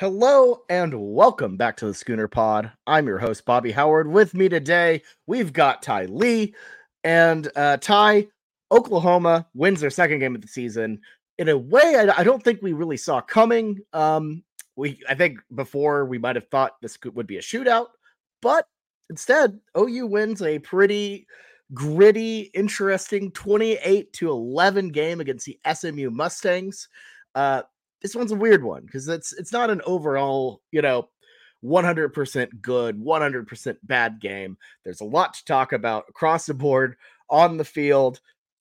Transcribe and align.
Hello 0.00 0.62
and 0.70 0.94
welcome 0.94 1.58
back 1.58 1.76
to 1.76 1.84
the 1.84 1.92
Schooner 1.92 2.26
Pod. 2.26 2.72
I'm 2.86 3.06
your 3.06 3.18
host, 3.18 3.44
Bobby 3.44 3.70
Howard. 3.70 4.10
With 4.10 4.32
me 4.32 4.48
today, 4.48 5.02
we've 5.26 5.52
got 5.52 5.82
Ty 5.82 6.06
Lee. 6.06 6.54
And 7.04 7.52
uh, 7.54 7.76
Ty, 7.76 8.28
Oklahoma 8.72 9.46
wins 9.52 9.82
their 9.82 9.90
second 9.90 10.20
game 10.20 10.34
of 10.34 10.40
the 10.40 10.48
season 10.48 11.02
in 11.36 11.50
a 11.50 11.58
way 11.58 11.96
I, 11.96 12.20
I 12.20 12.24
don't 12.24 12.42
think 12.42 12.62
we 12.62 12.72
really 12.72 12.96
saw 12.96 13.20
coming. 13.20 13.80
Um, 13.92 14.42
we 14.74 14.98
I 15.06 15.14
think 15.14 15.38
before 15.54 16.06
we 16.06 16.16
might 16.16 16.36
have 16.36 16.48
thought 16.48 16.80
this 16.80 16.96
could, 16.96 17.14
would 17.14 17.26
be 17.26 17.36
a 17.36 17.42
shootout, 17.42 17.88
but 18.40 18.66
instead, 19.10 19.60
OU 19.76 20.06
wins 20.06 20.40
a 20.40 20.60
pretty 20.60 21.26
gritty, 21.74 22.50
interesting 22.54 23.32
28 23.32 24.14
to 24.14 24.30
11 24.30 24.92
game 24.92 25.20
against 25.20 25.44
the 25.44 25.60
SMU 25.70 26.08
Mustangs. 26.08 26.88
Uh, 27.34 27.62
this 28.02 28.14
one's 28.14 28.32
a 28.32 28.36
weird 28.36 28.62
one 28.62 28.82
because 28.84 29.08
it's 29.08 29.32
it's 29.32 29.52
not 29.52 29.70
an 29.70 29.82
overall, 29.84 30.62
you 30.72 30.82
know, 30.82 31.08
100% 31.64 32.60
good, 32.62 32.98
100% 32.98 33.76
bad 33.82 34.20
game. 34.20 34.56
There's 34.84 35.00
a 35.00 35.04
lot 35.06 35.34
to 35.34 35.44
talk 35.44 35.72
about 35.72 36.06
across 36.08 36.46
the 36.46 36.54
board 36.54 36.96
on 37.28 37.56
the 37.56 37.64
field. 37.64 38.20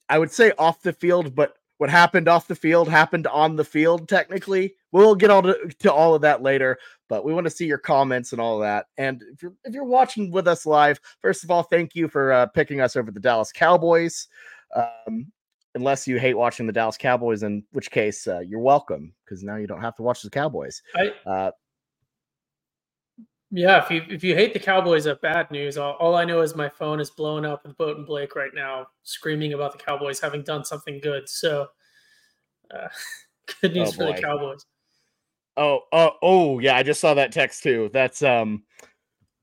I 0.10 0.20
would 0.20 0.32
say 0.32 0.52
off 0.58 0.82
the 0.82 0.94
field, 0.94 1.36
but 1.36 1.56
what 1.78 1.90
happened 1.90 2.28
off 2.28 2.48
the 2.48 2.56
field 2.56 2.90
happened 2.90 3.26
on 3.28 3.56
the 3.56 3.64
field 3.64 4.10
technically. 4.10 4.76
We'll 4.92 5.16
get 5.16 5.30
all 5.30 5.44
to, 5.44 5.58
to 5.80 5.94
all 5.94 6.14
of 6.14 6.22
that 6.24 6.42
later, 6.42 6.78
but 7.08 7.24
we 7.24 7.34
want 7.34 7.46
to 7.46 7.52
see 7.52 7.66
your 7.66 7.78
comments 7.78 8.34
and 8.34 8.42
all 8.42 8.60
that. 8.60 8.88
And 8.98 9.24
if 9.34 9.42
you're 9.42 9.54
if 9.64 9.74
you're 9.74 9.86
watching 9.86 10.30
with 10.30 10.48
us 10.48 10.66
live, 10.66 11.00
first 11.22 11.44
of 11.44 11.52
all, 11.52 11.64
thank 11.64 11.96
you 11.96 12.10
for 12.10 12.34
uh, 12.34 12.48
picking 12.48 12.82
us 12.82 12.98
over 12.98 13.12
the 13.12 13.20
Dallas 13.20 13.54
Cowboys. 13.54 14.28
Um, 14.76 15.32
unless 15.76 16.08
you 16.08 16.18
hate 16.18 16.36
watching 16.36 16.68
the 16.68 16.74
Dallas 16.74 16.98
Cowboys, 16.98 17.44
in 17.44 17.64
which 17.72 17.92
case 17.92 18.28
uh, 18.28 18.40
you're 18.40 18.60
welcome 18.60 19.14
because 19.24 19.44
now 19.44 19.56
you 19.56 19.68
don't 19.68 19.82
have 19.82 19.96
to 19.98 20.02
watch 20.02 20.22
the 20.22 20.30
Cowboys. 20.30 20.82
I, 20.96 21.14
uh, 21.26 21.52
yeah, 23.52 23.84
if 23.84 23.90
you 23.90 24.04
if 24.10 24.24
you 24.24 24.36
hate 24.36 24.54
the 24.54 24.60
Cowboys, 24.60 25.06
that's 25.06 25.20
bad 25.22 25.50
news. 25.50 25.78
All, 25.78 25.94
all, 25.94 26.16
I 26.16 26.24
know 26.24 26.42
is 26.42 26.56
my 26.56 26.70
phone 26.70 27.00
is 27.00 27.10
blowing 27.10 27.46
up 27.46 27.66
with 27.66 27.78
Boat 27.78 27.98
and 27.98 28.06
Blake 28.06 28.36
right 28.36 28.52
now, 28.54 28.88
screaming 29.04 29.54
about 29.54 29.72
the 29.72 29.84
Cowboys 29.84 30.20
having 30.20 30.44
done 30.44 30.64
something 30.64 31.00
good. 31.00 31.28
So, 31.28 31.68
uh, 32.72 32.88
good 33.62 33.74
news 33.74 33.90
oh 33.90 33.92
for 33.94 34.06
the 34.06 34.22
Cowboys. 34.22 34.66
Oh, 35.58 35.82
oh, 35.92 36.12
oh, 36.22 36.60
yeah! 36.60 36.76
I 36.76 36.84
just 36.84 37.02
saw 37.02 37.16
that 37.16 37.32
text 37.32 37.64
too. 37.64 37.90
That's 37.92 38.22
um, 38.22 38.64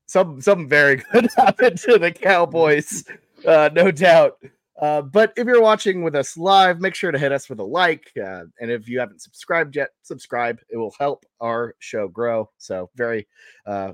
some 0.07 0.39
something 0.39 0.69
very 0.69 0.97
good 1.11 1.27
happened 1.35 1.77
to 1.79 1.99
the 1.99 2.11
Cowboys, 2.11 3.03
uh, 3.45 3.69
no 3.73 3.91
doubt. 3.91 4.37
Uh, 4.79 5.01
but 5.01 5.33
if 5.35 5.47
you're 5.47 5.61
watching 5.61 6.03
with 6.03 6.15
us 6.15 6.37
live, 6.37 6.79
make 6.79 6.93
sure 6.93 7.11
to 7.11 7.17
hit 7.17 7.31
us 7.31 7.49
with 7.49 7.59
a 7.59 7.63
like. 7.63 8.11
Uh, 8.15 8.43
and 8.59 8.69
if 8.69 8.87
you 8.87 8.99
haven't 8.99 9.21
subscribed 9.21 9.75
yet, 9.75 9.89
subscribe. 10.03 10.59
It 10.69 10.77
will 10.77 10.93
help 10.99 11.25
our 11.41 11.75
show 11.79 12.07
grow. 12.07 12.49
So 12.57 12.89
very 12.95 13.27
uh, 13.65 13.93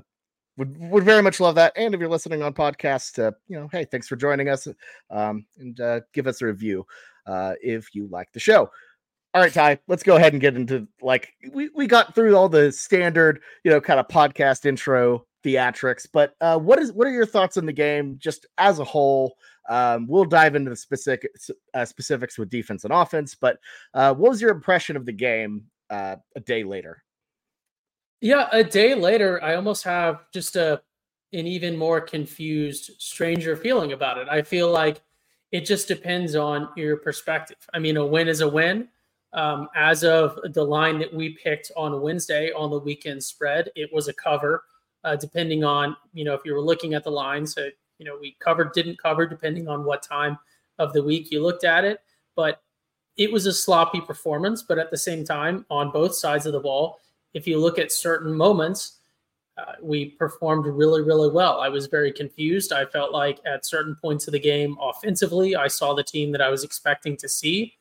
would 0.56 0.76
would 0.78 1.04
very 1.04 1.22
much 1.22 1.40
love 1.40 1.54
that. 1.54 1.72
And 1.76 1.94
if 1.94 2.00
you're 2.00 2.08
listening 2.08 2.42
on 2.42 2.52
podcast, 2.52 3.18
uh, 3.18 3.32
you 3.48 3.58
know, 3.58 3.68
hey, 3.68 3.84
thanks 3.84 4.08
for 4.08 4.16
joining 4.16 4.48
us. 4.48 4.68
Um, 5.10 5.46
and 5.58 5.80
uh, 5.80 6.00
give 6.12 6.26
us 6.26 6.42
a 6.42 6.46
review 6.46 6.86
uh, 7.26 7.54
if 7.62 7.94
you 7.94 8.06
like 8.08 8.30
the 8.32 8.40
show. 8.40 8.70
All 9.34 9.42
right, 9.42 9.52
Ty, 9.52 9.80
let's 9.88 10.04
go 10.04 10.14
ahead 10.14 10.32
and 10.32 10.40
get 10.40 10.54
into 10.54 10.86
like 11.02 11.32
we, 11.52 11.68
we 11.74 11.88
got 11.88 12.14
through 12.14 12.36
all 12.36 12.48
the 12.48 12.70
standard, 12.70 13.40
you 13.64 13.70
know, 13.72 13.80
kind 13.80 13.98
of 13.98 14.06
podcast 14.06 14.64
intro 14.64 15.26
theatrics. 15.44 16.06
But 16.10 16.34
uh, 16.40 16.56
what 16.56 16.78
is 16.78 16.92
what 16.92 17.08
are 17.08 17.12
your 17.12 17.26
thoughts 17.26 17.56
on 17.56 17.66
the 17.66 17.72
game 17.72 18.14
just 18.18 18.46
as 18.58 18.78
a 18.78 18.84
whole? 18.84 19.34
Um, 19.68 20.06
we'll 20.06 20.24
dive 20.24 20.54
into 20.54 20.70
the 20.70 20.76
specific 20.76 21.28
uh, 21.74 21.84
specifics 21.84 22.38
with 22.38 22.48
defense 22.48 22.84
and 22.84 22.92
offense. 22.92 23.34
But 23.34 23.58
uh, 23.92 24.14
what 24.14 24.30
was 24.30 24.40
your 24.40 24.52
impression 24.52 24.96
of 24.96 25.04
the 25.04 25.12
game 25.12 25.64
uh, 25.90 26.14
a 26.36 26.40
day 26.40 26.62
later? 26.62 27.02
Yeah, 28.20 28.48
a 28.52 28.62
day 28.62 28.94
later, 28.94 29.42
I 29.42 29.56
almost 29.56 29.82
have 29.82 30.20
just 30.32 30.54
a 30.54 30.80
an 31.32 31.48
even 31.48 31.76
more 31.76 32.00
confused, 32.00 32.92
stranger 32.98 33.56
feeling 33.56 33.92
about 33.92 34.18
it. 34.18 34.28
I 34.30 34.42
feel 34.42 34.70
like 34.70 35.02
it 35.50 35.66
just 35.66 35.88
depends 35.88 36.36
on 36.36 36.68
your 36.76 36.98
perspective. 36.98 37.56
I 37.74 37.80
mean, 37.80 37.96
a 37.96 38.06
win 38.06 38.28
is 38.28 38.40
a 38.40 38.48
win. 38.48 38.88
Um, 39.34 39.68
as 39.74 40.04
of 40.04 40.38
the 40.52 40.64
line 40.64 40.98
that 41.00 41.12
we 41.12 41.30
picked 41.30 41.72
on 41.76 42.00
Wednesday 42.00 42.52
on 42.52 42.70
the 42.70 42.78
weekend 42.78 43.22
spread, 43.22 43.70
it 43.74 43.92
was 43.92 44.08
a 44.08 44.14
cover 44.14 44.62
uh, 45.04 45.16
depending 45.16 45.62
on 45.62 45.96
you 46.12 46.24
know 46.24 46.34
if 46.34 46.40
you 46.44 46.54
were 46.54 46.60
looking 46.60 46.94
at 46.94 47.04
the 47.04 47.10
line. 47.10 47.46
So, 47.46 47.68
you 47.98 48.06
know, 48.06 48.16
we 48.20 48.36
covered, 48.40 48.72
didn't 48.72 49.00
cover, 49.00 49.26
depending 49.26 49.68
on 49.68 49.84
what 49.84 50.02
time 50.02 50.38
of 50.78 50.92
the 50.92 51.02
week 51.02 51.30
you 51.30 51.42
looked 51.42 51.64
at 51.64 51.84
it. 51.84 52.00
But 52.34 52.60
it 53.16 53.30
was 53.30 53.46
a 53.46 53.52
sloppy 53.52 54.00
performance. 54.00 54.62
But 54.62 54.78
at 54.78 54.90
the 54.90 54.96
same 54.96 55.24
time, 55.24 55.64
on 55.70 55.92
both 55.92 56.14
sides 56.14 56.46
of 56.46 56.52
the 56.52 56.60
ball, 56.60 56.98
if 57.34 57.46
you 57.46 57.58
look 57.58 57.78
at 57.78 57.92
certain 57.92 58.34
moments, 58.34 58.98
uh, 59.56 59.74
we 59.80 60.06
performed 60.06 60.66
really, 60.66 61.02
really 61.02 61.30
well. 61.30 61.60
I 61.60 61.68
was 61.68 61.86
very 61.86 62.12
confused. 62.12 62.72
I 62.72 62.84
felt 62.86 63.12
like 63.12 63.38
at 63.46 63.64
certain 63.64 63.94
points 63.94 64.26
of 64.26 64.32
the 64.32 64.40
game, 64.40 64.76
offensively, 64.80 65.54
I 65.54 65.68
saw 65.68 65.94
the 65.94 66.02
team 66.02 66.32
that 66.32 66.40
I 66.40 66.48
was 66.48 66.64
expecting 66.64 67.16
to 67.18 67.28
see. 67.28 67.74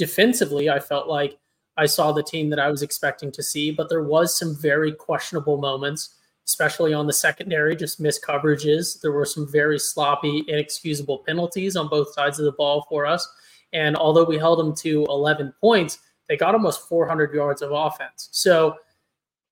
Defensively, 0.00 0.70
I 0.70 0.80
felt 0.80 1.08
like 1.08 1.38
I 1.76 1.84
saw 1.84 2.10
the 2.10 2.22
team 2.22 2.48
that 2.50 2.58
I 2.58 2.70
was 2.70 2.80
expecting 2.80 3.30
to 3.32 3.42
see, 3.42 3.70
but 3.70 3.90
there 3.90 4.02
was 4.02 4.38
some 4.38 4.56
very 4.56 4.92
questionable 4.92 5.58
moments 5.58 6.14
especially 6.50 6.92
on 6.92 7.06
the 7.06 7.12
secondary, 7.12 7.76
just 7.76 8.00
missed 8.00 8.24
coverages. 8.24 9.00
There 9.00 9.12
were 9.12 9.24
some 9.24 9.46
very 9.46 9.78
sloppy, 9.78 10.42
inexcusable 10.48 11.18
penalties 11.18 11.76
on 11.76 11.88
both 11.88 12.12
sides 12.12 12.40
of 12.40 12.44
the 12.44 12.52
ball 12.52 12.86
for 12.88 13.06
us. 13.06 13.28
And 13.72 13.94
although 13.94 14.24
we 14.24 14.36
held 14.36 14.58
them 14.58 14.74
to 14.76 15.04
11 15.08 15.54
points, 15.60 16.00
they 16.28 16.36
got 16.36 16.54
almost 16.54 16.88
400 16.88 17.32
yards 17.32 17.62
of 17.62 17.70
offense. 17.70 18.30
So, 18.32 18.74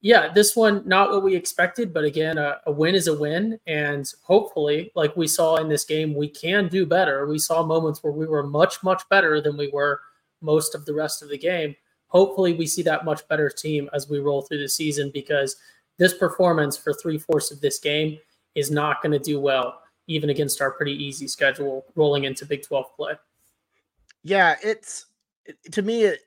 yeah, 0.01 0.33
this 0.33 0.57
one, 0.57 0.83
not 0.87 1.13
what 1.13 1.23
we 1.23 1.37
expected, 1.37 1.95
but 1.95 2.03
again, 2.03 2.37
a, 2.37 2.61
a, 2.67 2.73
win 2.73 2.97
is 2.97 3.07
a 3.07 3.17
win. 3.17 3.61
And 3.69 4.13
hopefully, 4.25 4.91
like 4.97 5.17
we 5.17 5.29
saw 5.29 5.57
in 5.57 5.69
this 5.69 5.85
game, 5.85 6.17
we 6.17 6.29
can 6.29 6.67
do 6.69 6.85
better. 6.85 7.29
We 7.29 7.39
saw 7.39 7.65
moments 7.65 8.03
where 8.03 8.13
we 8.13 8.27
were 8.27 8.45
much, 8.45 8.83
much 8.83 9.09
better 9.09 9.41
than 9.41 9.57
we 9.57 9.71
were 9.73 10.01
most 10.41 10.75
of 10.75 10.85
the 10.85 10.95
rest 10.95 11.23
of 11.23 11.29
the 11.29 11.39
game. 11.39 11.75
Hopefully, 12.09 12.55
we 12.55 12.67
see 12.67 12.83
that 12.83 13.05
much 13.05 13.27
better 13.29 13.51
team 13.51 13.89
as 13.93 14.09
we 14.09 14.19
roll 14.19 14.43
through 14.43 14.59
the 14.59 14.69
season 14.69 15.11
because 15.13 15.57
this 15.99 16.15
performance 16.15 16.77
for 16.77 16.93
three 16.95 17.19
fourths 17.19 17.51
of 17.51 17.61
this 17.61 17.79
game 17.79 18.19
is 18.55 18.71
not 18.71 19.03
going 19.03 19.13
to 19.13 19.19
do 19.19 19.41
well, 19.41 19.83
even 20.07 20.31
against 20.31 20.61
our 20.61 20.71
pretty 20.71 20.93
easy 20.93 21.29
schedule 21.29 21.85
rolling 21.97 22.25
into 22.25 22.47
Big 22.47 22.63
12 22.63 22.97
play. 22.97 23.13
Yeah, 24.23 24.57
it's 24.63 25.07
to 25.73 25.83
me, 25.83 26.05
it, 26.05 26.21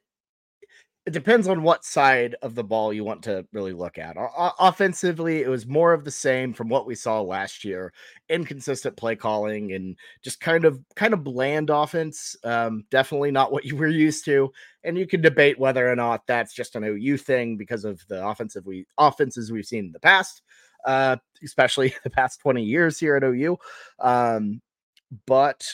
it 1.08 1.14
depends 1.14 1.48
on 1.48 1.64
what 1.64 1.84
side 1.84 2.36
of 2.44 2.54
the 2.54 2.64
ball 2.64 2.94
you 2.94 3.04
want 3.04 3.24
to 3.24 3.46
really 3.54 3.74
look 3.74 3.98
at. 3.98 4.18
O- 4.18 4.52
offensively, 4.60 5.42
it 5.42 5.50
was 5.50 5.66
more 5.66 5.94
of 5.94 6.04
the 6.04 6.12
same 6.12 6.54
from 6.54 6.70
what 6.70 6.86
we 6.86 6.94
saw 6.94 7.22
last 7.22 7.64
year. 7.64 7.92
Inconsistent 8.30 8.96
play 8.98 9.16
calling 9.16 9.74
and 9.74 9.98
just 10.24 10.40
kind 10.40 10.64
of 10.64 10.80
kind 10.96 11.16
of 11.16 11.24
bland 11.24 11.72
offense. 11.72 12.36
Um, 12.44 12.84
definitely 12.92 13.32
not 13.32 13.52
what 13.52 13.66
you 13.66 13.76
were 13.76 13.88
used 14.08 14.26
to. 14.26 14.52
And 14.84 14.96
you 14.96 15.08
can 15.08 15.22
debate 15.22 15.60
whether 15.60 15.92
or 15.92 15.96
not 15.96 16.28
that's 16.28 16.54
just 16.54 16.76
an 16.76 16.84
OU 16.84 17.18
thing 17.18 17.58
because 17.58 17.84
of 17.84 18.06
the 18.08 18.26
offensive 18.26 18.68
we 18.68 18.86
offenses 19.00 19.52
we've 19.52 19.66
seen 19.66 19.86
in 19.86 19.92
the 19.92 20.00
past, 20.00 20.44
uh, 20.86 21.16
especially 21.44 21.96
the 22.04 22.12
past 22.12 22.42
20 22.42 22.64
years 22.64 23.00
here 23.00 23.16
at 23.16 23.24
OU. 23.24 23.58
Um, 23.98 24.62
but 25.26 25.74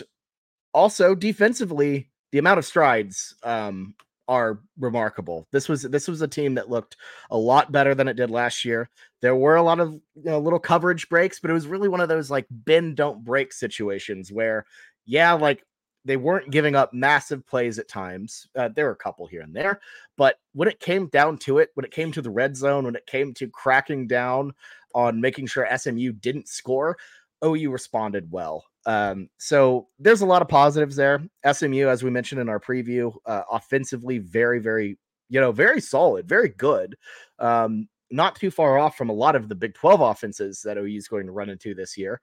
also 0.74 1.16
defensively, 1.16 2.10
the 2.32 2.38
amount 2.38 2.60
of 2.60 2.66
strides 2.66 3.36
um, 3.44 3.94
are 4.28 4.60
remarkable. 4.78 5.48
This 5.52 5.70
was 5.70 5.84
this 5.84 6.08
was 6.08 6.22
a 6.22 6.28
team 6.28 6.56
that 6.56 6.70
looked 6.70 6.98
a 7.32 7.38
lot 7.38 7.72
better 7.72 7.96
than 7.96 8.08
it 8.08 8.16
did 8.16 8.30
last 8.30 8.66
year. 8.66 8.90
There 9.22 9.36
were 9.36 9.56
a 9.56 9.64
lot 9.64 9.80
of 9.80 9.94
you 9.94 10.02
know, 10.26 10.40
little 10.40 10.60
coverage 10.60 11.10
breaks, 11.10 11.40
but 11.40 11.50
it 11.50 11.54
was 11.54 11.68
really 11.68 11.88
one 11.88 12.02
of 12.02 12.10
those 12.10 12.30
like 12.30 12.46
bend 12.50 12.96
don't 12.98 13.24
break 13.24 13.54
situations 13.54 14.32
where 14.32 14.66
yeah, 15.06 15.34
like 15.34 15.64
they 16.06 16.18
weren't 16.18 16.52
giving 16.52 16.76
up 16.76 16.94
massive 16.94 17.46
plays 17.48 17.80
at 17.80 17.88
times. 17.88 18.48
Uh, 18.56 18.70
there 18.70 18.86
were 18.86 18.92
a 18.92 18.96
couple 18.96 19.28
here 19.28 19.42
and 19.42 19.56
there, 19.56 19.82
but 20.18 20.40
when 20.54 20.70
it 20.70 20.80
came 20.80 21.08
down 21.08 21.38
to 21.38 21.60
it, 21.60 21.72
when 21.74 21.86
it 21.86 21.92
came 21.92 22.12
to 22.12 22.22
the 22.22 22.30
red 22.30 22.56
zone, 22.56 22.86
when 22.86 22.96
it 22.96 23.06
came 23.06 23.34
to 23.36 23.50
cracking 23.50 24.08
down 24.08 24.54
on 24.96 25.22
making 25.22 25.48
sure 25.48 25.68
SMU 25.78 26.12
didn't 26.14 26.48
score, 26.48 26.98
OU 27.44 27.72
responded 27.72 28.32
well. 28.32 28.64
Um, 28.86 29.30
so 29.38 29.88
there's 30.00 30.22
a 30.22 30.26
lot 30.26 30.42
of 30.42 30.48
positives 30.48 30.96
there. 30.96 31.22
SMU, 31.52 31.88
as 31.88 32.04
we 32.04 32.10
mentioned 32.10 32.42
in 32.42 32.50
our 32.50 32.60
preview, 32.60 33.14
uh, 33.26 33.44
offensively, 33.52 34.18
very, 34.20 34.60
very, 34.60 34.98
you 35.30 35.42
know, 35.42 35.52
very 35.52 35.82
solid, 35.82 36.28
very 36.28 36.50
good. 36.50 36.96
Um, 37.40 37.90
not 38.10 38.36
too 38.36 38.50
far 38.50 38.78
off 38.78 38.98
from 38.98 39.10
a 39.10 39.14
lot 39.14 39.36
of 39.36 39.50
the 39.50 39.56
Big 39.56 39.74
12 39.74 40.00
offenses 40.00 40.62
that 40.64 40.78
OU 40.78 40.86
is 40.86 41.08
going 41.08 41.26
to 41.26 41.34
run 41.34 41.50
into 41.50 41.76
this 41.76 41.98
year. 41.98 42.22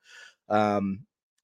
Um, 0.49 1.00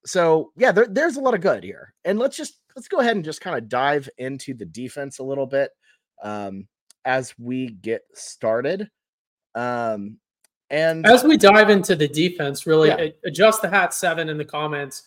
so 0.06 0.52
yeah, 0.56 0.72
there, 0.72 0.86
there's 0.88 1.16
a 1.16 1.20
lot 1.20 1.34
of 1.34 1.40
good 1.42 1.62
here. 1.62 1.92
And 2.04 2.18
let's 2.18 2.36
just 2.36 2.58
let's 2.74 2.88
go 2.88 3.00
ahead 3.00 3.16
and 3.16 3.24
just 3.24 3.40
kind 3.40 3.56
of 3.56 3.68
dive 3.68 4.08
into 4.18 4.54
the 4.54 4.64
defense 4.64 5.18
a 5.18 5.24
little 5.24 5.46
bit 5.46 5.70
um, 6.22 6.66
as 7.04 7.34
we 7.38 7.68
get 7.68 8.02
started. 8.14 8.88
Um, 9.54 10.18
and 10.70 11.06
as 11.06 11.24
we 11.24 11.36
dive 11.36 11.70
into 11.70 11.96
the 11.96 12.08
defense, 12.08 12.66
really 12.66 12.88
yeah. 12.88 13.08
adjust 13.24 13.62
the 13.62 13.68
hat 13.68 13.92
seven 13.94 14.28
in 14.28 14.38
the 14.38 14.44
comments 14.44 15.04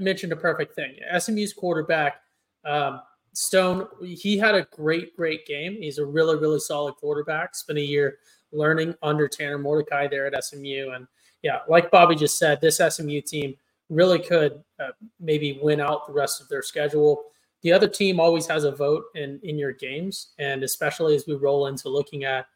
mentioned 0.00 0.32
a 0.32 0.36
perfect 0.36 0.74
thing. 0.74 0.96
SMU's 1.18 1.52
quarterback, 1.52 2.20
um, 2.64 3.00
Stone, 3.34 3.86
he 4.02 4.38
had 4.38 4.54
a 4.54 4.66
great, 4.72 5.14
great 5.14 5.46
game. 5.46 5.74
He's 5.74 5.98
a 5.98 6.06
really, 6.06 6.36
really 6.36 6.58
solid 6.58 6.94
quarterback. 6.94 7.54
Spent 7.54 7.78
a 7.78 7.82
year 7.82 8.18
learning 8.50 8.94
under 9.02 9.28
Tanner 9.28 9.58
Mordecai 9.58 10.08
there 10.08 10.26
at 10.26 10.42
SMU. 10.42 10.92
And 10.94 11.06
yeah, 11.42 11.58
like 11.68 11.90
Bobby 11.90 12.14
just 12.14 12.38
said, 12.38 12.60
this 12.60 12.78
SMU 12.78 13.20
team 13.20 13.54
really 13.90 14.18
could 14.18 14.62
uh, 14.80 14.88
maybe 15.20 15.58
win 15.62 15.80
out 15.80 16.06
the 16.06 16.14
rest 16.14 16.40
of 16.40 16.48
their 16.48 16.62
schedule. 16.62 17.24
The 17.62 17.72
other 17.72 17.88
team 17.88 18.20
always 18.20 18.46
has 18.46 18.64
a 18.64 18.72
vote 18.72 19.04
in 19.14 19.38
in 19.42 19.58
your 19.58 19.72
games, 19.72 20.32
and 20.38 20.62
especially 20.62 21.14
as 21.14 21.26
we 21.26 21.34
roll 21.34 21.66
into 21.66 21.88
looking 21.88 22.24
at 22.24 22.46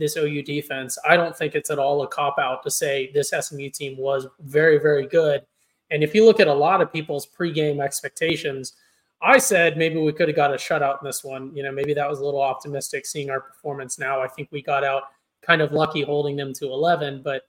this 0.00 0.16
OU 0.16 0.42
defense, 0.42 0.98
I 1.08 1.16
don't 1.16 1.36
think 1.36 1.54
it's 1.54 1.70
at 1.70 1.78
all 1.78 2.02
a 2.02 2.08
cop 2.08 2.38
out 2.40 2.64
to 2.64 2.70
say 2.70 3.12
this 3.14 3.30
SMU 3.30 3.70
team 3.70 3.96
was 3.96 4.26
very 4.40 4.78
very 4.78 5.06
good. 5.06 5.46
And 5.92 6.02
if 6.02 6.14
you 6.14 6.24
look 6.24 6.40
at 6.40 6.48
a 6.48 6.54
lot 6.54 6.80
of 6.80 6.92
people's 6.92 7.26
pregame 7.26 7.82
expectations, 7.82 8.74
I 9.22 9.38
said 9.38 9.76
maybe 9.76 10.00
we 10.00 10.12
could 10.12 10.28
have 10.28 10.36
got 10.36 10.52
a 10.52 10.56
shutout 10.56 11.02
in 11.02 11.06
this 11.06 11.22
one. 11.22 11.54
You 11.54 11.62
know, 11.62 11.72
maybe 11.72 11.94
that 11.94 12.08
was 12.08 12.20
a 12.20 12.24
little 12.24 12.42
optimistic 12.42 13.06
seeing 13.06 13.30
our 13.30 13.40
performance 13.40 13.98
now. 13.98 14.20
I 14.20 14.28
think 14.28 14.48
we 14.50 14.62
got 14.62 14.82
out 14.82 15.04
kind 15.42 15.62
of 15.62 15.72
lucky 15.72 16.02
holding 16.02 16.36
them 16.36 16.52
to 16.54 16.66
11, 16.66 17.22
but 17.22 17.42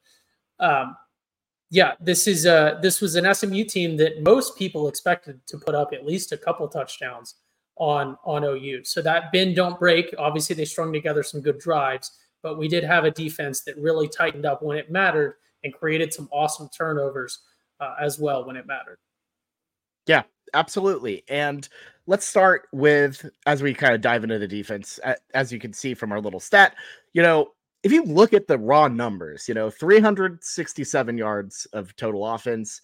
um, 0.59 0.95
yeah, 1.69 1.94
this 2.01 2.27
is 2.27 2.45
a 2.45 2.77
this 2.81 3.00
was 3.00 3.15
an 3.15 3.33
SMU 3.33 3.63
team 3.63 3.95
that 3.97 4.21
most 4.21 4.57
people 4.57 4.89
expected 4.89 5.39
to 5.47 5.57
put 5.57 5.74
up 5.74 5.94
at 5.94 6.06
least 6.06 6.33
a 6.33 6.38
couple 6.38 6.68
touchdowns 6.68 7.36
on 7.77 8.18
on 8.25 8.44
OU. 8.44 8.83
So 8.83 9.01
that 9.01 9.31
bend 9.31 9.56
don't 9.56 9.80
break. 9.80 10.13
Obviously, 10.18 10.54
they 10.56 10.65
strung 10.65 10.92
together 10.92 11.24
some 11.24 11.39
good 11.39 11.59
drives, 11.59 12.12
but 12.42 12.58
we 12.58 12.68
did 12.68 12.84
have 12.84 13.04
a 13.04 13.12
defense 13.12 13.62
that 13.62 13.78
really 13.78 14.08
tightened 14.08 14.46
up 14.46 14.62
when 14.62 14.78
it 14.78 14.92
mattered 14.92 15.36
and 15.64 15.74
created 15.74 16.14
some 16.14 16.28
awesome 16.32 16.70
turnovers 16.76 17.40
uh, 17.80 17.96
as 18.00 18.20
well 18.20 18.46
when 18.46 18.56
it 18.56 18.66
mattered. 18.66 18.98
Yeah, 20.08 20.24
absolutely. 20.54 21.24
And 21.28 21.68
let's 22.08 22.26
start 22.26 22.68
with 22.72 23.30
as 23.46 23.62
we 23.62 23.74
kind 23.74 23.94
of 23.94 24.02
dive 24.02 24.24
into 24.24 24.40
the 24.40 24.48
defense. 24.48 25.00
As 25.34 25.52
you 25.52 25.60
can 25.60 25.74
see 25.74 25.94
from 25.94 26.12
our 26.12 26.22
little 26.22 26.40
stat, 26.40 26.76
you 27.14 27.22
know, 27.22 27.52
if 27.84 27.92
you 27.92 28.04
look 28.04 28.34
at 28.34 28.48
the 28.48 28.58
raw 28.58 28.88
numbers, 28.88 29.48
you 29.48 29.54
know, 29.54 29.70
367 29.70 31.18
yards 31.18 31.68
of 31.74 31.96
total 31.96 32.28
offense, 32.28 32.82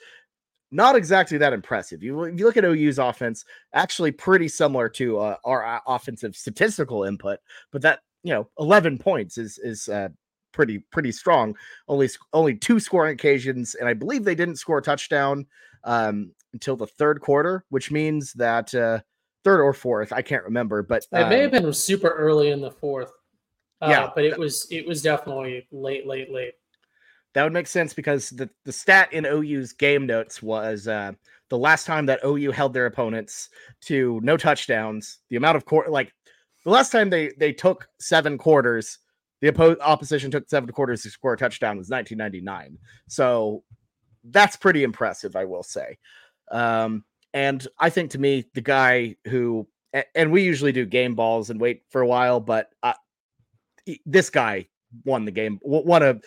not 0.72 0.96
exactly 0.96 1.38
that 1.38 1.54
impressive. 1.54 2.04
You, 2.04 2.24
if 2.24 2.40
you 2.40 2.46
look 2.46 2.58
at 2.58 2.66
OU's 2.66 3.00
offense, 3.00 3.46
actually 3.74 4.12
pretty 4.12 4.48
similar 4.48 4.90
to 4.90 5.20
uh, 5.20 5.38
our 5.46 5.66
uh, 5.66 5.80
offensive 5.88 6.36
statistical 6.36 7.04
input, 7.04 7.40
but 7.72 7.82
that 7.84 8.00
you 8.28 8.34
know, 8.34 8.50
11 8.60 8.98
points 8.98 9.38
is 9.38 9.58
is 9.58 9.88
uh, 9.88 10.10
pretty 10.52 10.80
pretty 10.92 11.14
strong. 11.14 11.56
Only 11.88 12.10
only 12.34 12.56
two 12.56 12.82
scoring 12.82 13.14
occasions, 13.14 13.76
and 13.76 13.88
I 13.88 13.94
believe 13.94 14.26
they 14.26 14.36
didn't 14.36 14.58
score 14.58 14.80
a 14.80 14.82
touchdown 14.82 15.46
um, 15.86 16.32
until 16.52 16.76
the 16.76 16.88
third 16.88 17.22
quarter, 17.22 17.64
which 17.70 17.90
means 17.90 18.34
that 18.34 18.76
uh, 18.76 19.00
third 19.46 19.62
or 19.62 19.74
fourth, 19.74 20.12
I 20.12 20.22
can't 20.22 20.44
remember, 20.44 20.84
but 20.84 21.06
it 21.14 21.30
may 21.30 21.40
have 21.40 21.54
um, 21.54 21.64
been 21.64 21.74
super 21.74 22.10
early 22.10 22.50
in 22.50 22.60
the 22.60 22.70
fourth. 22.70 23.14
Uh, 23.82 23.88
yeah, 23.90 24.10
but 24.14 24.26
it 24.26 24.38
was 24.38 24.68
it 24.72 24.86
was 24.86 25.02
definitely 25.02 25.66
late, 25.72 26.06
late, 26.06 26.30
late. 26.30 26.56
That 27.34 27.46
would 27.46 27.54
make 27.54 27.68
sense 27.68 27.94
because 27.94 28.30
the 28.32 28.50
the 28.66 28.74
stat 28.74 29.14
in 29.14 29.26
OU's 29.26 29.72
game 29.72 30.06
notes 30.06 30.44
was 30.44 30.90
uh, 30.90 31.14
the 31.48 31.58
last 31.58 31.86
time 31.86 32.06
that 32.08 32.20
OU 32.26 32.52
held 32.52 32.74
their 32.74 32.88
opponents 32.88 33.48
to 33.84 34.20
no 34.22 34.36
touchdowns. 34.36 35.20
The 35.30 35.38
amount 35.38 35.56
of 35.56 35.64
court 35.64 35.90
like 35.92 36.12
the 36.68 36.74
last 36.74 36.92
time 36.92 37.10
they 37.10 37.32
they 37.38 37.54
took 37.54 37.88
seven 37.98 38.38
quarters, 38.38 39.00
the 39.40 39.50
oppo- 39.50 39.80
opposition 39.80 40.30
took 40.30 40.50
seven 40.50 40.70
quarters 40.70 41.02
to 41.04 41.10
score 41.10 41.32
a 41.32 41.38
touchdown 41.38 41.78
was 41.78 41.90
1999. 41.90 42.78
So 43.08 43.64
that's 44.26 44.58
pretty 44.58 44.84
impressive, 44.84 45.38
I 45.38 45.46
will 45.46 45.64
say. 45.64 45.98
Um, 46.52 47.06
and 47.34 47.66
I 47.80 47.90
think 47.90 48.12
to 48.12 48.20
me, 48.20 48.50
the 48.54 48.60
guy 48.60 49.16
who 49.30 49.66
and 50.14 50.30
we 50.30 50.44
usually 50.44 50.74
do 50.74 50.86
game 50.86 51.16
balls 51.16 51.50
and 51.50 51.62
wait 51.62 51.84
for 51.90 52.02
a 52.02 52.08
while, 52.08 52.42
but 52.42 52.70
I, 52.84 52.96
this 54.06 54.30
guy 54.30 54.68
won 55.06 55.24
the 55.24 55.32
game. 55.32 55.62
Won 55.64 56.04
a 56.04 56.20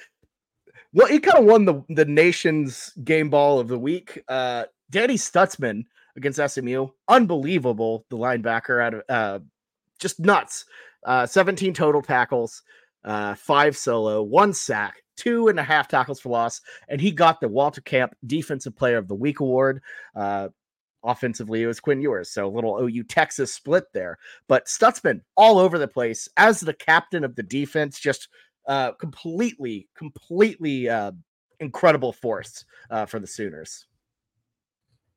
well, 0.94 1.06
he 1.06 1.19
kind 1.19 1.36
of 1.36 1.44
won 1.44 1.66
the 1.66 1.84
the 1.90 2.06
nation's 2.06 2.94
game 3.04 3.28
ball 3.28 3.60
of 3.60 3.69
the 3.69 3.78
week. 3.78 4.22
Uh, 4.26 4.64
Danny 4.88 5.16
Stutsman 5.16 5.84
against 6.16 6.40
SMU, 6.54 6.86
unbelievable. 7.08 8.06
The 8.08 8.16
linebacker 8.16 8.82
out 8.82 8.94
of 8.94 9.02
uh, 9.10 9.38
just 10.00 10.20
nuts. 10.20 10.64
Uh, 11.05 11.26
17 11.26 11.73
total 11.73 12.02
tackles, 12.02 12.62
uh, 13.05 13.35
five 13.35 13.76
solo, 13.76 14.23
one 14.23 14.52
sack, 14.52 15.02
two 15.17 15.49
and 15.49 15.58
a 15.58 15.62
half 15.62 15.88
tackles 15.88 16.20
for 16.20 16.31
loss, 16.31 16.61
and 16.88 17.00
he 17.00 17.11
got 17.11 17.41
the 17.41 17.49
Walter 17.49 17.81
Camp 17.81 18.14
Defensive 18.26 18.76
Player 18.76 18.99
of 18.99 19.08
the 19.08 19.14
Week 19.14 19.41
award. 19.41 19.81
Uh, 20.14 20.49
offensively, 21.02 21.62
it 21.62 21.67
was 21.67 21.81
Quinn 21.81 22.00
Ewers. 22.00 22.31
So 22.31 22.47
a 22.47 22.49
little 22.49 22.79
OU 22.81 23.05
Texas 23.05 23.52
split 23.52 23.85
there. 23.93 24.19
But 24.49 24.67
Stutsman 24.67 25.20
all 25.37 25.58
over 25.58 25.79
the 25.79 25.88
place 25.88 26.29
as 26.37 26.61
the 26.61 26.75
captain 26.75 27.25
of 27.25 27.35
the 27.35 27.43
defense, 27.43 27.99
just 27.99 28.29
uh, 28.67 28.93
completely, 28.93 29.88
completely 29.96 30.88
uh, 30.88 31.12
incredible 31.61 32.12
force 32.12 32.64
uh, 32.91 33.06
for 33.06 33.19
the 33.19 33.26
Sooners. 33.26 33.87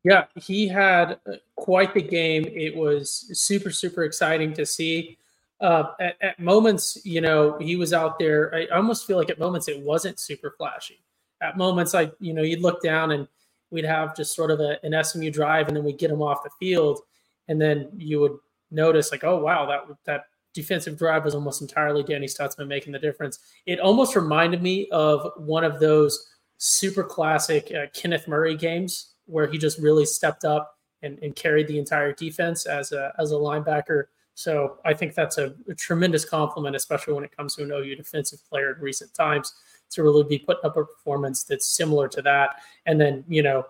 Yeah, 0.03 0.25
he 0.35 0.67
had 0.67 1.19
uh, 1.25 1.35
quite 1.55 1.94
the 1.94 2.01
game. 2.01 2.45
It 2.45 2.75
was 2.75 3.29
super, 3.33 3.71
super 3.71 4.03
exciting 4.03 4.53
to 4.53 4.65
see. 4.65 5.17
Uh, 5.61 5.91
at, 6.01 6.17
at, 6.21 6.39
moments, 6.39 6.97
you 7.05 7.21
know, 7.21 7.57
he 7.59 7.77
was 7.77 7.94
out 7.94 8.19
there. 8.19 8.53
I 8.53 8.65
almost 8.75 9.07
feel 9.07 9.17
like 9.17 9.29
at 9.29 9.39
moments 9.39 9.69
it 9.69 9.79
wasn't 9.79 10.19
super 10.19 10.53
flashy. 10.57 11.01
At 11.41 11.57
moments, 11.57 11.94
like 11.94 12.13
you 12.19 12.33
know, 12.33 12.41
you'd 12.41 12.61
look 12.61 12.81
down 12.81 13.11
and 13.11 13.27
we'd 13.71 13.85
have 13.85 14.15
just 14.15 14.35
sort 14.35 14.51
of 14.51 14.59
a, 14.59 14.77
an 14.83 15.01
SMU 15.03 15.31
drive, 15.31 15.67
and 15.67 15.77
then 15.77 15.83
we'd 15.83 15.97
get 15.97 16.11
him 16.11 16.21
off 16.21 16.44
the 16.44 16.50
field, 16.59 17.00
and 17.47 17.61
then 17.61 17.89
you 17.95 18.19
would 18.19 18.38
notice 18.71 19.11
like, 19.11 19.23
oh 19.23 19.38
wow, 19.38 19.65
that 19.65 19.95
that 20.05 20.25
defensive 20.53 20.97
drive 20.97 21.23
was 21.23 21.33
almost 21.33 21.61
entirely 21.61 22.03
Danny 22.03 22.27
Stutsman 22.27 22.67
making 22.67 22.91
the 22.91 23.00
difference. 23.00 23.39
It 23.65 23.79
almost 23.79 24.15
reminded 24.15 24.61
me 24.61 24.89
of 24.91 25.31
one 25.38 25.63
of 25.63 25.79
those 25.79 26.29
super 26.57 27.03
classic 27.03 27.71
uh, 27.71 27.88
Kenneth 27.94 28.27
Murray 28.27 28.55
games 28.55 29.12
where 29.25 29.47
he 29.47 29.57
just 29.57 29.79
really 29.79 30.05
stepped 30.05 30.45
up 30.45 30.77
and, 31.01 31.19
and, 31.21 31.36
carried 31.36 31.67
the 31.67 31.77
entire 31.77 32.13
defense 32.13 32.65
as 32.65 32.91
a 32.91 33.13
as 33.19 33.31
a 33.31 33.36
linebacker. 33.36 34.05
So 34.36 34.79
I 34.83 34.93
think 34.93 35.13
that's 35.13 35.38
a, 35.38 35.53
a 35.69 35.75
tremendous 35.75 36.25
compliment, 36.25 36.75
especially 36.75 37.13
when 37.13 37.24
it 37.24 37.36
comes 37.36 37.55
to 37.55 37.63
an 37.63 37.71
OU 37.71 37.95
defensive 37.95 38.39
player 38.50 38.74
in 38.74 38.81
recent 38.81 39.13
times 39.13 39.53
to 39.91 40.03
really 40.03 40.24
be 40.24 40.39
putting 40.39 40.65
up 40.65 40.77
a 40.77 40.86
performance 40.86 41.43
that's 41.43 41.67
similar 41.67 42.07
to 42.09 42.21
that. 42.24 42.55
And 42.86 43.00
then, 43.00 43.24
you 43.27 43.43
know, 43.43 43.65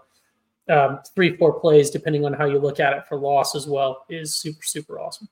um, 0.70 1.00
three, 1.13 1.36
four 1.36 1.60
plays, 1.60 1.89
depending 1.89 2.25
on 2.25 2.34
how 2.34 2.46
you 2.46 2.60
look 2.60 2.80
at 2.80 2.94
it 2.94 3.06
for 3.08 3.18
loss 3.18 3.56
as 3.56 3.68
well, 3.68 4.06
is 4.10 4.36
super, 4.36 4.63
super 4.63 5.00
awesome. 5.00 5.28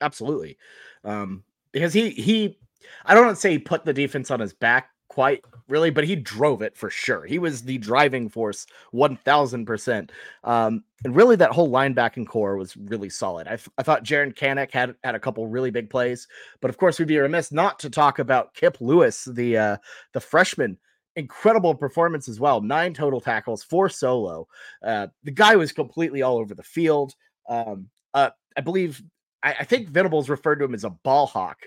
Absolutely. 0.00 0.56
Um, 1.04 1.44
because 1.72 1.92
he, 1.92 2.10
he, 2.10 2.58
I 3.04 3.14
don't 3.14 3.26
want 3.26 3.36
to 3.36 3.40
say 3.40 3.52
he 3.52 3.58
put 3.58 3.84
the 3.84 3.92
defense 3.92 4.30
on 4.30 4.40
his 4.40 4.54
back 4.54 4.90
quite 5.08 5.44
really, 5.68 5.90
but 5.90 6.04
he 6.04 6.16
drove 6.16 6.62
it 6.62 6.76
for 6.76 6.90
sure. 6.90 7.24
He 7.24 7.38
was 7.38 7.62
the 7.62 7.78
driving 7.78 8.28
force 8.28 8.66
1000%. 8.94 10.10
Um, 10.44 10.82
and 11.04 11.14
really, 11.14 11.36
that 11.36 11.50
whole 11.50 11.70
linebacking 11.70 12.26
corps 12.26 12.56
was 12.56 12.76
really 12.76 13.10
solid. 13.10 13.46
I, 13.46 13.58
I 13.76 13.82
thought 13.82 14.04
Jaren 14.04 14.34
Kanak 14.34 14.72
had, 14.72 14.94
had 15.04 15.14
a 15.14 15.20
couple 15.20 15.46
really 15.46 15.70
big 15.70 15.90
plays, 15.90 16.26
but 16.60 16.70
of 16.70 16.78
course, 16.78 16.98
we'd 16.98 17.08
be 17.08 17.18
remiss 17.18 17.52
not 17.52 17.78
to 17.80 17.90
talk 17.90 18.18
about 18.18 18.54
Kip 18.54 18.78
Lewis, 18.80 19.24
the, 19.24 19.56
uh, 19.56 19.76
the 20.12 20.20
freshman. 20.20 20.78
Incredible 21.16 21.74
performance 21.74 22.28
as 22.28 22.38
well. 22.38 22.60
Nine 22.60 22.94
total 22.94 23.20
tackles, 23.20 23.64
four 23.64 23.88
solo. 23.88 24.46
Uh, 24.84 25.08
the 25.24 25.32
guy 25.32 25.56
was 25.56 25.72
completely 25.72 26.22
all 26.22 26.38
over 26.38 26.54
the 26.54 26.62
field. 26.62 27.14
Um, 27.48 27.88
uh, 28.14 28.30
I 28.56 28.60
believe, 28.60 29.02
I, 29.42 29.56
I 29.60 29.64
think 29.64 29.88
Venables 29.88 30.28
referred 30.28 30.56
to 30.56 30.64
him 30.64 30.74
as 30.74 30.84
a 30.84 30.90
ball 30.90 31.26
hawk. 31.26 31.58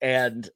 And 0.00 0.48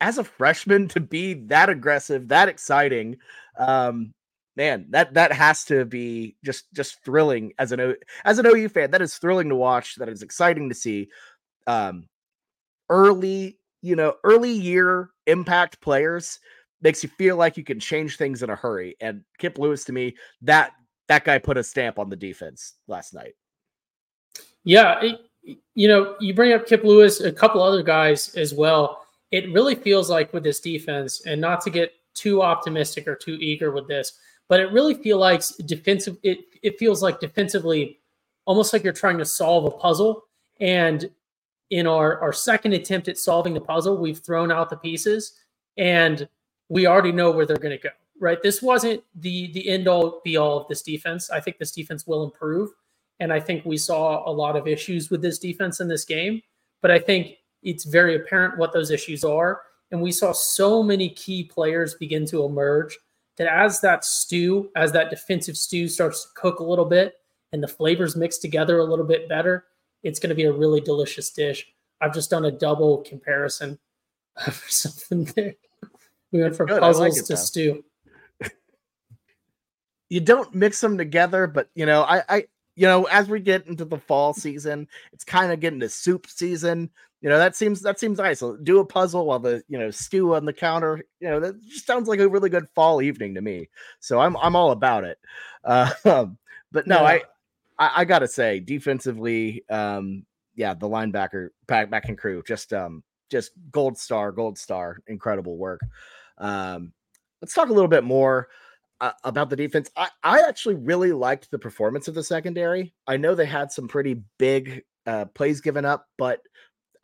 as 0.00 0.18
a 0.18 0.24
freshman 0.24 0.88
to 0.88 1.00
be 1.00 1.34
that 1.34 1.68
aggressive, 1.68 2.28
that 2.28 2.48
exciting, 2.48 3.18
um, 3.58 4.12
man, 4.56 4.86
that 4.90 5.14
that 5.14 5.32
has 5.32 5.64
to 5.66 5.84
be 5.84 6.36
just 6.44 6.72
just 6.74 7.02
thrilling 7.04 7.52
as 7.58 7.72
an 7.72 7.96
as 8.24 8.38
an 8.38 8.46
OU 8.46 8.68
fan. 8.70 8.90
That 8.90 9.02
is 9.02 9.16
thrilling 9.16 9.48
to 9.50 9.56
watch. 9.56 9.96
That 9.96 10.08
is 10.08 10.22
exciting 10.22 10.68
to 10.68 10.74
see. 10.74 11.08
Um, 11.66 12.06
early, 12.88 13.58
you 13.82 13.96
know, 13.96 14.14
early 14.24 14.52
year 14.52 15.10
impact 15.26 15.80
players 15.80 16.40
makes 16.82 17.02
you 17.02 17.10
feel 17.10 17.36
like 17.36 17.56
you 17.56 17.64
can 17.64 17.78
change 17.78 18.16
things 18.16 18.42
in 18.42 18.50
a 18.50 18.56
hurry. 18.56 18.96
And 19.00 19.22
Kip 19.38 19.58
Lewis, 19.58 19.84
to 19.84 19.92
me, 19.92 20.16
that 20.42 20.72
that 21.08 21.24
guy 21.24 21.38
put 21.38 21.58
a 21.58 21.64
stamp 21.64 21.98
on 21.98 22.08
the 22.08 22.16
defense 22.16 22.74
last 22.88 23.12
night. 23.12 23.34
Yeah, 24.64 25.00
it, 25.00 25.20
you 25.74 25.88
know, 25.88 26.16
you 26.20 26.34
bring 26.34 26.52
up 26.52 26.66
Kip 26.66 26.84
Lewis, 26.84 27.20
a 27.20 27.32
couple 27.32 27.62
other 27.62 27.82
guys 27.82 28.34
as 28.34 28.54
well 28.54 28.99
it 29.30 29.52
really 29.52 29.74
feels 29.74 30.10
like 30.10 30.32
with 30.32 30.42
this 30.42 30.60
defense, 30.60 31.24
and 31.26 31.40
not 31.40 31.60
to 31.62 31.70
get 31.70 31.92
too 32.14 32.42
optimistic 32.42 33.06
or 33.06 33.14
too 33.14 33.34
eager 33.40 33.70
with 33.70 33.86
this, 33.86 34.14
but 34.48 34.60
it 34.60 34.72
really 34.72 34.94
feels 34.94 35.20
like 35.20 35.42
defensive. 35.66 36.16
It 36.22 36.40
it 36.62 36.78
feels 36.78 37.02
like 37.02 37.20
defensively, 37.20 38.00
almost 38.44 38.72
like 38.72 38.82
you're 38.82 38.92
trying 38.92 39.18
to 39.18 39.24
solve 39.24 39.64
a 39.64 39.70
puzzle. 39.70 40.24
And 40.60 41.10
in 41.70 41.86
our 41.86 42.20
our 42.20 42.32
second 42.32 42.72
attempt 42.72 43.08
at 43.08 43.18
solving 43.18 43.54
the 43.54 43.60
puzzle, 43.60 43.96
we've 43.96 44.18
thrown 44.18 44.50
out 44.50 44.70
the 44.70 44.76
pieces, 44.76 45.34
and 45.76 46.28
we 46.68 46.86
already 46.86 47.12
know 47.12 47.30
where 47.30 47.46
they're 47.46 47.56
going 47.56 47.76
to 47.76 47.82
go. 47.82 47.90
Right? 48.18 48.42
This 48.42 48.60
wasn't 48.60 49.02
the 49.14 49.52
the 49.52 49.68
end 49.68 49.88
all 49.88 50.20
be 50.24 50.36
all 50.36 50.58
of 50.58 50.68
this 50.68 50.82
defense. 50.82 51.30
I 51.30 51.40
think 51.40 51.58
this 51.58 51.70
defense 51.70 52.06
will 52.06 52.24
improve, 52.24 52.70
and 53.20 53.32
I 53.32 53.38
think 53.38 53.64
we 53.64 53.76
saw 53.76 54.28
a 54.28 54.32
lot 54.32 54.56
of 54.56 54.66
issues 54.66 55.10
with 55.10 55.22
this 55.22 55.38
defense 55.38 55.80
in 55.80 55.88
this 55.88 56.04
game. 56.04 56.42
But 56.82 56.90
I 56.90 56.98
think 56.98 57.36
it's 57.62 57.84
very 57.84 58.16
apparent 58.16 58.58
what 58.58 58.72
those 58.72 58.90
issues 58.90 59.24
are. 59.24 59.62
And 59.90 60.00
we 60.00 60.12
saw 60.12 60.32
so 60.32 60.82
many 60.82 61.10
key 61.10 61.44
players 61.44 61.94
begin 61.94 62.24
to 62.26 62.44
emerge 62.44 62.96
that 63.36 63.48
as 63.48 63.80
that 63.80 64.04
stew, 64.04 64.70
as 64.76 64.92
that 64.92 65.10
defensive 65.10 65.56
stew 65.56 65.88
starts 65.88 66.24
to 66.24 66.28
cook 66.34 66.60
a 66.60 66.64
little 66.64 66.84
bit 66.84 67.14
and 67.52 67.62
the 67.62 67.68
flavors 67.68 68.16
mix 68.16 68.38
together 68.38 68.78
a 68.78 68.84
little 68.84 69.04
bit 69.04 69.28
better, 69.28 69.64
it's 70.02 70.20
going 70.20 70.28
to 70.28 70.34
be 70.34 70.44
a 70.44 70.52
really 70.52 70.80
delicious 70.80 71.30
dish. 71.30 71.66
I've 72.00 72.14
just 72.14 72.30
done 72.30 72.44
a 72.44 72.50
double 72.50 72.98
comparison 72.98 73.78
of 74.46 74.54
something 74.68 75.24
there. 75.36 75.54
We 76.32 76.42
went 76.42 76.56
from 76.56 76.68
Good, 76.68 76.80
puzzles 76.80 77.16
like 77.16 77.26
to 77.26 77.36
stew. 77.36 77.84
You 80.12 80.18
don't 80.18 80.52
mix 80.52 80.80
them 80.80 80.98
together, 80.98 81.46
but 81.46 81.70
you 81.76 81.86
know, 81.86 82.02
I, 82.02 82.22
I, 82.28 82.44
you 82.76 82.86
know, 82.86 83.04
as 83.04 83.28
we 83.28 83.40
get 83.40 83.66
into 83.66 83.84
the 83.84 83.98
fall 83.98 84.32
season, 84.32 84.88
it's 85.12 85.24
kind 85.24 85.52
of 85.52 85.60
getting 85.60 85.80
to 85.80 85.88
soup 85.88 86.26
season. 86.28 86.90
You 87.20 87.28
know, 87.28 87.38
that 87.38 87.54
seems 87.54 87.82
that 87.82 88.00
seems 88.00 88.18
nice. 88.18 88.38
So 88.38 88.56
do 88.56 88.78
a 88.78 88.84
puzzle 88.84 89.26
while 89.26 89.38
the 89.38 89.62
you 89.68 89.78
know 89.78 89.90
stew 89.90 90.34
on 90.34 90.44
the 90.44 90.52
counter. 90.52 91.02
You 91.20 91.28
know, 91.28 91.40
that 91.40 91.62
just 91.62 91.86
sounds 91.86 92.08
like 92.08 92.20
a 92.20 92.28
really 92.28 92.48
good 92.48 92.68
fall 92.74 93.02
evening 93.02 93.34
to 93.34 93.42
me. 93.42 93.68
So 93.98 94.20
I'm 94.20 94.36
I'm 94.38 94.56
all 94.56 94.70
about 94.70 95.04
it. 95.04 95.18
Uh, 95.64 95.90
but 96.72 96.86
no, 96.86 97.00
yeah. 97.00 97.02
I, 97.02 97.22
I, 97.78 97.90
I 97.96 98.04
gotta 98.04 98.28
say, 98.28 98.60
defensively, 98.60 99.64
um, 99.68 100.24
yeah, 100.54 100.74
the 100.74 100.88
linebacker 100.88 101.48
back 101.66 101.90
back 101.90 102.08
and 102.08 102.16
crew 102.16 102.42
just 102.46 102.72
um 102.72 103.02
just 103.30 103.52
gold 103.70 103.98
star, 103.98 104.32
gold 104.32 104.58
star, 104.58 104.98
incredible 105.06 105.56
work. 105.58 105.80
Um, 106.38 106.92
let's 107.42 107.54
talk 107.54 107.68
a 107.68 107.72
little 107.72 107.88
bit 107.88 108.04
more 108.04 108.48
uh, 109.00 109.12
about 109.24 109.50
the 109.50 109.56
defense. 109.56 109.90
I, 109.96 110.08
I 110.22 110.40
actually 110.40 110.74
really 110.74 111.12
liked 111.12 111.50
the 111.50 111.58
performance 111.58 112.08
of 112.08 112.14
the 112.14 112.24
secondary. 112.24 112.94
I 113.06 113.16
know 113.16 113.34
they 113.34 113.46
had 113.46 113.72
some 113.72 113.88
pretty 113.88 114.22
big 114.38 114.82
uh, 115.06 115.26
plays 115.26 115.60
given 115.60 115.84
up, 115.84 116.06
but 116.18 116.40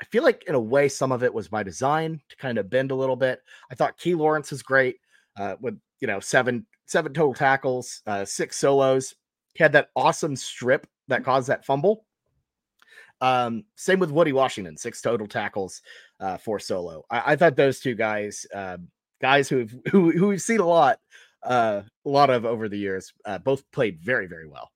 I 0.00 0.04
feel 0.06 0.22
like 0.22 0.44
in 0.46 0.54
a 0.54 0.60
way 0.60 0.88
some 0.88 1.12
of 1.12 1.22
it 1.22 1.32
was 1.32 1.48
by 1.48 1.62
design 1.62 2.20
to 2.28 2.36
kind 2.36 2.58
of 2.58 2.68
bend 2.70 2.90
a 2.90 2.94
little 2.96 3.16
bit. 3.16 3.40
I 3.70 3.74
thought 3.74 3.98
Key 3.98 4.14
Lawrence 4.14 4.52
is 4.52 4.62
great 4.62 4.96
uh, 5.38 5.56
with 5.60 5.78
you 6.00 6.06
know 6.06 6.20
seven 6.20 6.66
seven 6.86 7.12
total 7.12 7.34
tackles, 7.34 8.02
uh, 8.06 8.24
six 8.24 8.56
solos. 8.58 9.14
He 9.54 9.62
had 9.62 9.72
that 9.72 9.88
awesome 9.96 10.36
strip 10.36 10.86
that 11.08 11.24
caused 11.24 11.48
that 11.48 11.64
fumble. 11.64 12.04
Um, 13.22 13.64
same 13.76 13.98
with 13.98 14.10
Woody 14.10 14.34
Washington, 14.34 14.76
six 14.76 15.00
total 15.00 15.26
tackles, 15.26 15.80
uh, 16.20 16.36
for 16.36 16.58
solo. 16.58 17.04
I, 17.10 17.32
I 17.32 17.36
thought 17.36 17.56
those 17.56 17.80
two 17.80 17.94
guys, 17.94 18.46
uh, 18.54 18.76
guys 19.22 19.48
who 19.48 19.66
who 19.90 20.10
who 20.10 20.28
we've 20.28 20.42
seen 20.42 20.60
a 20.60 20.66
lot, 20.66 21.00
uh, 21.46 21.82
a 22.04 22.08
lot 22.08 22.30
of 22.30 22.44
over 22.44 22.68
the 22.68 22.78
years, 22.78 23.12
uh, 23.24 23.38
both 23.38 23.70
played 23.72 23.98
very 24.00 24.26
very 24.26 24.46
well. 24.46 24.70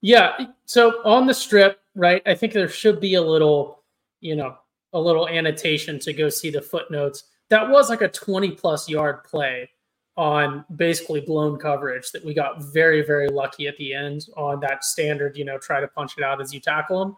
Yeah. 0.00 0.46
So 0.64 1.02
on 1.04 1.26
the 1.26 1.34
strip, 1.34 1.80
right? 1.94 2.22
I 2.26 2.34
think 2.34 2.52
there 2.52 2.68
should 2.68 3.00
be 3.00 3.14
a 3.14 3.22
little, 3.22 3.82
you 4.20 4.36
know, 4.36 4.56
a 4.92 5.00
little 5.00 5.28
annotation 5.28 5.98
to 6.00 6.12
go 6.12 6.28
see 6.28 6.50
the 6.50 6.62
footnotes. 6.62 7.24
That 7.50 7.68
was 7.68 7.90
like 7.90 8.02
a 8.02 8.08
20 8.08 8.52
plus 8.52 8.88
yard 8.88 9.24
play 9.24 9.70
on 10.16 10.64
basically 10.74 11.20
blown 11.20 11.58
coverage 11.58 12.10
that 12.10 12.24
we 12.24 12.34
got 12.34 12.62
very, 12.72 13.02
very 13.02 13.28
lucky 13.28 13.68
at 13.68 13.76
the 13.76 13.94
end 13.94 14.26
on 14.36 14.58
that 14.60 14.84
standard, 14.84 15.36
you 15.36 15.44
know, 15.44 15.58
try 15.58 15.80
to 15.80 15.88
punch 15.88 16.14
it 16.18 16.24
out 16.24 16.40
as 16.40 16.52
you 16.52 16.58
tackle 16.58 16.98
them. 16.98 17.16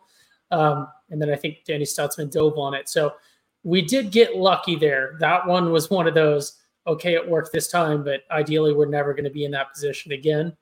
Um, 0.50 0.88
and 1.10 1.20
then 1.20 1.30
I 1.30 1.36
think 1.36 1.64
Danny 1.66 1.84
Stutsman 1.84 2.30
dove 2.30 2.58
on 2.58 2.74
it. 2.74 2.88
So 2.88 3.14
we 3.62 3.80
did 3.82 4.10
get 4.10 4.36
lucky 4.36 4.76
there. 4.76 5.16
That 5.18 5.46
one 5.46 5.72
was 5.72 5.90
one 5.90 6.06
of 6.06 6.14
those, 6.14 6.58
okay, 6.86 7.14
it 7.14 7.28
worked 7.28 7.52
this 7.52 7.68
time, 7.68 8.02
but 8.04 8.22
ideally 8.30 8.72
we're 8.72 8.86
never 8.86 9.12
going 9.12 9.24
to 9.24 9.30
be 9.30 9.44
in 9.44 9.50
that 9.52 9.72
position 9.72 10.12
again. 10.12 10.56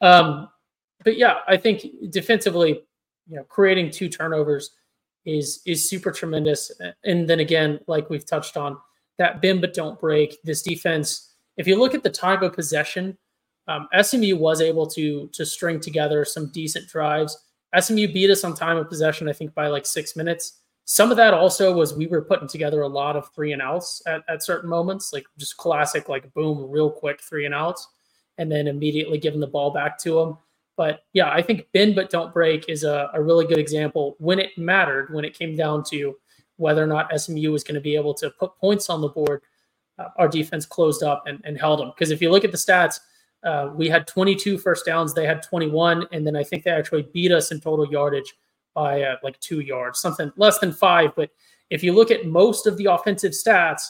Um, 0.00 0.48
but 1.04 1.16
yeah, 1.16 1.36
I 1.46 1.56
think 1.56 1.86
defensively, 2.10 2.82
you 3.28 3.36
know, 3.36 3.44
creating 3.44 3.90
two 3.90 4.08
turnovers 4.08 4.70
is 5.24 5.60
is 5.66 5.88
super 5.88 6.10
tremendous. 6.10 6.72
And 7.04 7.28
then 7.28 7.40
again, 7.40 7.80
like 7.86 8.08
we've 8.10 8.26
touched 8.26 8.56
on, 8.56 8.78
that 9.18 9.42
bend 9.42 9.60
but 9.60 9.74
don't 9.74 10.00
break. 10.00 10.38
This 10.44 10.62
defense, 10.62 11.34
if 11.56 11.66
you 11.66 11.78
look 11.78 11.94
at 11.94 12.02
the 12.02 12.10
time 12.10 12.42
of 12.42 12.52
possession, 12.52 13.16
um, 13.66 13.88
SMU 14.00 14.36
was 14.36 14.60
able 14.60 14.86
to 14.88 15.28
to 15.32 15.44
string 15.44 15.80
together 15.80 16.24
some 16.24 16.50
decent 16.52 16.88
drives. 16.88 17.44
SMU 17.78 18.10
beat 18.12 18.30
us 18.30 18.44
on 18.44 18.54
time 18.54 18.78
of 18.78 18.88
possession, 18.88 19.28
I 19.28 19.34
think, 19.34 19.54
by 19.54 19.68
like 19.68 19.84
six 19.84 20.16
minutes. 20.16 20.60
Some 20.90 21.10
of 21.10 21.18
that 21.18 21.34
also 21.34 21.74
was 21.74 21.92
we 21.92 22.06
were 22.06 22.22
putting 22.22 22.48
together 22.48 22.80
a 22.80 22.88
lot 22.88 23.14
of 23.14 23.30
three 23.34 23.52
and 23.52 23.60
outs 23.60 24.00
at, 24.06 24.22
at 24.26 24.42
certain 24.42 24.70
moments, 24.70 25.12
like 25.12 25.26
just 25.36 25.58
classic, 25.58 26.08
like 26.08 26.32
boom, 26.32 26.70
real 26.70 26.90
quick 26.90 27.20
three 27.20 27.44
and 27.44 27.54
outs, 27.54 27.88
and 28.38 28.50
then 28.50 28.66
immediately 28.66 29.18
giving 29.18 29.38
the 29.38 29.46
ball 29.46 29.70
back 29.70 29.98
to 29.98 30.14
them. 30.14 30.38
But 30.78 31.00
yeah, 31.12 31.30
I 31.30 31.42
think 31.42 31.66
bend 31.74 31.94
but 31.94 32.08
don't 32.08 32.32
break 32.32 32.70
is 32.70 32.84
a, 32.84 33.10
a 33.12 33.22
really 33.22 33.44
good 33.44 33.58
example 33.58 34.16
when 34.18 34.38
it 34.38 34.56
mattered, 34.56 35.12
when 35.12 35.26
it 35.26 35.38
came 35.38 35.54
down 35.54 35.84
to 35.90 36.16
whether 36.56 36.82
or 36.82 36.86
not 36.86 37.12
SMU 37.20 37.52
was 37.52 37.62
going 37.62 37.74
to 37.74 37.82
be 37.82 37.94
able 37.94 38.14
to 38.14 38.30
put 38.30 38.56
points 38.56 38.88
on 38.88 39.02
the 39.02 39.08
board. 39.08 39.42
Uh, 39.98 40.08
our 40.16 40.26
defense 40.26 40.64
closed 40.64 41.02
up 41.02 41.24
and, 41.26 41.38
and 41.44 41.58
held 41.58 41.80
them. 41.80 41.90
Because 41.94 42.10
if 42.10 42.22
you 42.22 42.30
look 42.30 42.46
at 42.46 42.50
the 42.50 42.56
stats, 42.56 42.98
uh, 43.44 43.68
we 43.74 43.90
had 43.90 44.06
22 44.06 44.56
first 44.56 44.86
downs, 44.86 45.12
they 45.12 45.26
had 45.26 45.42
21, 45.42 46.06
and 46.12 46.26
then 46.26 46.34
I 46.34 46.44
think 46.44 46.64
they 46.64 46.70
actually 46.70 47.02
beat 47.12 47.30
us 47.30 47.52
in 47.52 47.60
total 47.60 47.86
yardage 47.86 48.32
by 48.78 49.02
uh, 49.02 49.16
like 49.24 49.38
two 49.40 49.58
yards, 49.60 49.98
something 49.98 50.30
less 50.36 50.58
than 50.60 50.72
five. 50.72 51.10
But 51.16 51.30
if 51.68 51.82
you 51.82 51.92
look 51.92 52.12
at 52.12 52.26
most 52.26 52.66
of 52.66 52.76
the 52.76 52.86
offensive 52.86 53.32
stats, 53.32 53.82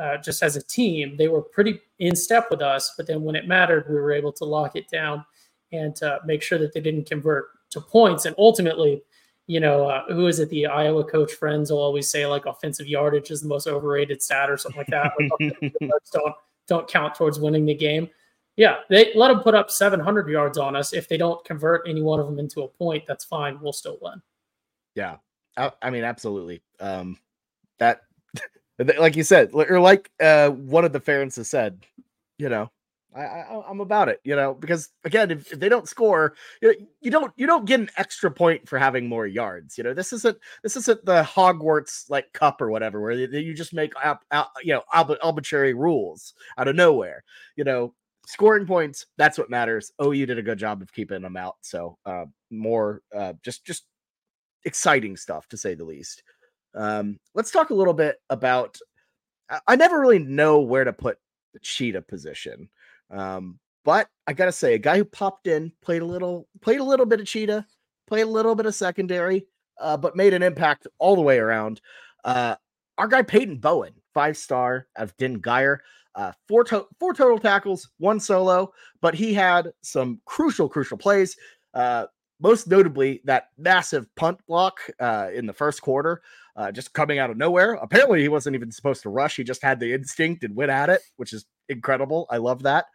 uh, 0.00 0.16
just 0.16 0.42
as 0.42 0.56
a 0.56 0.62
team, 0.62 1.16
they 1.18 1.28
were 1.28 1.42
pretty 1.42 1.78
in 1.98 2.16
step 2.16 2.46
with 2.50 2.62
us. 2.62 2.94
But 2.96 3.06
then 3.06 3.22
when 3.22 3.36
it 3.36 3.46
mattered, 3.46 3.84
we 3.88 3.94
were 3.94 4.10
able 4.10 4.32
to 4.32 4.44
lock 4.46 4.74
it 4.74 4.88
down 4.88 5.24
and 5.70 5.94
to 5.96 6.18
make 6.24 6.42
sure 6.42 6.58
that 6.58 6.72
they 6.72 6.80
didn't 6.80 7.06
convert 7.06 7.48
to 7.70 7.80
points. 7.80 8.24
And 8.24 8.34
ultimately, 8.38 9.02
you 9.46 9.60
know, 9.60 9.86
uh, 9.86 10.04
who 10.08 10.26
is 10.28 10.38
it? 10.38 10.48
The 10.48 10.66
Iowa 10.66 11.04
coach 11.04 11.32
Ferentz 11.38 11.70
will 11.70 11.78
always 11.78 12.08
say 12.08 12.26
like 12.26 12.46
offensive 12.46 12.86
yardage 12.86 13.30
is 13.30 13.42
the 13.42 13.48
most 13.48 13.66
overrated 13.66 14.22
stat 14.22 14.48
or 14.48 14.56
something 14.56 14.78
like 14.78 14.86
that. 14.88 15.12
Like, 15.18 15.82
don't 16.12 16.34
don't 16.68 16.88
count 16.88 17.14
towards 17.14 17.38
winning 17.38 17.66
the 17.66 17.74
game. 17.74 18.08
Yeah, 18.56 18.78
they 18.90 19.12
let 19.14 19.28
them 19.28 19.40
put 19.40 19.54
up 19.54 19.70
700 19.70 20.28
yards 20.28 20.58
on 20.58 20.76
us. 20.76 20.92
If 20.92 21.08
they 21.08 21.16
don't 21.16 21.42
convert 21.44 21.88
any 21.88 22.02
one 22.02 22.20
of 22.20 22.26
them 22.26 22.38
into 22.38 22.62
a 22.62 22.68
point, 22.68 23.04
that's 23.06 23.24
fine. 23.24 23.58
We'll 23.60 23.72
still 23.72 23.98
win. 24.02 24.20
Yeah, 24.94 25.16
I, 25.56 25.72
I 25.80 25.90
mean, 25.90 26.04
absolutely. 26.04 26.62
Um, 26.78 27.18
that, 27.78 28.02
like 28.98 29.16
you 29.16 29.22
said, 29.22 29.50
or 29.54 29.80
like 29.80 30.10
uh, 30.20 30.50
one 30.50 30.84
of 30.84 30.92
the 30.92 31.00
parents 31.00 31.36
has 31.36 31.48
said, 31.48 31.82
you 32.38 32.50
know, 32.50 32.70
I, 33.14 33.22
I 33.22 33.70
am 33.70 33.80
about 33.80 34.08
it, 34.08 34.20
you 34.24 34.34
know, 34.34 34.54
because 34.54 34.88
again, 35.04 35.30
if, 35.30 35.52
if 35.52 35.58
they 35.58 35.68
don't 35.68 35.88
score, 35.88 36.34
you, 36.60 36.88
you 37.00 37.10
don't 37.10 37.32
you 37.36 37.46
don't 37.46 37.66
get 37.66 37.80
an 37.80 37.90
extra 37.96 38.30
point 38.30 38.68
for 38.68 38.78
having 38.78 39.08
more 39.08 39.26
yards. 39.26 39.76
You 39.76 39.84
know, 39.84 39.94
this 39.94 40.12
isn't 40.12 40.38
this 40.62 40.76
isn't 40.76 41.04
the 41.04 41.22
Hogwarts 41.22 42.08
like 42.08 42.32
cup 42.32 42.62
or 42.62 42.70
whatever 42.70 43.00
where 43.00 43.12
you, 43.12 43.28
you 43.28 43.54
just 43.54 43.74
make 43.74 43.92
out, 44.02 44.20
you 44.62 44.72
know 44.74 44.82
arbitrary 44.92 45.74
rules 45.74 46.34
out 46.56 46.68
of 46.68 46.76
nowhere. 46.76 47.22
You 47.56 47.64
know, 47.64 47.94
scoring 48.26 48.66
points 48.66 49.06
that's 49.16 49.38
what 49.38 49.50
matters. 49.50 49.92
Oh, 49.98 50.12
you 50.12 50.26
did 50.26 50.38
a 50.38 50.42
good 50.42 50.58
job 50.58 50.82
of 50.82 50.92
keeping 50.92 51.22
them 51.22 51.36
out. 51.36 51.56
So 51.60 51.98
uh, 52.06 52.26
more 52.50 53.02
uh, 53.14 53.34
just 53.42 53.64
just 53.64 53.84
exciting 54.64 55.16
stuff 55.16 55.48
to 55.48 55.56
say 55.56 55.74
the 55.74 55.84
least. 55.84 56.22
Um, 56.74 57.18
let's 57.34 57.50
talk 57.50 57.70
a 57.70 57.74
little 57.74 57.94
bit 57.94 58.16
about. 58.30 58.78
I, 59.50 59.60
I 59.68 59.76
never 59.76 60.00
really 60.00 60.18
know 60.18 60.60
where 60.60 60.84
to 60.84 60.92
put 60.92 61.18
the 61.52 61.60
cheetah 61.60 62.02
position. 62.02 62.68
Um, 63.10 63.58
but 63.84 64.08
I 64.26 64.32
gotta 64.32 64.52
say, 64.52 64.74
a 64.74 64.78
guy 64.78 64.96
who 64.96 65.04
popped 65.04 65.46
in, 65.46 65.72
played 65.82 66.02
a 66.02 66.06
little, 66.06 66.48
played 66.60 66.80
a 66.80 66.84
little 66.84 67.06
bit 67.06 67.20
of 67.20 67.26
cheetah, 67.26 67.66
played 68.06 68.22
a 68.22 68.26
little 68.26 68.54
bit 68.54 68.66
of 68.66 68.74
secondary, 68.74 69.46
uh, 69.80 69.96
but 69.96 70.16
made 70.16 70.34
an 70.34 70.42
impact 70.42 70.86
all 70.98 71.16
the 71.16 71.22
way 71.22 71.38
around. 71.38 71.80
Uh, 72.24 72.54
our 72.98 73.08
guy 73.08 73.22
Peyton 73.22 73.58
Bowen, 73.58 73.94
five 74.14 74.36
star 74.36 74.86
of 74.96 75.16
Denton 75.16 75.42
Guyer, 75.42 75.78
uh, 76.14 76.32
four 76.48 76.64
to- 76.64 76.86
four 76.98 77.14
total 77.14 77.38
tackles, 77.38 77.88
one 77.98 78.20
solo, 78.20 78.72
but 79.00 79.14
he 79.14 79.34
had 79.34 79.72
some 79.82 80.20
crucial, 80.26 80.68
crucial 80.68 80.98
plays. 80.98 81.36
Uh, 81.74 82.06
most 82.40 82.66
notably, 82.66 83.20
that 83.24 83.48
massive 83.56 84.12
punt 84.16 84.38
block 84.48 84.78
uh, 84.98 85.28
in 85.32 85.46
the 85.46 85.52
first 85.52 85.80
quarter, 85.80 86.22
uh, 86.56 86.72
just 86.72 86.92
coming 86.92 87.18
out 87.18 87.30
of 87.30 87.36
nowhere. 87.36 87.74
Apparently, 87.74 88.20
he 88.20 88.28
wasn't 88.28 88.56
even 88.56 88.72
supposed 88.72 89.02
to 89.02 89.08
rush. 89.10 89.36
He 89.36 89.44
just 89.44 89.62
had 89.62 89.78
the 89.78 89.92
instinct 89.92 90.42
and 90.42 90.56
went 90.56 90.70
at 90.70 90.90
it, 90.90 91.00
which 91.16 91.32
is 91.32 91.46
incredible. 91.68 92.26
I 92.30 92.38
love 92.38 92.64
that. 92.64 92.86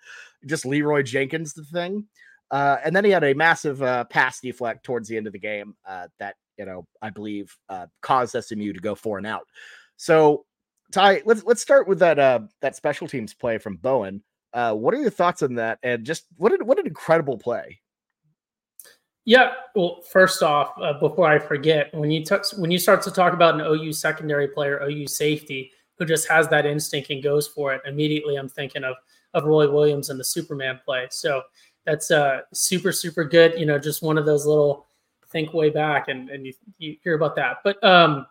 Just 0.45 0.65
Leeroy 0.65 1.01
Jenkins, 1.01 1.53
the 1.53 1.63
thing. 1.63 2.07
Uh, 2.51 2.77
and 2.83 2.95
then 2.95 3.05
he 3.05 3.11
had 3.11 3.23
a 3.23 3.33
massive 3.33 3.81
uh, 3.81 4.03
pass 4.05 4.39
deflect 4.39 4.83
towards 4.83 5.07
the 5.07 5.17
end 5.17 5.27
of 5.27 5.33
the 5.33 5.39
game 5.39 5.75
uh, 5.87 6.07
that, 6.19 6.35
you 6.57 6.65
know, 6.65 6.85
I 7.01 7.09
believe 7.09 7.55
uh, 7.69 7.87
caused 8.01 8.35
SMU 8.41 8.73
to 8.73 8.79
go 8.79 8.95
four 8.95 9.17
and 9.17 9.27
out. 9.27 9.47
So, 9.95 10.45
Ty, 10.91 11.21
let's 11.25 11.43
let's 11.43 11.61
start 11.61 11.87
with 11.87 11.99
that 11.99 12.17
uh, 12.17 12.39
that 12.61 12.75
special 12.75 13.07
teams 13.07 13.33
play 13.33 13.57
from 13.57 13.77
Bowen. 13.77 14.21
Uh, 14.53 14.73
what 14.73 14.93
are 14.93 14.97
your 14.97 15.09
thoughts 15.09 15.43
on 15.43 15.55
that? 15.55 15.79
And 15.83 16.05
just 16.05 16.25
what 16.37 16.53
an, 16.53 16.65
what 16.65 16.79
an 16.79 16.87
incredible 16.87 17.37
play. 17.37 17.79
Yeah, 19.25 19.51
well, 19.75 20.01
first 20.09 20.41
off, 20.41 20.71
uh, 20.81 20.93
before 20.93 21.27
I 21.27 21.37
forget, 21.37 21.93
when 21.93 22.09
you 22.09 22.23
t- 22.23 22.35
when 22.57 22.71
you 22.71 22.79
start 22.79 23.01
to 23.01 23.11
talk 23.11 23.33
about 23.33 23.55
an 23.55 23.61
OU 23.61 23.91
secondary 23.91 24.47
player, 24.47 24.81
OU 24.81 25.07
safety, 25.07 25.71
who 25.97 26.05
just 26.05 26.29
has 26.29 26.47
that 26.47 26.65
instinct 26.65 27.09
and 27.09 27.21
goes 27.21 27.45
for 27.45 27.73
it, 27.73 27.81
immediately 27.85 28.37
I'm 28.37 28.47
thinking 28.47 28.85
of 28.85 28.95
of 29.33 29.43
Roy 29.43 29.69
Williams 29.69 30.09
and 30.09 30.17
the 30.17 30.23
Superman 30.23 30.79
play. 30.85 31.07
So 31.11 31.41
that's 31.85 32.09
uh, 32.09 32.41
super 32.53 32.93
super 32.93 33.25
good. 33.25 33.59
You 33.59 33.65
know, 33.65 33.77
just 33.77 34.01
one 34.01 34.17
of 34.17 34.25
those 34.25 34.45
little 34.45 34.87
think 35.29 35.53
way 35.53 35.69
back 35.69 36.07
and 36.07 36.29
and 36.29 36.45
you, 36.45 36.53
you 36.77 36.95
hear 37.03 37.15
about 37.15 37.35
that. 37.35 37.57
But 37.65 37.83
um, 37.83 38.25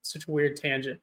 such 0.00 0.26
a 0.26 0.30
weird 0.30 0.56
tangent. 0.56 0.98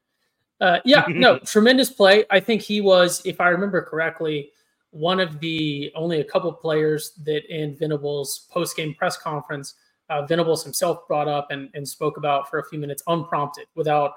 Uh, 0.60 0.78
yeah, 0.84 1.04
no, 1.08 1.38
tremendous 1.40 1.90
play. 1.90 2.24
I 2.30 2.40
think 2.40 2.62
he 2.62 2.80
was, 2.80 3.24
if 3.24 3.40
I 3.40 3.48
remember 3.48 3.82
correctly, 3.82 4.50
one 4.90 5.20
of 5.20 5.40
the 5.40 5.92
only 5.94 6.20
a 6.20 6.24
couple 6.24 6.52
players 6.52 7.12
that 7.24 7.44
in 7.54 7.76
Venables 7.76 8.46
post 8.50 8.76
game 8.76 8.94
press 8.94 9.16
conference, 9.16 9.74
uh, 10.08 10.24
Venables 10.24 10.62
himself 10.62 11.06
brought 11.06 11.28
up 11.28 11.48
and, 11.50 11.68
and 11.74 11.86
spoke 11.86 12.16
about 12.16 12.48
for 12.48 12.60
a 12.60 12.64
few 12.68 12.78
minutes 12.78 13.02
unprompted 13.06 13.66
without 13.74 14.12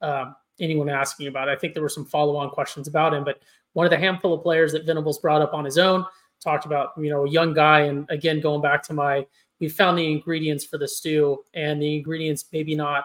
um, 0.00 0.34
anyone 0.60 0.88
asking 0.88 1.28
about 1.28 1.48
it. 1.48 1.52
I 1.52 1.56
think 1.56 1.74
there 1.74 1.82
were 1.82 1.88
some 1.88 2.06
follow 2.06 2.36
on 2.36 2.50
questions 2.50 2.88
about 2.88 3.14
him, 3.14 3.24
but 3.24 3.40
one 3.74 3.86
of 3.86 3.90
the 3.90 3.98
handful 3.98 4.32
of 4.32 4.42
players 4.42 4.72
that 4.72 4.86
Venables 4.86 5.18
brought 5.18 5.42
up 5.42 5.52
on 5.52 5.64
his 5.64 5.78
own 5.78 6.04
talked 6.42 6.66
about, 6.66 6.92
you 6.96 7.10
know, 7.10 7.24
a 7.24 7.30
young 7.30 7.52
guy. 7.52 7.80
And 7.80 8.08
again, 8.10 8.40
going 8.40 8.62
back 8.62 8.82
to 8.84 8.94
my, 8.94 9.26
we 9.60 9.68
found 9.68 9.98
the 9.98 10.10
ingredients 10.10 10.64
for 10.64 10.78
the 10.78 10.88
stew 10.88 11.44
and 11.54 11.80
the 11.80 11.96
ingredients 11.96 12.46
maybe 12.52 12.74
not 12.74 13.04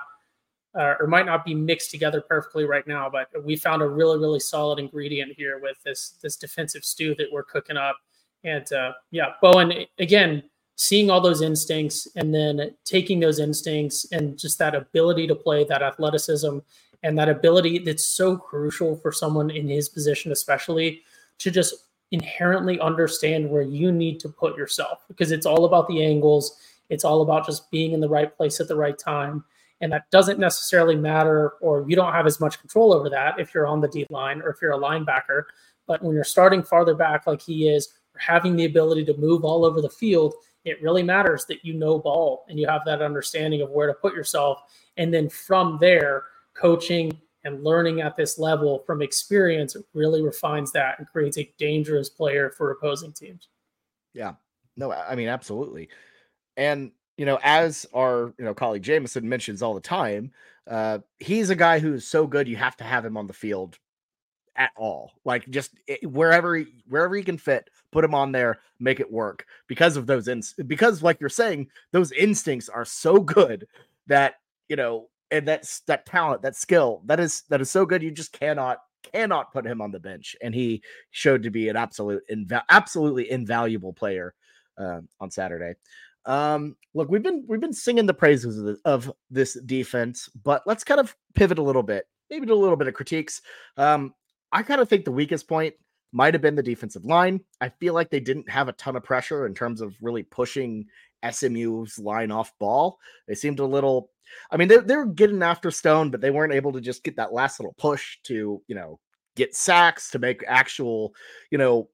uh, 0.75 0.95
or 0.99 1.07
might 1.07 1.25
not 1.25 1.45
be 1.45 1.55
mixed 1.55 1.91
together 1.91 2.21
perfectly 2.21 2.65
right 2.65 2.85
now, 2.88 3.09
but 3.09 3.27
we 3.43 3.55
found 3.55 3.81
a 3.81 3.88
really, 3.88 4.17
really 4.17 4.39
solid 4.39 4.79
ingredient 4.79 5.33
here 5.35 5.59
with 5.59 5.81
this 5.83 6.15
this 6.21 6.35
defensive 6.35 6.83
stew 6.83 7.15
that 7.15 7.27
we're 7.31 7.43
cooking 7.43 7.77
up. 7.77 7.97
And 8.43 8.71
uh, 8.71 8.93
yeah, 9.11 9.33
Bowen 9.41 9.85
again, 9.97 10.43
seeing 10.75 11.09
all 11.09 11.21
those 11.21 11.41
instincts 11.41 12.07
and 12.15 12.33
then 12.33 12.75
taking 12.85 13.19
those 13.19 13.39
instincts 13.39 14.05
and 14.11 14.38
just 14.38 14.59
that 14.59 14.75
ability 14.75 15.27
to 15.27 15.35
play, 15.35 15.63
that 15.63 15.81
athleticism, 15.81 16.59
and 17.03 17.17
that 17.17 17.29
ability 17.29 17.79
that's 17.79 18.05
so 18.05 18.38
crucial 18.38 18.95
for 18.95 19.11
someone 19.11 19.49
in 19.49 19.67
his 19.67 19.89
position, 19.89 20.31
especially 20.31 21.01
to 21.39 21.49
just 21.49 21.85
inherently 22.11 22.79
understand 22.79 23.49
where 23.49 23.61
you 23.61 23.91
need 23.91 24.19
to 24.19 24.29
put 24.29 24.57
yourself 24.57 25.03
because 25.07 25.31
it's 25.31 25.45
all 25.45 25.65
about 25.65 25.88
the 25.88 26.03
angles. 26.03 26.57
It's 26.89 27.03
all 27.03 27.21
about 27.21 27.45
just 27.45 27.69
being 27.69 27.91
in 27.91 27.99
the 27.99 28.09
right 28.09 28.35
place 28.35 28.59
at 28.59 28.67
the 28.67 28.75
right 28.75 28.97
time 28.97 29.43
and 29.81 29.91
that 29.91 30.09
doesn't 30.12 30.39
necessarily 30.39 30.95
matter, 30.95 31.53
or 31.62 31.86
you 31.88 31.95
don't 31.95 32.13
have 32.13 32.27
as 32.27 32.39
much 32.39 32.59
control 32.59 32.93
over 32.93 33.09
that 33.09 33.39
if 33.39 33.53
you're 33.53 33.67
on 33.67 33.81
the 33.81 33.88
D 33.88 34.05
line 34.09 34.41
or 34.41 34.50
if 34.50 34.62
you're 34.62 34.74
a 34.74 34.77
linebacker. 34.77 35.43
But 35.88 36.03
when 36.03 36.13
you're 36.13 36.24
starting 36.24 36.63
farther 36.63 36.93
back, 36.93 37.27
like 37.27 37.41
he 37.41 37.69
is, 37.69 37.88
or 38.13 38.19
having 38.19 38.55
the 38.55 38.65
ability 38.65 39.05
to 39.05 39.17
move 39.17 39.43
all 39.43 39.65
over 39.65 39.81
the 39.81 39.89
field, 39.89 40.36
it 40.65 40.81
really 40.81 41.03
matters 41.03 41.45
that 41.45 41.63
you 41.63 41.74
know 41.74 41.98
ball 41.98 42.45
and 42.50 42.59
you 42.59 42.67
have 42.67 42.81
that 42.86 43.01
understanding 43.01 43.62
of 43.62 43.69
where 43.69 43.88
to 43.88 43.93
put 43.93 44.13
yourself. 44.13 44.62
And 44.98 45.13
then 45.13 45.29
from 45.29 45.77
there, 45.79 46.25
coaching 46.53 47.17
and 47.45 47.63
learning 47.63 48.01
at 48.01 48.17
this 48.17 48.38
level 48.38 48.83
from 48.86 49.01
experience 49.01 49.75
really 49.93 50.21
refines 50.21 50.71
that 50.74 51.00
and 51.00 51.07
creates 51.07 51.38
a 51.38 51.50
dangerous 51.57 52.09
player 52.09 52.50
for 52.50 52.71
opposing 52.71 53.13
teams. 53.13 53.48
Yeah. 54.13 54.33
No, 54.75 54.91
I 54.91 55.15
mean, 55.15 55.29
absolutely. 55.29 55.89
And 56.57 56.91
you 57.19 57.25
know, 57.25 57.38
as 57.43 57.85
our 57.93 58.33
you 58.38 58.45
know 58.45 58.53
colleague 58.53 58.81
Jameson 58.81 59.27
mentions 59.27 59.61
all 59.61 59.73
the 59.73 59.81
time, 59.81 60.31
uh, 60.67 60.99
he's 61.17 61.49
a 61.49 61.55
guy 61.55 61.77
who's 61.77 62.07
so 62.07 62.25
good 62.25 62.47
you 62.47 62.55
have 62.55 62.77
to 62.77 62.85
have 62.85 63.03
him 63.03 63.17
on 63.17 63.27
the 63.27 63.33
field 63.33 63.77
at 64.55 64.71
all. 64.77 65.11
Like 65.25 65.49
just 65.49 65.71
eh, 65.89 65.97
wherever 66.03 66.55
he, 66.55 66.67
wherever 66.88 67.13
he 67.17 67.23
can 67.23 67.38
fit, 67.38 67.69
put 67.91 68.05
him 68.05 68.15
on 68.15 68.31
there, 68.31 68.59
make 68.79 69.01
it 69.01 69.11
work 69.11 69.45
because 69.67 69.97
of 69.97 70.07
those 70.07 70.29
ins 70.29 70.53
because 70.65 71.03
like 71.03 71.19
you're 71.19 71.27
saying, 71.27 71.67
those 71.91 72.13
instincts 72.13 72.69
are 72.69 72.86
so 72.86 73.19
good 73.19 73.67
that 74.08 74.36
you 74.69 74.77
know, 74.77 75.10
and 75.29 75.45
that's 75.45 75.82
that 75.82 76.05
talent, 76.05 76.41
that 76.43 76.55
skill, 76.55 77.01
that 77.05 77.19
is 77.19 77.41
that 77.49 77.60
is 77.60 77.69
so 77.69 77.86
good 77.86 78.01
you 78.01 78.12
just 78.12 78.32
cannot 78.32 78.77
cannot 79.12 79.51
put 79.51 79.65
him 79.65 79.82
on 79.82 79.91
the 79.91 79.99
bench. 79.99 80.38
And 80.41 80.55
he 80.55 80.84
showed 81.12 81.43
to 81.43 81.49
be 81.49 81.67
an 81.67 81.75
absolute 81.75 82.23
inv- 82.32 82.63
absolutely 82.69 83.29
invaluable 83.29 83.91
player 83.91 84.34
uh, 84.77 85.01
on 85.19 85.29
Saturday. 85.29 85.73
Um, 86.25 86.75
look, 86.93 87.10
we've 87.10 87.23
been 87.23 87.45
we've 87.47 87.62
been 87.62 87.73
singing 87.73 88.05
the 88.05 88.13
praises 88.13 88.58
of, 88.58 88.65
the, 88.65 88.77
of, 88.86 89.12
this 89.29 89.60
defense, 89.65 90.29
but 90.43 90.62
let's 90.65 90.84
kind 90.84 90.99
of 90.99 91.15
pivot 91.34 91.60
a 91.60 91.63
little 91.63 91.84
bit, 91.84 92.05
maybe 92.29 92.45
do 92.45 92.53
a 92.53 92.55
little 92.55 92.75
bit 92.75 92.88
of 92.88 92.93
critiques. 92.93 93.41
Um, 93.77 94.13
I 94.51 94.63
kind 94.63 94.82
of 94.82 94.89
think 94.89 95.05
the 95.05 95.12
weakest 95.12 95.47
point 95.47 95.75
might 96.12 96.34
have 96.34 96.41
been 96.41 96.55
the 96.55 96.63
defensive 96.63 97.05
line. 97.05 97.39
I 97.62 97.69
feel 97.69 97.93
like 97.93 98.10
they 98.10 98.19
didn't 98.19 98.49
have 98.49 98.67
a 98.67 98.73
ton 98.73 98.95
of 98.95 99.03
pressure 99.03 99.45
in 99.45 99.53
terms 99.53 99.82
of 99.82 99.95
really 100.01 100.23
pushing 100.23 100.86
SMU's 101.29 101.99
line 101.99 102.32
off 102.32 102.58
ball. 102.60 102.97
They 103.27 103.36
seemed 103.36 103.60
a 103.60 103.65
little, 103.65 104.12
I 104.51 104.58
mean, 104.58 104.67
they, 104.67 104.77
they 104.77 104.95
were 104.95 105.05
getting 105.05 105.43
after 105.43 105.69
Stone, 105.71 106.10
but 106.12 106.21
they 106.21 106.32
weren't 106.32 106.53
able 106.53 106.71
to 106.73 106.82
just 106.82 107.03
get 107.03 107.15
that 107.17 107.34
last 107.34 107.60
little 107.60 107.75
push 107.77 108.17
to, 108.23 108.62
you 108.67 108.75
know, 108.75 108.99
get 109.36 109.55
sacks 109.55 110.10
to 110.12 110.19
make 110.19 110.43
actual, 110.47 111.13
you 111.51 111.58
know, 111.58 111.89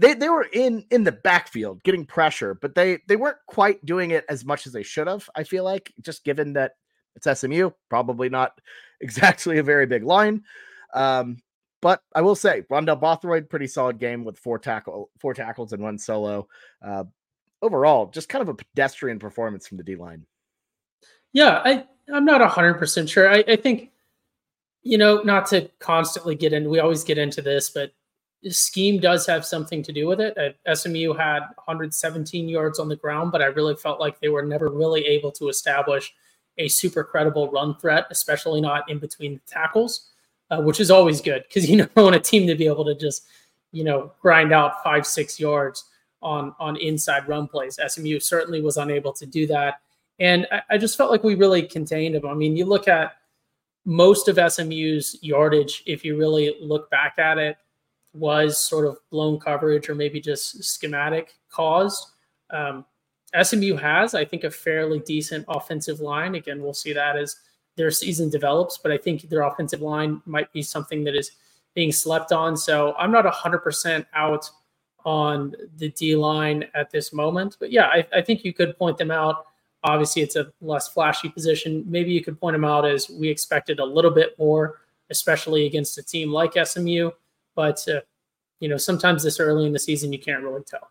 they 0.00 0.14
they 0.14 0.30
were 0.30 0.46
in 0.52 0.84
in 0.90 1.04
the 1.04 1.12
backfield 1.12 1.82
getting 1.82 2.06
pressure, 2.06 2.54
but 2.54 2.74
they 2.74 2.98
they 3.06 3.16
weren't 3.16 3.36
quite 3.46 3.84
doing 3.84 4.12
it 4.12 4.24
as 4.30 4.46
much 4.46 4.66
as 4.66 4.72
they 4.72 4.82
should 4.82 5.06
have. 5.06 5.28
I 5.34 5.44
feel 5.44 5.62
like 5.62 5.92
just 6.00 6.24
given 6.24 6.54
that 6.54 6.72
it's 7.14 7.40
SMU, 7.40 7.70
probably 7.90 8.30
not 8.30 8.58
exactly 9.00 9.58
a 9.58 9.62
very 9.62 9.86
big 9.86 10.02
line. 10.02 10.42
Um, 10.94 11.36
but 11.82 12.02
I 12.14 12.22
will 12.22 12.34
say 12.34 12.62
Rondell 12.70 13.00
Bothroyd, 13.00 13.48
pretty 13.50 13.66
solid 13.66 13.98
game 13.98 14.24
with 14.24 14.38
four 14.38 14.58
tackle 14.58 15.10
four 15.18 15.34
tackles 15.34 15.74
and 15.74 15.82
one 15.82 15.98
solo. 15.98 16.48
Uh, 16.82 17.04
overall, 17.60 18.06
just 18.06 18.30
kind 18.30 18.42
of 18.42 18.48
a 18.48 18.54
pedestrian 18.54 19.18
performance 19.18 19.68
from 19.68 19.76
the 19.76 19.84
D 19.84 19.96
line. 19.96 20.24
Yeah, 21.34 21.60
I 21.62 21.84
I'm 22.12 22.24
not 22.24 22.40
hundred 22.50 22.74
percent 22.74 23.10
sure. 23.10 23.28
I, 23.28 23.44
I 23.46 23.56
think 23.56 23.90
you 24.82 24.96
know 24.96 25.20
not 25.22 25.46
to 25.48 25.68
constantly 25.78 26.36
get 26.36 26.54
in. 26.54 26.70
We 26.70 26.80
always 26.80 27.04
get 27.04 27.18
into 27.18 27.42
this, 27.42 27.68
but 27.68 27.92
scheme 28.48 28.98
does 28.98 29.26
have 29.26 29.44
something 29.44 29.82
to 29.82 29.92
do 29.92 30.06
with 30.06 30.20
it. 30.20 30.58
SMU 30.72 31.12
had 31.12 31.40
117 31.40 32.48
yards 32.48 32.78
on 32.78 32.88
the 32.88 32.96
ground, 32.96 33.32
but 33.32 33.42
I 33.42 33.46
really 33.46 33.76
felt 33.76 34.00
like 34.00 34.18
they 34.20 34.28
were 34.28 34.42
never 34.42 34.68
really 34.70 35.04
able 35.06 35.30
to 35.32 35.48
establish 35.48 36.14
a 36.56 36.68
super 36.68 37.04
credible 37.04 37.50
run 37.50 37.76
threat, 37.76 38.06
especially 38.10 38.60
not 38.60 38.88
in 38.90 38.98
between 38.98 39.40
tackles, 39.46 40.10
uh, 40.50 40.60
which 40.60 40.80
is 40.80 40.90
always 40.90 41.20
good 41.20 41.44
because 41.48 41.68
you 41.68 41.76
don't 41.94 41.96
want 41.96 42.16
a 42.16 42.20
team 42.20 42.46
to 42.46 42.54
be 42.54 42.66
able 42.66 42.84
to 42.84 42.94
just, 42.94 43.26
you 43.72 43.84
know, 43.84 44.12
grind 44.22 44.52
out 44.52 44.82
five, 44.82 45.06
six 45.06 45.38
yards 45.38 45.84
on 46.22 46.54
on 46.58 46.76
inside 46.76 47.28
run 47.28 47.46
plays. 47.46 47.78
SMU 47.86 48.20
certainly 48.20 48.60
was 48.60 48.76
unable 48.76 49.12
to 49.12 49.26
do 49.26 49.46
that. 49.46 49.80
And 50.18 50.46
I, 50.50 50.62
I 50.70 50.78
just 50.78 50.96
felt 50.96 51.10
like 51.10 51.24
we 51.24 51.34
really 51.34 51.62
contained 51.62 52.14
them. 52.14 52.26
I 52.26 52.34
mean, 52.34 52.56
you 52.56 52.64
look 52.64 52.88
at 52.88 53.16
most 53.84 54.28
of 54.28 54.52
SMU's 54.52 55.18
yardage, 55.22 55.82
if 55.86 56.04
you 56.04 56.16
really 56.16 56.54
look 56.60 56.90
back 56.90 57.18
at 57.18 57.38
it, 57.38 57.56
was 58.12 58.58
sort 58.58 58.86
of 58.86 58.98
blown 59.10 59.38
coverage 59.38 59.88
or 59.88 59.94
maybe 59.94 60.20
just 60.20 60.62
schematic 60.64 61.34
caused. 61.50 62.06
Um, 62.50 62.84
SMU 63.40 63.76
has, 63.76 64.14
I 64.14 64.24
think, 64.24 64.44
a 64.44 64.50
fairly 64.50 64.98
decent 65.00 65.44
offensive 65.48 66.00
line. 66.00 66.34
Again, 66.34 66.62
we'll 66.62 66.74
see 66.74 66.92
that 66.92 67.16
as 67.16 67.36
their 67.76 67.90
season 67.90 68.28
develops, 68.28 68.78
but 68.78 68.90
I 68.90 68.98
think 68.98 69.28
their 69.28 69.42
offensive 69.42 69.80
line 69.80 70.20
might 70.26 70.52
be 70.52 70.62
something 70.62 71.04
that 71.04 71.14
is 71.14 71.32
being 71.74 71.92
slept 71.92 72.32
on. 72.32 72.56
So 72.56 72.94
I'm 72.98 73.12
not 73.12 73.24
100% 73.24 74.06
out 74.14 74.50
on 75.04 75.54
the 75.76 75.90
D 75.90 76.16
line 76.16 76.66
at 76.74 76.90
this 76.90 77.12
moment. 77.12 77.56
But 77.58 77.70
yeah, 77.70 77.86
I, 77.86 78.06
I, 78.14 78.22
think 78.22 78.44
you 78.44 78.52
could 78.52 78.76
point 78.76 78.98
them 78.98 79.10
out. 79.10 79.46
Obviously, 79.82 80.20
it's 80.20 80.36
a 80.36 80.52
less 80.60 80.88
flashy 80.88 81.30
position. 81.30 81.84
Maybe 81.86 82.12
you 82.12 82.22
could 82.22 82.38
point 82.38 82.54
them 82.54 82.64
out 82.64 82.84
as 82.84 83.08
we 83.08 83.28
expected 83.28 83.78
a 83.78 83.84
little 83.84 84.10
bit 84.10 84.38
more, 84.38 84.80
especially 85.08 85.64
against 85.64 85.96
a 85.96 86.02
team 86.02 86.30
like 86.30 86.52
SMU. 86.62 87.10
But 87.60 87.86
uh, 87.88 88.00
you 88.60 88.70
know, 88.70 88.78
sometimes 88.78 89.22
this 89.22 89.38
early 89.38 89.66
in 89.66 89.74
the 89.74 89.78
season, 89.78 90.14
you 90.14 90.18
can't 90.18 90.42
really 90.42 90.62
tell. 90.62 90.90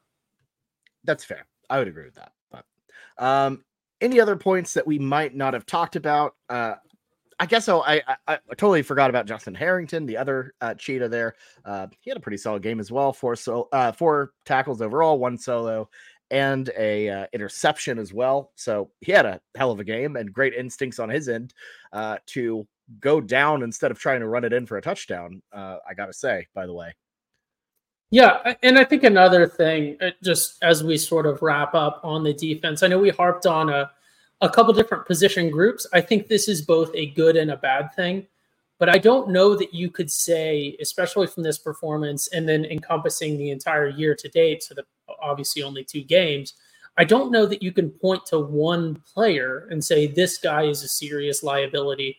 That's 1.04 1.24
fair. 1.24 1.48
I 1.68 1.80
would 1.80 1.88
agree 1.88 2.06
with 2.06 2.14
that. 2.14 2.32
But 2.52 2.66
um, 3.18 3.64
any 4.02 4.20
other 4.20 4.36
points 4.36 4.76
that 4.76 4.86
we 4.86 5.00
might 5.00 5.36
not 5.36 5.56
have 5.56 5.66
talked 5.66 5.96
about? 5.96 6.36
Uh, 6.48 6.76
I 7.40 7.48
guess 7.48 7.66
so. 7.66 7.82
I, 7.82 8.04
I, 8.08 8.18
I 8.28 8.38
totally 8.50 8.84
forgot 8.84 9.10
about 9.10 9.26
Justin 9.26 9.56
Harrington, 9.56 10.06
the 10.06 10.18
other 10.18 10.54
uh, 10.62 10.76
cheetah 10.76 11.10
there. 11.10 11.38
Uh, 11.66 11.88
he 12.02 12.12
had 12.12 12.18
a 12.18 12.22
pretty 12.22 12.38
solid 12.38 12.62
game 12.62 12.80
as 12.80 12.92
well. 12.92 13.14
Four 13.14 13.36
so 13.36 13.68
uh, 13.72 13.92
four 13.92 14.34
tackles 14.46 14.80
overall, 14.80 15.18
one 15.18 15.40
solo, 15.40 15.90
and 16.30 16.70
a 16.78 17.10
uh, 17.10 17.26
interception 17.34 17.98
as 17.98 18.14
well. 18.14 18.52
So 18.54 18.92
he 19.02 19.12
had 19.12 19.26
a 19.26 19.42
hell 19.58 19.72
of 19.72 19.80
a 19.80 19.84
game 19.84 20.18
and 20.18 20.32
great 20.32 20.54
instincts 20.54 21.00
on 21.00 21.10
his 21.10 21.30
end 21.30 21.56
uh, 21.92 22.18
to 22.28 22.68
go 23.00 23.22
down 23.22 23.64
instead 23.64 23.92
of 23.92 24.00
trying 24.00 24.20
to 24.22 24.28
run 24.28 24.44
it 24.44 24.54
in 24.54 24.66
for 24.66 24.78
a 24.78 24.82
touchdown. 24.82 25.42
Uh, 25.54 25.78
I 25.88 25.94
got 25.94 26.08
to 26.08 26.14
say, 26.14 26.48
by 26.54 26.66
the 26.66 26.74
way. 26.74 26.94
Yeah, 28.12 28.56
and 28.64 28.80
I 28.80 28.84
think 28.86 29.04
another 29.04 29.46
thing, 29.48 29.96
uh, 30.02 30.10
just 30.24 30.58
as 30.64 30.84
we 30.84 30.98
sort 30.98 31.28
of 31.28 31.44
wrap 31.44 31.76
up 31.76 32.02
on 32.04 32.24
the 32.24 32.34
defense, 32.34 32.82
I 32.82 32.88
know 32.88 32.98
we 32.98 33.12
harped 33.12 33.46
on 33.46 33.70
a, 33.70 33.92
a 34.42 34.50
couple 34.50 34.74
different 34.74 35.06
position 35.06 35.52
groups. 35.52 35.86
I 35.94 36.02
think 36.02 36.28
this 36.28 36.48
is 36.48 36.64
both 36.64 36.90
a 36.96 37.12
good 37.12 37.36
and 37.36 37.52
a 37.52 37.58
bad 37.58 37.94
thing, 37.94 38.26
but 38.80 38.90
I 38.90 38.98
don't 38.98 39.30
know 39.30 39.56
that 39.56 39.76
you 39.76 39.92
could 39.92 40.10
say, 40.10 40.76
especially 40.82 41.28
from 41.28 41.44
this 41.44 41.60
performance 41.60 42.30
and 42.30 42.50
then 42.50 42.66
encompassing 42.66 43.38
the 43.38 43.52
entire 43.52 43.90
year 43.90 44.16
to 44.16 44.30
date, 44.30 44.64
so 44.64 44.74
the 44.74 44.86
obviously 45.22 45.62
only 45.62 45.84
two 45.84 46.04
games. 46.04 46.56
I 46.98 47.04
don't 47.04 47.32
know 47.32 47.46
that 47.46 47.62
you 47.62 47.72
can 47.72 47.92
point 47.92 48.26
to 48.28 48.40
one 48.40 48.96
player 49.14 49.68
and 49.70 49.84
say 49.84 50.08
this 50.08 50.40
guy 50.40 50.64
is 50.64 50.84
a 50.84 50.88
serious 50.88 51.44
liability 51.44 52.18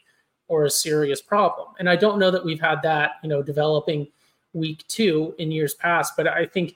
or 0.50 0.64
a 0.64 0.70
serious 0.70 1.22
problem. 1.22 1.68
And 1.78 1.88
I 1.88 1.94
don't 1.94 2.18
know 2.18 2.32
that 2.32 2.44
we've 2.44 2.60
had 2.60 2.82
that, 2.82 3.12
you 3.22 3.28
know, 3.28 3.40
developing 3.40 4.08
week 4.52 4.84
two 4.88 5.32
in 5.38 5.52
years 5.52 5.74
past, 5.74 6.14
but 6.16 6.26
I 6.26 6.44
think 6.44 6.74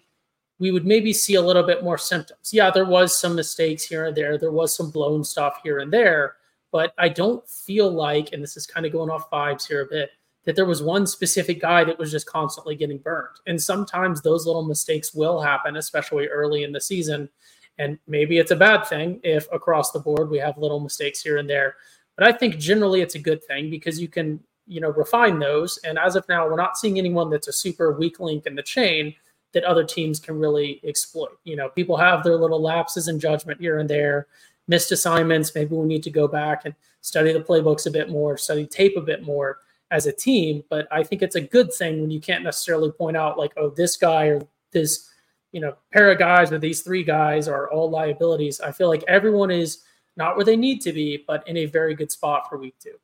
we 0.60 0.70
would 0.70 0.86
maybe 0.86 1.12
see 1.12 1.34
a 1.34 1.42
little 1.42 1.64
bit 1.64 1.82
more 1.82 1.98
symptoms. 1.98 2.52
Yeah, 2.52 2.70
there 2.70 2.84
was 2.84 3.20
some 3.20 3.34
mistakes 3.34 3.82
here 3.82 4.06
and 4.06 4.16
there. 4.16 4.38
There 4.38 4.52
was 4.52 4.76
some 4.76 4.92
blown 4.92 5.24
stuff 5.24 5.58
here 5.64 5.80
and 5.80 5.92
there, 5.92 6.36
but 6.70 6.94
I 6.98 7.08
don't 7.08 7.46
feel 7.48 7.90
like, 7.90 8.32
and 8.32 8.40
this 8.40 8.56
is 8.56 8.64
kind 8.64 8.86
of 8.86 8.92
going 8.92 9.10
off 9.10 9.28
vibes 9.28 9.66
here 9.66 9.82
a 9.82 9.86
bit, 9.86 10.10
that 10.44 10.54
there 10.54 10.66
was 10.66 10.80
one 10.80 11.04
specific 11.04 11.60
guy 11.60 11.82
that 11.82 11.98
was 11.98 12.12
just 12.12 12.26
constantly 12.26 12.76
getting 12.76 12.98
burned. 12.98 13.40
And 13.48 13.60
sometimes 13.60 14.22
those 14.22 14.46
little 14.46 14.64
mistakes 14.64 15.12
will 15.12 15.40
happen, 15.40 15.76
especially 15.76 16.28
early 16.28 16.62
in 16.62 16.70
the 16.70 16.80
season. 16.80 17.28
And 17.78 17.98
maybe 18.06 18.38
it's 18.38 18.52
a 18.52 18.56
bad 18.56 18.86
thing 18.86 19.18
if 19.24 19.48
across 19.52 19.90
the 19.90 19.98
board 19.98 20.30
we 20.30 20.38
have 20.38 20.58
little 20.58 20.78
mistakes 20.78 21.20
here 21.20 21.38
and 21.38 21.50
there. 21.50 21.74
But 22.16 22.26
I 22.26 22.32
think 22.32 22.58
generally 22.58 23.00
it's 23.00 23.14
a 23.14 23.20
good 23.20 23.42
thing 23.44 23.70
because 23.70 24.00
you 24.00 24.08
can, 24.08 24.40
you 24.66 24.80
know, 24.80 24.90
refine 24.90 25.38
those. 25.38 25.78
And 25.78 25.98
as 25.98 26.16
of 26.16 26.28
now, 26.28 26.46
we're 26.46 26.56
not 26.56 26.76
seeing 26.76 26.98
anyone 26.98 27.30
that's 27.30 27.48
a 27.48 27.52
super 27.52 27.92
weak 27.92 28.20
link 28.20 28.46
in 28.46 28.54
the 28.54 28.62
chain 28.62 29.14
that 29.52 29.64
other 29.64 29.84
teams 29.84 30.20
can 30.20 30.38
really 30.38 30.80
exploit. 30.84 31.38
You 31.44 31.56
know, 31.56 31.68
people 31.68 31.96
have 31.96 32.22
their 32.22 32.36
little 32.36 32.60
lapses 32.60 33.08
in 33.08 33.18
judgment 33.18 33.60
here 33.60 33.78
and 33.78 33.88
there, 33.88 34.26
missed 34.68 34.92
assignments. 34.92 35.54
Maybe 35.54 35.74
we 35.74 35.86
need 35.86 36.02
to 36.04 36.10
go 36.10 36.28
back 36.28 36.64
and 36.64 36.74
study 37.00 37.32
the 37.32 37.40
playbooks 37.40 37.86
a 37.86 37.90
bit 37.90 38.10
more, 38.10 38.36
study 38.36 38.66
tape 38.66 38.96
a 38.96 39.00
bit 39.00 39.22
more 39.22 39.58
as 39.90 40.06
a 40.06 40.12
team. 40.12 40.64
But 40.70 40.88
I 40.90 41.02
think 41.02 41.22
it's 41.22 41.36
a 41.36 41.40
good 41.40 41.72
thing 41.72 42.00
when 42.00 42.10
you 42.10 42.20
can't 42.20 42.44
necessarily 42.44 42.90
point 42.90 43.16
out 43.16 43.38
like, 43.38 43.52
oh, 43.56 43.70
this 43.70 43.96
guy 43.96 44.26
or 44.26 44.42
this, 44.72 45.08
you 45.52 45.60
know, 45.60 45.76
pair 45.92 46.10
of 46.10 46.18
guys 46.18 46.50
or 46.50 46.58
these 46.58 46.82
three 46.82 47.04
guys 47.04 47.46
are 47.46 47.70
all 47.70 47.88
liabilities. 47.90 48.60
I 48.60 48.72
feel 48.72 48.88
like 48.88 49.04
everyone 49.06 49.50
is 49.50 49.82
not 50.16 50.36
where 50.36 50.44
they 50.44 50.56
need 50.56 50.80
to 50.82 50.92
be, 50.92 51.24
but 51.26 51.46
in 51.48 51.56
a 51.56 51.66
very 51.66 51.94
good 51.94 52.10
spot 52.10 52.48
for 52.48 52.58
week 52.58 52.74
two. 52.78 52.98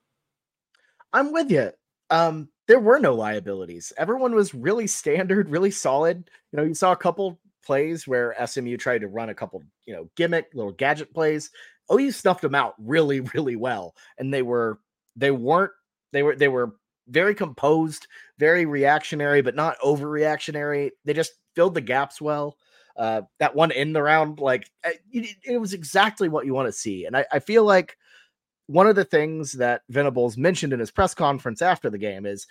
I'm 1.12 1.32
with 1.32 1.50
you. 1.50 1.72
Um, 2.10 2.48
there 2.66 2.80
were 2.80 2.98
no 2.98 3.14
liabilities. 3.14 3.92
Everyone 3.96 4.34
was 4.34 4.54
really 4.54 4.86
standard, 4.86 5.48
really 5.48 5.70
solid. 5.70 6.30
You 6.52 6.56
know, 6.56 6.62
you 6.62 6.74
saw 6.74 6.92
a 6.92 6.96
couple 6.96 7.40
plays 7.64 8.06
where 8.06 8.34
SMU 8.46 8.76
tried 8.76 9.00
to 9.00 9.08
run 9.08 9.28
a 9.28 9.34
couple, 9.34 9.62
you 9.86 9.94
know, 9.94 10.08
gimmick 10.16 10.50
little 10.54 10.72
gadget 10.72 11.12
plays. 11.12 11.50
OU 11.92 12.12
snuffed 12.12 12.42
them 12.42 12.54
out 12.54 12.74
really, 12.78 13.20
really 13.34 13.56
well, 13.56 13.94
and 14.18 14.32
they 14.32 14.42
were 14.42 14.78
they 15.16 15.30
weren't 15.30 15.72
they 16.12 16.22
were 16.22 16.36
they 16.36 16.48
were 16.48 16.74
very 17.08 17.34
composed, 17.34 18.06
very 18.38 18.66
reactionary, 18.66 19.42
but 19.42 19.56
not 19.56 19.78
overreactionary. 19.80 20.90
They 21.04 21.12
just 21.12 21.32
filled 21.56 21.74
the 21.74 21.80
gaps 21.80 22.20
well. 22.20 22.56
Uh, 23.00 23.22
that 23.38 23.56
one 23.56 23.70
in 23.70 23.94
the 23.94 24.02
round, 24.02 24.38
like 24.40 24.70
eh, 24.84 24.92
it, 25.10 25.36
it 25.42 25.58
was 25.58 25.72
exactly 25.72 26.28
what 26.28 26.44
you 26.44 26.52
want 26.52 26.68
to 26.68 26.72
see. 26.72 27.06
And 27.06 27.16
I, 27.16 27.24
I 27.32 27.38
feel 27.38 27.64
like 27.64 27.96
one 28.66 28.86
of 28.86 28.94
the 28.94 29.06
things 29.06 29.52
that 29.52 29.80
Venables 29.88 30.36
mentioned 30.36 30.74
in 30.74 30.80
his 30.80 30.90
press 30.90 31.14
conference 31.14 31.62
after 31.62 31.88
the 31.88 31.96
game 31.96 32.26
is 32.26 32.46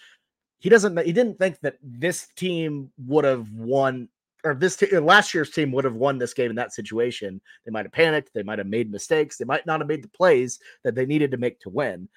he 0.58 0.68
doesn't 0.68 0.98
he 1.06 1.14
didn't 1.14 1.38
think 1.38 1.60
that 1.60 1.78
this 1.84 2.30
team 2.36 2.92
would 3.06 3.26
have 3.26 3.48
won 3.52 4.10
or 4.44 4.56
this 4.56 4.76
t- 4.76 4.98
last 4.98 5.36
year's 5.36 5.52
team 5.52 5.72
would 5.72 5.86
have 5.86 5.96
won 5.96 6.18
this 6.18 6.34
game 6.34 6.50
in 6.50 6.56
that 6.56 6.74
situation. 6.74 7.40
They 7.64 7.72
might 7.72 7.86
have 7.86 7.92
panicked, 7.92 8.34
they 8.34 8.42
might 8.42 8.58
have 8.58 8.68
made 8.68 8.92
mistakes, 8.92 9.38
they 9.38 9.46
might 9.46 9.68
not 9.68 9.82
have 9.82 9.88
made 9.88 10.04
the 10.04 10.10
plays 10.10 10.58
that 10.84 10.96
they 10.96 11.06
needed 11.06 11.30
to 11.30 11.38
make 11.38 11.60
to 11.60 11.70
win. 11.70 12.10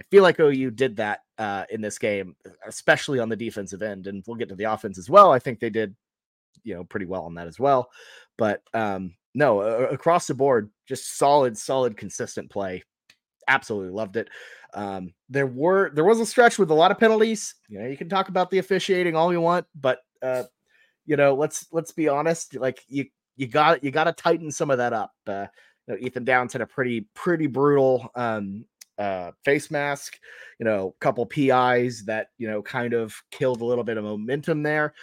I 0.00 0.02
feel 0.10 0.22
like 0.22 0.40
OU 0.40 0.70
did 0.72 0.96
that 0.96 1.20
uh, 1.38 1.64
in 1.70 1.80
this 1.82 1.98
game, 1.98 2.36
especially 2.66 3.18
on 3.18 3.28
the 3.28 3.36
defensive 3.36 3.82
end, 3.82 4.06
and 4.06 4.22
we'll 4.26 4.36
get 4.36 4.48
to 4.48 4.54
the 4.54 4.64
offense 4.64 4.98
as 4.98 5.10
well. 5.10 5.30
I 5.30 5.38
think 5.38 5.58
they 5.58 5.70
did, 5.70 5.94
you 6.64 6.74
know, 6.74 6.84
pretty 6.84 7.06
well 7.06 7.22
on 7.22 7.34
that 7.34 7.46
as 7.46 7.58
well. 7.58 7.90
But 8.38 8.62
um, 8.74 9.14
no, 9.34 9.60
uh, 9.60 9.88
across 9.90 10.26
the 10.26 10.34
board, 10.34 10.70
just 10.86 11.18
solid, 11.18 11.56
solid, 11.56 11.96
consistent 11.96 12.50
play. 12.50 12.82
Absolutely 13.48 13.92
loved 13.92 14.16
it. 14.16 14.28
Um, 14.74 15.14
there 15.28 15.46
were 15.46 15.90
there 15.94 16.04
was 16.04 16.20
a 16.20 16.26
stretch 16.26 16.58
with 16.58 16.70
a 16.70 16.74
lot 16.74 16.90
of 16.90 16.98
penalties. 16.98 17.54
You 17.68 17.80
know, 17.80 17.86
you 17.86 17.96
can 17.96 18.08
talk 18.08 18.28
about 18.28 18.50
the 18.50 18.58
officiating 18.58 19.14
all 19.16 19.32
you 19.32 19.40
want, 19.40 19.66
but 19.74 20.00
uh, 20.22 20.44
you 21.04 21.16
know, 21.16 21.34
let's 21.34 21.66
let's 21.72 21.92
be 21.92 22.08
honest. 22.08 22.56
Like 22.56 22.80
you 22.88 23.06
you 23.36 23.46
got 23.46 23.84
you 23.84 23.90
got 23.90 24.04
to 24.04 24.12
tighten 24.12 24.50
some 24.50 24.70
of 24.70 24.78
that 24.78 24.92
up. 24.92 25.12
Uh, 25.26 25.46
you 25.86 25.94
know, 25.94 26.00
Ethan 26.00 26.24
Downs 26.24 26.52
had 26.52 26.62
a 26.62 26.66
pretty 26.66 27.06
pretty 27.14 27.46
brutal 27.46 28.10
um, 28.16 28.64
uh, 28.98 29.32
face 29.44 29.70
mask, 29.70 30.18
you 30.58 30.64
know, 30.64 30.94
a 30.96 31.04
couple 31.04 31.26
PIs 31.26 32.04
that, 32.06 32.28
you 32.38 32.48
know, 32.48 32.62
kind 32.62 32.92
of 32.92 33.14
killed 33.30 33.60
a 33.60 33.64
little 33.64 33.84
bit 33.84 33.98
of 33.98 34.04
momentum 34.04 34.62
there, 34.62 34.94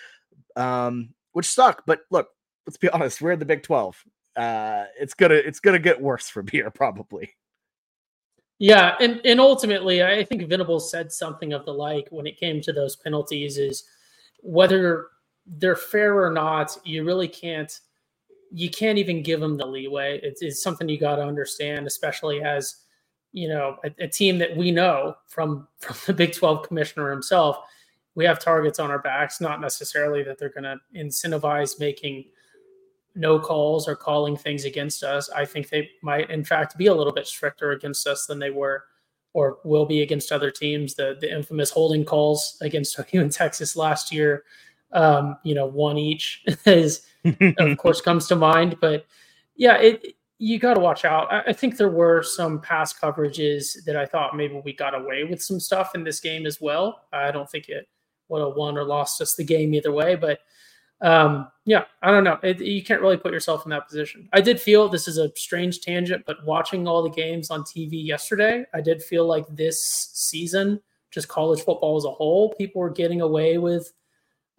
um, 0.56 1.10
which 1.34 1.48
suck. 1.48 1.84
But 1.86 2.02
look, 2.10 2.30
let's 2.66 2.78
be 2.78 2.90
honest, 2.94 3.22
we're 3.22 3.34
in 3.34 3.40
the 3.40 3.46
Big 3.46 3.64
12. 3.64 4.04
Uh, 4.36 4.86
it's 5.00 5.14
gonna 5.14 5.36
it's 5.36 5.60
gonna 5.60 5.80
get 5.80 6.02
worse 6.02 6.30
from 6.30 6.48
here, 6.48 6.72
probably. 6.72 7.30
Yeah, 8.60 8.96
and 9.00 9.22
and 9.26 9.40
ultimately, 9.40 10.04
I 10.04 10.24
think 10.24 10.48
Venables 10.48 10.90
said 10.90 11.12
something 11.12 11.54
of 11.54 11.66
the 11.66 11.74
like 11.74 12.08
when 12.10 12.26
it 12.26 12.40
came 12.40 12.62
to 12.62 12.74
those 12.74 12.96
penalties 12.96 13.58
is 13.58 13.84
whether 14.42 15.08
they're 15.46 15.76
fair 15.76 16.24
or 16.24 16.32
not, 16.32 16.76
you 16.84 17.04
really 17.04 17.28
can't 17.28 17.80
you 18.52 18.70
can't 18.70 18.98
even 18.98 19.24
give 19.24 19.40
them 19.40 19.58
the 19.58 19.66
leeway. 19.66 20.20
It's, 20.22 20.44
it's 20.44 20.62
something 20.62 20.88
you 20.88 21.00
got 21.00 21.16
to 21.16 21.24
understand, 21.24 21.88
especially 21.88 22.44
as 22.44 22.84
you 23.34 23.48
know, 23.48 23.78
a, 23.84 24.04
a, 24.04 24.08
team 24.08 24.38
that 24.38 24.56
we 24.56 24.70
know 24.70 25.16
from 25.28 25.68
from 25.80 25.96
the 26.06 26.14
Big 26.14 26.34
12 26.34 26.68
commissioner 26.68 27.10
himself, 27.12 27.58
we 28.16 28.26
have 28.26 28.40
targets 28.40 28.80
on 28.80 28.92
our 28.92 29.00
backs, 29.00 29.42
not 29.42 29.62
necessarily 29.62 30.24
that 30.24 30.38
they're 30.38 30.50
going 30.50 30.64
to 30.64 30.78
incentivize 30.96 31.80
making 31.80 32.26
no 33.16 33.40
calls 33.40 33.88
or 33.88 33.96
calling 33.96 34.36
things 34.38 34.66
against 34.66 35.04
us. 35.04 35.30
I 35.30 35.46
think 35.46 35.70
they 35.70 35.90
might, 36.02 36.30
in 36.30 36.44
fact, 36.44 36.78
be 36.78 36.88
a 36.88 36.94
little 36.94 37.14
bit 37.14 37.28
stricter 37.28 37.72
against 37.72 38.08
us 38.08 38.26
than 38.26 38.40
they 38.40 38.50
were 38.50 38.86
or 39.34 39.58
will 39.64 39.86
be 39.86 40.02
against 40.02 40.32
other 40.32 40.52
teams. 40.52 40.96
The 40.96 41.18
the 41.20 41.32
infamous 41.32 41.70
holding 41.70 42.06
calls 42.06 42.58
against 42.62 42.98
OU 43.14 43.22
in 43.22 43.30
Texas 43.30 43.76
last 43.76 44.12
year, 44.14 44.44
um, 44.92 45.38
you 45.44 45.56
know, 45.56 45.66
one 45.66 45.98
each 45.98 46.44
is 46.66 47.06
of 47.26 47.78
course 47.78 48.02
comes 48.02 48.28
to 48.28 48.36
mind. 48.36 48.78
But 48.80 49.06
yeah, 49.56 49.78
it 49.78 50.16
you 50.40 50.60
got 50.60 50.74
to 50.74 50.80
watch 50.80 51.06
out. 51.06 51.32
I, 51.32 51.42
I, 51.48 51.54
think 51.54 51.78
there 51.78 51.90
were 51.90 52.22
some 52.22 52.60
pass 52.60 52.92
coverages 52.92 53.82
that 53.86 53.96
I 53.96 54.06
thought 54.06 54.36
maybe 54.36 54.60
we 54.66 54.74
got 54.74 54.94
away 54.94 55.24
with 55.24 55.42
some 55.42 55.60
stuff 55.60 55.96
in 55.96 56.04
this 56.04 56.20
game 56.20 56.46
as 56.46 56.60
well. 56.60 57.04
I 57.14 57.32
don't 57.32 57.50
think 57.50 57.70
it 57.70 57.88
would 58.30 58.42
have 58.42 58.56
won 58.56 58.78
or 58.78 58.84
lost 58.84 59.22
us 59.22 59.36
the 59.36 59.44
game 59.44 59.74
either 59.74 59.92
way, 59.92 60.16
but 60.16 60.40
um, 61.02 61.50
yeah, 61.66 61.84
I 62.02 62.12
don't 62.12 62.24
know. 62.24 62.40
It, 62.44 62.62
you 62.62 62.82
can't 62.82 63.02
really 63.02 63.18
put 63.18 63.34
yourself 63.34 63.66
in 63.66 63.72
that 63.72 63.88
position. 63.88 64.30
I 64.32 64.40
did 64.40 64.60
feel 64.60 64.88
this 64.88 65.08
is 65.08 65.18
a 65.18 65.32
strange 65.36 65.82
tangent, 65.82 66.24
but 66.26 66.46
watching 66.46 66.88
all 66.88 67.04
the 67.04 67.10
games 67.10 67.52
on 67.52 67.64
TV 67.64 68.06
yesterday, 68.06 68.66
I 68.74 68.80
did 68.80 69.04
feel 69.04 69.26
like 69.26 69.46
this 69.50 69.84
season, 70.14 70.82
just 71.12 71.28
college 71.28 71.62
football 71.62 71.98
as 71.98 72.06
a 72.06 72.12
whole, 72.12 72.54
people 72.54 72.82
were 72.82 72.90
getting 72.90 73.20
away 73.20 73.58
with 73.58 73.92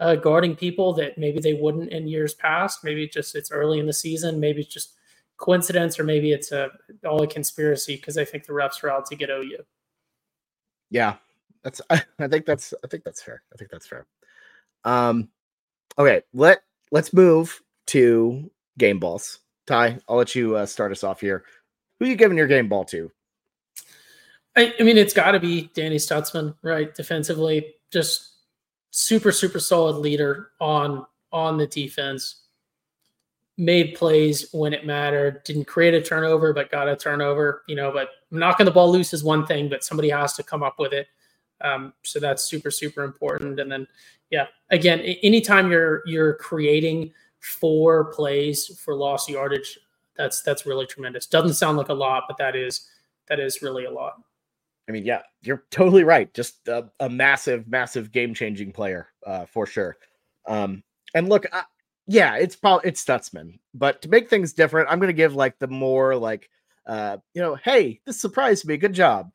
uh, 0.00 0.16
guarding 0.16 0.54
people 0.54 0.92
that 0.94 1.16
maybe 1.16 1.40
they 1.40 1.54
wouldn't 1.54 1.90
in 1.90 2.06
years 2.06 2.34
past. 2.34 2.84
Maybe 2.84 3.08
just 3.08 3.34
it's 3.34 3.50
early 3.50 3.78
in 3.78 3.86
the 3.86 3.92
season. 3.92 4.38
Maybe 4.38 4.60
it's 4.60 4.72
just 4.72 4.94
coincidence 5.36 5.98
or 5.98 6.04
maybe 6.04 6.32
it's 6.32 6.52
a 6.52 6.70
all 7.04 7.22
a 7.22 7.26
conspiracy 7.26 7.96
because 7.96 8.16
I 8.18 8.24
think 8.24 8.46
the 8.46 8.52
refs 8.52 8.82
are 8.84 8.90
out 8.90 9.06
to 9.06 9.16
get 9.16 9.30
OU. 9.30 9.58
Yeah, 10.90 11.16
that's 11.64 11.80
I, 11.90 12.02
I 12.18 12.28
think 12.28 12.46
that's 12.46 12.72
I 12.84 12.86
think 12.86 13.02
that's 13.02 13.22
fair. 13.22 13.42
I 13.52 13.56
think 13.56 13.70
that's 13.70 13.86
fair. 13.86 14.06
Um, 14.84 15.28
okay, 15.98 16.22
let 16.32 16.62
let's 16.92 17.12
move 17.12 17.60
to 17.88 18.50
game 18.78 19.00
balls. 19.00 19.40
Ty, 19.66 19.98
I'll 20.08 20.16
let 20.16 20.34
you 20.34 20.56
uh, 20.56 20.66
start 20.66 20.92
us 20.92 21.02
off 21.02 21.20
here. 21.20 21.44
Who 21.98 22.06
you 22.06 22.16
giving 22.16 22.36
your 22.36 22.46
game 22.46 22.68
ball 22.68 22.84
to? 22.86 23.10
I, 24.56 24.74
I 24.78 24.82
mean, 24.82 24.98
it's 24.98 25.14
got 25.14 25.32
to 25.32 25.40
be 25.40 25.70
Danny 25.74 25.96
Stutsman, 25.96 26.54
right? 26.62 26.94
Defensively, 26.94 27.74
just 27.90 28.32
super 28.90 29.32
super 29.32 29.58
solid 29.58 29.96
leader 29.96 30.50
on 30.60 31.04
on 31.32 31.56
the 31.56 31.66
defense 31.66 32.42
made 33.56 33.94
plays 33.94 34.48
when 34.52 34.72
it 34.72 34.84
mattered, 34.84 35.42
didn't 35.44 35.66
create 35.66 35.94
a 35.94 36.02
turnover, 36.02 36.52
but 36.52 36.70
got 36.70 36.88
a 36.88 36.96
turnover, 36.96 37.62
you 37.68 37.76
know, 37.76 37.92
but 37.92 38.08
knocking 38.30 38.66
the 38.66 38.72
ball 38.72 38.90
loose 38.90 39.12
is 39.12 39.22
one 39.22 39.46
thing, 39.46 39.68
but 39.68 39.84
somebody 39.84 40.10
has 40.10 40.34
to 40.34 40.42
come 40.42 40.62
up 40.62 40.76
with 40.78 40.92
it. 40.92 41.06
Um, 41.64 41.94
so 42.02 42.20
that's 42.20 42.44
super, 42.44 42.70
super 42.70 43.02
important. 43.02 43.58
And 43.58 43.72
then, 43.72 43.86
yeah, 44.30 44.46
again, 44.70 45.00
anytime 45.00 45.70
you're, 45.70 46.02
you're 46.06 46.34
creating 46.34 47.12
four 47.40 48.12
plays 48.12 48.78
for 48.78 48.94
lost 48.94 49.28
yardage, 49.28 49.78
that's, 50.16 50.42
that's 50.42 50.66
really 50.66 50.86
tremendous. 50.86 51.26
Doesn't 51.26 51.54
sound 51.54 51.78
like 51.78 51.88
a 51.88 51.94
lot, 51.94 52.24
but 52.28 52.36
that 52.36 52.54
is, 52.54 52.88
that 53.28 53.40
is 53.40 53.62
really 53.62 53.86
a 53.86 53.90
lot. 53.90 54.20
I 54.88 54.92
mean, 54.92 55.04
yeah, 55.04 55.22
you're 55.42 55.64
totally 55.70 56.04
right. 56.04 56.32
Just 56.34 56.68
a, 56.68 56.90
a 57.00 57.08
massive, 57.08 57.66
massive 57.66 58.12
game 58.12 58.34
changing 58.34 58.72
player 58.72 59.08
uh, 59.26 59.46
for 59.46 59.66
sure. 59.66 59.96
Um, 60.46 60.82
and 61.14 61.30
look, 61.30 61.46
I, 61.52 61.64
yeah, 62.06 62.36
it's 62.36 62.56
probably 62.56 62.90
it's 62.90 63.02
Stutsman, 63.02 63.58
but 63.72 64.02
to 64.02 64.10
make 64.10 64.28
things 64.28 64.52
different, 64.52 64.90
I'm 64.90 65.00
gonna 65.00 65.14
give 65.14 65.34
like 65.34 65.58
the 65.58 65.68
more 65.68 66.14
like 66.16 66.50
uh 66.86 67.16
you 67.32 67.40
know, 67.40 67.54
hey, 67.54 68.00
this 68.04 68.20
surprised 68.20 68.66
me, 68.66 68.76
good 68.76 68.92
job 68.92 69.30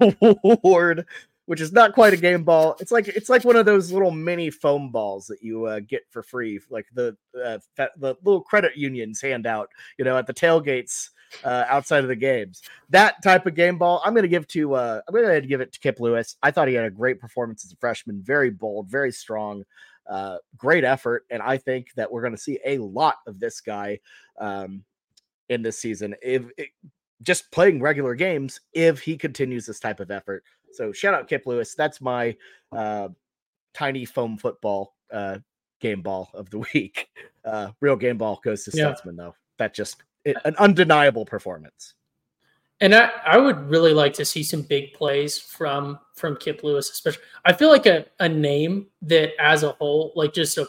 award, 0.44 1.06
which 1.46 1.60
is 1.60 1.72
not 1.72 1.92
quite 1.92 2.12
a 2.12 2.18
game 2.18 2.44
ball. 2.44 2.76
It's 2.80 2.92
like 2.92 3.08
it's 3.08 3.28
like 3.28 3.44
one 3.44 3.56
of 3.56 3.66
those 3.66 3.92
little 3.92 4.10
mini 4.10 4.50
foam 4.50 4.90
balls 4.90 5.26
that 5.26 5.42
you 5.42 5.66
uh, 5.66 5.80
get 5.80 6.02
for 6.10 6.22
free, 6.22 6.60
like 6.70 6.86
the 6.94 7.16
uh, 7.44 7.58
the 7.76 8.16
little 8.22 8.40
credit 8.40 8.76
unions 8.76 9.20
hand 9.20 9.46
out, 9.46 9.70
you 9.98 10.04
know, 10.04 10.16
at 10.16 10.26
the 10.26 10.34
tailgates 10.34 11.10
uh, 11.42 11.64
outside 11.68 12.02
of 12.02 12.08
the 12.08 12.16
games. 12.16 12.62
That 12.90 13.22
type 13.22 13.46
of 13.46 13.54
game 13.54 13.78
ball, 13.78 14.00
I'm 14.04 14.14
going 14.14 14.22
to 14.22 14.28
give 14.28 14.46
to 14.48 14.74
uh, 14.74 15.00
I'm 15.06 15.14
going 15.14 15.42
to 15.42 15.46
give 15.46 15.60
it 15.60 15.72
to 15.72 15.80
Kip 15.80 16.00
Lewis. 16.00 16.36
I 16.42 16.50
thought 16.50 16.68
he 16.68 16.74
had 16.74 16.84
a 16.84 16.90
great 16.90 17.20
performance 17.20 17.64
as 17.64 17.72
a 17.72 17.76
freshman, 17.76 18.22
very 18.22 18.50
bold, 18.50 18.88
very 18.88 19.12
strong. 19.12 19.64
Uh, 20.06 20.36
great 20.58 20.84
effort, 20.84 21.24
and 21.30 21.42
I 21.42 21.56
think 21.56 21.88
that 21.96 22.12
we're 22.12 22.20
going 22.20 22.34
to 22.34 22.40
see 22.40 22.58
a 22.66 22.76
lot 22.76 23.16
of 23.26 23.40
this 23.40 23.62
guy 23.62 24.00
um, 24.38 24.84
in 25.48 25.62
this 25.62 25.78
season. 25.78 26.14
If 26.22 26.44
it, 26.58 26.68
just 27.24 27.50
playing 27.50 27.80
regular 27.80 28.14
games 28.14 28.60
if 28.72 29.00
he 29.00 29.16
continues 29.16 29.66
this 29.66 29.80
type 29.80 30.00
of 30.00 30.10
effort. 30.10 30.44
So 30.72 30.92
shout 30.92 31.14
out 31.14 31.28
Kip 31.28 31.46
Lewis. 31.46 31.74
That's 31.74 32.00
my 32.00 32.36
uh, 32.72 33.08
tiny 33.72 34.04
foam 34.04 34.36
football 34.36 34.94
uh, 35.12 35.38
game 35.80 36.02
ball 36.02 36.30
of 36.34 36.50
the 36.50 36.58
week. 36.74 37.08
Uh, 37.44 37.70
real 37.80 37.96
game 37.96 38.18
ball 38.18 38.40
goes 38.44 38.64
to 38.64 38.76
yeah. 38.76 38.92
Stutsman 38.92 39.16
though. 39.16 39.34
That 39.58 39.74
just 39.74 40.02
it, 40.24 40.36
an 40.44 40.56
undeniable 40.56 41.24
performance. 41.24 41.94
And 42.80 42.94
I, 42.94 43.10
I 43.24 43.38
would 43.38 43.70
really 43.70 43.94
like 43.94 44.14
to 44.14 44.24
see 44.24 44.42
some 44.42 44.62
big 44.62 44.92
plays 44.94 45.38
from 45.38 45.98
from 46.14 46.36
Kip 46.36 46.62
Lewis, 46.64 46.90
especially. 46.90 47.22
I 47.44 47.52
feel 47.52 47.70
like 47.70 47.86
a, 47.86 48.06
a 48.18 48.28
name 48.28 48.88
that 49.02 49.30
as 49.40 49.62
a 49.62 49.72
whole, 49.72 50.12
like 50.16 50.32
just 50.32 50.58
a 50.58 50.66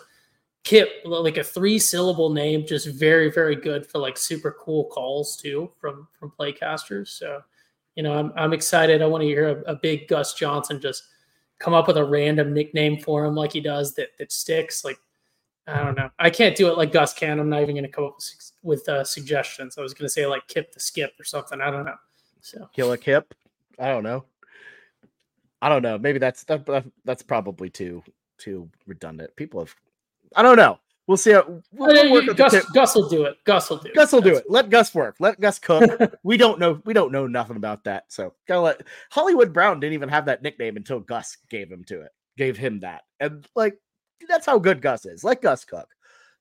Kip, 0.65 0.89
like 1.05 1.37
a 1.37 1.43
three 1.43 1.77
syllable 1.77 2.31
name, 2.31 2.65
just 2.65 2.87
very, 2.87 3.31
very 3.31 3.55
good 3.55 3.85
for 3.85 3.99
like 3.99 4.17
super 4.17 4.57
cool 4.59 4.85
calls 4.85 5.37
too 5.37 5.71
from 5.79 6.07
from 6.19 6.33
playcasters. 6.37 7.09
So, 7.09 7.41
you 7.95 8.03
know, 8.03 8.17
I'm 8.17 8.33
I'm 8.35 8.51
excited. 8.51 9.01
I 9.01 9.05
want 9.05 9.21
to 9.21 9.27
hear 9.27 9.63
a, 9.65 9.71
a 9.71 9.75
big 9.75 10.07
Gus 10.07 10.33
Johnson 10.33 10.81
just 10.81 11.03
come 11.59 11.75
up 11.75 11.87
with 11.87 11.97
a 11.97 12.03
random 12.03 12.51
nickname 12.51 12.99
for 12.99 13.23
him 13.23 13.35
like 13.35 13.53
he 13.53 13.61
does 13.61 13.93
that 13.93 14.17
that 14.17 14.31
sticks. 14.31 14.83
Like 14.83 14.97
I 15.67 15.83
don't 15.83 15.95
know. 15.95 16.09
I 16.17 16.31
can't 16.31 16.55
do 16.55 16.67
it 16.67 16.77
like 16.77 16.91
Gus 16.91 17.13
can. 17.13 17.39
I'm 17.39 17.49
not 17.49 17.61
even 17.61 17.75
going 17.75 17.85
to 17.85 17.91
come 17.91 18.05
up 18.05 18.15
with, 18.15 18.51
with 18.63 18.89
uh, 18.89 19.03
suggestions. 19.03 19.77
I 19.77 19.81
was 19.81 19.93
going 19.93 20.05
to 20.05 20.11
say 20.11 20.25
like 20.25 20.47
Kip 20.47 20.73
the 20.73 20.79
Skip 20.79 21.13
or 21.19 21.23
something. 21.23 21.61
I 21.61 21.69
don't 21.71 21.85
know. 21.85 21.95
So 22.41 22.69
kill 22.73 22.91
a 22.91 22.97
Kip. 22.97 23.33
I 23.79 23.89
don't 23.89 24.03
know. 24.03 24.25
I 25.61 25.69
don't 25.69 25.81
know. 25.81 25.97
Maybe 25.97 26.19
that's 26.19 26.43
that, 26.45 26.85
that's 27.03 27.23
probably 27.23 27.69
too 27.69 28.03
too 28.37 28.69
redundant. 28.87 29.35
People 29.35 29.59
have. 29.59 29.75
I 30.35 30.41
don't 30.41 30.57
know. 30.57 30.79
We'll 31.07 31.17
see. 31.17 31.31
How, 31.31 31.45
we'll, 31.71 32.11
we'll 32.11 32.33
Gus, 32.33 32.65
Gus 32.71 32.95
will 32.95 33.07
do 33.07 33.25
it. 33.25 33.37
Gus 33.45 33.69
will 33.69 33.77
do 33.77 33.89
it. 33.89 33.95
Gus 33.95 34.11
will 34.11 34.21
do 34.21 34.35
it. 34.35 34.45
Let 34.49 34.69
Gus 34.69 34.95
work. 34.95 35.15
Let 35.19 35.39
Gus 35.39 35.59
cook. 35.59 36.13
we 36.23 36.35
don't 36.35 36.59
know. 36.59 36.81
We 36.85 36.93
don't 36.93 37.11
know 37.11 37.27
nothing 37.27 37.57
about 37.57 37.83
that. 37.83 38.05
So 38.07 38.33
gotta 38.47 38.61
let 38.61 38.81
Hollywood 39.11 39.53
Brown 39.53 39.79
didn't 39.79 39.93
even 39.93 40.09
have 40.09 40.25
that 40.25 40.41
nickname 40.41 40.77
until 40.77 40.99
Gus 40.99 41.37
gave 41.49 41.71
him 41.71 41.83
to 41.85 42.01
it. 42.01 42.11
Gave 42.37 42.57
him 42.57 42.79
that, 42.81 43.03
and 43.19 43.47
like 43.55 43.77
that's 44.27 44.45
how 44.45 44.57
good 44.57 44.81
Gus 44.81 45.05
is. 45.05 45.23
Let 45.23 45.41
Gus 45.41 45.63
cook. 45.63 45.87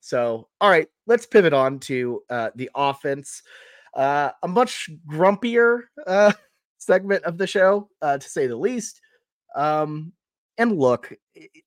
So, 0.00 0.48
all 0.60 0.68
right, 0.68 0.88
let's 1.06 1.24
pivot 1.24 1.54
on 1.54 1.78
to 1.80 2.22
uh, 2.28 2.50
the 2.54 2.70
offense. 2.74 3.42
Uh, 3.94 4.30
a 4.42 4.48
much 4.48 4.90
grumpier 5.08 5.82
uh, 6.06 6.32
segment 6.78 7.24
of 7.24 7.38
the 7.38 7.46
show, 7.46 7.88
uh, 8.02 8.18
to 8.18 8.28
say 8.28 8.46
the 8.46 8.56
least. 8.56 9.00
Um, 9.54 10.12
and 10.58 10.78
look, 10.78 11.12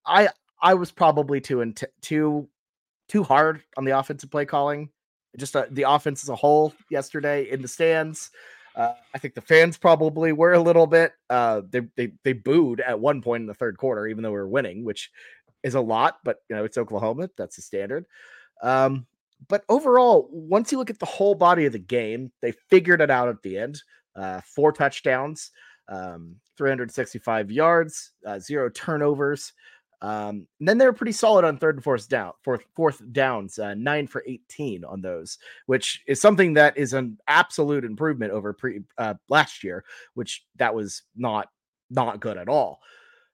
I 0.05 0.29
I 0.61 0.73
was 0.73 0.91
probably 0.91 1.41
too 1.41 1.73
too 2.01 2.47
too 3.07 3.23
hard 3.23 3.61
on 3.77 3.85
the 3.85 3.97
offensive 3.97 4.31
play 4.31 4.45
calling. 4.45 4.89
Just 5.37 5.55
uh, 5.55 5.65
the 5.69 5.83
offense 5.83 6.23
as 6.23 6.29
a 6.29 6.35
whole 6.35 6.73
yesterday 6.89 7.49
in 7.49 7.61
the 7.61 7.67
stands. 7.67 8.31
Uh, 8.75 8.93
I 9.13 9.17
think 9.17 9.33
the 9.33 9.41
fans 9.41 9.77
probably 9.77 10.31
were 10.31 10.53
a 10.53 10.61
little 10.61 10.85
bit. 10.85 11.13
Uh, 11.29 11.61
they, 11.69 11.81
they 11.95 12.11
they 12.23 12.33
booed 12.33 12.79
at 12.79 12.99
one 12.99 13.21
point 13.21 13.41
in 13.41 13.47
the 13.47 13.53
third 13.53 13.77
quarter, 13.77 14.07
even 14.07 14.23
though 14.23 14.31
we 14.31 14.37
were 14.37 14.47
winning, 14.47 14.83
which 14.83 15.09
is 15.63 15.75
a 15.75 15.81
lot, 15.81 16.19
but 16.23 16.37
you 16.49 16.55
know, 16.55 16.63
it's 16.63 16.77
Oklahoma. 16.77 17.29
That's 17.37 17.55
the 17.55 17.61
standard. 17.61 18.05
Um, 18.61 19.05
but 19.47 19.63
overall, 19.69 20.29
once 20.31 20.71
you 20.71 20.77
look 20.77 20.89
at 20.89 20.99
the 20.99 21.05
whole 21.05 21.35
body 21.35 21.65
of 21.65 21.73
the 21.73 21.79
game, 21.79 22.31
they 22.41 22.51
figured 22.51 23.01
it 23.01 23.11
out 23.11 23.29
at 23.29 23.41
the 23.43 23.57
end. 23.57 23.81
Uh, 24.15 24.41
four 24.45 24.71
touchdowns, 24.71 25.51
um, 25.89 26.35
365 26.57 27.51
yards, 27.51 28.13
uh, 28.25 28.39
zero 28.39 28.69
turnovers. 28.69 29.53
Um, 30.01 30.47
then 30.59 30.77
they 30.77 30.85
were 30.85 30.93
pretty 30.93 31.11
solid 31.11 31.43
on 31.43 31.57
third 31.57 31.75
and 31.75 31.83
fourth 31.83 32.07
down, 32.07 32.33
fourth 32.43 32.61
fourth 32.75 33.01
downs, 33.11 33.57
uh, 33.57 33.73
nine 33.73 34.05
for 34.05 34.23
18 34.27 34.85
on 34.85 35.01
those, 35.01 35.39
which 35.65 36.03
is 36.07 36.21
something 36.21 36.53
that 36.53 36.77
is 36.77 36.93
an 36.93 37.17
absolute 37.27 37.83
improvement 37.83 38.31
over 38.31 38.53
pre 38.53 38.81
uh, 38.97 39.15
last 39.29 39.63
year, 39.63 39.83
which 40.13 40.45
that 40.57 40.73
was 40.73 41.03
not 41.15 41.49
not 41.89 42.19
good 42.19 42.37
at 42.37 42.49
all. 42.49 42.79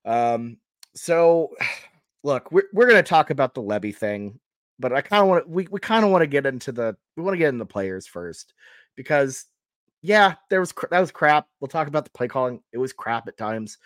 Um, 0.05 0.57
so 0.95 1.51
look, 2.23 2.51
we're 2.51 2.69
we're 2.71 2.87
gonna 2.87 3.03
talk 3.03 3.29
about 3.29 3.53
the 3.53 3.61
Lebby 3.61 3.95
thing, 3.95 4.39
but 4.79 4.93
I 4.93 5.01
kind 5.01 5.21
of 5.21 5.27
want 5.27 5.49
we 5.49 5.67
we 5.69 5.79
kind 5.81 6.05
of 6.05 6.11
want 6.11 6.21
to 6.21 6.27
get 6.27 6.45
into 6.45 6.71
the 6.71 6.95
we 7.17 7.23
want 7.23 7.33
to 7.33 7.39
get 7.39 7.49
into 7.49 7.59
the 7.59 7.65
players 7.65 8.07
first 8.07 8.53
because 8.95 9.47
yeah, 10.01 10.35
there 10.49 10.59
was 10.59 10.73
that 10.91 10.99
was 10.99 11.11
crap. 11.11 11.47
We'll 11.59 11.67
talk 11.67 11.87
about 11.87 12.03
the 12.03 12.11
play 12.11 12.27
calling. 12.27 12.61
It 12.71 12.77
was 12.77 12.93
crap 12.93 13.27
at 13.27 13.37
times, 13.37 13.77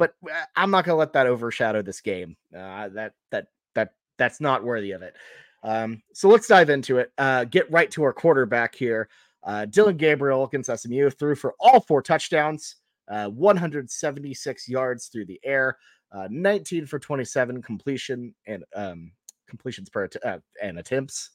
but 0.00 0.14
uh, 0.28 0.44
I'm 0.56 0.70
not 0.70 0.84
gonna 0.84 0.96
let 0.96 1.12
that 1.12 1.26
overshadow 1.26 1.82
this 1.82 2.00
game. 2.00 2.36
Uh, 2.56 2.88
that 2.88 3.12
that 3.30 3.48
that 3.74 3.92
that's 4.18 4.40
not 4.40 4.64
worthy 4.64 4.92
of 4.92 5.02
it. 5.02 5.14
Um, 5.62 6.02
so 6.14 6.28
let's 6.28 6.48
dive 6.48 6.70
into 6.70 6.98
it. 6.98 7.12
Uh, 7.18 7.44
get 7.44 7.70
right 7.70 7.90
to 7.92 8.02
our 8.02 8.12
quarterback 8.12 8.74
here. 8.74 9.08
Uh, 9.44 9.66
Dillon 9.66 9.98
Gabriel 9.98 10.42
against 10.44 10.74
SMU 10.74 11.10
threw 11.10 11.34
for 11.34 11.54
all 11.60 11.80
four 11.80 12.00
touchdowns, 12.02 12.76
uh, 13.08 13.28
176 13.28 14.68
yards 14.68 15.06
through 15.06 15.26
the 15.26 15.40
air, 15.44 15.76
uh, 16.12 16.28
19 16.30 16.86
for 16.86 16.98
27 16.98 17.62
completion 17.62 18.34
and 18.46 18.64
um, 18.74 19.12
completions 19.46 19.90
per 19.90 20.04
att- 20.04 20.42
and 20.62 20.78
attempts. 20.78 21.30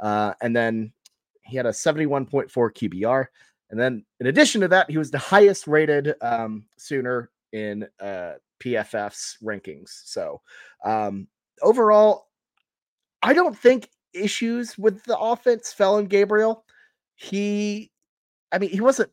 And 0.00 0.56
then 0.56 0.92
he 1.42 1.56
had 1.56 1.66
a 1.66 1.70
71.4 1.70 2.50
QBR. 2.50 3.26
And 3.70 3.78
then 3.78 4.04
in 4.20 4.26
addition 4.28 4.60
to 4.62 4.68
that, 4.68 4.90
he 4.90 4.96
was 4.98 5.10
the 5.10 5.18
highest 5.18 5.66
rated 5.66 6.14
um, 6.22 6.64
Sooner 6.78 7.30
in 7.52 7.86
uh, 8.00 8.34
PFF's 8.60 9.38
rankings. 9.42 9.90
So 10.04 10.40
um, 10.84 11.28
overall, 11.62 12.28
I 13.22 13.32
don't 13.32 13.56
think 13.56 13.90
issues 14.12 14.78
with 14.78 15.02
the 15.04 15.18
offense 15.18 15.72
fell 15.72 15.98
in 15.98 16.06
Gabriel. 16.06 16.64
He, 17.14 17.90
I 18.52 18.58
mean, 18.58 18.70
he 18.70 18.80
wasn't 18.80 19.10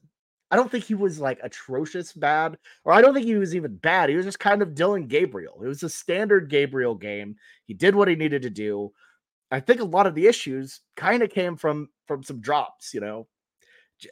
I 0.53 0.55
don't 0.55 0.69
think 0.69 0.83
he 0.83 0.93
was 0.93 1.19
like 1.19 1.39
atrocious 1.41 2.13
bad, 2.13 2.59
or 2.85 2.93
I 2.93 3.01
don't 3.01 3.15
think 3.15 3.25
he 3.25 3.33
was 3.33 3.55
even 3.55 3.75
bad. 3.75 4.11
He 4.11 4.15
was 4.15 4.25
just 4.25 4.39
kind 4.39 4.61
of 4.61 4.75
Dillon 4.75 5.07
Gabriel. 5.07 5.59
It 5.63 5.67
was 5.67 5.81
a 5.81 5.89
standard 5.89 6.47
Gabriel 6.47 6.93
game. 6.93 7.37
He 7.65 7.73
did 7.73 7.95
what 7.95 8.07
he 8.07 8.15
needed 8.15 8.43
to 8.43 8.51
do. 8.51 8.91
I 9.49 9.59
think 9.59 9.81
a 9.81 9.83
lot 9.83 10.05
of 10.05 10.13
the 10.13 10.27
issues 10.27 10.81
kind 10.95 11.23
of 11.23 11.31
came 11.31 11.57
from 11.57 11.89
from 12.07 12.21
some 12.21 12.39
drops, 12.39 12.93
you 12.93 12.99
know. 12.99 13.27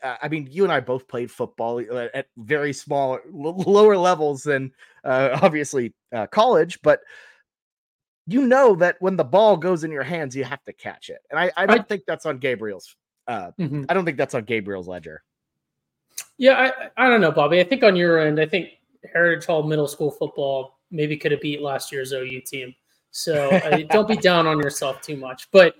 I 0.03 0.27
mean, 0.27 0.47
you 0.51 0.63
and 0.63 0.71
I 0.71 0.79
both 0.79 1.07
played 1.07 1.31
football 1.31 1.79
uh, 1.79 2.07
at 2.13 2.27
very 2.37 2.73
small, 2.73 3.19
lower 3.31 3.97
levels 3.97 4.43
than 4.43 4.71
uh, 5.03 5.39
obviously 5.41 5.93
uh, 6.13 6.27
college, 6.27 6.79
but 6.81 7.01
you 8.27 8.47
know 8.47 8.75
that 8.75 8.97
when 8.99 9.15
the 9.15 9.23
ball 9.23 9.57
goes 9.57 9.83
in 9.83 9.91
your 9.91 10.03
hands, 10.03 10.35
you 10.35 10.43
have 10.43 10.63
to 10.63 10.73
catch 10.73 11.09
it. 11.09 11.19
And 11.29 11.39
I, 11.39 11.51
I 11.57 11.65
don't 11.65 11.81
I, 11.81 11.83
think 11.83 12.03
that's 12.07 12.25
on 12.25 12.37
Gabriel's. 12.37 12.95
Uh, 13.27 13.51
mm-hmm. 13.59 13.85
I 13.89 13.93
don't 13.93 14.05
think 14.05 14.17
that's 14.17 14.35
on 14.35 14.43
Gabriel's 14.43 14.87
ledger. 14.87 15.23
Yeah, 16.37 16.71
I, 16.97 17.05
I 17.05 17.09
don't 17.09 17.21
know, 17.21 17.31
Bobby. 17.31 17.59
I 17.59 17.63
think 17.63 17.83
on 17.83 17.95
your 17.95 18.19
end, 18.19 18.39
I 18.39 18.45
think 18.45 18.69
Heritage 19.11 19.45
Hall 19.45 19.63
Middle 19.63 19.87
School 19.87 20.11
football 20.11 20.79
maybe 20.91 21.17
could 21.17 21.31
have 21.31 21.41
beat 21.41 21.61
last 21.61 21.91
year's 21.91 22.13
OU 22.13 22.41
team. 22.41 22.75
So 23.11 23.49
uh, 23.49 23.79
don't 23.89 24.07
be 24.07 24.17
down 24.29 24.47
on 24.47 24.59
yourself 24.59 25.01
too 25.01 25.17
much. 25.17 25.49
But 25.51 25.75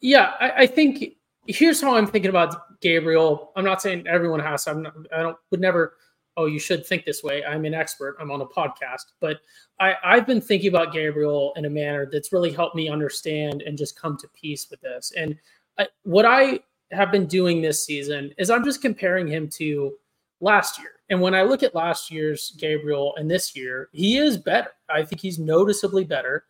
yeah, 0.00 0.32
I, 0.40 0.50
I, 0.62 0.66
think 0.66 1.16
here's 1.46 1.80
how 1.80 1.96
I'm 1.96 2.06
thinking 2.06 2.28
about 2.28 2.75
Gabriel. 2.80 3.52
I'm 3.56 3.64
not 3.64 3.82
saying 3.82 4.06
everyone 4.06 4.40
has. 4.40 4.66
I'm 4.66 4.82
not, 4.82 4.94
I 5.14 5.22
don't 5.22 5.36
would 5.50 5.60
never. 5.60 5.94
Oh, 6.38 6.44
you 6.46 6.58
should 6.58 6.86
think 6.86 7.06
this 7.06 7.22
way. 7.22 7.42
I'm 7.44 7.64
an 7.64 7.72
expert. 7.72 8.16
I'm 8.20 8.30
on 8.30 8.42
a 8.42 8.46
podcast, 8.46 9.12
but 9.20 9.40
I, 9.80 9.94
I've 10.04 10.26
been 10.26 10.40
thinking 10.42 10.68
about 10.68 10.92
Gabriel 10.92 11.54
in 11.56 11.64
a 11.64 11.70
manner 11.70 12.06
that's 12.12 12.30
really 12.30 12.52
helped 12.52 12.76
me 12.76 12.90
understand 12.90 13.62
and 13.62 13.78
just 13.78 13.98
come 13.98 14.18
to 14.18 14.28
peace 14.28 14.68
with 14.70 14.82
this. 14.82 15.12
And 15.16 15.38
I, 15.78 15.88
what 16.02 16.26
I 16.26 16.60
have 16.90 17.10
been 17.10 17.24
doing 17.24 17.62
this 17.62 17.84
season 17.84 18.34
is 18.36 18.50
I'm 18.50 18.64
just 18.64 18.82
comparing 18.82 19.26
him 19.26 19.48
to 19.50 19.94
last 20.40 20.78
year. 20.78 20.90
And 21.08 21.20
when 21.20 21.34
I 21.34 21.42
look 21.42 21.62
at 21.62 21.74
last 21.74 22.10
year's 22.10 22.52
Gabriel 22.58 23.14
and 23.16 23.30
this 23.30 23.56
year, 23.56 23.88
he 23.92 24.18
is 24.18 24.36
better. 24.36 24.70
I 24.90 25.04
think 25.04 25.20
he's 25.20 25.38
noticeably 25.38 26.04
better. 26.04 26.44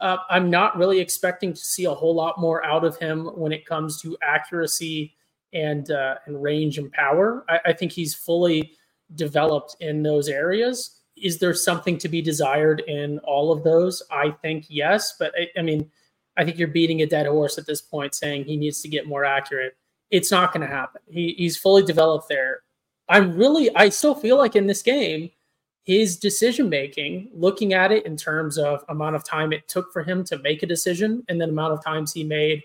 Uh, 0.00 0.16
I'm 0.30 0.48
not 0.48 0.76
really 0.76 0.98
expecting 0.98 1.52
to 1.52 1.60
see 1.60 1.84
a 1.84 1.94
whole 1.94 2.14
lot 2.14 2.40
more 2.40 2.64
out 2.64 2.84
of 2.84 2.96
him 2.96 3.26
when 3.26 3.52
it 3.52 3.66
comes 3.66 4.00
to 4.02 4.16
accuracy 4.22 5.14
and 5.52 5.90
uh, 5.90 6.16
and 6.26 6.42
range 6.42 6.78
and 6.78 6.92
power. 6.92 7.44
I, 7.48 7.60
I 7.66 7.72
think 7.72 7.92
he's 7.92 8.14
fully 8.14 8.72
developed 9.14 9.76
in 9.80 10.02
those 10.02 10.28
areas. 10.28 11.00
Is 11.16 11.38
there 11.38 11.54
something 11.54 11.98
to 11.98 12.08
be 12.08 12.22
desired 12.22 12.82
in 12.86 13.18
all 13.20 13.52
of 13.52 13.62
those? 13.62 14.02
I 14.10 14.30
think 14.42 14.66
yes, 14.68 15.16
but 15.18 15.32
I, 15.38 15.58
I 15.58 15.62
mean, 15.62 15.90
I 16.36 16.44
think 16.44 16.58
you're 16.58 16.68
beating 16.68 17.02
a 17.02 17.06
dead 17.06 17.26
horse 17.26 17.58
at 17.58 17.66
this 17.66 17.82
point, 17.82 18.14
saying 18.14 18.44
he 18.44 18.56
needs 18.56 18.80
to 18.82 18.88
get 18.88 19.06
more 19.06 19.24
accurate. 19.24 19.76
It's 20.10 20.30
not 20.30 20.52
going 20.52 20.66
to 20.66 20.72
happen. 20.74 21.02
He, 21.08 21.34
he's 21.36 21.56
fully 21.56 21.82
developed 21.82 22.28
there. 22.28 22.60
I'm 23.08 23.36
really, 23.36 23.74
I 23.74 23.88
still 23.90 24.14
feel 24.14 24.38
like 24.38 24.56
in 24.56 24.66
this 24.66 24.82
game, 24.82 25.30
his 25.84 26.16
decision 26.16 26.68
making, 26.68 27.30
looking 27.34 27.72
at 27.72 27.90
it 27.90 28.06
in 28.06 28.16
terms 28.16 28.56
of 28.58 28.84
amount 28.88 29.16
of 29.16 29.24
time 29.24 29.52
it 29.52 29.66
took 29.68 29.92
for 29.92 30.02
him 30.02 30.24
to 30.24 30.38
make 30.38 30.62
a 30.62 30.66
decision, 30.66 31.24
and 31.28 31.40
then 31.40 31.50
amount 31.50 31.72
of 31.72 31.84
times 31.84 32.12
he 32.12 32.22
made 32.22 32.62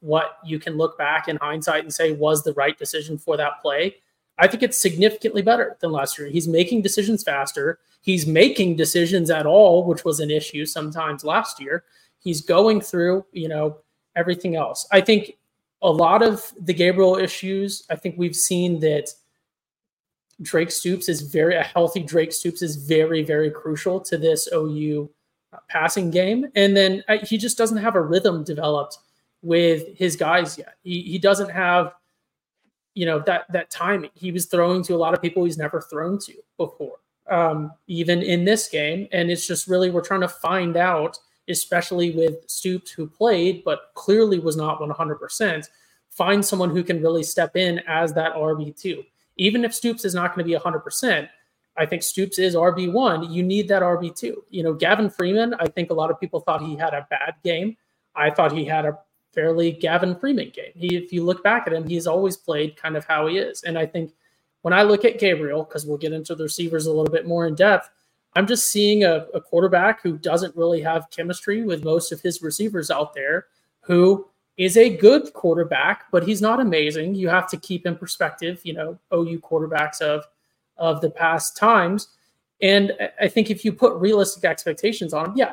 what 0.00 0.38
you 0.44 0.58
can 0.58 0.76
look 0.76 0.98
back 0.98 1.28
in 1.28 1.36
hindsight 1.36 1.84
and 1.84 1.92
say 1.92 2.12
was 2.12 2.42
the 2.42 2.54
right 2.54 2.78
decision 2.78 3.18
for 3.18 3.36
that 3.36 3.60
play. 3.62 3.96
I 4.38 4.46
think 4.46 4.62
it's 4.62 4.80
significantly 4.80 5.42
better 5.42 5.76
than 5.80 5.92
last 5.92 6.18
year. 6.18 6.28
He's 6.28 6.48
making 6.48 6.82
decisions 6.82 7.22
faster. 7.22 7.78
He's 8.00 8.26
making 8.26 8.76
decisions 8.76 9.30
at 9.30 9.44
all, 9.44 9.84
which 9.84 10.04
was 10.04 10.20
an 10.20 10.30
issue 10.30 10.64
sometimes 10.64 11.24
last 11.24 11.60
year. 11.60 11.84
He's 12.18 12.40
going 12.40 12.80
through, 12.80 13.26
you 13.32 13.48
know, 13.48 13.78
everything 14.16 14.56
else. 14.56 14.86
I 14.90 15.02
think 15.02 15.36
a 15.82 15.90
lot 15.90 16.22
of 16.22 16.52
the 16.58 16.74
Gabriel 16.74 17.16
issues, 17.16 17.84
I 17.90 17.96
think 17.96 18.14
we've 18.18 18.36
seen 18.36 18.80
that 18.80 19.10
Drake 20.42 20.70
Stoops 20.70 21.08
is 21.08 21.20
very 21.20 21.56
a 21.56 21.62
healthy 21.62 22.02
Drake 22.02 22.32
Stoops 22.32 22.62
is 22.62 22.76
very 22.76 23.22
very 23.22 23.50
crucial 23.50 24.00
to 24.00 24.16
this 24.16 24.48
OU 24.52 25.10
passing 25.68 26.10
game, 26.10 26.46
and 26.54 26.76
then 26.76 27.02
uh, 27.08 27.18
he 27.22 27.36
just 27.36 27.58
doesn't 27.58 27.76
have 27.78 27.94
a 27.94 28.00
rhythm 28.00 28.42
developed 28.44 28.98
with 29.42 29.96
his 29.96 30.16
guys 30.16 30.58
yet. 30.58 30.74
He 30.82 31.02
he 31.02 31.18
doesn't 31.18 31.50
have 31.50 31.94
you 32.94 33.06
know 33.06 33.20
that 33.20 33.50
that 33.52 33.70
timing. 33.70 34.10
He 34.14 34.32
was 34.32 34.46
throwing 34.46 34.82
to 34.84 34.94
a 34.94 34.98
lot 34.98 35.14
of 35.14 35.22
people 35.22 35.44
he's 35.44 35.58
never 35.58 35.80
thrown 35.80 36.18
to 36.20 36.34
before, 36.56 36.96
um, 37.28 37.72
even 37.86 38.22
in 38.22 38.44
this 38.44 38.68
game, 38.68 39.08
and 39.12 39.30
it's 39.30 39.46
just 39.46 39.66
really 39.66 39.90
we're 39.90 40.02
trying 40.02 40.20
to 40.20 40.28
find 40.28 40.76
out, 40.76 41.18
especially 41.48 42.10
with 42.10 42.48
Stoops 42.48 42.90
who 42.90 43.06
played 43.06 43.64
but 43.64 43.90
clearly 43.94 44.38
was 44.38 44.56
not 44.56 44.80
100 44.80 45.16
percent. 45.16 45.68
Find 46.10 46.44
someone 46.44 46.70
who 46.70 46.82
can 46.82 47.00
really 47.00 47.22
step 47.22 47.56
in 47.56 47.80
as 47.86 48.12
that 48.14 48.34
RB 48.34 48.76
two 48.76 49.04
even 49.40 49.64
if 49.64 49.74
Stoops 49.74 50.04
is 50.04 50.14
not 50.14 50.34
going 50.34 50.46
to 50.46 50.52
be 50.52 50.58
100%, 50.58 51.28
I 51.78 51.86
think 51.86 52.02
Stoops 52.02 52.38
is 52.38 52.54
RB1. 52.54 53.32
You 53.32 53.42
need 53.42 53.68
that 53.68 53.82
RB2. 53.82 54.34
You 54.50 54.62
know, 54.62 54.74
Gavin 54.74 55.08
Freeman, 55.08 55.54
I 55.54 55.66
think 55.66 55.90
a 55.90 55.94
lot 55.94 56.10
of 56.10 56.20
people 56.20 56.40
thought 56.40 56.60
he 56.60 56.76
had 56.76 56.92
a 56.92 57.06
bad 57.08 57.36
game. 57.42 57.76
I 58.14 58.30
thought 58.30 58.52
he 58.52 58.66
had 58.66 58.84
a 58.84 58.98
fairly 59.32 59.72
Gavin 59.72 60.16
Freeman 60.16 60.50
game. 60.54 60.72
He, 60.74 60.96
if 60.96 61.12
you 61.12 61.24
look 61.24 61.42
back 61.42 61.66
at 61.66 61.72
him, 61.72 61.88
he's 61.88 62.06
always 62.06 62.36
played 62.36 62.76
kind 62.76 62.96
of 62.96 63.04
how 63.04 63.26
he 63.26 63.38
is. 63.38 63.62
And 63.62 63.78
I 63.78 63.86
think 63.86 64.12
when 64.62 64.74
I 64.74 64.82
look 64.82 65.04
at 65.04 65.18
Gabriel, 65.18 65.64
because 65.64 65.86
we'll 65.86 65.98
get 65.98 66.12
into 66.12 66.34
the 66.34 66.44
receivers 66.44 66.86
a 66.86 66.90
little 66.90 67.12
bit 67.12 67.26
more 67.26 67.46
in 67.46 67.54
depth, 67.54 67.90
I'm 68.34 68.46
just 68.46 68.70
seeing 68.70 69.04
a, 69.04 69.26
a 69.34 69.40
quarterback 69.40 70.02
who 70.02 70.16
doesn't 70.16 70.56
really 70.56 70.80
have 70.82 71.10
chemistry 71.10 71.62
with 71.62 71.84
most 71.84 72.12
of 72.12 72.20
his 72.20 72.42
receivers 72.42 72.90
out 72.90 73.14
there, 73.14 73.46
who 73.80 74.26
is 74.56 74.76
a 74.76 74.96
good 74.96 75.32
quarterback, 75.32 76.04
but 76.12 76.22
he's 76.22 76.42
not 76.42 76.60
amazing. 76.60 77.14
You 77.14 77.28
have 77.28 77.48
to 77.50 77.56
keep 77.56 77.86
in 77.86 77.96
perspective, 77.96 78.60
you 78.62 78.74
know, 78.74 78.98
OU 79.12 79.40
quarterbacks 79.40 80.00
of 80.00 80.24
of 80.76 81.00
the 81.00 81.10
past 81.10 81.56
times. 81.56 82.08
And 82.62 82.92
I 83.20 83.28
think 83.28 83.50
if 83.50 83.64
you 83.64 83.72
put 83.72 83.94
realistic 83.94 84.44
expectations 84.44 85.12
on 85.14 85.26
him, 85.26 85.32
yeah, 85.36 85.52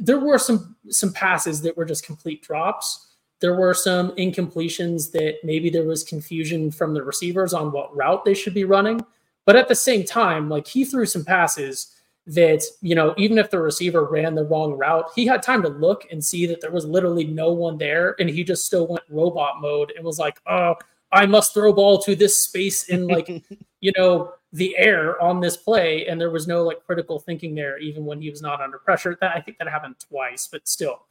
there 0.00 0.18
were 0.18 0.38
some 0.38 0.76
some 0.88 1.12
passes 1.12 1.62
that 1.62 1.76
were 1.76 1.84
just 1.84 2.06
complete 2.06 2.42
drops. 2.42 3.14
There 3.40 3.54
were 3.54 3.74
some 3.74 4.12
incompletions 4.12 5.12
that 5.12 5.36
maybe 5.44 5.68
there 5.68 5.84
was 5.84 6.04
confusion 6.04 6.70
from 6.70 6.94
the 6.94 7.02
receivers 7.02 7.52
on 7.52 7.72
what 7.72 7.94
route 7.94 8.24
they 8.24 8.34
should 8.34 8.54
be 8.54 8.64
running. 8.64 9.04
But 9.44 9.56
at 9.56 9.68
the 9.68 9.74
same 9.74 10.04
time, 10.04 10.48
like 10.48 10.66
he 10.66 10.84
threw 10.84 11.06
some 11.06 11.24
passes 11.24 11.92
that 12.26 12.62
you 12.80 12.94
know 12.94 13.14
even 13.16 13.38
if 13.38 13.50
the 13.50 13.60
receiver 13.60 14.04
ran 14.04 14.34
the 14.34 14.44
wrong 14.44 14.72
route 14.72 15.08
he 15.14 15.24
had 15.24 15.42
time 15.42 15.62
to 15.62 15.68
look 15.68 16.06
and 16.10 16.24
see 16.24 16.44
that 16.44 16.60
there 16.60 16.72
was 16.72 16.84
literally 16.84 17.24
no 17.24 17.52
one 17.52 17.78
there 17.78 18.16
and 18.18 18.28
he 18.28 18.42
just 18.42 18.66
still 18.66 18.88
went 18.88 19.04
robot 19.08 19.60
mode 19.60 19.92
and 19.94 20.04
was 20.04 20.18
like 20.18 20.40
oh 20.48 20.74
i 21.12 21.24
must 21.26 21.54
throw 21.54 21.72
ball 21.72 21.98
to 21.98 22.14
this 22.16 22.44
space 22.44 22.88
in 22.88 23.06
like 23.06 23.28
you 23.80 23.92
know 23.96 24.32
the 24.52 24.76
air 24.78 25.20
on 25.22 25.40
this 25.40 25.56
play. 25.56 26.06
And 26.06 26.20
there 26.20 26.30
was 26.30 26.46
no 26.46 26.64
like 26.64 26.84
critical 26.84 27.18
thinking 27.18 27.54
there 27.54 27.78
even 27.78 28.04
when 28.04 28.20
he 28.20 28.30
was 28.30 28.42
not 28.42 28.60
under 28.60 28.78
pressure. 28.78 29.16
That 29.20 29.36
i 29.36 29.40
think 29.40 29.58
that 29.58 29.68
happened 29.68 29.96
twice 29.98 30.48
but 30.50 30.66
still 30.66 31.06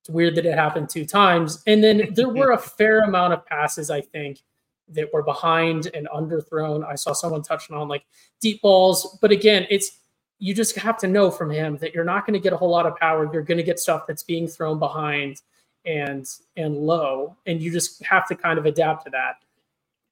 it's 0.00 0.10
weird 0.10 0.36
that 0.36 0.46
it 0.46 0.54
happened 0.54 0.88
two 0.88 1.04
times. 1.04 1.62
And 1.66 1.82
then 1.82 2.14
there 2.14 2.28
were 2.28 2.52
a 2.52 2.58
fair 2.78 3.00
amount 3.02 3.32
of 3.32 3.44
passes 3.46 3.90
i 3.90 4.00
think 4.00 4.40
that 4.88 5.12
were 5.12 5.24
behind 5.24 5.90
and 5.94 6.08
underthrown. 6.14 6.86
I 6.86 6.94
saw 6.94 7.12
someone 7.12 7.42
touching 7.42 7.76
on 7.76 7.88
like 7.88 8.04
deep 8.40 8.62
balls. 8.62 9.18
But 9.20 9.32
again 9.32 9.66
it's 9.68 9.98
you 10.38 10.54
just 10.54 10.76
have 10.76 10.98
to 10.98 11.06
know 11.06 11.30
from 11.30 11.50
him 11.50 11.78
that 11.78 11.94
you're 11.94 12.04
not 12.04 12.26
going 12.26 12.34
to 12.34 12.40
get 12.40 12.52
a 12.52 12.56
whole 12.56 12.70
lot 12.70 12.86
of 12.86 12.94
power. 12.96 13.28
You're 13.32 13.42
going 13.42 13.56
to 13.56 13.64
get 13.64 13.78
stuff 13.78 14.06
that's 14.06 14.22
being 14.22 14.46
thrown 14.46 14.78
behind 14.78 15.40
and 15.86 16.28
and 16.56 16.76
low, 16.76 17.36
and 17.46 17.62
you 17.62 17.72
just 17.72 18.02
have 18.04 18.26
to 18.28 18.34
kind 18.34 18.58
of 18.58 18.66
adapt 18.66 19.04
to 19.04 19.10
that. 19.10 19.36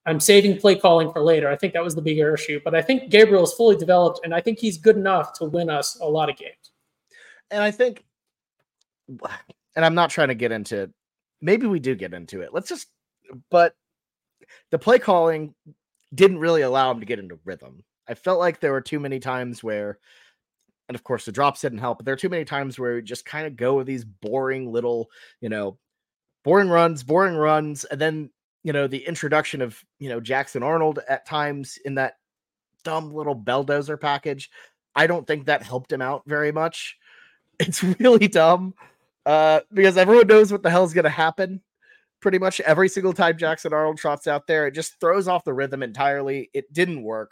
I'm 0.06 0.20
saving 0.20 0.58
play 0.58 0.76
calling 0.76 1.12
for 1.12 1.20
later. 1.22 1.48
I 1.50 1.56
think 1.56 1.72
that 1.72 1.82
was 1.82 1.94
the 1.94 2.02
bigger 2.02 2.34
issue, 2.34 2.60
but 2.64 2.74
I 2.74 2.82
think 2.82 3.10
Gabriel 3.10 3.42
is 3.42 3.52
fully 3.52 3.76
developed, 3.76 4.20
and 4.24 4.34
I 4.34 4.40
think 4.40 4.58
he's 4.58 4.78
good 4.78 4.96
enough 4.96 5.32
to 5.38 5.46
win 5.46 5.70
us 5.70 5.98
a 6.00 6.06
lot 6.06 6.28
of 6.30 6.36
games. 6.36 6.72
And 7.50 7.62
I 7.62 7.70
think, 7.70 8.04
and 9.08 9.84
I'm 9.84 9.94
not 9.94 10.10
trying 10.10 10.28
to 10.28 10.34
get 10.34 10.52
into. 10.52 10.90
Maybe 11.40 11.66
we 11.66 11.78
do 11.78 11.94
get 11.94 12.14
into 12.14 12.40
it. 12.42 12.50
Let's 12.52 12.68
just, 12.68 12.88
but 13.50 13.74
the 14.70 14.78
play 14.78 14.98
calling 14.98 15.54
didn't 16.14 16.38
really 16.38 16.62
allow 16.62 16.90
him 16.90 17.00
to 17.00 17.06
get 17.06 17.18
into 17.18 17.38
rhythm. 17.44 17.82
I 18.08 18.14
felt 18.14 18.38
like 18.38 18.60
there 18.60 18.72
were 18.72 18.80
too 18.80 19.00
many 19.00 19.18
times 19.20 19.62
where, 19.62 19.98
and 20.88 20.94
of 20.94 21.04
course 21.04 21.24
the 21.24 21.32
drops 21.32 21.60
didn't 21.60 21.78
help, 21.78 21.98
but 21.98 22.04
there 22.04 22.14
are 22.14 22.18
too 22.18 22.28
many 22.28 22.44
times 22.44 22.78
where 22.78 22.96
we 22.96 23.02
just 23.02 23.24
kind 23.24 23.46
of 23.46 23.56
go 23.56 23.74
with 23.74 23.86
these 23.86 24.04
boring 24.04 24.70
little, 24.70 25.10
you 25.40 25.48
know, 25.48 25.78
boring 26.44 26.68
runs, 26.68 27.02
boring 27.02 27.34
runs, 27.34 27.84
and 27.84 28.00
then 28.00 28.30
you 28.62 28.72
know 28.72 28.86
the 28.86 29.06
introduction 29.06 29.62
of 29.62 29.82
you 29.98 30.08
know 30.08 30.20
Jackson 30.20 30.62
Arnold 30.62 31.00
at 31.08 31.26
times 31.26 31.78
in 31.84 31.94
that 31.96 32.14
dumb 32.84 33.12
little 33.12 33.36
belldozer 33.36 34.00
package. 34.00 34.50
I 34.94 35.06
don't 35.06 35.26
think 35.26 35.46
that 35.46 35.62
helped 35.62 35.92
him 35.92 36.02
out 36.02 36.22
very 36.26 36.52
much. 36.52 36.98
It's 37.60 37.84
really 37.84 38.26
dumb 38.26 38.74
uh, 39.24 39.60
because 39.72 39.96
everyone 39.96 40.26
knows 40.26 40.50
what 40.50 40.64
the 40.64 40.70
hell's 40.70 40.92
going 40.92 41.04
to 41.04 41.08
happen. 41.08 41.60
Pretty 42.18 42.40
much 42.40 42.58
every 42.58 42.88
single 42.88 43.12
time 43.12 43.38
Jackson 43.38 43.72
Arnold 43.72 43.96
trots 43.96 44.26
out 44.26 44.48
there, 44.48 44.66
it 44.66 44.72
just 44.72 44.98
throws 44.98 45.28
off 45.28 45.44
the 45.44 45.54
rhythm 45.54 45.80
entirely. 45.80 46.50
It 46.52 46.72
didn't 46.72 47.04
work. 47.04 47.30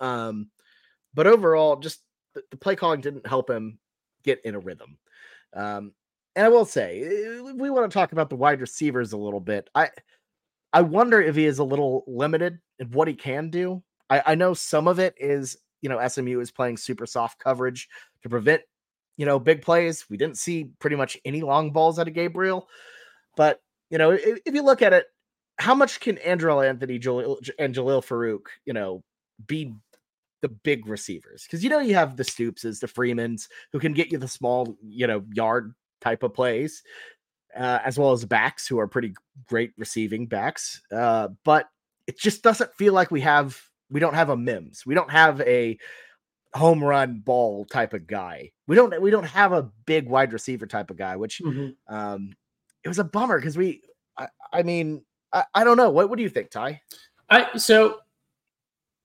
Um, 0.00 0.48
but 1.14 1.26
overall, 1.26 1.76
just 1.76 2.00
the, 2.34 2.42
the, 2.50 2.56
play 2.56 2.76
calling 2.76 3.00
didn't 3.00 3.26
help 3.26 3.50
him 3.50 3.78
get 4.22 4.40
in 4.44 4.54
a 4.54 4.60
rhythm. 4.60 4.98
Um, 5.54 5.92
and 6.36 6.46
I 6.46 6.48
will 6.48 6.64
say, 6.64 7.02
eh, 7.02 7.40
we 7.40 7.70
want 7.70 7.90
to 7.90 7.94
talk 7.94 8.12
about 8.12 8.30
the 8.30 8.36
wide 8.36 8.60
receivers 8.60 9.12
a 9.12 9.16
little 9.18 9.40
bit. 9.40 9.68
I 9.74 9.90
I 10.72 10.82
wonder 10.82 11.20
if 11.20 11.34
he 11.34 11.46
is 11.46 11.58
a 11.58 11.64
little 11.64 12.04
limited 12.06 12.58
in 12.78 12.90
what 12.90 13.08
he 13.08 13.14
can 13.14 13.50
do. 13.50 13.82
I, 14.08 14.22
I 14.26 14.34
know 14.34 14.54
some 14.54 14.86
of 14.86 14.98
it 14.98 15.14
is, 15.18 15.56
you 15.82 15.88
know, 15.88 16.06
SMU 16.06 16.40
is 16.40 16.50
playing 16.50 16.76
super 16.76 17.06
soft 17.06 17.42
coverage 17.42 17.88
to 18.22 18.28
prevent, 18.28 18.62
you 19.16 19.26
know, 19.26 19.38
big 19.38 19.62
plays. 19.62 20.06
We 20.08 20.16
didn't 20.16 20.38
see 20.38 20.70
pretty 20.78 20.96
much 20.96 21.18
any 21.24 21.42
long 21.42 21.72
balls 21.72 21.98
out 21.98 22.08
of 22.08 22.14
Gabriel. 22.14 22.68
But, 23.36 23.60
you 23.90 23.98
know, 23.98 24.12
if, 24.12 24.38
if 24.46 24.54
you 24.54 24.62
look 24.62 24.82
at 24.82 24.92
it, 24.92 25.06
how 25.58 25.74
much 25.74 26.00
can 26.00 26.16
Andrel 26.16 26.66
Anthony 26.66 26.98
Jalil, 26.98 27.36
and 27.58 27.74
Jalil 27.74 28.04
Farooq, 28.04 28.46
you 28.64 28.72
know, 28.72 29.02
be 29.46 29.74
the 30.42 30.48
big 30.48 30.86
receivers 30.86 31.44
because 31.44 31.62
you 31.62 31.70
know 31.70 31.78
you 31.78 31.94
have 31.94 32.16
the 32.16 32.22
Stoopses, 32.22 32.80
the 32.80 32.88
Freemans 32.88 33.48
who 33.72 33.78
can 33.78 33.92
get 33.92 34.10
you 34.10 34.18
the 34.18 34.28
small, 34.28 34.76
you 34.82 35.06
know, 35.06 35.24
yard 35.32 35.74
type 36.00 36.22
of 36.22 36.34
plays, 36.34 36.82
uh, 37.56 37.78
as 37.84 37.98
well 37.98 38.12
as 38.12 38.24
backs 38.24 38.66
who 38.66 38.78
are 38.78 38.86
pretty 38.86 39.14
great 39.46 39.72
receiving 39.76 40.26
backs. 40.26 40.82
Uh, 40.92 41.28
but 41.44 41.68
it 42.06 42.18
just 42.18 42.42
doesn't 42.42 42.74
feel 42.74 42.92
like 42.92 43.10
we 43.10 43.20
have 43.20 43.60
we 43.90 44.00
don't 44.00 44.14
have 44.14 44.30
a 44.30 44.36
Mims. 44.36 44.84
We 44.86 44.94
don't 44.94 45.10
have 45.10 45.40
a 45.42 45.78
home 46.54 46.82
run 46.82 47.20
ball 47.20 47.64
type 47.64 47.92
of 47.92 48.06
guy. 48.06 48.50
We 48.66 48.76
don't 48.76 49.00
we 49.00 49.10
don't 49.10 49.24
have 49.24 49.52
a 49.52 49.70
big 49.86 50.08
wide 50.08 50.32
receiver 50.32 50.66
type 50.66 50.90
of 50.90 50.96
guy, 50.96 51.16
which 51.16 51.40
mm-hmm. 51.44 51.94
um 51.94 52.32
it 52.82 52.88
was 52.88 52.98
a 52.98 53.04
bummer 53.04 53.38
because 53.38 53.56
we 53.56 53.82
I, 54.16 54.28
I 54.52 54.62
mean 54.62 55.02
I, 55.32 55.44
I 55.54 55.64
don't 55.64 55.76
know. 55.76 55.90
What 55.90 56.08
what 56.08 56.16
do 56.16 56.22
you 56.22 56.28
think, 56.28 56.50
Ty? 56.50 56.80
I 57.28 57.56
so 57.56 57.98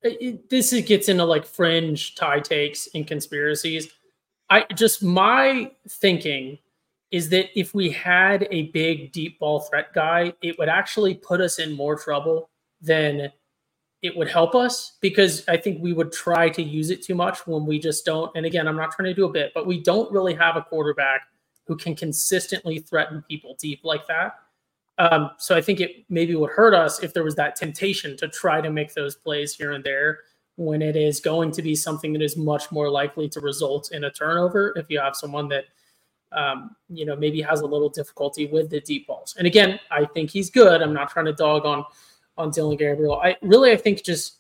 it, 0.05 0.49
this 0.49 0.71
gets 0.81 1.09
into 1.09 1.25
like 1.25 1.45
fringe 1.45 2.15
tie 2.15 2.39
takes 2.39 2.87
and 2.93 3.07
conspiracies. 3.07 3.89
I 4.49 4.65
just 4.75 5.03
my 5.03 5.71
thinking 5.89 6.59
is 7.11 7.29
that 7.29 7.57
if 7.57 7.73
we 7.73 7.89
had 7.89 8.47
a 8.51 8.63
big 8.71 9.11
deep 9.11 9.39
ball 9.39 9.61
threat 9.61 9.93
guy, 9.93 10.33
it 10.41 10.57
would 10.59 10.69
actually 10.69 11.15
put 11.15 11.41
us 11.41 11.59
in 11.59 11.73
more 11.73 11.97
trouble 11.97 12.49
than 12.81 13.31
it 14.01 14.15
would 14.15 14.29
help 14.29 14.53
us 14.53 14.97
because 15.01 15.47
I 15.47 15.57
think 15.57 15.81
we 15.81 15.93
would 15.93 16.11
try 16.11 16.49
to 16.49 16.61
use 16.61 16.89
it 16.89 17.01
too 17.01 17.15
much 17.15 17.47
when 17.47 17.65
we 17.65 17.79
just 17.79 18.05
don't. 18.05 18.31
And 18.35 18.45
again, 18.45 18.67
I'm 18.67 18.75
not 18.75 18.91
trying 18.91 19.07
to 19.07 19.13
do 19.13 19.25
a 19.25 19.31
bit, 19.31 19.51
but 19.53 19.65
we 19.65 19.81
don't 19.81 20.11
really 20.11 20.35
have 20.35 20.55
a 20.55 20.61
quarterback 20.61 21.21
who 21.65 21.75
can 21.75 21.95
consistently 21.95 22.79
threaten 22.79 23.23
people 23.27 23.55
deep 23.59 23.81
like 23.83 24.05
that. 24.07 24.35
Um, 24.97 25.31
so 25.37 25.55
I 25.55 25.61
think 25.61 25.81
it 25.81 26.05
maybe 26.09 26.35
would 26.35 26.51
hurt 26.51 26.73
us 26.73 27.03
if 27.03 27.13
there 27.13 27.23
was 27.23 27.35
that 27.35 27.55
temptation 27.55 28.15
to 28.17 28.27
try 28.27 28.61
to 28.61 28.69
make 28.69 28.93
those 28.93 29.15
plays 29.15 29.53
here 29.53 29.73
and 29.73 29.83
there 29.83 30.19
when 30.55 30.81
it 30.81 30.95
is 30.95 31.19
going 31.19 31.51
to 31.51 31.61
be 31.61 31.75
something 31.75 32.13
that 32.13 32.21
is 32.21 32.37
much 32.37 32.71
more 32.71 32.89
likely 32.89 33.27
to 33.27 33.41
result 33.41 33.91
in 33.91 34.05
a 34.05 34.11
turnover 34.11 34.73
if 34.77 34.89
you 34.89 34.99
have 34.99 35.15
someone 35.15 35.49
that 35.49 35.65
um, 36.31 36.75
you 36.89 37.05
know 37.05 37.15
maybe 37.15 37.41
has 37.41 37.61
a 37.61 37.65
little 37.65 37.89
difficulty 37.89 38.45
with 38.45 38.69
the 38.69 38.81
deep 38.81 39.07
balls. 39.07 39.35
And 39.37 39.45
again, 39.47 39.79
I 39.91 40.05
think 40.05 40.29
he's 40.29 40.49
good. 40.49 40.81
I'm 40.81 40.93
not 40.93 41.09
trying 41.09 41.25
to 41.25 41.33
dog 41.33 41.65
on 41.65 41.85
on 42.37 42.51
Dillon 42.51 42.77
Gabriel. 42.77 43.15
I 43.15 43.37
really 43.41 43.71
I 43.71 43.77
think 43.77 44.03
just 44.03 44.37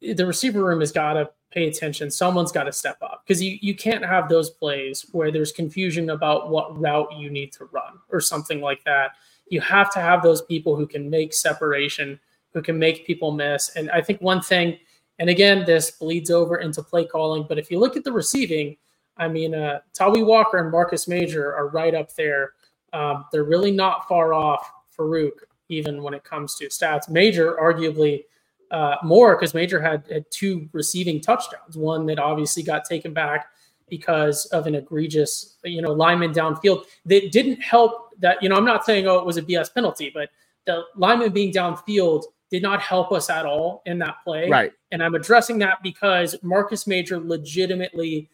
the 0.00 0.26
receiver 0.26 0.64
room 0.64 0.80
has 0.80 0.92
got 0.92 1.14
to 1.14 1.30
pay 1.52 1.68
attention. 1.68 2.10
Someone's 2.10 2.52
got 2.52 2.64
to 2.64 2.72
step 2.72 2.98
up 3.02 3.24
because 3.26 3.42
you, 3.42 3.58
you 3.62 3.74
can't 3.76 4.04
have 4.04 4.28
those 4.28 4.50
plays 4.50 5.06
where 5.12 5.32
there's 5.32 5.52
confusion 5.52 6.10
about 6.10 6.50
what 6.50 6.80
route 6.80 7.08
you 7.18 7.30
need 7.30 7.52
to 7.54 7.66
run 7.66 8.00
or 8.10 8.20
something 8.20 8.60
like 8.60 8.84
that. 8.84 9.12
You 9.48 9.60
have 9.62 9.92
to 9.94 10.00
have 10.00 10.22
those 10.22 10.42
people 10.42 10.76
who 10.76 10.86
can 10.86 11.10
make 11.10 11.34
separation, 11.34 12.20
who 12.54 12.62
can 12.62 12.78
make 12.78 13.06
people 13.06 13.32
miss. 13.32 13.70
And 13.76 13.90
I 13.90 14.02
think 14.02 14.20
one 14.22 14.42
thing, 14.42 14.78
and 15.20 15.30
again, 15.30 15.64
this 15.66 15.92
bleeds 15.92 16.30
over 16.30 16.58
into 16.58 16.82
play 16.82 17.06
calling, 17.06 17.46
but 17.48 17.58
if 17.58 17.70
you 17.70 17.78
look 17.80 17.96
at 17.96 18.04
the 18.04 18.12
receiving, 18.12 18.76
I 19.18 19.28
mean, 19.28 19.54
uh, 19.54 19.80
Tawee 19.98 20.26
Walker 20.26 20.58
and 20.58 20.72
Marcus 20.72 21.08
Major 21.08 21.54
are 21.54 21.68
right 21.68 21.94
up 21.94 22.14
there 22.16 22.50
Um, 22.94 23.26
they're 23.32 23.44
really 23.44 23.72
not 23.72 24.08
far 24.08 24.34
off 24.34 24.70
Farooq, 24.98 25.32
even 25.70 26.02
when 26.02 26.14
it 26.14 26.24
comes 26.24 26.56
to 26.56 26.66
stats. 26.68 27.08
Major, 27.10 27.56
arguably 27.56 28.24
uh, 28.72 28.96
more, 29.04 29.36
because 29.36 29.54
Major 29.54 29.80
had, 29.80 30.04
had 30.10 30.28
two 30.30 30.68
receiving 30.72 31.20
touchdowns. 31.20 31.76
One 31.76 32.06
that 32.06 32.18
obviously 32.18 32.62
got 32.62 32.84
taken 32.84 33.12
back 33.12 33.46
because 33.88 34.46
of 34.46 34.66
an 34.66 34.74
egregious, 34.74 35.56
you 35.64 35.82
know, 35.82 35.92
lineman 35.92 36.32
downfield 36.32 36.84
that 37.04 37.30
didn't 37.30 37.60
help. 37.60 38.18
That 38.20 38.42
you 38.42 38.48
know, 38.48 38.56
I'm 38.56 38.64
not 38.64 38.84
saying 38.84 39.06
oh 39.06 39.18
it 39.18 39.26
was 39.26 39.36
a 39.36 39.42
BS 39.42 39.72
penalty, 39.74 40.10
but 40.12 40.30
the 40.64 40.84
lineman 40.96 41.32
being 41.32 41.52
downfield 41.52 42.24
did 42.50 42.62
not 42.62 42.80
help 42.80 43.12
us 43.12 43.30
at 43.30 43.46
all 43.46 43.82
in 43.86 43.98
that 43.98 44.16
play. 44.24 44.48
Right. 44.48 44.72
And 44.90 45.02
I'm 45.02 45.14
addressing 45.14 45.58
that 45.60 45.82
because 45.82 46.36
Marcus 46.42 46.86
Major 46.86 47.18
legitimately 47.18 48.28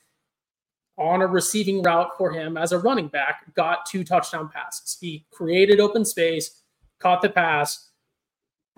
on 0.96 1.22
a 1.22 1.26
receiving 1.26 1.82
route 1.82 2.10
for 2.18 2.32
him 2.32 2.56
as 2.56 2.72
a 2.72 2.78
running 2.78 3.06
back, 3.08 3.54
got 3.54 3.86
two 3.86 4.02
touchdown 4.02 4.48
passes. 4.52 4.98
He 5.00 5.24
created 5.30 5.78
open 5.78 6.04
space, 6.04 6.62
caught 6.98 7.22
the 7.22 7.28
pass, 7.28 7.87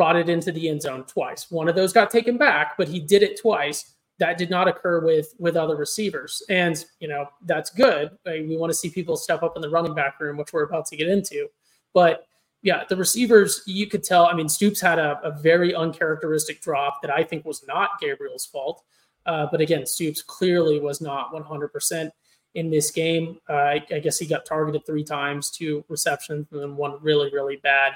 brought 0.00 0.16
it 0.16 0.30
into 0.30 0.50
the 0.50 0.66
end 0.66 0.80
zone 0.80 1.04
twice. 1.04 1.50
One 1.50 1.68
of 1.68 1.74
those 1.74 1.92
got 1.92 2.10
taken 2.10 2.38
back, 2.38 2.78
but 2.78 2.88
he 2.88 3.00
did 3.00 3.22
it 3.22 3.38
twice. 3.38 3.96
That 4.18 4.38
did 4.38 4.48
not 4.48 4.66
occur 4.66 5.04
with 5.04 5.34
with 5.38 5.56
other 5.56 5.76
receivers, 5.76 6.42
and 6.48 6.82
you 7.00 7.08
know 7.08 7.26
that's 7.44 7.68
good. 7.68 8.10
We 8.24 8.56
want 8.56 8.70
to 8.70 8.74
see 8.74 8.88
people 8.88 9.18
step 9.18 9.42
up 9.42 9.56
in 9.56 9.60
the 9.60 9.68
running 9.68 9.92
back 9.94 10.18
room, 10.18 10.38
which 10.38 10.54
we're 10.54 10.62
about 10.62 10.86
to 10.86 10.96
get 10.96 11.06
into. 11.06 11.48
But 11.92 12.26
yeah, 12.62 12.84
the 12.88 12.96
receivers, 12.96 13.62
you 13.66 13.88
could 13.88 14.02
tell. 14.02 14.24
I 14.24 14.32
mean, 14.32 14.48
Stoops 14.48 14.80
had 14.80 14.98
a, 14.98 15.20
a 15.22 15.38
very 15.38 15.74
uncharacteristic 15.74 16.62
drop 16.62 17.02
that 17.02 17.10
I 17.10 17.22
think 17.22 17.44
was 17.44 17.62
not 17.68 18.00
Gabriel's 18.00 18.46
fault. 18.46 18.82
Uh, 19.26 19.48
but 19.50 19.60
again, 19.60 19.84
Stoops 19.84 20.22
clearly 20.22 20.80
was 20.80 21.02
not 21.02 21.30
100% 21.30 22.10
in 22.54 22.70
this 22.70 22.90
game. 22.90 23.38
Uh, 23.50 23.52
I, 23.52 23.86
I, 23.92 23.98
guess 23.98 24.18
he 24.18 24.26
got 24.26 24.46
targeted 24.46 24.86
three 24.86 25.04
times, 25.04 25.50
two 25.50 25.84
receptions, 25.88 26.46
and 26.52 26.62
then 26.62 26.74
one 26.74 26.96
really, 27.02 27.30
really 27.34 27.56
bad 27.56 27.92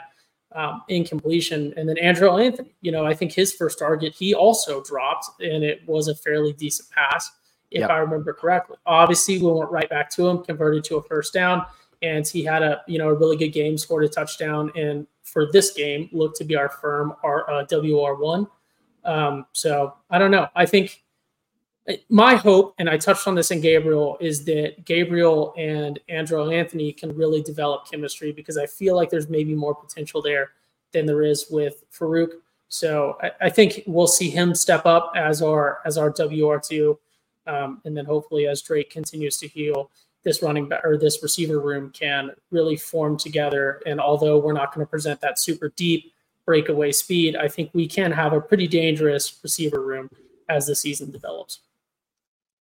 um, 0.55 0.83
incompletion. 0.89 1.75
And 1.77 1.89
then 1.89 1.97
Andrel 1.97 2.43
Anthony, 2.43 2.75
you 2.81 2.93
know, 2.93 3.05
I 3.05 3.15
think 3.15 3.33
his 3.33 3.53
first 3.53 3.79
target 3.79 4.15
he 4.15 4.35
also 4.35 4.83
dropped, 4.83 5.41
and 5.41 5.65
it 5.65 5.87
was 5.87 6.09
a 6.09 6.15
fairly 6.15 6.53
decent 6.53 6.91
pass, 6.91 7.31
if 7.71 7.81
yep. 7.81 7.91
I 7.91 7.99
remember 7.99 8.33
correctly. 8.33 8.77
Obviously, 8.87 9.39
we 9.39 9.51
went 9.51 9.71
right 9.71 9.91
back 9.91 10.11
to 10.11 10.29
him, 10.29 10.45
converted 10.45 10.85
to 10.85 10.97
a 10.97 11.03
first 11.03 11.33
down, 11.33 11.67
and 12.03 12.27
he 12.27 12.45
had 12.45 12.63
a 12.63 12.83
you 12.87 12.99
know 12.99 13.09
a 13.09 13.15
really 13.15 13.37
good 13.37 13.51
game, 13.51 13.77
scored 13.77 14.05
a 14.05 14.09
touchdown, 14.09 14.71
and 14.77 15.07
for 15.23 15.51
this 15.53 15.73
game 15.73 16.09
looked 16.13 16.37
to 16.37 16.45
be 16.45 16.57
our 16.57 16.69
firm 16.69 17.15
our 17.25 17.51
uh, 17.51 17.65
WR 17.71 18.15
one. 18.15 18.47
Um, 19.05 19.47
so 19.53 19.95
I 20.11 20.19
don't 20.19 20.31
know. 20.31 20.49
I 20.55 20.67
think 20.67 21.04
my 22.09 22.35
hope, 22.35 22.75
and 22.79 22.89
I 22.89 22.97
touched 22.97 23.29
on 23.29 23.35
this 23.35 23.51
in 23.51 23.61
Gabriel, 23.61 24.17
is 24.21 24.45
that 24.47 24.85
Gabriel 24.85 25.53
and 25.59 25.99
Andrel 26.09 26.55
Anthony 26.55 26.93
can 26.93 27.15
really 27.15 27.43
develop 27.43 27.91
chemistry 27.91 28.33
because 28.33 28.57
I 28.57 28.67
feel 28.67 28.97
like 28.97 29.11
there's 29.11 29.29
maybe 29.29 29.55
more 29.55 29.75
potential 29.75 30.23
there 30.23 30.53
than 30.93 31.05
there 31.05 31.23
is 31.23 31.47
with 31.51 31.85
Farooq. 31.93 32.31
So 32.69 33.19
I, 33.23 33.31
I 33.43 33.51
think 33.51 33.83
we'll 33.87 34.07
see 34.07 34.31
him 34.31 34.55
step 34.55 34.87
up 34.87 35.13
as 35.15 35.43
our 35.43 35.81
as 35.85 35.99
our 35.99 36.09
WR 36.11 36.57
two, 36.59 36.99
um, 37.47 37.83
and 37.85 37.95
then 37.95 38.07
hopefully 38.07 38.47
as 38.47 38.63
Drake 38.63 38.91
continues 38.91 39.37
to 39.39 39.49
heal, 39.49 39.91
this 40.23 40.43
running 40.43 40.69
back 40.69 40.85
or 40.85 40.97
this 40.97 41.23
receiver 41.23 41.61
room 41.61 41.91
can 41.91 42.31
really 42.51 42.77
form 42.77 43.19
together. 43.19 43.83
And 43.85 44.01
although 44.01 44.39
we're 44.39 44.55
not 44.55 44.75
going 44.75 44.87
to 44.87 44.91
present 44.91 45.21
that 45.21 45.39
super 45.39 45.69
deep 45.77 46.13
breakaway 46.47 46.93
speed, 46.93 47.37
I 47.37 47.49
think 47.49 47.71
we 47.75 47.87
can 47.87 48.11
have 48.11 48.33
a 48.33 48.41
pretty 48.41 48.67
dangerous 48.67 49.39
receiver 49.43 49.83
room 49.83 50.09
as 50.49 50.67
the 50.67 50.75
season 50.75 51.11
develops. 51.11 51.61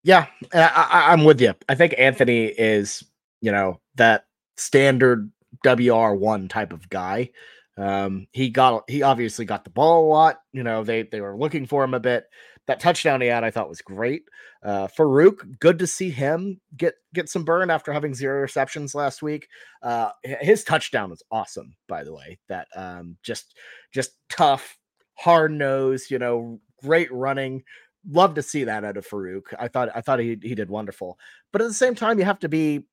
Yeah, 0.03 0.26
I, 0.55 1.12
am 1.12 1.24
with 1.24 1.40
you. 1.40 1.55
I 1.68 1.74
think 1.74 1.94
Anthony 1.98 2.46
is, 2.46 3.05
you 3.42 3.53
know, 3.53 3.80
that 3.96 4.24
standard 4.57 5.30
WR1 5.64 6.48
type 6.48 6.72
of 6.72 6.88
guy. 6.88 7.30
Um, 7.76 8.26
he 8.32 8.51
got 8.51 8.88
he 8.88 9.03
obviously 9.03 9.44
got 9.44 9.64
the 9.64 9.70
ball 9.70 10.07
a 10.07 10.09
lot. 10.09 10.40
You 10.53 10.62
know, 10.62 10.84
they 10.84 11.03
they 11.03 11.20
were 11.20 11.36
looking 11.36 11.66
for 11.66 11.84
him 11.84 11.94
a 11.94 12.01
bit. 12.01 12.26
That 12.66 12.80
touchdown 12.80 13.20
he 13.20 13.28
had, 13.28 13.42
I 13.42 13.51
thought 13.51 13.68
was 13.68 13.80
great. 13.80 14.24
Uh, 14.62 14.86
Farooq, 14.86 15.59
good 15.61 15.78
to 15.78 15.86
see 15.86 16.11
him 16.11 16.61
get 16.76 16.94
get 17.14 17.28
some 17.28 17.44
burn 17.44 17.70
after 17.70 17.92
having 17.92 18.14
zero 18.14 18.40
receptions 18.40 18.94
last 18.94 19.22
week. 19.22 19.48
Uh, 19.82 20.11
his 20.22 20.64
touchdown 20.64 21.11
was 21.11 21.22
awesome, 21.30 21.74
by 21.88 22.05
the 22.05 22.14
way. 22.14 22.38
That 22.48 22.68
um, 22.76 23.16
just 23.22 23.57
just 23.92 24.12
tough, 24.28 24.76
hard 25.14 25.53
nose. 25.53 26.11
You 26.11 26.18
know, 26.18 26.61
great 26.82 27.11
running 27.12 27.64
love 28.09 28.34
to 28.34 28.42
see 28.42 28.64
that 28.64 28.84
out 28.84 28.96
of 28.96 29.07
Farooq. 29.07 29.55
I 29.59 29.68
thought 29.68 29.90
I 29.94 30.01
thought 30.01 30.20
he 30.20 30.38
he 30.42 30.55
did 30.55 30.70
wonderful. 30.70 31.18
But 31.53 31.62
at 31.62 31.68
the 31.68 31.74
same 31.74 31.94
time, 31.94 32.18
you 32.18 32.24
have 32.24 32.40
to 32.40 32.48
be. 32.48 32.86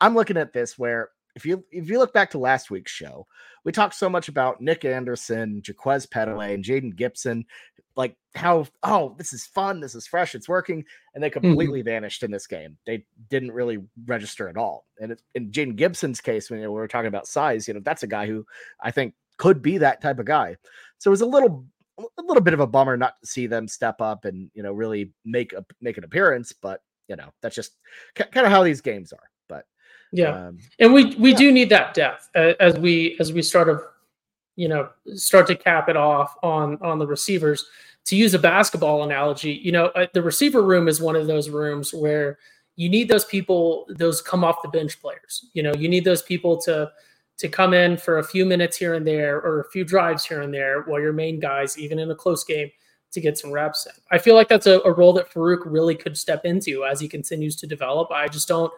I'm 0.00 0.14
looking 0.14 0.36
at 0.36 0.52
this 0.52 0.78
where 0.78 1.10
if 1.34 1.46
you 1.46 1.64
if 1.70 1.88
you 1.88 1.98
look 1.98 2.12
back 2.12 2.30
to 2.30 2.38
last 2.38 2.70
week's 2.70 2.92
show, 2.92 3.26
we 3.64 3.72
talked 3.72 3.94
so 3.94 4.08
much 4.08 4.28
about 4.28 4.60
Nic 4.60 4.84
Anderson, 4.84 5.62
Jaquez 5.66 6.06
Pettaway, 6.06 6.54
and 6.54 6.64
Jayden 6.64 6.96
Gibson, 6.96 7.44
like 7.96 8.16
how 8.34 8.66
oh 8.82 9.14
this 9.18 9.32
is 9.32 9.46
fun, 9.46 9.80
this 9.80 9.94
is 9.94 10.06
fresh, 10.06 10.34
it's 10.34 10.48
working, 10.48 10.84
and 11.14 11.22
they 11.22 11.30
mm-hmm. 11.30 11.40
completely 11.40 11.80
mm-hmm. 11.80 11.90
vanished 11.90 12.22
in 12.22 12.30
this 12.30 12.46
game. 12.46 12.76
They 12.86 13.04
didn't 13.28 13.52
really 13.52 13.78
register 14.06 14.48
at 14.48 14.56
all. 14.56 14.86
And 15.00 15.12
it, 15.12 15.22
in 15.34 15.50
Jayden 15.50 15.76
Gibson's 15.76 16.20
case, 16.20 16.50
when 16.50 16.60
we 16.60 16.66
were 16.66 16.88
talking 16.88 17.08
about 17.08 17.28
size, 17.28 17.68
you 17.68 17.74
know 17.74 17.80
that's 17.84 18.02
a 18.02 18.08
guy 18.08 18.26
who 18.26 18.44
I 18.80 18.90
think 18.90 19.14
could 19.36 19.62
be 19.62 19.78
that 19.78 20.02
type 20.02 20.18
of 20.18 20.26
guy. 20.26 20.56
So 20.98 21.10
it 21.10 21.12
was 21.12 21.20
a 21.20 21.26
little 21.26 21.64
a 21.98 22.22
little 22.22 22.42
bit 22.42 22.54
of 22.54 22.60
a 22.60 22.66
bummer 22.66 22.96
not 22.96 23.20
to 23.20 23.26
see 23.26 23.46
them 23.46 23.66
step 23.66 24.00
up 24.00 24.24
and 24.24 24.50
you 24.54 24.62
know 24.62 24.72
really 24.72 25.12
make 25.24 25.52
a 25.52 25.64
make 25.80 25.98
an 25.98 26.04
appearance 26.04 26.52
but 26.52 26.82
you 27.08 27.16
know 27.16 27.28
that's 27.42 27.56
just 27.56 27.72
kind 28.14 28.46
of 28.46 28.52
how 28.52 28.62
these 28.62 28.80
games 28.80 29.12
are 29.12 29.30
but 29.48 29.66
yeah. 30.12 30.48
um, 30.48 30.58
and 30.78 30.92
we 30.92 31.14
we 31.16 31.32
yeah. 31.32 31.36
do 31.36 31.52
need 31.52 31.68
that 31.70 31.94
depth 31.94 32.28
as 32.34 32.78
we 32.78 33.16
as 33.20 33.32
we 33.32 33.42
sort 33.42 33.68
of 33.68 33.82
you 34.56 34.68
know 34.68 34.88
start 35.14 35.46
to 35.46 35.54
cap 35.54 35.88
it 35.88 35.96
off 35.96 36.36
on 36.42 36.78
on 36.82 36.98
the 36.98 37.06
receivers. 37.06 37.66
To 38.06 38.16
use 38.16 38.32
a 38.32 38.38
basketball 38.38 39.02
analogy 39.02 39.52
you 39.52 39.70
know 39.70 39.86
uh, 39.88 40.06
the 40.14 40.22
receiver 40.22 40.62
room 40.62 40.88
is 40.88 40.98
one 40.98 41.14
of 41.14 41.26
those 41.26 41.50
rooms 41.50 41.92
where 41.92 42.38
you 42.76 42.88
need 42.88 43.06
those 43.06 43.26
people 43.26 43.86
those 43.90 44.22
come 44.22 44.44
off 44.44 44.62
the 44.62 44.68
bench 44.68 45.00
players. 45.00 45.50
You 45.52 45.62
know 45.62 45.74
you 45.74 45.88
need 45.88 46.04
those 46.04 46.22
people 46.22 46.56
to 46.62 46.90
to 47.38 47.48
come 47.48 47.72
in 47.72 47.96
for 47.96 48.18
a 48.18 48.24
few 48.24 48.44
minutes 48.44 48.76
here 48.76 48.94
and 48.94 49.06
there 49.06 49.36
or 49.36 49.60
a 49.60 49.70
few 49.70 49.84
drives 49.84 50.24
here 50.24 50.42
and 50.42 50.52
there 50.52 50.82
while 50.82 51.00
your 51.00 51.12
main 51.12 51.38
guys, 51.38 51.78
even 51.78 51.98
in 51.98 52.10
a 52.10 52.14
close 52.14 52.44
game, 52.44 52.70
to 53.12 53.20
get 53.20 53.38
some 53.38 53.52
reps 53.52 53.86
in. 53.86 53.92
I 54.10 54.18
feel 54.18 54.34
like 54.34 54.48
that's 54.48 54.66
a, 54.66 54.80
a 54.80 54.92
role 54.92 55.12
that 55.14 55.32
Farooq 55.32 55.60
really 55.64 55.94
could 55.94 56.18
step 56.18 56.44
into 56.44 56.84
as 56.84 57.00
he 57.00 57.08
continues 57.08 57.56
to 57.56 57.66
develop. 57.66 58.10
I 58.10 58.26
just 58.28 58.48
don't, 58.48 58.72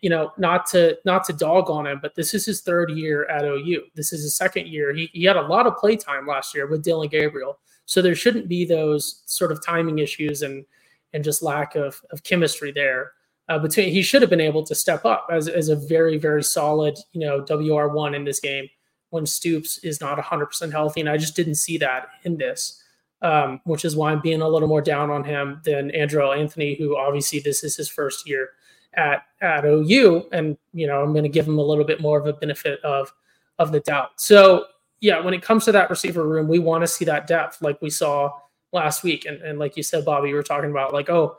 you 0.00 0.10
know, 0.10 0.32
not 0.38 0.64
to 0.66 0.96
not 1.04 1.24
to 1.24 1.32
dog 1.32 1.68
on 1.68 1.86
him, 1.86 1.98
but 2.00 2.14
this 2.14 2.34
is 2.34 2.46
his 2.46 2.62
third 2.62 2.90
year 2.90 3.26
at 3.26 3.44
OU. 3.44 3.82
This 3.94 4.12
is 4.12 4.22
his 4.22 4.36
second 4.36 4.68
year. 4.68 4.94
He, 4.94 5.10
he 5.12 5.24
had 5.24 5.36
a 5.36 5.42
lot 5.42 5.66
of 5.66 5.76
play 5.76 5.96
time 5.96 6.26
last 6.26 6.54
year 6.54 6.66
with 6.66 6.82
Dillon 6.82 7.08
Gabriel, 7.08 7.58
so 7.84 8.00
there 8.00 8.14
shouldn't 8.14 8.48
be 8.48 8.64
those 8.64 9.22
sort 9.26 9.52
of 9.52 9.64
timing 9.64 9.98
issues 9.98 10.42
and 10.42 10.64
and 11.12 11.22
just 11.22 11.42
lack 11.42 11.74
of 11.74 12.00
of 12.10 12.22
chemistry 12.22 12.72
there 12.72 13.12
uh, 13.48 13.58
between 13.58 13.90
he 13.90 14.02
should 14.02 14.22
have 14.22 14.30
been 14.30 14.40
able 14.40 14.62
to 14.62 14.74
step 14.74 15.04
up 15.04 15.26
as, 15.30 15.48
as 15.48 15.68
a 15.68 15.76
very 15.76 16.18
very 16.18 16.42
solid 16.42 16.98
you 17.12 17.20
know 17.20 17.42
WR1 17.42 18.14
in 18.14 18.24
this 18.24 18.40
game 18.40 18.68
when 19.10 19.24
Stoops 19.24 19.78
is 19.78 20.02
not 20.02 20.18
100% 20.18 20.70
healthy. 20.70 21.00
And 21.00 21.08
I 21.08 21.16
just 21.16 21.34
didn't 21.34 21.54
see 21.54 21.78
that 21.78 22.08
in 22.24 22.36
this 22.36 22.82
um, 23.22 23.60
which 23.64 23.84
is 23.84 23.96
why 23.96 24.12
I'm 24.12 24.20
being 24.20 24.42
a 24.42 24.48
little 24.48 24.68
more 24.68 24.82
down 24.82 25.10
on 25.10 25.24
him 25.24 25.60
than 25.64 25.90
Andrel 25.90 26.36
Anthony 26.36 26.74
who 26.74 26.96
obviously 26.96 27.40
this 27.40 27.64
is 27.64 27.76
his 27.76 27.88
first 27.88 28.28
year 28.28 28.50
at 28.94 29.24
at 29.40 29.64
OU 29.64 30.28
and 30.32 30.56
you 30.72 30.86
know 30.86 31.02
I'm 31.02 31.12
going 31.12 31.24
to 31.24 31.28
give 31.28 31.46
him 31.46 31.58
a 31.58 31.62
little 31.62 31.84
bit 31.84 32.00
more 32.00 32.18
of 32.18 32.26
a 32.26 32.32
benefit 32.32 32.80
of 32.84 33.12
of 33.58 33.72
the 33.72 33.80
doubt. 33.80 34.20
So 34.20 34.66
yeah 35.00 35.20
when 35.20 35.34
it 35.34 35.42
comes 35.42 35.64
to 35.64 35.72
that 35.72 35.90
receiver 35.90 36.26
room 36.26 36.48
we 36.48 36.58
want 36.58 36.82
to 36.82 36.88
see 36.88 37.04
that 37.06 37.26
depth 37.26 37.60
like 37.60 37.80
we 37.82 37.90
saw 37.90 38.30
last 38.72 39.02
week. 39.02 39.24
And, 39.24 39.40
and 39.42 39.58
like 39.58 39.76
you 39.76 39.82
said 39.82 40.04
Bobby 40.04 40.28
you 40.28 40.34
were 40.34 40.42
talking 40.42 40.70
about 40.70 40.92
like 40.92 41.10
oh 41.10 41.38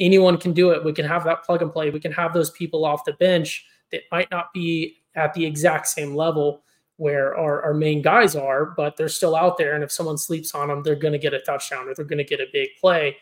anyone 0.00 0.38
can 0.38 0.52
do 0.52 0.70
it. 0.70 0.84
We 0.84 0.92
can 0.92 1.04
have 1.04 1.24
that 1.24 1.44
plug 1.44 1.62
and 1.62 1.72
play. 1.72 1.90
We 1.90 2.00
can 2.00 2.12
have 2.12 2.32
those 2.32 2.50
people 2.50 2.84
off 2.84 3.04
the 3.04 3.12
bench 3.12 3.66
that 3.92 4.02
might 4.10 4.30
not 4.30 4.52
be 4.52 4.96
at 5.14 5.34
the 5.34 5.44
exact 5.44 5.86
same 5.88 6.14
level 6.14 6.62
where 6.96 7.36
our, 7.36 7.62
our 7.62 7.74
main 7.74 8.02
guys 8.02 8.36
are, 8.36 8.66
but 8.66 8.96
they're 8.96 9.08
still 9.08 9.34
out 9.34 9.56
there. 9.56 9.74
And 9.74 9.84
if 9.84 9.90
someone 9.90 10.18
sleeps 10.18 10.54
on 10.54 10.68
them, 10.68 10.82
they're 10.82 10.94
going 10.94 11.12
to 11.12 11.18
get 11.18 11.32
a 11.32 11.40
touchdown 11.40 11.88
or 11.88 11.94
they're 11.94 12.04
going 12.04 12.18
to 12.18 12.24
get 12.24 12.40
a 12.40 12.46
big 12.52 12.68
play. 12.80 13.16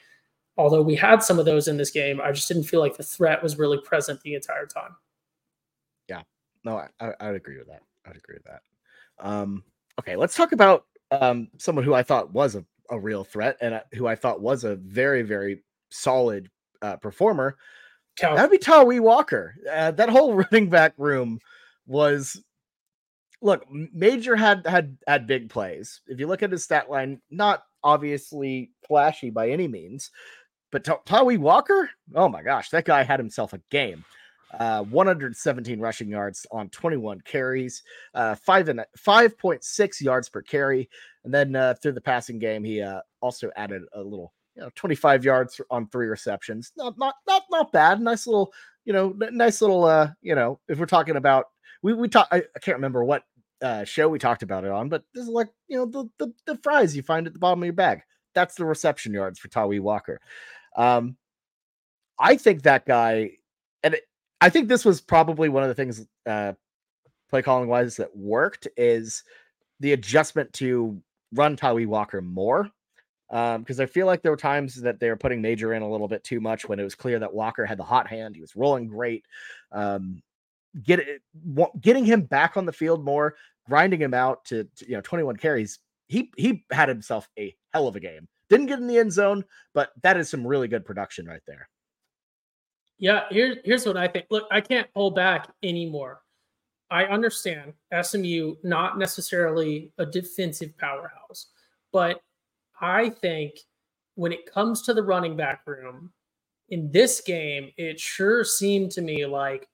Although 0.57 0.83
we 0.83 0.97
had 0.97 1.22
some 1.22 1.39
of 1.39 1.45
those 1.45 1.68
in 1.68 1.76
this 1.76 1.93
game, 1.93 2.20
I 2.20 2.33
just 2.33 2.49
didn't 2.49 2.64
feel 2.64 2.81
like 2.81 2.97
the 2.97 3.05
threat 3.05 3.43
was 3.43 3.59
really 3.59 3.79
present 3.79 4.20
the 4.22 4.35
entire 4.35 4.66
time. 4.66 4.97
Yeah, 6.09 6.22
no, 6.64 6.79
I, 7.01 7.12
I 7.20 7.29
would 7.29 7.37
agree 7.37 7.59
with 7.59 7.68
that. 7.68 7.83
I 8.05 8.09
would 8.09 8.16
agree 8.16 8.37
with 8.37 8.47
that. 8.47 8.62
Um, 9.20 9.62
okay, 10.01 10.16
let's 10.16 10.35
talk 10.35 10.51
about 10.51 10.87
um, 11.12 11.49
someone 11.59 11.85
who 11.85 11.95
I 11.95 12.03
thought 12.03 12.33
was 12.33 12.57
a, 12.57 12.64
a 12.91 12.99
real 12.99 13.22
threat 13.22 13.57
and 13.61 13.81
who 13.95 14.09
I 14.09 14.16
thought 14.16 14.41
was 14.41 14.64
a 14.64 14.74
very, 14.74 15.22
very 15.22 15.62
solid 15.91 16.51
uh, 16.83 16.97
performer, 16.97 17.57
Cal- 18.16 18.37
that'd 18.37 18.51
be 18.51 18.59
Tawee 18.59 19.01
Walker. 19.01 19.55
Uh, 19.70 19.91
that 19.93 20.09
whole 20.11 20.35
running 20.53 20.68
back 20.70 20.95
room 20.99 21.41
was 21.87 22.43
look. 23.43 23.64
Major 23.93 24.37
had 24.37 24.66
had 24.66 24.97
had 25.07 25.26
big 25.26 25.49
plays. 25.51 26.01
If 26.07 26.20
you 26.20 26.26
look 26.26 26.43
at 26.43 26.53
his 26.53 26.64
stat 26.64 26.91
line, 26.91 27.20
not 27.31 27.64
obviously 27.85 28.72
flashy 28.87 29.31
by 29.31 29.51
any 29.51 29.68
means, 29.68 30.11
but 30.72 30.85
Tawee 31.07 31.39
Walker, 31.39 31.91
oh 32.14 32.29
my 32.29 32.43
gosh, 32.43 32.70
that 32.70 32.85
guy 32.85 33.03
had 33.05 33.20
himself 33.20 33.53
a 33.53 33.61
game. 33.70 34.05
uh, 34.59 34.83
117 34.85 35.79
rushing 35.81 36.09
yards 36.09 36.47
on 36.51 36.68
21 36.70 37.20
carries, 37.22 37.83
uh, 38.14 38.35
five 38.35 38.68
and 38.68 38.85
5.6 38.99 40.01
yards 40.01 40.29
per 40.29 40.43
carry, 40.43 40.89
and 41.24 41.33
then 41.35 41.55
uh, 41.55 41.74
through 41.83 41.93
the 41.93 42.01
passing 42.01 42.39
game, 42.39 42.64
he 42.64 42.81
uh, 42.81 43.01
also 43.20 43.51
added 43.57 43.83
a 43.95 44.01
little, 44.03 44.33
you 44.59 44.64
know, 44.64 44.70
25 44.74 45.24
yards 45.24 45.61
on 45.70 45.86
three 45.86 46.09
receptions. 46.09 46.72
Not 46.76 46.98
not 46.98 47.14
not 47.28 47.44
not 47.48 47.70
bad. 47.70 48.00
Nice 48.00 48.26
little, 48.26 48.52
you 48.84 48.92
know, 48.92 49.14
nice 49.30 49.61
little, 49.61 49.84
uh, 49.84 50.11
you 50.20 50.34
know, 50.34 50.59
if 50.68 50.80
we're 50.80 50.86
talking 50.86 51.14
about 51.14 51.46
we 51.82 51.94
we 51.94 52.09
talk, 52.09 52.26
I, 52.32 52.38
I 52.38 52.59
can't 52.59 52.76
remember 52.76 53.04
what 53.04 53.22
uh, 53.62 53.84
show 53.84 54.09
we 54.09 54.18
talked 54.18 54.42
about 54.42 54.64
it 54.64 54.72
on, 54.72 54.88
but 54.88 55.04
this 55.14 55.22
is 55.22 55.28
like 55.28 55.48
you 55.68 55.76
know 55.76 55.86
the, 55.86 56.11
the 56.18 56.32
the 56.46 56.59
fries 56.61 56.96
you 56.96 57.02
find 57.02 57.28
at 57.28 57.34
the 57.34 57.38
bottom 57.38 57.62
of 57.62 57.66
your 57.66 57.72
bag. 57.72 58.00
That's 58.34 58.56
the 58.56 58.64
reception 58.64 59.14
yards 59.14 59.38
for 59.38 59.46
Tawee 59.46 59.80
Walker. 59.80 60.20
Um, 60.76 61.16
I 62.18 62.36
think 62.36 62.62
that 62.62 62.84
guy, 62.84 63.30
and 63.84 63.94
it, 63.94 64.09
I 64.40 64.50
think 64.50 64.68
this 64.68 64.84
was 64.84 65.00
probably 65.00 65.48
one 65.48 65.62
of 65.62 65.68
the 65.68 65.74
things 65.76 66.04
uh, 66.26 66.54
play 67.30 67.42
calling 67.42 67.68
wise 67.68 67.96
that 67.96 68.16
worked 68.16 68.66
is 68.76 69.22
the 69.78 69.92
adjustment 69.92 70.52
to 70.54 71.00
run 71.32 71.56
Tawee 71.56 71.86
Walker 71.86 72.20
more. 72.20 72.70
Because 73.29 73.81
um, 73.81 73.83
I 73.83 73.87
feel 73.87 74.07
like 74.07 74.22
there 74.22 74.33
were 74.33 74.37
times 74.37 74.76
that 74.76 75.01
they 75.01 75.11
were 75.11 75.16
putting 75.16 75.43
Major 75.43 75.74
in 75.74 75.83
a 75.83 75.91
little 75.91 76.09
bit 76.09 76.24
too 76.24 76.41
much 76.41 76.68
when 76.68 76.81
it 76.81 76.85
was 76.85 76.95
clear 76.95 77.18
that 77.18 77.33
Walker 77.33 77.66
had 77.66 77.79
the 77.79 77.85
hot 77.85 78.07
hand. 78.07 78.35
He 78.35 78.41
was 78.41 78.57
rolling 78.57 78.87
great. 78.87 79.24
Um, 79.70 80.22
get 80.83 81.01
it, 81.01 81.22
getting 81.81 82.05
him 82.05 82.22
back 82.22 82.57
on 82.57 82.66
the 82.66 82.72
field 82.72 83.05
more, 83.05 83.37
grinding 83.66 84.01
him 84.01 84.14
out 84.14 84.45
to, 84.47 84.64
to 84.76 84.89
you 84.89 84.95
know 84.95 85.01
21 85.03 85.37
carries. 85.37 85.79
He 86.07 86.31
he 86.37 86.64
had 86.70 86.89
himself 86.89 87.29
a 87.39 87.55
hell 87.74 87.87
of 87.87 87.97
a 87.97 88.01
game. 88.01 88.29
Didn't 88.49 88.66
get 88.66 88.79
in 88.79 88.87
the 88.87 88.99
end 88.99 89.12
zone, 89.12 89.45
but 89.74 89.91
that 90.03 90.16
is 90.16 90.31
some 90.31 90.47
really 90.47 90.68
good 90.68 90.85
production 90.85 91.26
right 91.26 91.43
there. 91.47 91.68
Yeah, 92.99 93.24
here's 93.31 93.59
here's 93.64 93.87
what 93.87 93.97
I 93.97 94.09
think. 94.09 94.26
Look, 94.31 94.47
I 94.51 94.61
can't 94.61 94.93
pull 94.95 95.11
back 95.11 95.49
anymore. 95.62 96.20
I 96.91 97.05
understand 97.05 97.74
SMU 98.03 98.57
not 98.62 98.99
necessarily 98.99 99.93
a 99.99 100.07
defensive 100.07 100.76
powerhouse, 100.79 101.49
but 101.93 102.22
I 102.81 103.11
think 103.11 103.61
when 104.14 104.33
it 104.33 104.53
comes 104.53 104.83
to 104.83 104.95
the 104.95 105.03
running 105.03 105.37
back 105.37 105.62
room 105.66 106.12
in 106.70 106.91
this 106.91 107.20
game, 107.20 107.70
it 107.76 107.99
sure 107.99 108.45
seemed 108.45 108.91
to 108.93 109.01
me 109.01 109.26
like 109.26 109.68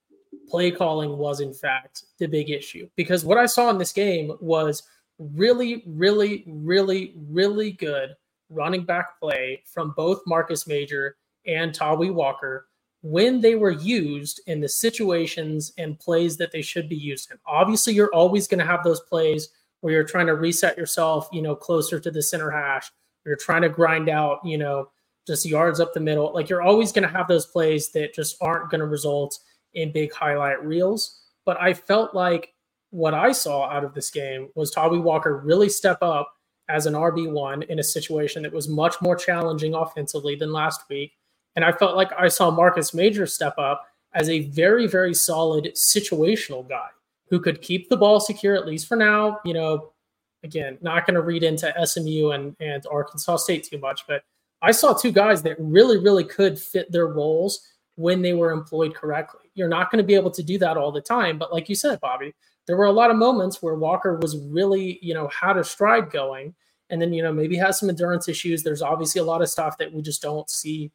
play 0.49 0.71
calling 0.71 1.17
was 1.17 1.41
in 1.41 1.55
fact 1.55 2.05
the 2.19 2.27
big 2.27 2.51
issue 2.51 2.89
because 2.97 3.25
what 3.25 3.39
I 3.39 3.47
saw 3.47 3.71
in 3.71 3.79
this 3.79 3.93
game 3.93 4.33
was 4.41 4.83
really, 5.19 5.83
really, 5.87 6.45
really, 6.47 7.15
really 7.17 7.73
good 7.73 8.11
running 8.51 8.85
back 8.85 9.19
play 9.21 9.63
from 9.67 9.95
both 9.97 10.23
Marcus 10.27 10.67
Major 10.67 11.17
and 11.47 11.73
Tawee 11.73 12.13
Walker 12.13 12.67
when 13.03 13.41
they 13.41 13.55
were 13.55 13.71
used 13.71 14.41
in 14.47 14.61
the 14.61 14.69
situations 14.69 15.73
and 15.77 15.99
plays 15.99 16.37
that 16.39 16.53
they 16.53 16.63
should 16.63 16.89
be 16.89 16.97
used 16.97 17.31
in. 17.31 17.39
Obviously, 17.47 17.93
you're 17.93 18.15
always 18.15 18.49
going 18.49 18.61
to 18.61 18.67
have 18.67 18.83
those 18.83 19.01
plays 19.01 19.51
where 19.85 19.93
you're 19.93 20.03
trying 20.03 20.27
to 20.29 20.35
reset 20.35 20.79
yourself, 20.79 21.29
you 21.31 21.43
know, 21.43 21.55
closer 21.55 22.01
to 22.01 22.11
the 22.11 22.23
center 22.23 22.51
hash. 22.51 22.91
You're 23.27 23.37
trying 23.37 23.61
to 23.63 23.69
grind 23.69 24.09
out, 24.09 24.39
you 24.43 24.57
know, 24.57 24.89
just 25.27 25.45
yards 25.45 25.79
up 25.79 25.93
the 25.93 26.01
middle. 26.01 26.33
Like 26.33 26.49
you're 26.49 26.63
always 26.63 26.91
going 26.91 27.07
to 27.07 27.15
have 27.15 27.29
those 27.29 27.45
plays 27.45 27.93
that 27.93 28.15
just 28.15 28.39
aren't 28.41 28.71
going 28.71 28.81
to 28.81 28.87
result 28.87 29.39
in 29.75 29.93
big 29.93 30.11
highlight 30.11 30.65
reels. 30.65 31.21
But 31.45 31.61
I 31.61 31.75
felt 31.75 32.15
like 32.15 32.55
what 32.93 33.13
I 33.13 33.33
saw 33.33 33.69
out 33.69 33.85
of 33.85 33.93
this 33.93 34.11
game 34.11 34.49
was 34.55 34.75
Tawee 34.75 35.03
Walker 35.03 35.37
really 35.37 35.69
step 35.69 35.99
up 36.01 36.33
as 36.71 36.87
an 36.87 36.95
RB1 36.95 37.69
in 37.69 37.79
a 37.79 37.85
situation 37.85 38.43
that 38.45 38.53
was 38.55 38.69
much 38.69 38.95
more 39.03 39.17
challenging 39.17 39.75
offensively 39.75 40.35
than 40.35 40.51
last 40.51 40.81
week 40.89 41.13
and 41.57 41.65
I 41.65 41.73
felt 41.73 41.97
like 41.97 42.11
I 42.17 42.29
saw 42.29 42.51
Marcus 42.51 42.95
Major 42.95 43.27
step 43.27 43.55
up 43.59 43.87
as 44.13 44.29
a 44.29 44.41
very, 44.51 44.87
very 44.87 45.15
solid 45.15 45.73
situational 45.95 46.69
guy 46.69 46.89
who 47.35 47.41
could 47.41 47.61
keep 47.61 47.89
the 47.89 47.97
ball 47.97 48.21
secure, 48.21 48.55
at 48.55 48.65
least 48.65 48.87
for 48.87 48.95
now. 48.97 49.41
You 49.45 49.55
know, 49.55 49.93
again, 50.45 50.79
not 50.83 51.05
going 51.05 51.15
to 51.15 51.21
read 51.21 51.43
into 51.43 51.75
SMU 51.85 52.31
and, 52.31 52.55
and 52.61 52.87
Arkansas 52.89 53.39
State 53.39 53.65
too 53.65 53.79
much, 53.79 54.07
but 54.07 54.23
I 54.63 54.71
saw 54.71 54.93
two 54.93 55.11
guys 55.11 55.43
that 55.43 55.57
really, 55.59 55.99
really 55.99 56.23
could 56.23 56.57
fit 56.57 56.93
their 56.93 57.09
roles 57.09 57.69
when 57.97 58.23
they 58.23 58.35
were 58.35 58.53
employed 58.53 58.95
correctly. 58.95 59.51
You're 59.55 59.69
not 59.69 59.91
going 59.91 59.99
to 59.99 60.07
be 60.07 60.15
able 60.15 60.31
to 60.31 60.45
do 60.45 60.59
that 60.59 60.77
all 60.77 60.93
the 60.93 61.01
time. 61.01 61.39
But 61.39 61.53
like 61.53 61.69
you 61.69 61.75
said, 61.75 62.01
Bobby, 62.01 62.33
there 62.69 62.77
were 62.77 62.85
a 62.85 62.93
lot 62.93 63.11
of 63.11 63.17
moments 63.17 63.61
where 63.61 63.75
Walker 63.75 64.17
was 64.17 64.39
really, 64.47 65.01
you 65.03 65.13
know, 65.13 65.27
had 65.29 65.57
a 65.57 65.65
stride 65.65 66.11
going. 66.11 66.55
And 66.91 67.03
then, 67.03 67.13
you 67.13 67.23
know, 67.25 67.33
maybe 67.33 67.57
has 67.57 67.81
some 67.81 67.89
endurance 67.89 68.29
issues. 68.29 68.63
There's 68.63 68.83
obviously 68.83 69.21
a 69.21 69.25
lot 69.25 69.43
of 69.43 69.49
stuff 69.49 69.77
that 69.79 69.93
we 69.93 70.03
just 70.03 70.23
don't 70.23 70.49
see 70.49 70.93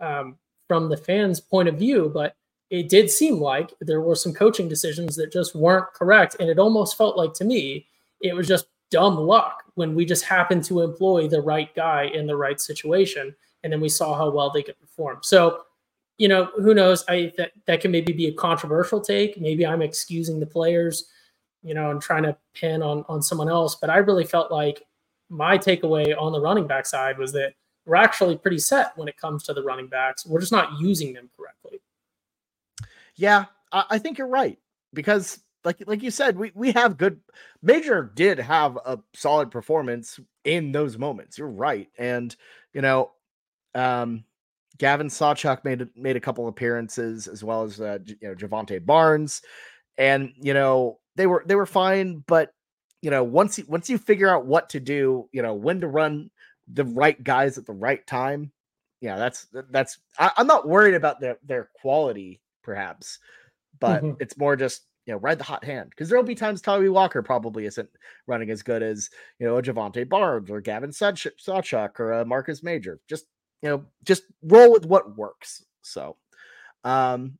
um, 0.00 0.36
from 0.66 0.90
the 0.90 0.96
fans' 0.98 1.40
point 1.40 1.68
of 1.68 1.78
view, 1.78 2.10
but 2.12 2.34
it 2.70 2.88
did 2.88 3.10
seem 3.10 3.40
like 3.40 3.72
there 3.80 4.00
were 4.00 4.14
some 4.14 4.34
coaching 4.34 4.68
decisions 4.68 5.16
that 5.16 5.32
just 5.32 5.54
weren't 5.54 5.92
correct. 5.94 6.36
And 6.38 6.50
it 6.50 6.58
almost 6.58 6.96
felt 6.96 7.16
like 7.16 7.32
to 7.34 7.44
me, 7.44 7.86
it 8.20 8.34
was 8.34 8.46
just 8.46 8.66
dumb 8.90 9.16
luck 9.16 9.64
when 9.74 9.94
we 9.94 10.04
just 10.04 10.24
happened 10.24 10.64
to 10.64 10.82
employ 10.82 11.28
the 11.28 11.40
right 11.40 11.74
guy 11.74 12.04
in 12.04 12.26
the 12.26 12.36
right 12.36 12.60
situation. 12.60 13.34
And 13.62 13.72
then 13.72 13.80
we 13.80 13.88
saw 13.88 14.16
how 14.16 14.30
well 14.30 14.50
they 14.50 14.62
could 14.62 14.78
perform. 14.80 15.18
So, 15.22 15.62
you 16.18 16.28
know, 16.28 16.50
who 16.56 16.74
knows? 16.74 17.04
I 17.08 17.32
that, 17.38 17.52
that 17.66 17.80
can 17.80 17.90
maybe 17.90 18.12
be 18.12 18.26
a 18.26 18.32
controversial 18.32 19.00
take. 19.00 19.40
Maybe 19.40 19.66
I'm 19.66 19.82
excusing 19.82 20.40
the 20.40 20.46
players, 20.46 21.08
you 21.62 21.74
know, 21.74 21.90
and 21.90 22.00
trying 22.00 22.24
to 22.24 22.36
pin 22.54 22.82
on 22.82 23.04
on 23.08 23.22
someone 23.22 23.48
else. 23.48 23.76
But 23.76 23.90
I 23.90 23.98
really 23.98 24.24
felt 24.24 24.50
like 24.50 24.84
my 25.28 25.58
takeaway 25.58 26.14
on 26.20 26.32
the 26.32 26.40
running 26.40 26.66
back 26.66 26.86
side 26.86 27.18
was 27.18 27.32
that 27.32 27.54
we're 27.86 27.96
actually 27.96 28.36
pretty 28.36 28.58
set 28.58 28.96
when 28.96 29.08
it 29.08 29.16
comes 29.16 29.44
to 29.44 29.54
the 29.54 29.62
running 29.62 29.86
backs. 29.86 30.26
We're 30.26 30.40
just 30.40 30.52
not 30.52 30.78
using 30.80 31.12
them 31.12 31.30
correctly. 31.36 31.80
Yeah, 33.18 33.46
I 33.72 33.98
think 33.98 34.16
you're 34.16 34.28
right 34.28 34.58
because 34.94 35.40
like 35.64 35.82
like 35.86 36.02
you 36.02 36.10
said, 36.10 36.38
we 36.38 36.52
we 36.54 36.72
have 36.72 36.96
good 36.96 37.20
Major 37.62 38.10
did 38.14 38.38
have 38.38 38.78
a 38.86 38.98
solid 39.12 39.50
performance 39.50 40.18
in 40.44 40.72
those 40.72 40.96
moments. 40.96 41.36
You're 41.36 41.48
right. 41.48 41.88
And 41.98 42.34
you 42.72 42.80
know, 42.80 43.10
um 43.74 44.24
Gavin 44.78 45.08
Sawchuk 45.08 45.64
made 45.64 45.88
made 45.96 46.16
a 46.16 46.20
couple 46.20 46.48
appearances 46.48 47.26
as 47.26 47.42
well 47.42 47.64
as 47.64 47.80
uh, 47.80 47.98
you 48.06 48.16
know 48.22 48.34
Jovantae 48.34 48.86
Barnes 48.86 49.42
and 49.98 50.32
you 50.40 50.54
know 50.54 51.00
they 51.16 51.26
were 51.26 51.42
they 51.46 51.56
were 51.56 51.66
fine 51.66 52.22
but 52.28 52.54
you 53.02 53.10
know 53.10 53.24
once 53.24 53.58
you 53.58 53.64
once 53.68 53.90
you 53.90 53.98
figure 53.98 54.28
out 54.28 54.46
what 54.46 54.70
to 54.70 54.80
do, 54.80 55.28
you 55.32 55.42
know, 55.42 55.54
when 55.54 55.80
to 55.80 55.88
run 55.88 56.30
the 56.72 56.84
right 56.84 57.22
guys 57.22 57.58
at 57.58 57.66
the 57.66 57.72
right 57.72 58.06
time. 58.06 58.52
Yeah, 59.00 59.16
that's 59.16 59.46
that's. 59.70 59.98
I, 60.18 60.32
am 60.38 60.46
not 60.46 60.68
worried 60.68 60.94
about 60.94 61.20
their 61.20 61.38
their 61.44 61.70
quality, 61.80 62.40
perhaps, 62.68 63.18
but 63.80 64.02
mm-hmm. 64.02 64.20
it's 64.20 64.36
more 64.36 64.54
just 64.54 64.82
you 65.06 65.14
know 65.14 65.18
ride 65.20 65.38
the 65.38 65.44
hot 65.44 65.64
hand 65.64 65.88
because 65.88 66.10
there'll 66.10 66.22
be 66.22 66.34
times 66.34 66.60
Tawee 66.60 66.92
Walker 66.92 67.22
probably 67.22 67.64
isn't 67.64 67.88
running 68.26 68.50
as 68.50 68.62
good 68.62 68.82
as 68.82 69.08
you 69.38 69.46
know 69.46 69.56
a 69.56 69.62
Jovantae 69.62 70.06
Barnes 70.06 70.50
or 70.50 70.60
Gavin 70.60 70.90
Sawchuk 70.90 71.98
or 71.98 72.12
a 72.12 72.26
Marcus 72.26 72.62
Major. 72.62 73.00
Just 73.08 73.24
you 73.62 73.70
know, 73.70 73.86
just 74.04 74.24
roll 74.42 74.70
with 74.70 74.84
what 74.84 75.16
works. 75.16 75.64
So, 75.80 76.16
um, 76.84 77.38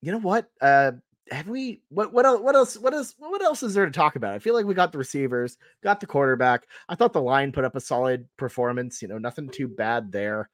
you 0.00 0.12
know 0.12 0.20
what? 0.20 0.48
Uh, 0.60 0.92
have 1.32 1.48
we 1.48 1.82
what 1.88 2.12
what 2.12 2.24
else 2.24 2.40
what 2.40 2.54
else 2.54 2.78
what 2.78 2.94
else 2.94 3.16
what 3.18 3.42
else 3.42 3.64
is 3.64 3.74
there 3.74 3.86
to 3.86 3.90
talk 3.90 4.14
about? 4.14 4.34
I 4.34 4.38
feel 4.38 4.54
like 4.54 4.66
we 4.66 4.74
got 4.74 4.92
the 4.92 4.98
receivers, 4.98 5.58
got 5.82 5.98
the 5.98 6.06
quarterback. 6.06 6.68
I 6.88 6.94
thought 6.94 7.12
the 7.12 7.20
line 7.20 7.50
put 7.50 7.64
up 7.64 7.74
a 7.74 7.80
solid 7.80 8.28
performance, 8.36 9.02
you 9.02 9.08
know, 9.08 9.18
nothing 9.18 9.48
too 9.48 9.66
bad 9.66 10.12
there. 10.12 10.48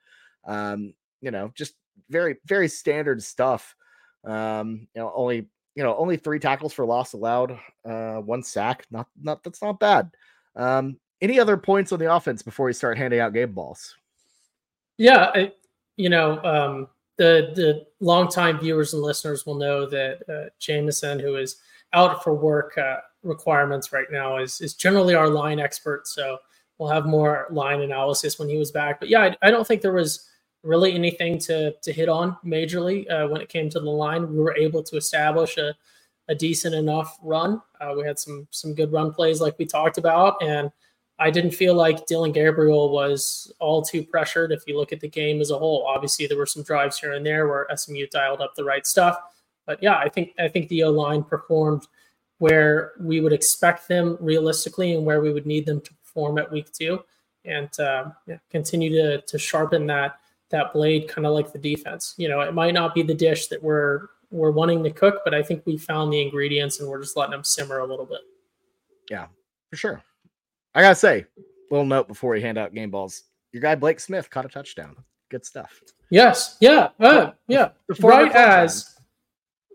Um, 0.47 0.95
you 1.21 1.31
know, 1.31 1.53
just 1.55 1.75
very 2.09 2.37
very 2.47 2.69
standard 2.69 3.23
stuff. 3.23 3.75
Um, 4.29 4.87
you 4.95 5.01
know, 5.01 5.13
only 5.15 5.49
you 5.75 5.85
know, 5.85 5.97
only 5.97 6.17
three 6.17 6.41
tackles 6.41 6.73
for 6.73 6.85
loss 6.85 7.13
allowed, 7.13 7.59
uh, 7.85 8.17
one 8.17 8.43
sack. 8.43 8.85
Not 8.91 9.09
not 9.21 9.43
that's 9.43 9.63
not 9.63 9.81
bad. 9.81 10.11
Um, 10.57 10.99
any 11.21 11.41
other 11.41 11.57
points 11.57 11.93
on 11.93 11.99
the 11.99 12.13
offense 12.13 12.43
before 12.43 12.67
we 12.67 12.73
start 12.73 12.99
handing 12.99 13.21
out 13.21 13.33
game 13.33 13.53
balls? 13.53 13.97
Yeah, 14.97 15.31
I, 15.35 15.53
you 15.97 16.09
know, 16.09 16.43
um 16.45 16.89
the 17.19 17.53
the 17.55 17.87
longtime 18.01 18.59
viewers 18.59 18.95
and 18.95 19.03
listeners 19.03 19.45
will 19.45 19.57
know 19.57 19.87
that 19.87 20.23
uh, 20.29 20.49
Jameson, 20.59 21.19
who 21.19 21.37
is 21.37 21.57
out 21.93 22.23
for 22.23 22.35
work 22.35 22.79
uh, 22.79 22.99
requirements 23.23 23.93
right 23.93 24.11
now, 24.11 24.39
is 24.39 24.61
is 24.61 24.75
generally 24.75 25.15
our 25.15 25.29
line 25.29 25.59
expert. 25.59 26.07
So 26.07 26.39
we'll 26.79 26.89
have 26.89 27.07
more 27.07 27.49
line 27.51 27.83
analysis 27.83 28.39
when 28.39 28.49
he 28.49 28.57
was 28.57 28.71
back. 28.71 29.01
But 29.01 29.09
yeah, 29.09 29.21
I, 29.21 29.37
I 29.43 29.51
don't 29.51 29.67
think 29.67 29.83
there 29.83 29.93
was 29.93 30.29
really 30.69 30.95
anything 30.95 31.39
to 31.39 31.73
to 31.73 31.93
hit 31.93 32.09
on 32.09 32.37
majorly 32.45 33.11
uh, 33.11 33.27
when 33.27 33.41
it 33.41 33.49
came 33.49 33.71
to 33.71 33.81
the 33.81 33.91
line. 33.91 34.31
We 34.31 34.39
were 34.39 34.57
able 34.57 34.83
to 34.85 34.97
establish 34.97 35.57
a 35.57 35.75
a 36.29 36.35
decent 36.35 36.75
enough 36.75 37.19
run. 37.23 37.63
Uh, 37.81 37.95
we 37.97 38.05
had 38.05 38.19
some 38.19 38.47
some 38.51 38.75
good 38.75 38.93
run 38.93 39.13
plays 39.13 39.41
like 39.41 39.59
we 39.59 39.65
talked 39.65 39.97
about, 39.99 40.43
and 40.43 40.71
I 41.19 41.31
didn't 41.31 41.53
feel 41.53 41.75
like 41.75 42.07
Dillon 42.07 42.33
Gabriel 42.33 42.93
was 42.93 43.51
all 43.59 43.83
too 43.83 44.05
pressured. 44.05 44.53
If 44.53 44.63
you 44.67 44.77
look 44.77 44.93
at 44.93 45.01
the 45.01 45.09
game 45.09 45.41
as 45.41 45.51
a 45.51 45.59
whole, 45.59 45.87
obviously 45.87 46.27
there 46.27 46.37
were 46.37 46.47
some 46.47 46.63
drives 46.63 46.99
here 46.99 47.15
and 47.15 47.25
there 47.25 47.49
where 47.49 47.67
SMU 47.75 48.07
dialed 48.13 48.43
up 48.43 48.55
the 48.55 48.65
right 48.65 48.87
stuff. 48.87 49.19
But 49.67 49.83
yeah, 49.83 49.97
I 49.97 50.11
think 50.11 50.35
I 50.39 50.49
think 50.49 50.69
the 50.69 50.85
O 50.85 50.91
line 50.91 51.25
performed 51.25 51.87
where 52.39 52.93
we 53.01 53.21
would 53.21 53.33
expect 53.33 53.89
them 53.89 54.17
realistically 54.21 54.95
and 54.95 55.05
where 55.05 55.21
we 55.21 55.33
would 55.33 55.47
need 55.47 55.67
them 55.67 55.81
to 55.81 55.95
perform 55.95 56.39
at 56.39 56.53
week 56.53 56.71
two, 56.73 57.01
and 57.47 57.71
uh, 57.81 58.11
yeah, 58.27 58.39
continue 58.51 58.91
to 58.91 59.23
to 59.23 59.39
sharpen 59.39 59.87
that 59.87 60.21
that 60.51 60.73
blade, 60.73 61.09
kind 61.09 61.27
of 61.27 61.35
like 61.35 61.53
the 61.53 61.59
defense. 61.59 62.15
You 62.17 62.29
know, 62.29 62.41
it 62.41 62.55
might 62.55 62.75
not 62.75 62.95
be 62.95 63.03
the 63.03 63.15
dish 63.15 63.49
that 63.49 63.63
we're 63.63 64.09
we're 64.31 64.51
wanting 64.51 64.83
to 64.85 64.91
cook, 64.91 65.21
but 65.25 65.35
I 65.35 65.43
think 65.43 65.65
we 65.65 65.79
found 65.79 66.13
the 66.13 66.21
ingredients 66.21 66.81
and 66.81 66.89
we're 66.89 67.01
just 67.01 67.17
letting 67.17 67.33
them 67.33 67.45
simmer 67.45 67.79
a 67.79 67.87
little 67.87 68.05
bit. 68.05 68.21
Yeah, 69.11 69.27
for 69.71 69.77
sure. 69.77 70.03
I 70.75 70.83
gotta 70.83 70.95
say, 70.95 71.25
little 71.71 71.87
note 71.87 72.09
before 72.09 72.33
we 72.33 72.41
hand 72.43 72.59
out 72.59 72.75
game 72.75 72.91
balls. 72.91 73.25
Your 73.53 73.63
guy 73.63 73.75
Blake 73.75 74.01
Smith 74.01 74.29
caught 74.31 74.45
a 74.45 74.49
touchdown. 74.49 74.97
Good 75.31 75.45
stuff. 75.45 75.83
Yes. 76.11 76.57
Yeah. 76.61 76.91
Uh, 77.01 77.33
yeah. 77.49 77.71
Before 77.87 78.11
right 78.11 78.33
as 78.33 78.99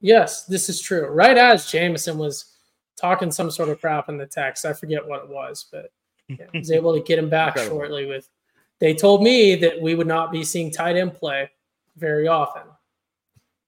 yes, 0.01 0.45
this 0.45 0.69
is 0.69 0.81
true. 0.81 1.07
Right 1.07 1.37
as 1.37 1.69
Jameson 1.71 2.17
was 2.17 2.57
talking 2.95 3.31
some 3.31 3.51
sort 3.51 3.69
of 3.69 3.79
crap 3.79 4.09
in 4.09 4.17
the 4.17 4.25
text. 4.25 4.65
I 4.65 4.73
forget 4.73 5.07
what 5.07 5.23
it 5.23 5.29
was, 5.29 5.65
but 5.71 5.91
yeah, 6.27 6.45
was 6.53 6.71
able 6.71 6.93
to 6.93 7.01
get 7.01 7.19
him 7.19 7.29
back 7.29 7.57
shortly 7.57 8.05
with 8.05 8.29
they 8.83 8.93
told 8.93 9.23
me 9.23 9.55
that 9.55 9.81
we 9.81 9.95
would 9.95 10.07
not 10.07 10.29
be 10.29 10.43
seeing 10.43 10.69
tight 10.69 10.97
end 10.97 11.13
play 11.13 11.49
very 11.95 12.27
often. 12.27 12.63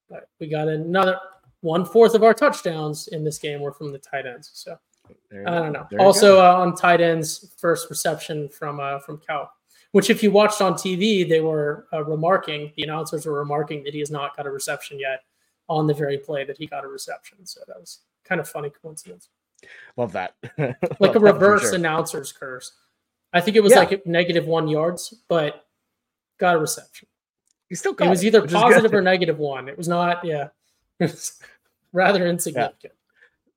But 0.09 0.27
we 0.41 0.47
got 0.47 0.67
another 0.67 1.17
one 1.61 1.85
fourth 1.85 2.15
of 2.15 2.23
our 2.23 2.33
touchdowns 2.33 3.07
in 3.07 3.23
this 3.23 3.37
game 3.37 3.61
were 3.61 3.71
from 3.71 3.93
the 3.93 3.97
tight 3.97 4.25
ends. 4.25 4.51
So 4.53 4.77
there, 5.31 5.47
I 5.47 5.59
don't 5.59 5.71
know. 5.71 5.87
Also 5.99 6.41
uh, 6.41 6.57
on 6.57 6.75
tight 6.75 6.99
ends, 6.99 7.55
first 7.57 7.89
reception 7.89 8.49
from 8.49 8.81
uh, 8.81 8.99
from 8.99 9.21
Cal, 9.25 9.49
which 9.93 10.09
if 10.09 10.21
you 10.21 10.31
watched 10.31 10.61
on 10.61 10.73
TV, 10.73 11.27
they 11.27 11.39
were 11.39 11.87
uh, 11.93 12.03
remarking. 12.03 12.73
The 12.75 12.83
announcers 12.83 13.25
were 13.25 13.39
remarking 13.39 13.85
that 13.85 13.93
he 13.93 13.99
has 14.01 14.11
not 14.11 14.35
got 14.35 14.45
a 14.45 14.51
reception 14.51 14.99
yet 14.99 15.21
on 15.69 15.87
the 15.87 15.93
very 15.93 16.17
play 16.17 16.43
that 16.43 16.57
he 16.57 16.67
got 16.67 16.83
a 16.83 16.89
reception. 16.89 17.45
So 17.45 17.61
that 17.67 17.79
was 17.79 17.99
kind 18.25 18.41
of 18.41 18.49
funny 18.49 18.69
coincidence. 18.69 19.29
Love 19.95 20.11
that. 20.11 20.35
like 20.57 20.99
Love 20.99 21.15
a 21.15 21.19
reverse 21.19 21.61
sure. 21.61 21.75
announcer's 21.75 22.33
curse. 22.33 22.73
I 23.35 23.41
think 23.41 23.57
it 23.57 23.59
was 23.61 23.73
yeah. 23.73 23.79
like 23.79 24.07
negative 24.07 24.47
one 24.47 24.67
yards, 24.67 25.13
but 25.27 25.65
got 26.39 26.55
a 26.55 26.57
reception. 26.57 27.07
He 27.67 27.75
still 27.75 27.93
got 27.93 28.07
it 28.07 28.09
was 28.09 28.23
it, 28.23 28.27
either 28.27 28.47
positive 28.47 28.93
or 28.93 29.01
negative 29.01 29.37
one. 29.37 29.67
It 29.67 29.77
was 29.77 29.87
not, 29.87 30.23
yeah. 30.23 30.47
It 30.99 31.11
was 31.11 31.39
rather 31.91 32.25
insignificant. 32.25 32.81
Yeah. 32.83 32.89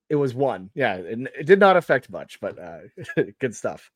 It 0.09 0.15
was 0.15 0.35
one. 0.35 0.69
Yeah. 0.75 0.95
It, 0.95 1.19
it 1.39 1.45
did 1.45 1.59
not 1.59 1.77
affect 1.77 2.09
much, 2.09 2.39
but 2.41 2.59
uh 2.59 2.79
good 3.39 3.55
stuff. 3.55 3.89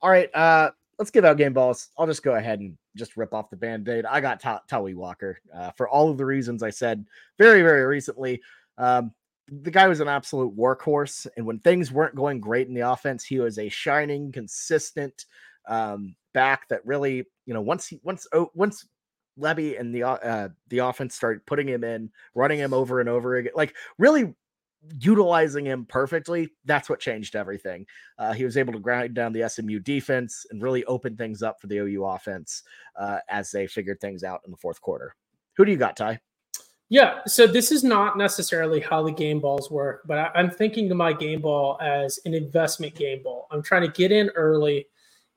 All 0.00 0.10
right. 0.10 0.32
Uh 0.32 0.70
let's 0.98 1.10
give 1.10 1.24
out 1.24 1.36
game 1.36 1.52
balls. 1.52 1.88
I'll 1.98 2.06
just 2.06 2.22
go 2.22 2.36
ahead 2.36 2.60
and 2.60 2.78
just 2.94 3.16
rip 3.16 3.34
off 3.34 3.50
the 3.50 3.56
band-aid. 3.56 4.06
I 4.06 4.20
got 4.20 4.40
Ta- 4.40 4.62
Tawee 4.70 4.94
Walker 4.94 5.40
uh, 5.52 5.70
for 5.72 5.88
all 5.88 6.08
of 6.08 6.16
the 6.16 6.24
reasons 6.24 6.62
I 6.62 6.70
said 6.70 7.04
very, 7.36 7.60
very 7.62 7.84
recently. 7.84 8.40
Um, 8.78 9.12
the 9.48 9.70
guy 9.70 9.86
was 9.86 10.00
an 10.00 10.08
absolute 10.08 10.56
workhorse. 10.56 11.26
And 11.36 11.46
when 11.46 11.58
things 11.60 11.92
weren't 11.92 12.14
going 12.14 12.40
great 12.40 12.68
in 12.68 12.74
the 12.74 12.90
offense, 12.90 13.24
he 13.24 13.38
was 13.38 13.58
a 13.58 13.68
shining, 13.68 14.32
consistent 14.32 15.26
um, 15.68 16.16
back 16.34 16.68
that 16.68 16.84
really, 16.84 17.24
you 17.46 17.54
know, 17.54 17.60
once 17.60 17.86
he 17.86 18.00
once 18.02 18.26
oh, 18.32 18.50
once 18.54 18.86
Lebby 19.38 19.78
and 19.78 19.94
the 19.94 20.02
uh, 20.02 20.48
the 20.68 20.78
offense 20.78 21.14
started 21.14 21.46
putting 21.46 21.68
him 21.68 21.84
in, 21.84 22.10
running 22.34 22.58
him 22.58 22.72
over 22.72 23.00
and 23.00 23.08
over 23.08 23.36
again, 23.36 23.52
like 23.54 23.74
really 23.98 24.34
utilizing 25.00 25.64
him 25.64 25.84
perfectly. 25.86 26.48
That's 26.64 26.88
what 26.88 27.00
changed 27.00 27.36
everything. 27.36 27.86
Uh, 28.18 28.32
he 28.32 28.44
was 28.44 28.56
able 28.56 28.72
to 28.72 28.78
grind 28.78 29.14
down 29.14 29.32
the 29.32 29.48
SMU 29.48 29.80
defense 29.80 30.46
and 30.50 30.62
really 30.62 30.84
open 30.84 31.16
things 31.16 31.42
up 31.42 31.60
for 31.60 31.66
the 31.66 31.78
OU 31.78 32.04
offense 32.04 32.62
uh, 32.96 33.18
as 33.28 33.50
they 33.50 33.66
figured 33.66 34.00
things 34.00 34.22
out 34.22 34.42
in 34.44 34.50
the 34.50 34.56
fourth 34.56 34.80
quarter. 34.80 35.14
Who 35.56 35.64
do 35.64 35.72
you 35.72 35.78
got, 35.78 35.96
Ty? 35.96 36.20
Yeah, 36.88 37.18
so 37.26 37.48
this 37.48 37.72
is 37.72 37.82
not 37.82 38.16
necessarily 38.16 38.78
how 38.78 39.02
the 39.02 39.10
game 39.10 39.40
balls 39.40 39.70
work, 39.72 40.02
but 40.06 40.18
I, 40.18 40.40
am 40.40 40.50
thinking 40.50 40.88
of 40.90 40.96
my 40.96 41.12
game 41.12 41.40
ball 41.40 41.78
as 41.80 42.20
an 42.24 42.32
investment 42.32 42.94
game 42.94 43.24
ball. 43.24 43.48
I'm 43.50 43.62
trying 43.62 43.82
to 43.82 43.88
get 43.88 44.12
in 44.12 44.30
early 44.36 44.86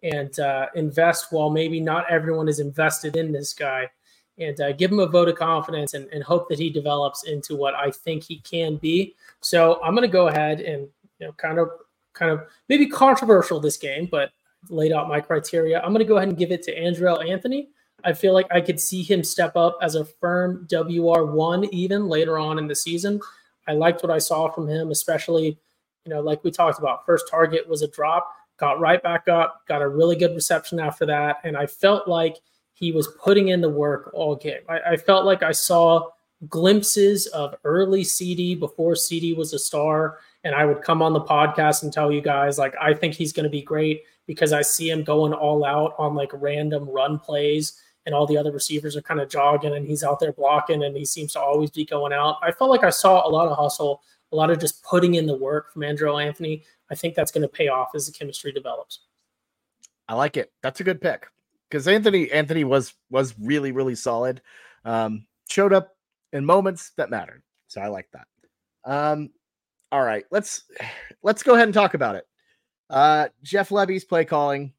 and 0.03 0.37
uh, 0.39 0.67
invest 0.75 1.31
while 1.31 1.49
maybe 1.49 1.79
not 1.79 2.05
everyone 2.09 2.47
is 2.47 2.59
invested 2.59 3.15
in 3.15 3.31
this 3.31 3.53
guy, 3.53 3.89
and 4.37 4.61
uh, 4.61 4.73
give 4.73 4.91
him 4.91 4.99
a 4.99 5.07
vote 5.07 5.27
of 5.27 5.37
confidence 5.37 5.95
and, 5.95 6.07
and 6.13 6.23
hope 6.23 6.47
that 6.49 6.59
he 6.59 6.69
develops 6.69 7.23
into 7.23 7.55
what 7.55 7.73
I 7.73 7.89
think 7.89 8.23
he 8.23 8.39
can 8.41 8.75
be. 8.75 9.15
So 9.41 9.81
I'm 9.83 9.95
going 9.95 10.07
to 10.07 10.11
go 10.11 10.27
ahead 10.27 10.61
and 10.61 10.87
you 11.17 11.27
know 11.27 11.33
kind 11.33 11.57
of 11.57 11.69
kind 12.13 12.31
of 12.31 12.43
maybe 12.69 12.85
controversial 12.85 13.59
this 13.59 13.77
game, 13.77 14.07
but 14.11 14.29
laid 14.69 14.91
out 14.91 15.07
my 15.07 15.19
criteria. 15.19 15.79
I'm 15.79 15.93
going 15.93 16.05
to 16.05 16.05
go 16.05 16.17
ahead 16.17 16.29
and 16.29 16.37
give 16.37 16.51
it 16.51 16.61
to 16.63 16.75
Andrel 16.75 17.27
Anthony. 17.27 17.69
I 18.03 18.13
feel 18.13 18.33
like 18.33 18.47
I 18.51 18.61
could 18.61 18.79
see 18.79 19.03
him 19.03 19.23
step 19.23 19.55
up 19.55 19.77
as 19.81 19.95
a 19.95 20.05
firm 20.05 20.67
WR1 20.69 21.69
even 21.71 22.07
later 22.07 22.37
on 22.37 22.57
in 22.57 22.67
the 22.67 22.75
season. 22.75 23.19
I 23.67 23.73
liked 23.73 24.03
what 24.03 24.11
I 24.11 24.17
saw 24.17 24.49
from 24.49 24.67
him, 24.67 24.91
especially, 24.91 25.57
you 26.05 26.13
know, 26.13 26.21
like 26.21 26.43
we 26.43 26.51
talked 26.51 26.79
about, 26.79 27.05
first 27.05 27.27
target 27.29 27.67
was 27.67 27.81
a 27.81 27.87
drop, 27.87 28.31
got 28.57 28.79
right 28.79 29.01
back 29.01 29.27
up, 29.27 29.61
got 29.67 29.81
a 29.81 29.87
really 29.87 30.15
good 30.15 30.33
reception 30.33 30.79
after 30.79 31.05
that. 31.05 31.37
And 31.43 31.55
I 31.55 31.67
felt 31.67 32.07
like 32.07 32.37
he 32.73 32.91
was 32.91 33.07
putting 33.21 33.49
in 33.49 33.61
the 33.61 33.69
work 33.69 34.11
all 34.13 34.35
game. 34.35 34.61
I, 34.67 34.79
I 34.91 34.97
felt 34.97 35.25
like 35.25 35.43
I 35.43 35.51
saw 35.51 36.09
glimpses 36.47 37.27
of 37.27 37.55
early 37.63 38.03
CD 38.03 38.55
before 38.55 38.95
CD 38.95 39.33
was 39.33 39.53
a 39.53 39.59
star. 39.59 40.19
And 40.43 40.55
I 40.55 40.65
would 40.65 40.81
come 40.81 41.01
on 41.01 41.13
the 41.13 41.21
podcast 41.21 41.83
and 41.83 41.91
tell 41.91 42.11
you 42.11 42.21
guys, 42.21 42.57
like, 42.57 42.73
I 42.79 42.93
think 42.93 43.13
he's 43.13 43.33
going 43.33 43.43
to 43.43 43.49
be 43.49 43.61
great 43.61 44.03
because 44.25 44.53
I 44.53 44.61
see 44.61 44.89
him 44.89 45.03
going 45.03 45.33
all 45.33 45.65
out 45.65 45.95
on 45.97 46.15
like 46.15 46.29
random 46.33 46.87
run 46.87 47.19
plays 47.19 47.81
and 48.09 48.15
all 48.15 48.25
the 48.25 48.37
other 48.37 48.51
receivers 48.51 48.97
are 48.97 49.03
kind 49.03 49.19
of 49.19 49.29
jogging 49.29 49.75
and 49.75 49.85
he's 49.85 50.03
out 50.03 50.19
there 50.19 50.31
blocking 50.31 50.83
and 50.83 50.97
he 50.97 51.05
seems 51.05 51.33
to 51.33 51.39
always 51.39 51.69
be 51.69 51.85
going 51.85 52.11
out. 52.11 52.37
I 52.41 52.51
felt 52.51 52.71
like 52.71 52.83
I 52.83 52.89
saw 52.89 53.23
a 53.23 53.29
lot 53.29 53.47
of 53.47 53.55
hustle, 53.55 54.01
a 54.31 54.35
lot 54.35 54.49
of 54.49 54.59
just 54.59 54.83
putting 54.83 55.13
in 55.13 55.27
the 55.27 55.37
work 55.37 55.71
from 55.71 55.83
Andrel 55.83 56.19
Anthony. 56.19 56.63
I 56.89 56.95
think 56.95 57.13
that's 57.13 57.31
going 57.31 57.43
to 57.43 57.47
pay 57.47 57.67
off 57.67 57.89
as 57.93 58.07
the 58.07 58.11
chemistry 58.11 58.51
develops. 58.51 59.01
I 60.07 60.15
like 60.15 60.37
it. 60.37 60.51
That's 60.63 60.79
a 60.79 60.83
good 60.83 61.01
pick 61.01 61.27
because 61.69 61.87
Anthony 61.87 62.31
Anthony 62.31 62.63
was 62.63 62.95
was 63.11 63.35
really 63.39 63.71
really 63.71 63.93
solid. 63.93 64.41
Um, 64.85 65.27
showed 65.47 65.71
up 65.71 65.95
in 66.33 66.43
moments 66.43 66.93
that 66.97 67.11
mattered, 67.11 67.43
so 67.67 67.79
I 67.79 67.89
like 67.89 68.09
that. 68.13 68.27
Um, 68.85 69.29
all 69.91 70.01
right, 70.01 70.25
let's 70.31 70.63
let's 71.21 71.43
go 71.43 71.53
ahead 71.53 71.67
and 71.67 71.75
talk 71.75 71.93
about 71.93 72.15
it. 72.15 72.27
Uh, 72.89 73.27
Jeff 73.43 73.69
Lebby's 73.69 74.03
play 74.03 74.25
calling, 74.25 74.73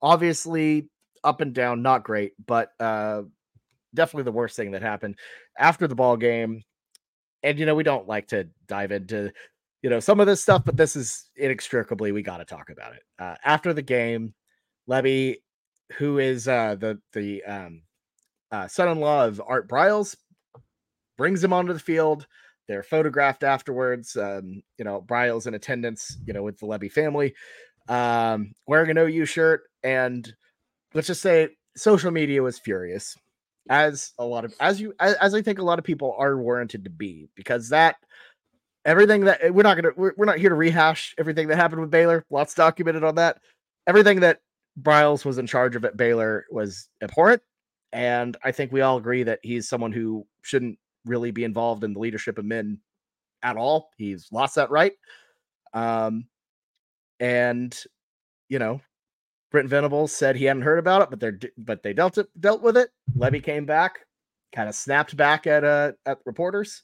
obviously 0.00 0.88
up 1.24 1.40
and 1.40 1.54
down, 1.54 1.82
not 1.82 2.04
great, 2.04 2.32
but 2.46 2.70
uh, 2.80 3.22
definitely 3.94 4.24
the 4.24 4.32
worst 4.32 4.56
thing 4.56 4.72
that 4.72 4.82
happened 4.82 5.16
after 5.58 5.86
the 5.86 5.94
ball 5.94 6.16
game. 6.16 6.62
And 7.42 7.58
you 7.58 7.66
know, 7.66 7.74
we 7.74 7.82
don't 7.82 8.08
like 8.08 8.28
to 8.28 8.48
dive 8.68 8.92
into 8.92 9.32
you 9.82 9.90
know 9.90 10.00
some 10.00 10.20
of 10.20 10.26
this 10.26 10.42
stuff, 10.42 10.62
but 10.64 10.76
this 10.76 10.96
is 10.96 11.30
inextricably 11.36 12.12
we 12.12 12.22
got 12.22 12.38
to 12.38 12.44
talk 12.44 12.70
about 12.70 12.94
it. 12.94 13.02
Uh, 13.18 13.34
after 13.44 13.72
the 13.72 13.82
game, 13.82 14.34
Lebby, 14.88 15.36
who 15.96 16.18
is 16.18 16.48
uh, 16.48 16.76
the 16.78 17.00
the 17.12 17.42
um, 17.44 17.82
uh, 18.52 18.68
son-in-law 18.68 19.26
of 19.26 19.40
Art 19.46 19.68
Briles, 19.68 20.16
brings 21.16 21.42
him 21.42 21.52
onto 21.52 21.72
the 21.72 21.78
field. 21.78 22.26
They're 22.68 22.82
photographed 22.82 23.42
afterwards. 23.42 24.16
Um, 24.16 24.62
you 24.78 24.84
know, 24.84 25.02
Briles 25.02 25.46
in 25.46 25.54
attendance. 25.54 26.18
You 26.26 26.34
know, 26.34 26.42
with 26.42 26.58
the 26.58 26.66
Lebby 26.66 26.92
family, 26.92 27.34
um, 27.88 28.52
wearing 28.66 28.90
an 28.90 28.98
OU 28.98 29.24
shirt 29.24 29.62
and 29.82 30.32
let's 30.94 31.06
just 31.06 31.22
say 31.22 31.48
social 31.76 32.10
media 32.10 32.42
was 32.42 32.58
furious 32.58 33.16
as 33.68 34.12
a 34.18 34.24
lot 34.24 34.44
of 34.44 34.54
as 34.60 34.80
you 34.80 34.94
as, 35.00 35.14
as, 35.14 35.34
i 35.34 35.42
think 35.42 35.58
a 35.58 35.64
lot 35.64 35.78
of 35.78 35.84
people 35.84 36.14
are 36.18 36.36
warranted 36.36 36.84
to 36.84 36.90
be 36.90 37.28
because 37.34 37.68
that 37.68 37.96
everything 38.84 39.24
that 39.24 39.54
we're 39.54 39.62
not 39.62 39.76
gonna 39.76 39.90
we're, 39.96 40.12
we're 40.16 40.24
not 40.24 40.38
here 40.38 40.48
to 40.48 40.54
rehash 40.54 41.14
everything 41.18 41.48
that 41.48 41.56
happened 41.56 41.80
with 41.80 41.90
baylor 41.90 42.24
lots 42.30 42.54
documented 42.54 43.04
on 43.04 43.14
that. 43.16 43.38
Everything 43.86 44.20
that 44.20 44.40
Briles 44.80 45.24
was 45.24 45.38
in 45.38 45.46
charge 45.46 45.76
of 45.76 45.84
at 45.84 45.96
baylor 45.96 46.46
was 46.50 46.88
abhorrent 47.02 47.42
and 47.92 48.36
i 48.44 48.50
think 48.50 48.72
we 48.72 48.80
all 48.80 48.96
agree 48.96 49.22
that 49.22 49.40
he's 49.42 49.68
someone 49.68 49.92
who 49.92 50.26
shouldn't 50.42 50.78
really 51.04 51.30
be 51.30 51.44
involved 51.44 51.84
in 51.84 51.92
the 51.92 51.98
leadership 51.98 52.38
of 52.38 52.44
men 52.44 52.78
at 53.42 53.56
all. 53.56 53.90
He's 53.96 54.28
lost 54.32 54.56
that 54.56 54.70
right. 54.70 54.92
Um 55.72 56.26
and 57.18 57.76
you 58.48 58.58
know 58.58 58.80
Brent 59.50 59.68
Venables 59.68 60.12
said 60.12 60.36
he 60.36 60.44
hadn't 60.44 60.62
heard 60.62 60.78
about 60.78 61.02
it, 61.02 61.10
but 61.10 61.20
they're 61.20 61.38
but 61.58 61.82
they 61.82 61.92
dealt 61.92 62.18
it 62.18 62.28
dealt 62.40 62.62
with 62.62 62.76
it. 62.76 62.90
Lebby 63.16 63.42
came 63.42 63.66
back, 63.66 64.00
kind 64.54 64.68
of 64.68 64.74
snapped 64.74 65.16
back 65.16 65.46
at 65.46 65.64
uh 65.64 65.92
at 66.06 66.18
reporters, 66.24 66.82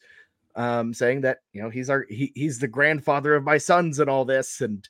um, 0.56 0.92
saying 0.92 1.20
that 1.20 1.38
you 1.52 1.62
know 1.62 1.70
he's 1.70 1.88
our 1.88 2.04
he, 2.08 2.32
he's 2.34 2.58
the 2.58 2.68
grandfather 2.68 3.34
of 3.34 3.44
my 3.44 3.58
sons 3.58 4.00
and 4.00 4.10
all 4.10 4.24
this. 4.24 4.60
And 4.60 4.86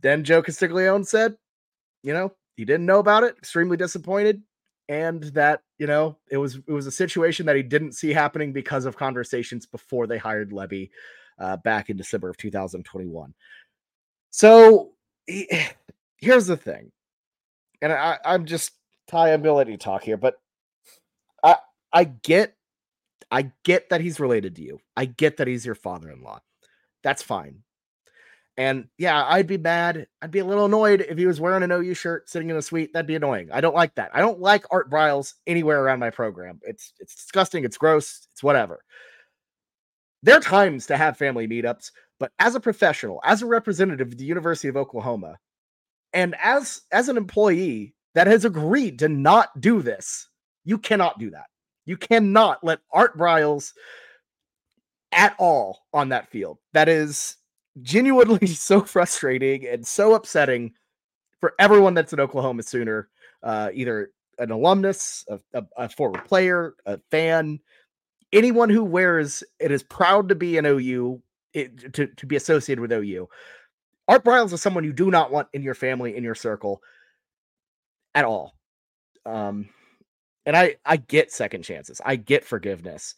then 0.00 0.22
Joe 0.22 0.42
Castiglione 0.42 1.04
said, 1.04 1.36
you 2.02 2.12
know, 2.12 2.32
he 2.56 2.64
didn't 2.66 2.86
know 2.86 2.98
about 2.98 3.24
it, 3.24 3.36
extremely 3.38 3.78
disappointed, 3.78 4.42
and 4.90 5.22
that 5.34 5.62
you 5.78 5.86
know 5.86 6.18
it 6.30 6.36
was 6.36 6.56
it 6.56 6.72
was 6.72 6.86
a 6.86 6.92
situation 6.92 7.46
that 7.46 7.56
he 7.56 7.62
didn't 7.62 7.92
see 7.92 8.12
happening 8.12 8.52
because 8.52 8.84
of 8.84 8.98
conversations 8.98 9.64
before 9.64 10.06
they 10.06 10.18
hired 10.18 10.50
Lebby 10.50 10.90
uh, 11.38 11.56
back 11.56 11.88
in 11.88 11.96
December 11.96 12.28
of 12.28 12.36
2021. 12.36 13.32
So. 14.30 14.90
He, 15.26 15.48
here's 16.24 16.46
the 16.46 16.56
thing, 16.56 16.90
and 17.82 17.92
I, 17.92 18.18
I'm 18.24 18.46
just 18.46 18.72
tie 19.08 19.30
ability 19.30 19.76
talk 19.76 20.02
here, 20.02 20.16
but 20.16 20.34
I 21.42 21.56
I 21.92 22.04
get 22.04 22.54
I 23.30 23.52
get 23.64 23.90
that 23.90 24.00
he's 24.00 24.20
related 24.20 24.56
to 24.56 24.62
you. 24.62 24.80
I 24.96 25.04
get 25.06 25.36
that 25.36 25.48
he's 25.48 25.66
your 25.66 25.74
father-in-law. 25.74 26.40
That's 27.02 27.22
fine. 27.22 27.62
And 28.56 28.86
yeah, 28.98 29.24
I'd 29.26 29.48
be 29.48 29.58
mad. 29.58 30.06
I'd 30.22 30.30
be 30.30 30.38
a 30.38 30.44
little 30.44 30.66
annoyed 30.66 31.04
if 31.08 31.18
he 31.18 31.26
was 31.26 31.40
wearing 31.40 31.64
an 31.64 31.72
OU 31.72 31.94
shirt 31.94 32.30
sitting 32.30 32.50
in 32.50 32.56
a 32.56 32.62
suite. 32.62 32.92
That'd 32.92 33.08
be 33.08 33.16
annoying. 33.16 33.48
I 33.52 33.60
don't 33.60 33.74
like 33.74 33.96
that. 33.96 34.10
I 34.14 34.20
don't 34.20 34.40
like 34.40 34.64
Art 34.70 34.88
Briles 34.88 35.34
anywhere 35.46 35.82
around 35.82 35.98
my 35.98 36.10
program. 36.10 36.60
It's 36.62 36.92
it's 37.00 37.16
disgusting. 37.16 37.64
It's 37.64 37.76
gross. 37.76 38.28
It's 38.32 38.42
whatever. 38.42 38.84
There 40.22 40.36
are 40.36 40.40
times 40.40 40.86
to 40.86 40.96
have 40.96 41.18
family 41.18 41.48
meetups, 41.48 41.90
but 42.20 42.32
as 42.38 42.54
a 42.54 42.60
professional, 42.60 43.20
as 43.24 43.42
a 43.42 43.46
representative 43.46 44.12
of 44.12 44.18
the 44.18 44.24
University 44.24 44.68
of 44.68 44.76
Oklahoma, 44.76 45.36
and 46.14 46.34
as 46.42 46.82
as 46.92 47.08
an 47.08 47.16
employee 47.16 47.94
that 48.14 48.26
has 48.26 48.44
agreed 48.44 48.98
to 49.00 49.08
not 49.08 49.60
do 49.60 49.82
this, 49.82 50.28
you 50.64 50.78
cannot 50.78 51.18
do 51.18 51.30
that. 51.30 51.46
You 51.84 51.96
cannot 51.96 52.64
let 52.64 52.78
Art 52.92 53.18
Briles 53.18 53.72
at 55.12 55.34
all 55.38 55.80
on 55.92 56.08
that 56.08 56.30
field. 56.30 56.58
That 56.72 56.88
is 56.88 57.36
genuinely 57.82 58.46
so 58.46 58.80
frustrating 58.80 59.66
and 59.66 59.86
so 59.86 60.14
upsetting 60.14 60.72
for 61.40 61.54
everyone 61.58 61.94
that's 61.94 62.12
an 62.12 62.20
Oklahoma 62.20 62.62
Sooner, 62.62 63.08
uh, 63.42 63.70
either 63.74 64.10
an 64.38 64.50
alumnus, 64.50 65.24
a, 65.28 65.38
a, 65.52 65.64
a, 65.76 65.88
former 65.88 66.20
player, 66.22 66.74
a 66.86 66.98
fan, 67.10 67.60
anyone 68.32 68.70
who 68.70 68.82
wears 68.82 69.44
it 69.60 69.70
is 69.70 69.82
proud 69.82 70.28
to 70.28 70.34
be 70.34 70.56
an 70.56 70.66
OU, 70.66 71.22
it, 71.52 71.92
to, 71.92 72.06
to 72.06 72.26
be 72.26 72.36
associated 72.36 72.80
with 72.80 72.92
OU. 72.92 73.28
Art 74.08 74.24
Briles 74.24 74.52
is 74.52 74.62
someone 74.62 74.84
you 74.84 74.92
do 74.92 75.10
not 75.10 75.32
want 75.32 75.48
in 75.52 75.62
your 75.62 75.74
family, 75.74 76.16
in 76.16 76.24
your 76.24 76.34
circle 76.34 76.82
at 78.14 78.24
all. 78.24 78.54
Um, 79.24 79.68
and 80.46 80.56
I, 80.56 80.76
I 80.84 80.96
get 80.98 81.32
second 81.32 81.62
chances, 81.62 82.00
I 82.04 82.16
get 82.16 82.44
forgiveness, 82.44 83.14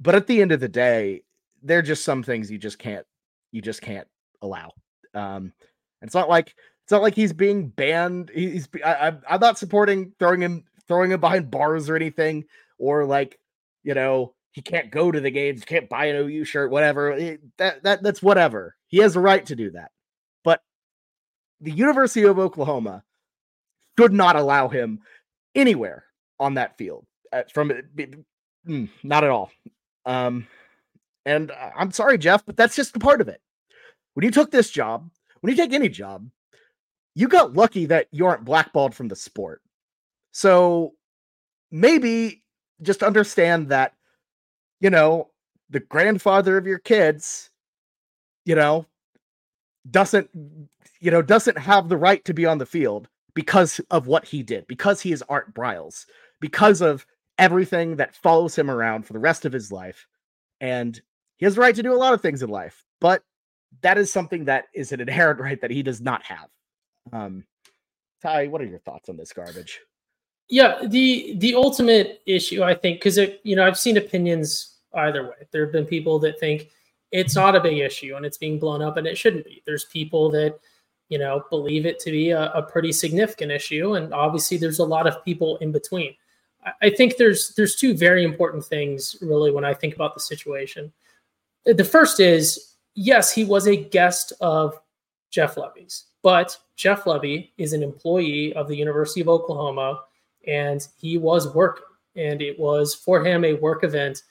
but 0.00 0.14
at 0.14 0.26
the 0.26 0.42
end 0.42 0.52
of 0.52 0.60
the 0.60 0.68
day, 0.68 1.22
there 1.62 1.78
are 1.78 1.82
just 1.82 2.04
some 2.04 2.22
things 2.22 2.50
you 2.50 2.58
just 2.58 2.78
can't 2.78 3.06
you 3.52 3.62
just 3.62 3.82
can't 3.82 4.06
allow. 4.42 4.72
Um, 5.14 5.52
it's 6.02 6.14
not 6.14 6.28
like 6.28 6.54
it's 6.84 6.92
not 6.92 7.02
like 7.02 7.14
he's 7.14 7.32
being 7.32 7.68
banned. 7.68 8.30
He's 8.34 8.68
I, 8.84 9.14
I'm 9.28 9.40
not 9.40 9.58
supporting 9.58 10.12
throwing 10.18 10.40
him 10.40 10.64
throwing 10.86 11.10
him 11.10 11.20
behind 11.20 11.50
bars 11.50 11.88
or 11.88 11.96
anything, 11.96 12.44
or 12.78 13.04
like 13.04 13.38
you 13.82 13.94
know 13.94 14.34
he 14.52 14.62
can't 14.62 14.90
go 14.90 15.10
to 15.12 15.20
the 15.20 15.30
games, 15.30 15.64
can't 15.64 15.88
buy 15.88 16.06
an 16.06 16.16
OU 16.16 16.44
shirt, 16.44 16.70
whatever. 16.70 17.12
It, 17.12 17.40
that 17.58 17.82
that 17.82 18.02
that's 18.02 18.22
whatever. 18.22 18.76
He 18.88 18.98
has 18.98 19.16
a 19.16 19.20
right 19.20 19.44
to 19.46 19.56
do 19.56 19.70
that, 19.72 19.90
the 21.60 21.70
University 21.70 22.22
of 22.24 22.38
Oklahoma 22.38 23.02
should 23.98 24.12
not 24.12 24.36
allow 24.36 24.68
him 24.68 25.00
anywhere 25.54 26.04
on 26.38 26.54
that 26.54 26.76
field. 26.78 27.04
From 27.52 27.72
mm, 28.66 28.88
not 29.02 29.24
at 29.24 29.30
all. 29.30 29.50
Um, 30.06 30.46
and 31.26 31.50
uh, 31.50 31.70
I'm 31.76 31.90
sorry, 31.90 32.16
Jeff, 32.16 32.44
but 32.46 32.56
that's 32.56 32.76
just 32.76 32.96
a 32.96 33.00
part 33.00 33.20
of 33.20 33.28
it. 33.28 33.40
When 34.14 34.24
you 34.24 34.30
took 34.30 34.50
this 34.50 34.70
job, 34.70 35.10
when 35.40 35.50
you 35.50 35.56
take 35.56 35.72
any 35.72 35.88
job, 35.88 36.28
you 37.14 37.28
got 37.28 37.54
lucky 37.54 37.86
that 37.86 38.06
you 38.10 38.26
aren't 38.26 38.44
blackballed 38.44 38.94
from 38.94 39.08
the 39.08 39.16
sport. 39.16 39.60
So 40.32 40.94
maybe 41.70 42.42
just 42.80 43.02
understand 43.02 43.68
that, 43.68 43.94
you 44.80 44.90
know, 44.90 45.28
the 45.68 45.80
grandfather 45.80 46.56
of 46.56 46.66
your 46.66 46.78
kids, 46.78 47.50
you 48.44 48.54
know, 48.54 48.86
doesn't, 49.90 50.30
you 51.00 51.10
know, 51.10 51.22
doesn't 51.22 51.58
have 51.58 51.88
the 51.88 51.96
right 51.96 52.24
to 52.24 52.34
be 52.34 52.46
on 52.46 52.58
the 52.58 52.66
field 52.66 53.08
because 53.34 53.80
of 53.90 54.06
what 54.06 54.24
he 54.24 54.42
did, 54.42 54.66
because 54.66 55.00
he 55.00 55.12
is 55.12 55.22
Art 55.28 55.54
Briles, 55.54 56.06
because 56.40 56.80
of 56.80 57.06
everything 57.38 57.96
that 57.96 58.16
follows 58.16 58.56
him 58.56 58.70
around 58.70 59.06
for 59.06 59.12
the 59.12 59.18
rest 59.18 59.44
of 59.44 59.52
his 59.52 59.70
life. 59.70 60.06
And 60.60 61.00
he 61.36 61.44
has 61.44 61.54
the 61.54 61.60
right 61.60 61.74
to 61.74 61.82
do 61.82 61.92
a 61.92 61.94
lot 61.94 62.14
of 62.14 62.20
things 62.20 62.42
in 62.42 62.50
life, 62.50 62.84
but 63.00 63.22
that 63.82 63.98
is 63.98 64.12
something 64.12 64.46
that 64.46 64.64
is 64.74 64.92
an 64.92 65.00
inherent 65.00 65.40
right 65.40 65.60
that 65.60 65.70
he 65.70 65.82
does 65.82 66.00
not 66.00 66.22
have. 66.24 66.48
Um, 67.12 67.44
Ty, 68.22 68.48
what 68.48 68.60
are 68.60 68.66
your 68.66 68.80
thoughts 68.80 69.08
on 69.08 69.16
this 69.16 69.32
garbage? 69.32 69.80
Yeah, 70.50 70.86
the 70.86 71.36
the 71.38 71.54
ultimate 71.54 72.22
issue, 72.26 72.62
I 72.62 72.74
think, 72.74 72.98
because 72.98 73.18
you 73.44 73.54
know 73.54 73.66
I've 73.66 73.78
seen 73.78 73.98
opinions 73.98 74.78
either 74.94 75.24
way. 75.24 75.46
There 75.52 75.62
have 75.64 75.72
been 75.72 75.84
people 75.84 76.18
that 76.20 76.40
think 76.40 76.70
it's 77.12 77.36
not 77.36 77.54
a 77.54 77.60
big 77.60 77.78
issue 77.78 78.16
and 78.16 78.24
it's 78.24 78.38
being 78.38 78.58
blown 78.58 78.82
up, 78.82 78.96
and 78.96 79.06
it 79.06 79.18
shouldn't 79.18 79.44
be. 79.44 79.62
There's 79.66 79.84
people 79.84 80.30
that 80.30 80.58
you 81.08 81.18
know 81.18 81.44
believe 81.50 81.86
it 81.86 81.98
to 82.00 82.10
be 82.10 82.30
a, 82.30 82.50
a 82.52 82.62
pretty 82.62 82.92
significant 82.92 83.52
issue, 83.52 83.94
and 83.94 84.12
obviously 84.12 84.56
there's 84.56 84.78
a 84.78 84.84
lot 84.84 85.06
of 85.06 85.24
people 85.24 85.56
in 85.58 85.72
between. 85.72 86.14
I, 86.64 86.72
I 86.82 86.90
think 86.90 87.16
there's 87.16 87.54
there's 87.54 87.76
two 87.76 87.94
very 87.94 88.24
important 88.24 88.64
things 88.64 89.16
really 89.20 89.50
when 89.50 89.64
I 89.64 89.74
think 89.74 89.94
about 89.94 90.14
the 90.14 90.20
situation. 90.20 90.92
The 91.64 91.84
first 91.84 92.20
is 92.20 92.74
yes, 92.94 93.32
he 93.32 93.44
was 93.44 93.66
a 93.66 93.76
guest 93.76 94.32
of 94.40 94.78
Jeff 95.30 95.56
Lebby's, 95.56 96.04
but 96.22 96.56
Jeff 96.76 97.04
Lebby 97.04 97.50
is 97.58 97.72
an 97.72 97.82
employee 97.82 98.54
of 98.54 98.68
the 98.68 98.76
University 98.76 99.20
of 99.20 99.28
Oklahoma 99.28 100.02
and 100.46 100.86
he 101.00 101.18
was 101.18 101.52
working. 101.54 101.84
And 102.16 102.42
it 102.42 102.58
was 102.58 102.94
for 102.94 103.24
him 103.24 103.44
a 103.44 103.54
work 103.54 103.84
event 103.84 104.22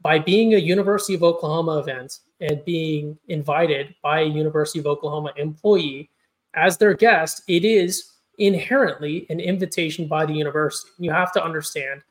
by 0.00 0.18
being 0.18 0.54
a 0.54 0.58
University 0.58 1.14
of 1.14 1.22
Oklahoma 1.22 1.78
event 1.78 2.20
and 2.40 2.64
being 2.64 3.18
invited 3.28 3.94
by 4.02 4.20
a 4.20 4.24
University 4.24 4.78
of 4.78 4.86
Oklahoma 4.86 5.32
employee 5.36 6.10
as 6.54 6.78
their 6.78 6.94
guest. 6.94 7.42
It 7.48 7.64
is 7.64 8.12
inherently 8.38 9.26
an 9.30 9.40
invitation 9.40 10.08
by 10.08 10.26
the 10.26 10.34
university. 10.34 10.90
You 10.98 11.10
have 11.10 11.32
to 11.32 11.44
understand 11.44 12.02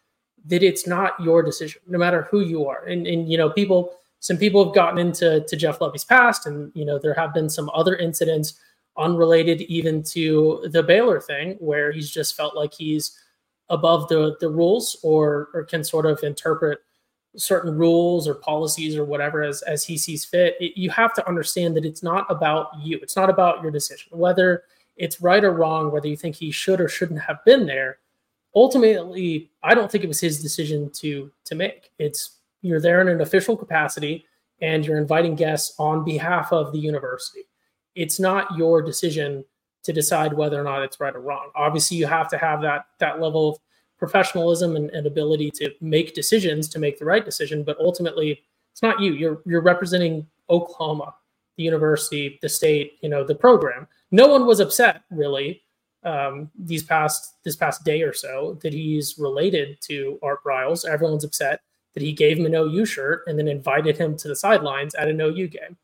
that 0.46 0.64
it's 0.64 0.88
not 0.88 1.20
your 1.20 1.42
decision, 1.42 1.82
no 1.88 1.98
matter 1.98 2.28
who 2.30 2.42
you 2.42 2.68
are. 2.68 2.84
And, 2.86 3.08
and 3.08 3.30
you 3.30 3.38
know, 3.38 3.50
people 3.50 3.94
some 4.24 4.38
people 4.38 4.64
have 4.64 4.74
gotten 4.74 5.00
into 5.00 5.42
to 5.42 5.56
Jeff 5.58 5.80
Lebby's 5.80 6.06
past, 6.06 6.46
and 6.46 6.72
you 6.74 6.86
know 6.86 6.98
there 6.98 7.14
have 7.14 7.34
been 7.34 7.50
some 7.50 7.70
other 7.74 7.98
incidents 7.98 8.58
unrelated 8.98 9.62
even 9.64 10.02
to 10.04 10.66
the 10.72 10.82
Baylor 10.82 11.20
thing, 11.20 11.58
where 11.60 11.92
he's 11.92 12.10
just 12.10 12.34
felt 12.38 12.56
like 12.56 12.74
he's 12.74 13.20
above 13.68 14.08
the 14.08 14.38
the 14.40 14.50
rules 14.50 14.98
or 15.04 15.50
or 15.54 15.66
can 15.66 15.84
sort 15.84 16.06
of 16.06 16.24
interpret 16.24 16.80
certain 17.36 17.76
rules 17.76 18.28
or 18.28 18.36
policies 18.36 18.96
or 18.96 19.06
whatever 19.06 19.44
as 19.44 19.62
as 19.64 19.84
he 19.84 19.98
sees 19.98 20.24
fit. 20.26 20.56
It, 20.60 20.78
you 20.78 20.90
have 20.92 21.14
to 21.16 21.28
understand 21.28 21.76
that 21.76 21.86
it's 21.86 22.04
not 22.04 22.26
about 22.30 22.68
you. 22.80 23.00
It's 23.02 23.16
not 23.16 23.30
about 23.30 23.62
your 23.62 23.72
decision, 23.72 24.18
whether 24.18 24.64
it's 24.96 25.22
right 25.22 25.44
or 25.44 25.52
wrong, 25.52 25.92
whether 25.92 26.08
you 26.08 26.18
think 26.18 26.36
he 26.36 26.52
should 26.52 26.80
or 26.80 26.88
shouldn't 26.88 27.22
have 27.22 27.44
been 27.46 27.66
there. 27.66 27.98
Ultimately, 28.56 29.50
I 29.64 29.74
don't 29.74 29.92
think 29.92 30.04
it 30.04 30.08
was 30.08 30.20
his 30.20 30.42
decision 30.42 30.90
to 30.92 31.32
to 31.46 31.56
make. 31.56 31.92
It's 31.98 32.38
you're 32.62 32.82
there 32.82 33.02
in 33.02 33.08
an 33.08 33.22
official 33.22 33.58
capacity 33.58 34.26
and 34.62 34.86
you're 34.86 34.98
inviting 34.98 35.36
guests 35.36 35.76
on 35.78 36.06
behalf 36.06 36.54
of 36.54 36.72
the 36.72 36.80
university. 36.80 37.42
It's 37.96 38.20
not 38.20 38.58
your 38.58 38.82
decision 38.82 39.44
to 39.84 39.92
decide 39.92 40.34
whether 40.34 40.60
or 40.60 40.64
not 40.64 40.82
it's 40.82 41.00
right 41.00 41.16
or 41.16 41.20
wrong. 41.20 41.50
Obviously, 41.56 41.98
you 41.98 42.08
have 42.08 42.30
to 42.30 42.38
have 42.38 42.62
that 42.62 42.86
that 43.00 43.20
level 43.20 43.50
of 43.50 43.60
professionalism 43.98 44.76
and, 44.76 44.90
and 44.92 45.08
ability 45.08 45.52
to 45.52 45.72
make 45.82 46.14
decisions 46.14 46.68
to 46.70 46.80
make 46.80 47.00
the 47.00 47.06
right 47.06 47.26
decision. 47.26 47.64
But 47.64 47.78
ultimately, 47.80 48.44
it's 48.72 48.82
not 48.82 49.00
you. 49.00 49.14
You're 49.14 49.42
you're 49.46 49.62
representing 49.62 50.28
Oklahoma, 50.50 51.16
the 51.58 51.64
university, 51.64 52.40
the 52.42 52.50
state, 52.50 52.98
you 53.02 53.10
know, 53.10 53.24
the 53.24 53.36
program. 53.36 53.88
No 54.12 54.28
one 54.28 54.46
was 54.46 54.60
upset 54.60 55.04
really 55.12 55.64
um, 56.04 56.50
these 56.58 56.84
past 56.84 57.44
this 57.44 57.56
past 57.56 57.84
day 57.84 58.02
or 58.02 58.14
so 58.14 58.60
that 58.62 58.74
he's 58.74 59.18
related 59.18 59.78
to 59.82 60.20
Art 60.22 60.40
Briles. 60.46 60.88
Everyone's 60.88 61.24
upset 61.24 61.62
that 61.94 62.04
he 62.04 62.12
gave 62.12 62.38
him 62.38 62.46
an 62.46 62.56
OU 62.56 62.86
shirt 62.86 63.24
and 63.28 63.38
then 63.38 63.48
invited 63.48 63.98
him 63.98 64.18
to 64.18 64.28
the 64.28 64.36
sidelines 64.36 64.96
at 64.96 65.08
an 65.08 65.22
OU 65.22 65.48
game. 65.48 65.78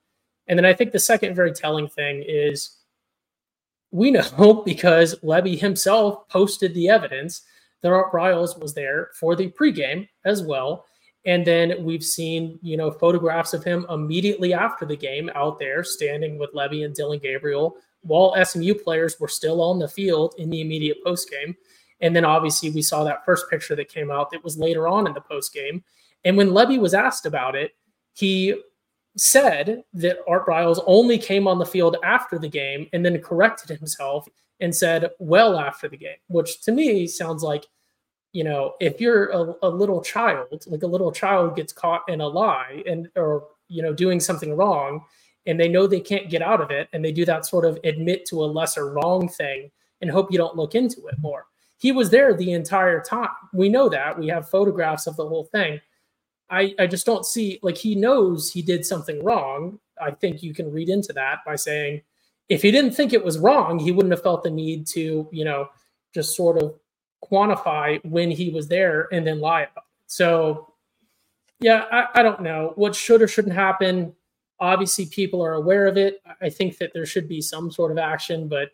And 0.47 0.57
then 0.57 0.65
I 0.65 0.73
think 0.73 0.91
the 0.91 0.99
second 0.99 1.35
very 1.35 1.53
telling 1.53 1.87
thing 1.87 2.23
is 2.27 2.77
we 3.91 4.11
know 4.11 4.63
because 4.65 5.15
Lebby 5.23 5.59
himself 5.59 6.27
posted 6.29 6.73
the 6.73 6.89
evidence 6.89 7.43
Art 7.83 8.11
Briles 8.11 8.59
was 8.59 8.73
there 8.73 9.09
for 9.19 9.35
the 9.35 9.49
pregame 9.49 10.07
as 10.25 10.43
well. 10.43 10.85
And 11.25 11.45
then 11.45 11.83
we've 11.83 12.03
seen, 12.03 12.59
you 12.61 12.77
know, 12.77 12.91
photographs 12.91 13.53
of 13.53 13.63
him 13.63 13.85
immediately 13.89 14.53
after 14.53 14.85
the 14.85 14.95
game 14.95 15.29
out 15.35 15.59
there 15.59 15.83
standing 15.83 16.37
with 16.37 16.53
Lebby 16.53 16.85
and 16.85 16.95
Dillon 16.95 17.19
Gabriel 17.19 17.75
while 18.01 18.33
SMU 18.43 18.73
players 18.75 19.19
were 19.19 19.27
still 19.27 19.61
on 19.61 19.79
the 19.79 19.87
field 19.87 20.35
in 20.37 20.49
the 20.49 20.61
immediate 20.61 21.03
postgame. 21.05 21.55
And 22.01 22.15
then 22.15 22.23
obviously 22.23 22.69
we 22.69 22.81
saw 22.81 23.03
that 23.03 23.25
first 23.25 23.49
picture 23.49 23.75
that 23.75 23.89
came 23.89 24.09
out 24.09 24.31
that 24.31 24.43
was 24.43 24.57
later 24.57 24.87
on 24.87 25.07
in 25.07 25.13
the 25.13 25.21
postgame. 25.21 25.83
And 26.23 26.37
when 26.37 26.49
Lebby 26.49 26.79
was 26.79 26.93
asked 26.93 27.25
about 27.25 27.55
it, 27.55 27.71
he 28.13 28.61
said 29.17 29.83
that 29.93 30.19
Art 30.27 30.45
Briles 30.45 30.81
only 30.85 31.17
came 31.17 31.47
on 31.47 31.59
the 31.59 31.65
field 31.65 31.97
after 32.03 32.39
the 32.39 32.47
game 32.47 32.87
and 32.93 33.05
then 33.05 33.21
corrected 33.21 33.77
himself 33.77 34.27
and 34.59 34.75
said, 34.75 35.09
well, 35.19 35.57
after 35.57 35.87
the 35.87 35.97
game, 35.97 36.17
which 36.27 36.61
to 36.61 36.71
me 36.71 37.07
sounds 37.07 37.43
like, 37.43 37.65
you 38.33 38.43
know, 38.43 38.73
if 38.79 39.01
you're 39.01 39.29
a, 39.29 39.55
a 39.63 39.69
little 39.69 40.01
child, 40.01 40.47
like 40.67 40.83
a 40.83 40.87
little 40.87 41.11
child 41.11 41.55
gets 41.55 41.73
caught 41.73 42.03
in 42.07 42.21
a 42.21 42.27
lie 42.27 42.83
and, 42.85 43.09
or, 43.15 43.47
you 43.67 43.81
know, 43.81 43.93
doing 43.93 44.19
something 44.19 44.55
wrong 44.55 45.03
and 45.45 45.59
they 45.59 45.67
know 45.67 45.87
they 45.87 45.99
can't 45.99 46.29
get 46.29 46.41
out 46.41 46.61
of 46.61 46.69
it 46.69 46.89
and 46.93 47.03
they 47.03 47.11
do 47.11 47.25
that 47.25 47.45
sort 47.45 47.65
of 47.65 47.79
admit 47.83 48.25
to 48.25 48.43
a 48.43 48.45
lesser 48.45 48.91
wrong 48.91 49.27
thing 49.27 49.71
and 50.01 50.11
hope 50.11 50.31
you 50.31 50.37
don't 50.37 50.55
look 50.55 50.75
into 50.75 51.07
it 51.07 51.15
more. 51.19 51.45
He 51.77 51.91
was 51.91 52.09
there 52.09 52.35
the 52.35 52.51
entire 52.51 53.01
time. 53.01 53.29
We 53.53 53.69
know 53.69 53.89
that. 53.89 54.19
We 54.19 54.27
have 54.27 54.49
photographs 54.49 55.07
of 55.07 55.15
the 55.15 55.27
whole 55.27 55.45
thing. 55.45 55.79
I, 56.49 56.75
I 56.77 56.87
just 56.87 57.05
don't 57.05 57.25
see 57.25 57.59
like 57.61 57.77
he 57.77 57.95
knows 57.95 58.51
he 58.51 58.61
did 58.61 58.85
something 58.85 59.23
wrong. 59.23 59.79
I 60.01 60.11
think 60.11 60.43
you 60.43 60.53
can 60.53 60.71
read 60.71 60.89
into 60.89 61.13
that 61.13 61.39
by 61.45 61.55
saying 61.55 62.01
if 62.49 62.63
he 62.63 62.71
didn't 62.71 62.91
think 62.91 63.13
it 63.13 63.23
was 63.23 63.37
wrong, 63.37 63.77
he 63.77 63.91
wouldn't 63.91 64.11
have 64.11 64.23
felt 64.23 64.43
the 64.43 64.49
need 64.49 64.87
to, 64.87 65.29
you 65.31 65.45
know, 65.45 65.69
just 66.13 66.35
sort 66.35 66.61
of 66.61 66.73
quantify 67.23 68.03
when 68.03 68.31
he 68.31 68.49
was 68.49 68.67
there 68.67 69.07
and 69.11 69.25
then 69.25 69.39
lie 69.39 69.61
about 69.61 69.77
it. 69.77 70.01
So, 70.07 70.73
yeah, 71.59 71.85
I, 71.91 72.19
I 72.19 72.23
don't 72.23 72.41
know 72.41 72.73
what 72.75 72.95
should 72.95 73.21
or 73.21 73.27
shouldn't 73.27 73.53
happen. 73.53 74.13
Obviously, 74.59 75.05
people 75.05 75.43
are 75.43 75.53
aware 75.53 75.85
of 75.85 75.95
it. 75.95 76.21
I 76.41 76.49
think 76.49 76.79
that 76.79 76.91
there 76.91 77.05
should 77.05 77.29
be 77.29 77.41
some 77.41 77.71
sort 77.71 77.91
of 77.91 77.97
action, 77.97 78.47
but 78.47 78.69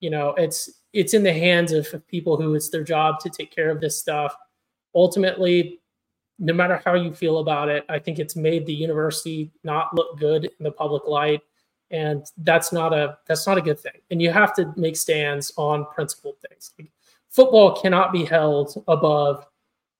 you 0.00 0.08
know, 0.08 0.30
it's 0.36 0.70
it's 0.94 1.12
in 1.12 1.22
the 1.22 1.32
hands 1.32 1.72
of 1.72 1.94
people 2.08 2.36
who 2.36 2.54
it's 2.54 2.70
their 2.70 2.82
job 2.82 3.20
to 3.20 3.28
take 3.28 3.54
care 3.54 3.70
of 3.70 3.80
this 3.80 3.98
stuff. 3.98 4.34
Ultimately, 4.94 5.80
no 6.38 6.54
matter 6.54 6.80
how 6.84 6.94
you 6.94 7.12
feel 7.12 7.38
about 7.38 7.68
it, 7.68 7.84
I 7.88 7.98
think 7.98 8.18
it's 8.18 8.34
made 8.34 8.64
the 8.64 8.72
university 8.72 9.52
not 9.62 9.94
look 9.94 10.18
good 10.18 10.46
in 10.46 10.64
the 10.64 10.72
public 10.72 11.06
light 11.06 11.42
and 11.90 12.24
that's 12.38 12.72
not 12.72 12.92
a 12.92 13.18
that's 13.26 13.46
not 13.46 13.58
a 13.58 13.62
good 13.62 13.78
thing. 13.78 14.00
And 14.10 14.22
you 14.22 14.30
have 14.30 14.54
to 14.56 14.72
make 14.76 14.96
stands 14.96 15.52
on 15.56 15.86
principled 15.86 16.36
things. 16.48 16.72
Like, 16.78 16.90
football 17.28 17.80
cannot 17.80 18.12
be 18.12 18.24
held 18.24 18.82
above 18.88 19.46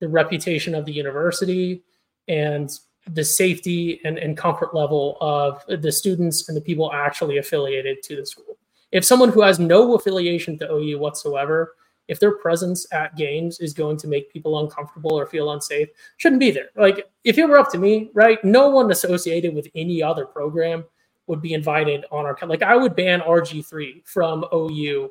the 0.00 0.08
reputation 0.08 0.74
of 0.74 0.86
the 0.86 0.92
university 0.92 1.82
and 2.28 2.70
the 3.08 3.24
safety 3.24 4.00
and, 4.04 4.18
and 4.18 4.36
comfort 4.36 4.74
level 4.74 5.16
of 5.20 5.64
the 5.82 5.90
students 5.90 6.48
and 6.48 6.56
the 6.56 6.60
people 6.60 6.92
actually 6.92 7.38
affiliated 7.38 8.02
to 8.02 8.16
the 8.16 8.26
school. 8.26 8.58
If 8.92 9.04
someone 9.04 9.30
who 9.30 9.42
has 9.42 9.58
no 9.58 9.94
affiliation 9.94 10.58
to 10.58 10.70
ou 10.70 10.98
whatsoever 10.98 11.74
if 12.08 12.18
their 12.18 12.32
presence 12.32 12.88
at 12.92 13.16
games 13.16 13.60
is 13.60 13.72
going 13.72 13.96
to 13.96 14.08
make 14.08 14.32
people 14.32 14.58
uncomfortable 14.58 15.14
or 15.14 15.26
feel 15.26 15.52
unsafe 15.52 15.88
shouldn't 16.16 16.40
be 16.40 16.50
there. 16.50 16.70
Like 16.76 17.08
if 17.22 17.38
it 17.38 17.48
were 17.48 17.58
up 17.58 17.70
to 17.72 17.78
me 17.78 18.10
right 18.14 18.42
no 18.44 18.68
one 18.68 18.90
associated 18.90 19.54
with 19.54 19.68
any 19.74 20.02
other 20.02 20.26
program 20.26 20.84
would 21.30 21.40
be 21.40 21.54
invited 21.54 22.04
on 22.10 22.26
our 22.26 22.36
like 22.42 22.62
I 22.62 22.74
would 22.74 22.96
ban 22.96 23.20
RG3 23.20 24.04
from 24.04 24.44
OU 24.52 25.10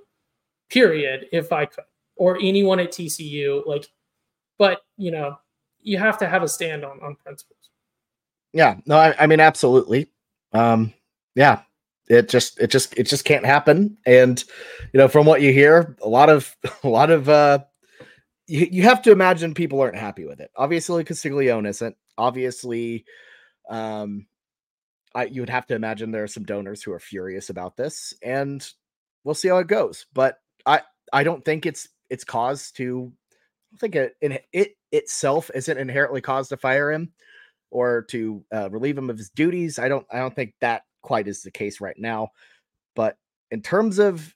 period 0.69 1.27
if 1.31 1.53
I 1.53 1.65
could 1.65 1.85
or 2.17 2.37
anyone 2.37 2.81
at 2.81 2.91
TCU 2.91 3.65
like 3.65 3.87
but 4.57 4.81
you 4.97 5.11
know 5.11 5.37
you 5.81 5.97
have 5.97 6.17
to 6.17 6.27
have 6.27 6.43
a 6.43 6.47
stand 6.49 6.83
on 6.83 6.99
on 7.01 7.15
principles. 7.15 7.69
Yeah, 8.51 8.75
no 8.85 8.97
I, 8.97 9.15
I 9.17 9.27
mean 9.27 9.39
absolutely. 9.39 10.11
Um 10.51 10.93
yeah, 11.35 11.61
it 12.09 12.27
just 12.27 12.59
it 12.59 12.69
just 12.69 12.97
it 12.97 13.03
just 13.03 13.23
can't 13.23 13.45
happen 13.45 13.97
and 14.05 14.43
you 14.91 14.97
know 14.97 15.07
from 15.07 15.25
what 15.25 15.41
you 15.41 15.53
hear 15.53 15.95
a 16.03 16.09
lot 16.09 16.29
of 16.29 16.53
a 16.83 16.89
lot 16.89 17.11
of 17.11 17.29
uh 17.29 17.59
you, 18.45 18.67
you 18.69 18.83
have 18.83 19.01
to 19.03 19.11
imagine 19.13 19.53
people 19.53 19.79
aren't 19.79 19.95
happy 19.95 20.25
with 20.25 20.41
it 20.41 20.51
obviously 20.57 21.03
castiglione 21.03 21.67
isn't 21.69 21.95
obviously 22.17 23.05
um 23.69 24.25
I, 25.15 25.25
you 25.25 25.41
would 25.41 25.49
have 25.49 25.65
to 25.67 25.75
imagine 25.75 26.11
there 26.11 26.23
are 26.23 26.27
some 26.27 26.43
donors 26.43 26.83
who 26.83 26.91
are 26.91 26.99
furious 26.99 27.49
about 27.49 27.75
this, 27.75 28.13
and 28.23 28.67
we'll 29.23 29.35
see 29.35 29.47
how 29.47 29.57
it 29.57 29.67
goes. 29.67 30.05
But 30.13 30.39
I 30.65 30.81
I 31.11 31.23
don't 31.23 31.43
think 31.43 31.65
it's 31.65 31.87
it's 32.09 32.23
cause 32.23 32.71
to 32.73 33.11
I 33.31 33.71
don't 33.71 33.79
think 33.79 33.95
it, 33.95 34.45
it 34.51 34.75
itself 34.91 35.51
isn't 35.53 35.77
inherently 35.77 36.21
cause 36.21 36.49
to 36.49 36.57
fire 36.57 36.91
him 36.91 37.11
or 37.71 38.03
to 38.09 38.43
uh, 38.53 38.69
relieve 38.69 38.97
him 38.97 39.09
of 39.09 39.17
his 39.17 39.29
duties. 39.29 39.79
I 39.79 39.87
don't 39.87 40.05
I 40.11 40.19
don't 40.19 40.35
think 40.35 40.53
that 40.61 40.83
quite 41.01 41.27
is 41.27 41.43
the 41.43 41.51
case 41.51 41.81
right 41.81 41.97
now. 41.97 42.29
But 42.95 43.17
in 43.51 43.61
terms 43.61 43.99
of 43.99 44.35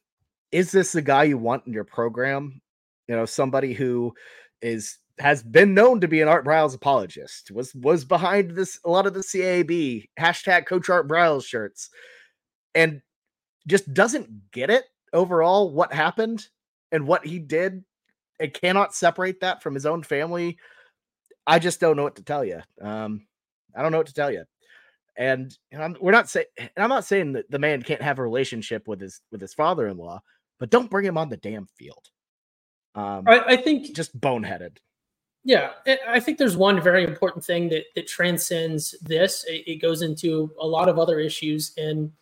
is 0.51 0.71
this 0.71 0.91
the 0.91 1.01
guy 1.01 1.23
you 1.23 1.37
want 1.37 1.65
in 1.65 1.73
your 1.73 1.83
program? 1.83 2.61
You 3.07 3.15
know, 3.15 3.25
somebody 3.25 3.73
who 3.73 4.13
is 4.61 4.97
has 5.19 5.43
been 5.43 5.73
known 5.73 6.01
to 6.01 6.07
be 6.07 6.21
an 6.21 6.27
Art 6.27 6.45
Briles 6.45 6.75
apologist, 6.75 7.51
was 7.51 7.73
was 7.75 8.03
behind 8.03 8.51
this 8.51 8.79
a 8.83 8.89
lot 8.89 9.05
of 9.05 9.13
the 9.13 9.23
CAB 9.23 10.07
hashtag 10.19 10.65
Coach 10.65 10.89
Art 10.89 11.07
Briles 11.07 11.45
shirts, 11.45 11.89
and 12.73 13.01
just 13.67 13.93
doesn't 13.93 14.51
get 14.51 14.69
it 14.69 14.85
overall 15.13 15.71
what 15.71 15.93
happened 15.93 16.47
and 16.91 17.07
what 17.07 17.25
he 17.25 17.39
did, 17.39 17.83
and 18.39 18.53
cannot 18.53 18.95
separate 18.95 19.39
that 19.41 19.61
from 19.61 19.73
his 19.73 19.85
own 19.85 20.03
family. 20.03 20.57
I 21.45 21.59
just 21.59 21.79
don't 21.79 21.97
know 21.97 22.03
what 22.03 22.15
to 22.15 22.23
tell 22.23 22.43
you. 22.43 22.61
Um, 22.81 23.25
I 23.75 23.81
don't 23.81 23.91
know 23.91 23.97
what 23.97 24.07
to 24.07 24.13
tell 24.13 24.31
you. 24.31 24.45
And, 25.15 25.55
and 25.71 25.97
we're 25.99 26.11
not 26.11 26.29
saying 26.29 26.45
I'm 26.75 26.89
not 26.89 27.05
saying 27.05 27.33
that 27.33 27.49
the 27.51 27.59
man 27.59 27.83
can't 27.83 28.01
have 28.01 28.17
a 28.17 28.23
relationship 28.23 28.87
with 28.87 28.99
his 28.99 29.21
with 29.31 29.41
his 29.41 29.53
father-in-law, 29.53 30.21
but 30.59 30.71
don't 30.71 30.89
bring 30.89 31.05
him 31.05 31.17
on 31.17 31.29
the 31.29 31.37
damn 31.37 31.67
field. 31.77 32.03
Um, 32.95 33.23
I, 33.27 33.39
I 33.39 33.57
think 33.57 33.95
just 33.95 34.19
boneheaded. 34.19 34.77
Yeah, 35.45 35.71
I 36.07 36.21
think 36.21 36.37
there's 36.37 36.55
one 36.55 36.81
very 36.81 37.03
important 37.03 37.43
thing 37.43 37.67
that 37.69 37.85
that 37.95 38.07
transcends 38.07 38.95
this. 39.01 39.43
It, 39.45 39.63
it 39.67 39.81
goes 39.81 40.01
into 40.01 40.51
a 40.59 40.65
lot 40.65 40.87
of 40.87 40.97
other 40.97 41.19
issues 41.19 41.73
in 41.75 42.13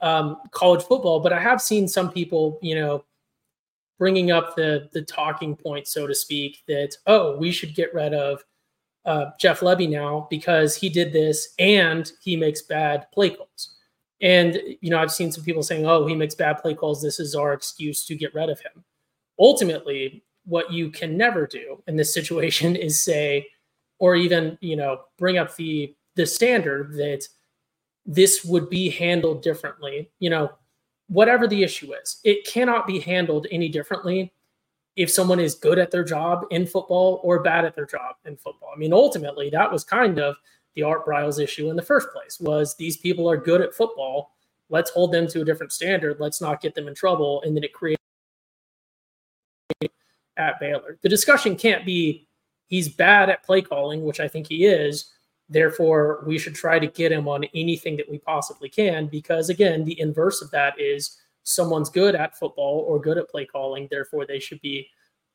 um, 0.00 0.38
college 0.52 0.82
football, 0.82 1.20
but 1.20 1.32
I 1.34 1.40
have 1.40 1.60
seen 1.60 1.86
some 1.86 2.10
people, 2.10 2.58
you 2.62 2.74
know, 2.74 3.04
bringing 3.98 4.30
up 4.30 4.56
the 4.56 4.88
the 4.92 5.02
talking 5.02 5.54
point, 5.54 5.86
so 5.86 6.06
to 6.06 6.14
speak, 6.14 6.62
that 6.66 6.96
oh, 7.06 7.36
we 7.36 7.52
should 7.52 7.74
get 7.74 7.92
rid 7.92 8.14
of 8.14 8.42
uh, 9.04 9.26
Jeff 9.38 9.60
Lebby 9.60 9.88
now 9.90 10.26
because 10.30 10.74
he 10.76 10.88
did 10.88 11.12
this 11.12 11.54
and 11.58 12.10
he 12.22 12.36
makes 12.36 12.62
bad 12.62 13.06
play 13.12 13.30
calls. 13.30 13.76
And 14.22 14.58
you 14.80 14.90
know, 14.90 14.98
I've 14.98 15.12
seen 15.12 15.30
some 15.30 15.44
people 15.44 15.62
saying, 15.62 15.86
"Oh, 15.86 16.06
he 16.06 16.14
makes 16.14 16.34
bad 16.34 16.54
play 16.58 16.74
calls. 16.74 17.02
This 17.02 17.20
is 17.20 17.34
our 17.34 17.52
excuse 17.52 18.06
to 18.06 18.14
get 18.14 18.34
rid 18.34 18.48
of 18.48 18.60
him." 18.60 18.82
Ultimately, 19.38 20.24
what 20.46 20.72
you 20.72 20.90
can 20.90 21.16
never 21.16 21.46
do 21.46 21.82
in 21.86 21.96
this 21.96 22.14
situation 22.14 22.76
is 22.88 23.00
say 23.00 23.46
or 23.98 24.16
even 24.16 24.56
you 24.60 24.76
know 24.76 25.02
bring 25.18 25.38
up 25.38 25.54
the 25.56 25.94
the 26.14 26.26
standard 26.26 26.94
that 26.94 27.26
this 28.06 28.44
would 28.44 28.70
be 28.70 28.88
handled 28.88 29.42
differently. 29.42 30.10
You 30.18 30.30
know 30.30 30.52
whatever 31.08 31.46
the 31.46 31.62
issue 31.62 31.92
is 31.94 32.20
it 32.24 32.44
cannot 32.46 32.86
be 32.86 32.98
handled 32.98 33.46
any 33.50 33.68
differently 33.68 34.32
if 34.96 35.08
someone 35.10 35.38
is 35.38 35.54
good 35.54 35.78
at 35.78 35.90
their 35.90 36.02
job 36.02 36.44
in 36.50 36.66
football 36.66 37.20
or 37.22 37.40
bad 37.40 37.64
at 37.64 37.76
their 37.76 37.86
job 37.86 38.16
in 38.24 38.36
football. 38.36 38.70
I 38.74 38.78
mean 38.78 38.92
ultimately 38.92 39.50
that 39.50 39.70
was 39.70 39.84
kind 39.84 40.18
of 40.18 40.36
the 40.74 40.82
art 40.82 41.06
briles 41.06 41.42
issue 41.42 41.70
in 41.70 41.76
the 41.76 41.82
first 41.82 42.08
place 42.10 42.38
was 42.40 42.74
these 42.76 42.96
people 42.96 43.28
are 43.30 43.36
good 43.36 43.60
at 43.60 43.74
football. 43.74 44.32
Let's 44.68 44.90
hold 44.90 45.12
them 45.12 45.26
to 45.28 45.42
a 45.42 45.44
different 45.44 45.72
standard. 45.72 46.18
Let's 46.18 46.40
not 46.40 46.60
get 46.60 46.74
them 46.74 46.88
in 46.88 46.94
trouble. 46.94 47.40
And 47.42 47.56
then 47.56 47.64
it 47.64 47.72
creates 47.72 48.02
at 50.36 50.60
Baylor. 50.60 50.98
The 51.02 51.08
discussion 51.08 51.56
can't 51.56 51.84
be 51.84 52.26
he's 52.68 52.88
bad 52.88 53.30
at 53.30 53.44
play 53.44 53.62
calling, 53.62 54.04
which 54.04 54.20
I 54.20 54.28
think 54.28 54.48
he 54.48 54.66
is. 54.66 55.12
Therefore, 55.48 56.24
we 56.26 56.38
should 56.38 56.54
try 56.54 56.78
to 56.78 56.88
get 56.88 57.12
him 57.12 57.28
on 57.28 57.44
anything 57.54 57.96
that 57.98 58.10
we 58.10 58.18
possibly 58.18 58.68
can, 58.68 59.06
because 59.06 59.48
again, 59.48 59.84
the 59.84 59.98
inverse 60.00 60.42
of 60.42 60.50
that 60.50 60.80
is 60.80 61.18
someone's 61.44 61.88
good 61.88 62.16
at 62.16 62.36
football 62.36 62.84
or 62.88 63.00
good 63.00 63.16
at 63.16 63.30
play 63.30 63.44
calling. 63.44 63.86
Therefore, 63.88 64.26
they 64.26 64.40
should 64.40 64.60
be 64.60 64.88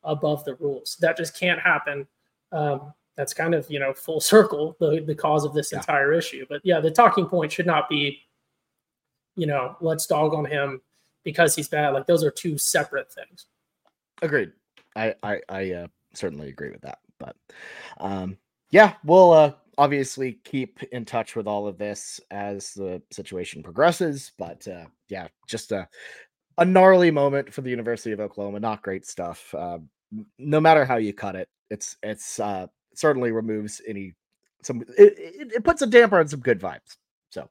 above 0.03 0.43
the 0.43 0.55
rules. 0.55 0.97
That 0.99 1.15
just 1.15 1.39
can't 1.39 1.59
happen. 1.59 2.07
Um, 2.51 2.93
that's 3.15 3.33
kind 3.33 3.53
of 3.53 3.69
you 3.69 3.79
know 3.79 3.93
full 3.93 4.19
circle 4.33 4.75
the 4.79 5.01
the 5.05 5.15
cause 5.15 5.45
of 5.45 5.53
this 5.53 5.71
yeah. 5.71 5.79
entire 5.79 6.13
issue. 6.13 6.45
But 6.49 6.61
yeah, 6.63 6.79
the 6.79 6.91
talking 6.91 7.25
point 7.25 7.51
should 7.51 7.67
not 7.67 7.87
be, 7.89 8.19
you 9.35 9.47
know, 9.47 9.77
let's 9.79 10.05
dog 10.05 10.33
on 10.33 10.45
him 10.45 10.81
because 11.23 11.55
he's 11.55 11.69
bad. 11.69 11.89
Like 11.89 12.05
those 12.05 12.23
are 12.23 12.31
two 12.31 12.57
separate 12.57 13.11
things. 13.11 13.45
Agreed. 14.21 14.51
I 14.95 15.15
I, 15.23 15.39
I 15.49 15.71
uh, 15.71 15.87
certainly 16.13 16.49
agree 16.49 16.71
with 16.71 16.81
that. 16.81 16.99
But 17.19 17.35
um, 17.99 18.37
yeah, 18.71 18.95
we'll 19.03 19.31
uh, 19.33 19.53
obviously 19.77 20.39
keep 20.43 20.81
in 20.83 21.05
touch 21.05 21.35
with 21.35 21.47
all 21.47 21.67
of 21.67 21.77
this 21.77 22.19
as 22.31 22.73
the 22.73 23.01
situation 23.11 23.63
progresses. 23.63 24.31
But 24.37 24.67
uh, 24.67 24.85
yeah, 25.09 25.27
just 25.47 25.71
a 25.71 25.87
a 26.57 26.65
gnarly 26.65 27.11
moment 27.11 27.53
for 27.53 27.61
the 27.61 27.69
University 27.69 28.11
of 28.11 28.19
Oklahoma. 28.19 28.59
Not 28.59 28.81
great 28.81 29.05
stuff. 29.05 29.53
Uh, 29.57 29.79
no 30.37 30.59
matter 30.59 30.85
how 30.85 30.97
you 30.97 31.13
cut 31.13 31.35
it, 31.35 31.49
it's 31.69 31.97
it's 32.03 32.39
uh, 32.39 32.67
certainly 32.93 33.31
removes 33.31 33.81
any 33.87 34.13
some. 34.63 34.81
It, 34.97 35.13
it, 35.17 35.51
it 35.53 35.63
puts 35.63 35.81
a 35.81 35.87
damper 35.87 36.19
on 36.19 36.27
some 36.27 36.41
good 36.41 36.59
vibes. 36.59 36.97
So 37.29 37.49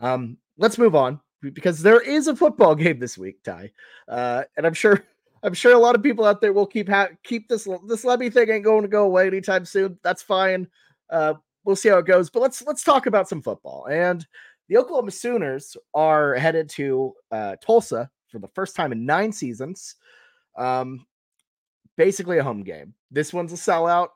um, 0.00 0.36
let's 0.58 0.78
move 0.78 0.94
on 0.94 1.20
because 1.40 1.82
there 1.82 2.00
is 2.00 2.28
a 2.28 2.36
football 2.36 2.74
game 2.76 2.98
this 2.98 3.16
week, 3.16 3.42
Ty, 3.42 3.72
uh, 4.08 4.44
and 4.56 4.66
I'm 4.66 4.74
sure 4.74 5.04
I'm 5.42 5.54
sure 5.54 5.74
a 5.74 5.78
lot 5.78 5.94
of 5.96 6.02
people 6.02 6.24
out 6.24 6.40
there 6.40 6.52
will 6.52 6.66
keep 6.66 6.88
ha- 6.88 7.08
keep 7.24 7.48
this 7.48 7.64
this 7.86 8.04
Lebby 8.04 8.32
thing 8.32 8.50
ain't 8.50 8.64
going 8.64 8.82
to 8.82 8.88
go 8.88 9.04
away 9.04 9.26
anytime 9.26 9.64
soon. 9.64 9.98
That's 10.02 10.22
fine. 10.22 10.68
Uh, 11.10 11.34
we'll 11.64 11.76
see 11.76 11.88
how 11.88 11.98
it 11.98 12.06
goes. 12.06 12.30
But 12.30 12.42
let's 12.42 12.62
let's 12.62 12.84
talk 12.84 13.06
about 13.06 13.28
some 13.28 13.42
football. 13.42 13.86
And 13.90 14.26
the 14.68 14.76
Oklahoma 14.76 15.10
Sooners 15.10 15.76
are 15.94 16.34
headed 16.34 16.68
to 16.70 17.12
uh, 17.30 17.56
Tulsa 17.56 18.08
for 18.28 18.38
the 18.38 18.48
first 18.48 18.76
time 18.76 18.92
in 18.92 19.04
nine 19.04 19.32
seasons. 19.32 19.96
Um, 20.56 21.06
basically 21.96 22.38
a 22.38 22.44
home 22.44 22.62
game. 22.62 22.94
This 23.10 23.32
one's 23.32 23.52
a 23.52 23.56
sellout, 23.56 24.08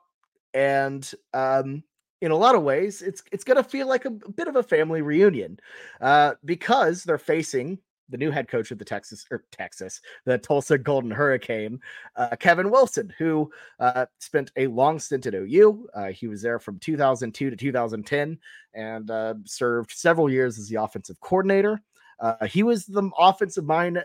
and 0.53 1.09
um, 1.33 1.83
in 2.21 2.31
a 2.31 2.35
lot 2.35 2.55
of 2.55 2.63
ways, 2.63 3.01
it's 3.01 3.21
it's 3.31 3.43
gonna 3.43 3.63
feel 3.63 3.87
like 3.87 4.05
a, 4.05 4.09
a 4.25 4.31
bit 4.31 4.47
of 4.47 4.55
a 4.55 4.63
family 4.63 5.01
reunion 5.01 5.59
uh, 5.99 6.35
because 6.45 7.03
they're 7.03 7.17
facing 7.17 7.79
the 8.09 8.17
new 8.17 8.31
head 8.31 8.47
coach 8.47 8.71
of 8.71 8.77
the 8.77 8.85
Texas 8.85 9.25
or 9.31 9.43
Texas, 9.51 10.01
the 10.25 10.37
Tulsa 10.37 10.77
Golden 10.77 11.11
Hurricane, 11.11 11.79
uh, 12.15 12.35
Kevin 12.39 12.71
Wilson, 12.71 13.13
who 13.17 13.51
uh, 13.79 14.05
spent 14.19 14.51
a 14.55 14.67
long 14.67 14.99
stint 14.99 15.25
at 15.25 15.35
OU. 15.35 15.87
Uh, 15.93 16.07
he 16.07 16.27
was 16.27 16.41
there 16.41 16.59
from 16.59 16.79
2002 16.79 17.49
to 17.49 17.55
2010 17.55 18.37
and 18.73 19.11
uh, 19.11 19.33
served 19.45 19.91
several 19.91 20.29
years 20.29 20.57
as 20.57 20.67
the 20.67 20.81
offensive 20.81 21.19
coordinator. 21.19 21.81
Uh, 22.19 22.45
he 22.47 22.63
was 22.63 22.85
the 22.85 23.09
offensive 23.17 23.65
mind 23.65 24.03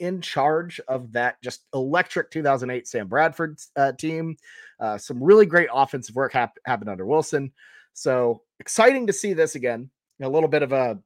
in 0.00 0.20
charge 0.20 0.80
of 0.88 1.12
that 1.12 1.40
just 1.42 1.64
electric 1.72 2.30
2008 2.30 2.88
Sam 2.88 3.06
Bradford 3.06 3.58
uh, 3.76 3.92
team. 3.92 4.36
some 4.98 5.22
really 5.22 5.46
great 5.46 5.68
offensive 5.72 6.16
work 6.16 6.32
hap- 6.32 6.58
happened 6.66 6.90
under 6.90 7.06
Wilson. 7.06 7.52
So 7.92 8.42
exciting 8.58 9.06
to 9.06 9.12
see 9.12 9.32
this 9.32 9.54
again. 9.54 9.88
A 10.20 10.28
little 10.28 10.48
bit 10.48 10.62
of 10.62 10.72
a 10.72 10.98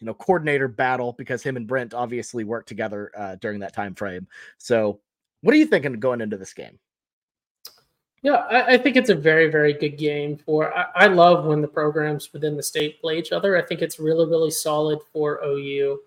you 0.00 0.06
know 0.06 0.14
coordinator 0.14 0.68
battle 0.68 1.14
because 1.18 1.42
him 1.42 1.56
and 1.56 1.66
Brent 1.66 1.94
obviously 1.94 2.44
worked 2.44 2.68
together 2.68 3.10
uh, 3.16 3.36
during 3.36 3.60
that 3.60 3.74
time 3.74 3.94
frame. 3.94 4.26
So, 4.58 5.00
what 5.42 5.54
are 5.54 5.58
you 5.58 5.66
thinking 5.66 5.92
going 5.94 6.20
into 6.20 6.36
this 6.36 6.52
game? 6.52 6.78
Yeah, 8.22 8.44
I, 8.50 8.74
I 8.74 8.78
think 8.78 8.96
it's 8.96 9.10
a 9.10 9.14
very, 9.14 9.50
very 9.50 9.72
good 9.72 9.96
game 9.96 10.36
for. 10.36 10.76
I, 10.76 10.86
I, 10.94 11.06
love 11.06 11.44
when 11.44 11.60
the 11.60 11.68
programs 11.68 12.32
within 12.32 12.56
the 12.56 12.62
state 12.62 13.00
play 13.00 13.18
each 13.18 13.30
other. 13.30 13.56
I 13.56 13.62
think 13.62 13.80
it's 13.80 14.00
really, 14.00 14.26
really 14.26 14.50
solid 14.50 14.98
for 15.12 15.40
OU. 15.44 16.00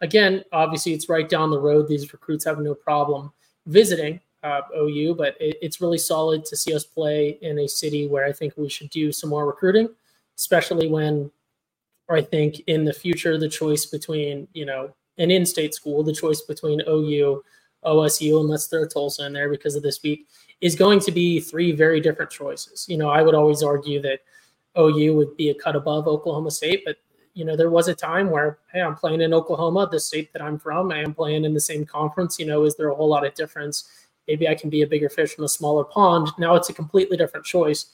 Again, 0.00 0.44
obviously, 0.52 0.92
it's 0.92 1.08
right 1.08 1.28
down 1.28 1.50
the 1.50 1.58
road. 1.58 1.88
These 1.88 2.12
recruits 2.12 2.44
have 2.44 2.60
no 2.60 2.74
problem 2.74 3.32
visiting 3.66 4.20
uh, 4.44 4.60
OU, 4.76 5.16
but 5.16 5.36
it, 5.40 5.58
it's 5.60 5.80
really 5.80 5.98
solid 5.98 6.44
to 6.44 6.56
see 6.56 6.72
us 6.74 6.84
play 6.84 7.38
in 7.42 7.58
a 7.58 7.68
city 7.68 8.06
where 8.06 8.24
I 8.24 8.32
think 8.32 8.54
we 8.56 8.68
should 8.68 8.90
do 8.90 9.10
some 9.10 9.30
more 9.30 9.46
recruiting, 9.46 9.88
especially 10.36 10.86
when 10.86 11.30
I 12.16 12.22
think 12.22 12.60
in 12.66 12.84
the 12.84 12.92
future, 12.92 13.38
the 13.38 13.48
choice 13.48 13.86
between, 13.86 14.48
you 14.52 14.64
know, 14.64 14.94
an 15.18 15.30
in 15.30 15.44
state 15.44 15.74
school, 15.74 16.02
the 16.02 16.12
choice 16.12 16.40
between 16.42 16.80
OU, 16.88 17.42
OSU, 17.84 18.40
unless 18.40 18.68
they're 18.68 18.84
a 18.84 18.88
Tulsa 18.88 19.26
in 19.26 19.32
there 19.32 19.50
because 19.50 19.76
of 19.76 19.82
this 19.82 20.02
week, 20.02 20.26
is 20.60 20.74
going 20.74 21.00
to 21.00 21.12
be 21.12 21.40
three 21.40 21.72
very 21.72 22.00
different 22.00 22.30
choices. 22.30 22.86
You 22.88 22.98
know, 22.98 23.10
I 23.10 23.22
would 23.22 23.34
always 23.34 23.62
argue 23.62 24.00
that 24.02 24.20
OU 24.78 25.14
would 25.16 25.36
be 25.36 25.50
a 25.50 25.54
cut 25.54 25.76
above 25.76 26.08
Oklahoma 26.08 26.50
State, 26.50 26.82
but 26.84 26.96
you 27.34 27.44
know, 27.44 27.54
there 27.54 27.70
was 27.70 27.86
a 27.86 27.94
time 27.94 28.30
where, 28.30 28.58
hey, 28.72 28.80
I'm 28.80 28.96
playing 28.96 29.20
in 29.20 29.32
Oklahoma, 29.32 29.88
the 29.88 30.00
state 30.00 30.32
that 30.32 30.42
I'm 30.42 30.58
from, 30.58 30.90
I 30.90 30.98
am 30.98 31.14
playing 31.14 31.44
in 31.44 31.54
the 31.54 31.60
same 31.60 31.86
conference. 31.86 32.36
You 32.36 32.46
know, 32.46 32.64
is 32.64 32.74
there 32.74 32.88
a 32.88 32.94
whole 32.94 33.08
lot 33.08 33.24
of 33.24 33.34
difference? 33.34 33.88
Maybe 34.26 34.48
I 34.48 34.56
can 34.56 34.70
be 34.70 34.82
a 34.82 34.86
bigger 34.88 35.08
fish 35.08 35.38
in 35.38 35.44
a 35.44 35.48
smaller 35.48 35.84
pond. 35.84 36.30
Now 36.36 36.56
it's 36.56 36.68
a 36.68 36.72
completely 36.72 37.16
different 37.16 37.46
choice 37.46 37.92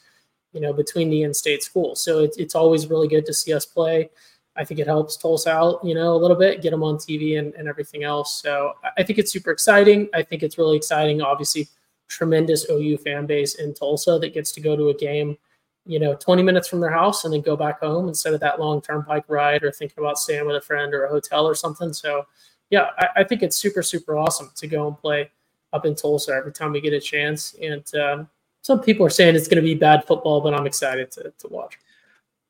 you 0.55 0.61
know, 0.61 0.71
between 0.71 1.09
the 1.09 1.23
in-state 1.23 1.61
schools. 1.61 2.01
So 2.01 2.23
it's 2.23 2.37
it's 2.37 2.55
always 2.55 2.87
really 2.87 3.09
good 3.09 3.25
to 3.25 3.33
see 3.33 3.53
us 3.53 3.65
play. 3.65 4.09
I 4.55 4.63
think 4.63 4.79
it 4.79 4.87
helps 4.87 5.17
Tulsa 5.17 5.51
out, 5.51 5.83
you 5.83 5.93
know, 5.93 6.15
a 6.15 6.21
little 6.23 6.37
bit, 6.37 6.61
get 6.61 6.71
them 6.71 6.81
on 6.81 6.95
TV 6.95 7.37
and, 7.37 7.53
and 7.55 7.67
everything 7.67 8.05
else. 8.05 8.41
So 8.41 8.71
I 8.97 9.03
think 9.03 9.19
it's 9.19 9.33
super 9.33 9.51
exciting. 9.51 10.07
I 10.13 10.23
think 10.23 10.43
it's 10.43 10.57
really 10.57 10.77
exciting. 10.77 11.21
Obviously, 11.21 11.67
tremendous 12.07 12.69
OU 12.69 12.99
fan 12.99 13.25
base 13.25 13.55
in 13.55 13.73
Tulsa 13.73 14.17
that 14.17 14.33
gets 14.33 14.53
to 14.53 14.61
go 14.61 14.77
to 14.77 14.89
a 14.89 14.93
game, 14.93 15.37
you 15.85 15.99
know, 15.99 16.15
20 16.15 16.41
minutes 16.41 16.69
from 16.69 16.79
their 16.79 16.89
house 16.89 17.25
and 17.25 17.33
then 17.33 17.41
go 17.41 17.57
back 17.57 17.81
home 17.81 18.07
instead 18.07 18.33
of 18.33 18.39
that 18.39 18.57
long 18.57 18.81
turnpike 18.81 19.25
ride 19.27 19.61
or 19.61 19.73
thinking 19.73 20.01
about 20.01 20.17
staying 20.17 20.45
with 20.47 20.55
a 20.55 20.61
friend 20.61 20.93
or 20.93 21.03
a 21.03 21.09
hotel 21.09 21.45
or 21.45 21.53
something. 21.53 21.91
So 21.91 22.25
yeah, 22.69 22.91
I, 22.97 23.07
I 23.17 23.23
think 23.25 23.43
it's 23.43 23.57
super, 23.57 23.83
super 23.83 24.15
awesome 24.15 24.51
to 24.55 24.67
go 24.67 24.87
and 24.87 24.97
play 24.97 25.31
up 25.73 25.85
in 25.85 25.95
Tulsa 25.95 26.31
every 26.31 26.53
time 26.53 26.71
we 26.71 26.79
get 26.79 26.93
a 26.93 27.01
chance. 27.01 27.55
And 27.61 27.83
um, 27.95 28.29
some 28.65 28.81
people 28.81 29.05
are 29.05 29.11
saying 29.11 29.35
it's 29.35 29.47
going 29.47 29.57
to 29.57 29.61
be 29.61 29.75
bad 29.75 30.07
football, 30.07 30.41
but 30.41 30.55
I'm 30.55 30.65
excited 30.65 31.11
to, 31.11 31.31
to 31.37 31.47
watch. 31.49 31.77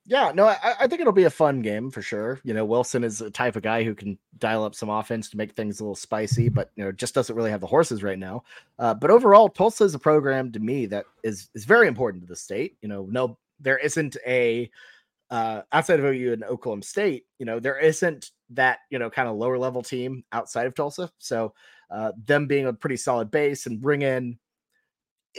Yeah, 0.05 0.31
no, 0.33 0.45
I, 0.45 0.57
I, 0.79 0.87
think 0.87 1.01
it'll 1.01 1.11
be 1.11 1.25
a 1.25 1.29
fun 1.29 1.61
game 1.61 1.91
for 1.91 2.01
sure. 2.01 2.39
You 2.45 2.53
know, 2.53 2.63
Wilson 2.63 3.03
is 3.03 3.17
the 3.17 3.29
type 3.29 3.57
of 3.57 3.63
guy 3.63 3.83
who 3.83 3.93
can 3.93 4.17
dial 4.37 4.63
up 4.63 4.75
some 4.75 4.89
offense 4.89 5.29
to 5.29 5.37
make 5.37 5.51
things 5.51 5.81
a 5.81 5.83
little 5.83 5.93
spicy, 5.93 6.47
but 6.47 6.71
you 6.77 6.85
know, 6.85 6.93
just 6.93 7.15
doesn't 7.15 7.35
really 7.35 7.51
have 7.51 7.59
the 7.59 7.67
horses 7.67 8.01
right 8.01 8.17
now. 8.17 8.45
Uh, 8.79 8.93
but 8.93 9.11
overall, 9.11 9.49
Tulsa 9.49 9.83
is 9.83 9.93
a 9.93 9.99
program 9.99 10.53
to 10.53 10.59
me 10.59 10.85
that 10.85 11.03
is 11.25 11.49
is 11.53 11.65
very 11.65 11.89
important 11.89 12.23
to 12.23 12.27
the 12.29 12.35
state. 12.35 12.77
You 12.81 12.87
know, 12.87 13.05
no, 13.09 13.37
there 13.59 13.79
isn't 13.79 14.15
a 14.25 14.71
uh, 15.31 15.63
outside 15.73 15.99
of 15.99 16.05
OU 16.05 16.31
and 16.31 16.43
Oklahoma 16.45 16.83
State. 16.83 17.25
You 17.39 17.45
know, 17.45 17.59
there 17.59 17.77
isn't 17.77 18.31
that 18.51 18.79
you 18.89 18.99
know 18.99 19.09
kind 19.09 19.27
of 19.27 19.35
lower 19.35 19.57
level 19.57 19.81
team 19.81 20.23
outside 20.31 20.65
of 20.65 20.75
Tulsa. 20.75 21.11
So 21.17 21.53
uh, 21.91 22.13
them 22.23 22.47
being 22.47 22.67
a 22.67 22.73
pretty 22.73 22.97
solid 22.97 23.31
base 23.31 23.65
and 23.65 23.81
bring 23.81 24.03
in 24.03 24.39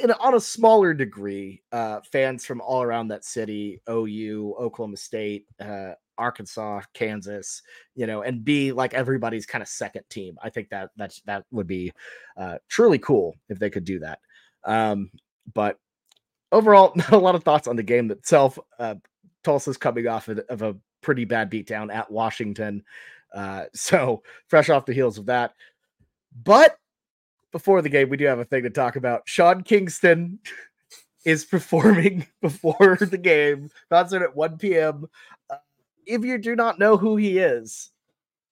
in 0.02 0.10
on 0.12 0.34
a 0.34 0.40
smaller 0.40 0.94
degree, 0.94 1.62
uh, 1.72 2.00
fans 2.12 2.44
from 2.44 2.60
all 2.60 2.82
around 2.82 3.08
that 3.08 3.24
city, 3.24 3.80
OU, 3.88 4.54
Oklahoma 4.58 4.96
State, 4.96 5.46
uh, 5.60 5.92
Arkansas, 6.18 6.82
Kansas, 6.94 7.62
you 7.94 8.06
know, 8.06 8.22
and 8.22 8.44
be 8.44 8.72
like 8.72 8.94
everybody's 8.94 9.46
kind 9.46 9.62
of 9.62 9.68
second 9.68 10.04
team. 10.08 10.36
I 10.42 10.50
think 10.50 10.68
that 10.70 10.90
that's 10.96 11.20
that 11.22 11.44
would 11.50 11.66
be 11.66 11.92
uh, 12.36 12.58
truly 12.68 12.98
cool 12.98 13.34
if 13.48 13.58
they 13.58 13.70
could 13.70 13.84
do 13.84 13.98
that. 14.00 14.20
Um, 14.64 15.10
but 15.54 15.78
overall, 16.52 16.92
not 16.96 17.12
a 17.12 17.18
lot 17.18 17.34
of 17.34 17.44
thoughts 17.44 17.68
on 17.68 17.76
the 17.76 17.82
game 17.82 18.10
itself. 18.10 18.58
Uh, 18.78 18.96
Tulsa's 19.44 19.76
coming 19.76 20.06
off 20.06 20.28
of, 20.28 20.38
of 20.48 20.62
a 20.62 20.76
pretty 21.02 21.24
bad 21.24 21.50
beatdown 21.50 21.94
at 21.94 22.10
Washington, 22.10 22.82
uh, 23.34 23.64
so 23.74 24.22
fresh 24.48 24.70
off 24.70 24.86
the 24.86 24.94
heels 24.94 25.18
of 25.18 25.26
that. 25.26 25.54
But 26.44 26.76
before 27.56 27.80
the 27.80 27.88
game, 27.88 28.10
we 28.10 28.18
do 28.18 28.26
have 28.26 28.38
a 28.38 28.44
thing 28.44 28.64
to 28.64 28.70
talk 28.70 28.96
about. 28.96 29.22
Sean 29.24 29.62
Kingston 29.62 30.38
is 31.24 31.46
performing 31.46 32.26
before 32.42 32.98
the 33.00 33.16
game, 33.16 33.70
concert 33.88 34.22
at 34.22 34.36
1 34.36 34.58
p.m. 34.58 35.06
Uh, 35.48 35.56
if 36.06 36.22
you 36.22 36.36
do 36.36 36.54
not 36.54 36.78
know 36.78 36.98
who 36.98 37.16
he 37.16 37.38
is, 37.38 37.92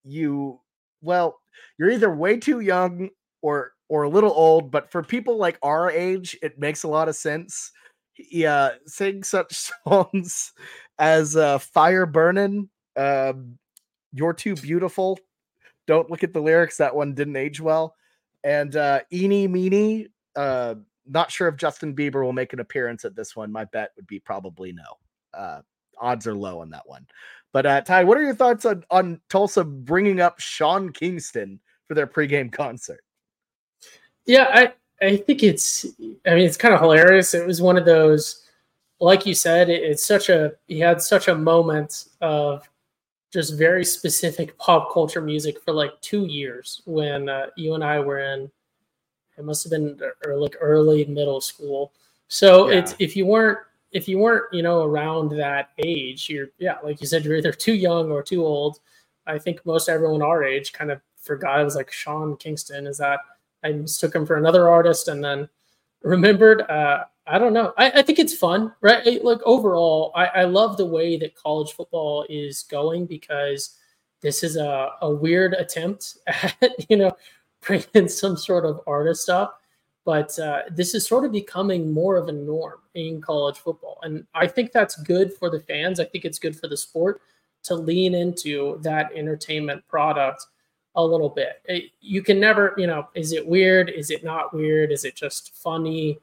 you 0.04 0.58
well, 1.02 1.38
you're 1.76 1.90
either 1.90 2.14
way 2.14 2.38
too 2.38 2.60
young 2.60 3.10
or 3.42 3.72
or 3.90 4.04
a 4.04 4.08
little 4.08 4.32
old, 4.32 4.70
but 4.70 4.90
for 4.90 5.02
people 5.02 5.36
like 5.36 5.58
our 5.62 5.90
age, 5.90 6.34
it 6.42 6.58
makes 6.58 6.82
a 6.82 6.88
lot 6.88 7.10
of 7.10 7.14
sense. 7.14 7.72
Yeah, 8.16 8.70
sing 8.86 9.22
such 9.22 9.52
songs 9.86 10.54
as 10.98 11.36
uh, 11.36 11.58
"Fire 11.58 12.06
Burning," 12.06 12.70
um, 12.96 13.58
"You're 14.14 14.32
Too 14.32 14.54
Beautiful." 14.54 15.18
Don't 15.86 16.08
look 16.08 16.24
at 16.24 16.32
the 16.32 16.40
lyrics; 16.40 16.78
that 16.78 16.96
one 16.96 17.12
didn't 17.12 17.36
age 17.36 17.60
well. 17.60 17.94
And 18.44 18.76
uh, 18.76 19.00
Eenie 19.12 19.48
Meenie, 19.48 20.08
uh, 20.36 20.74
not 21.06 21.32
sure 21.32 21.48
if 21.48 21.56
Justin 21.56 21.96
Bieber 21.96 22.22
will 22.22 22.32
make 22.32 22.52
an 22.52 22.60
appearance 22.60 23.04
at 23.04 23.16
this 23.16 23.34
one. 23.34 23.50
My 23.50 23.64
bet 23.64 23.90
would 23.96 24.06
be 24.06 24.20
probably 24.20 24.72
no. 24.72 24.84
Uh, 25.32 25.60
odds 25.98 26.26
are 26.26 26.34
low 26.34 26.60
on 26.60 26.70
that 26.70 26.86
one. 26.86 27.06
But 27.52 27.66
uh, 27.66 27.80
Ty, 27.80 28.04
what 28.04 28.18
are 28.18 28.22
your 28.22 28.34
thoughts 28.34 28.64
on, 28.64 28.84
on 28.90 29.20
Tulsa 29.30 29.64
bringing 29.64 30.20
up 30.20 30.40
Sean 30.40 30.92
Kingston 30.92 31.60
for 31.88 31.94
their 31.94 32.06
pregame 32.06 32.52
concert? 32.52 33.02
Yeah, 34.26 34.48
I 34.52 34.72
I 35.04 35.16
think 35.16 35.42
it's 35.42 35.86
I 36.26 36.34
mean 36.34 36.46
it's 36.46 36.56
kind 36.56 36.74
of 36.74 36.80
hilarious. 36.80 37.34
It 37.34 37.46
was 37.46 37.60
one 37.60 37.76
of 37.76 37.84
those, 37.84 38.46
like 39.00 39.26
you 39.26 39.34
said, 39.34 39.68
it, 39.68 39.82
it's 39.82 40.04
such 40.04 40.28
a 40.28 40.52
he 40.66 40.80
had 40.80 41.00
such 41.00 41.28
a 41.28 41.34
moment 41.34 42.06
of 42.20 42.68
just 43.34 43.58
very 43.58 43.84
specific 43.84 44.56
pop 44.58 44.92
culture 44.92 45.20
music 45.20 45.60
for 45.60 45.72
like 45.72 46.00
two 46.00 46.24
years 46.24 46.80
when 46.86 47.28
uh, 47.28 47.46
you 47.56 47.74
and 47.74 47.82
I 47.82 47.98
were 47.98 48.20
in. 48.20 48.48
It 49.36 49.44
must 49.44 49.64
have 49.64 49.72
been 49.72 50.00
or 50.24 50.36
like 50.36 50.54
early 50.60 51.04
middle 51.06 51.40
school. 51.40 51.92
So 52.28 52.70
yeah. 52.70 52.78
it's 52.78 52.94
if 53.00 53.16
you 53.16 53.26
weren't 53.26 53.58
if 53.90 54.06
you 54.06 54.18
weren't 54.18 54.44
you 54.52 54.62
know 54.62 54.84
around 54.84 55.30
that 55.36 55.70
age, 55.78 56.30
you're 56.30 56.46
yeah 56.58 56.76
like 56.84 57.00
you 57.00 57.08
said 57.08 57.24
you're 57.24 57.36
either 57.36 57.52
too 57.52 57.74
young 57.74 58.12
or 58.12 58.22
too 58.22 58.46
old. 58.46 58.78
I 59.26 59.40
think 59.40 59.66
most 59.66 59.88
everyone 59.88 60.22
our 60.22 60.44
age 60.44 60.72
kind 60.72 60.92
of 60.92 61.00
forgot 61.20 61.60
it 61.60 61.64
was 61.64 61.74
like 61.74 61.90
Sean 61.90 62.36
Kingston. 62.36 62.86
Is 62.86 62.98
that 62.98 63.18
I 63.64 63.72
mistook 63.72 64.14
him 64.14 64.26
for 64.26 64.36
another 64.36 64.68
artist 64.68 65.08
and 65.08 65.24
then 65.24 65.48
remembered. 66.04 66.62
Uh, 66.62 67.04
I 67.26 67.38
don't 67.38 67.54
know. 67.54 67.72
I, 67.78 67.90
I, 67.90 68.02
think 68.02 68.18
it's 68.18 68.34
fun, 68.34 68.72
right? 68.82 69.24
Like 69.24 69.40
overall, 69.44 70.12
I, 70.14 70.26
I, 70.26 70.44
love 70.44 70.76
the 70.76 70.84
way 70.84 71.16
that 71.16 71.34
college 71.34 71.72
football 71.72 72.26
is 72.28 72.64
going 72.64 73.06
because 73.06 73.78
this 74.20 74.42
is 74.42 74.56
a, 74.56 74.90
a 75.00 75.10
weird 75.10 75.54
attempt 75.54 76.18
at, 76.26 76.90
you 76.90 76.98
know, 76.98 77.12
bringing 77.62 78.08
some 78.08 78.36
sort 78.36 78.66
of 78.66 78.80
artist 78.86 79.30
up. 79.30 79.62
But 80.04 80.38
uh, 80.38 80.62
this 80.70 80.94
is 80.94 81.06
sort 81.06 81.24
of 81.24 81.32
becoming 81.32 81.90
more 81.90 82.16
of 82.16 82.28
a 82.28 82.32
norm 82.32 82.80
in 82.94 83.22
college 83.22 83.56
football. 83.56 83.98
And 84.02 84.26
I 84.34 84.46
think 84.46 84.70
that's 84.70 84.96
good 84.96 85.32
for 85.32 85.48
the 85.48 85.60
fans. 85.60 85.98
I 85.98 86.04
think 86.04 86.26
it's 86.26 86.38
good 86.38 86.58
for 86.58 86.68
the 86.68 86.76
sport 86.76 87.22
to 87.62 87.74
lean 87.74 88.14
into 88.14 88.78
that 88.82 89.10
entertainment 89.14 89.82
product 89.88 90.44
a 90.96 91.04
little 91.04 91.28
bit. 91.28 91.60
It, 91.64 91.90
you 92.00 92.22
can 92.22 92.38
never, 92.38 92.74
you 92.76 92.86
know, 92.86 93.08
is 93.14 93.32
it 93.32 93.46
weird? 93.46 93.90
Is 93.90 94.10
it 94.10 94.24
not 94.24 94.54
weird? 94.54 94.92
Is 94.92 95.04
it 95.04 95.14
just 95.14 95.54
funny? 95.54 96.20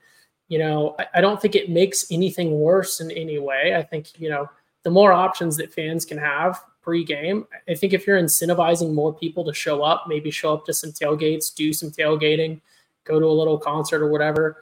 you 0.52 0.58
know, 0.60 0.96
I, 1.00 1.06
I 1.16 1.22
don't 1.22 1.42
think 1.42 1.56
it 1.56 1.70
makes 1.70 2.06
anything 2.12 2.60
worse 2.60 3.00
in 3.00 3.10
any 3.12 3.40
way. 3.40 3.74
I 3.74 3.82
think, 3.82 4.20
you 4.20 4.30
know, 4.30 4.50
the 4.84 4.90
more 4.90 5.14
options 5.14 5.56
that 5.56 5.74
fans 5.74 6.04
can 6.04 6.18
have 6.18 6.62
pre-game, 6.82 7.48
I 7.70 7.74
think 7.74 7.94
if 7.94 8.06
you're 8.06 8.20
incentivizing 8.20 8.94
more 8.94 9.14
people 9.14 9.46
to 9.46 9.54
show 9.54 9.82
up, 9.82 10.08
maybe 10.10 10.30
show 10.30 10.54
up 10.54 10.66
to 10.66 10.74
some 10.74 10.92
tailgates, 10.92 11.56
do 11.56 11.72
some 11.72 11.90
tailgating, 11.90 12.60
go 13.06 13.18
to 13.18 13.26
a 13.26 13.28
little 13.28 13.58
concert 13.58 14.04
or 14.04 14.12
whatever, 14.12 14.62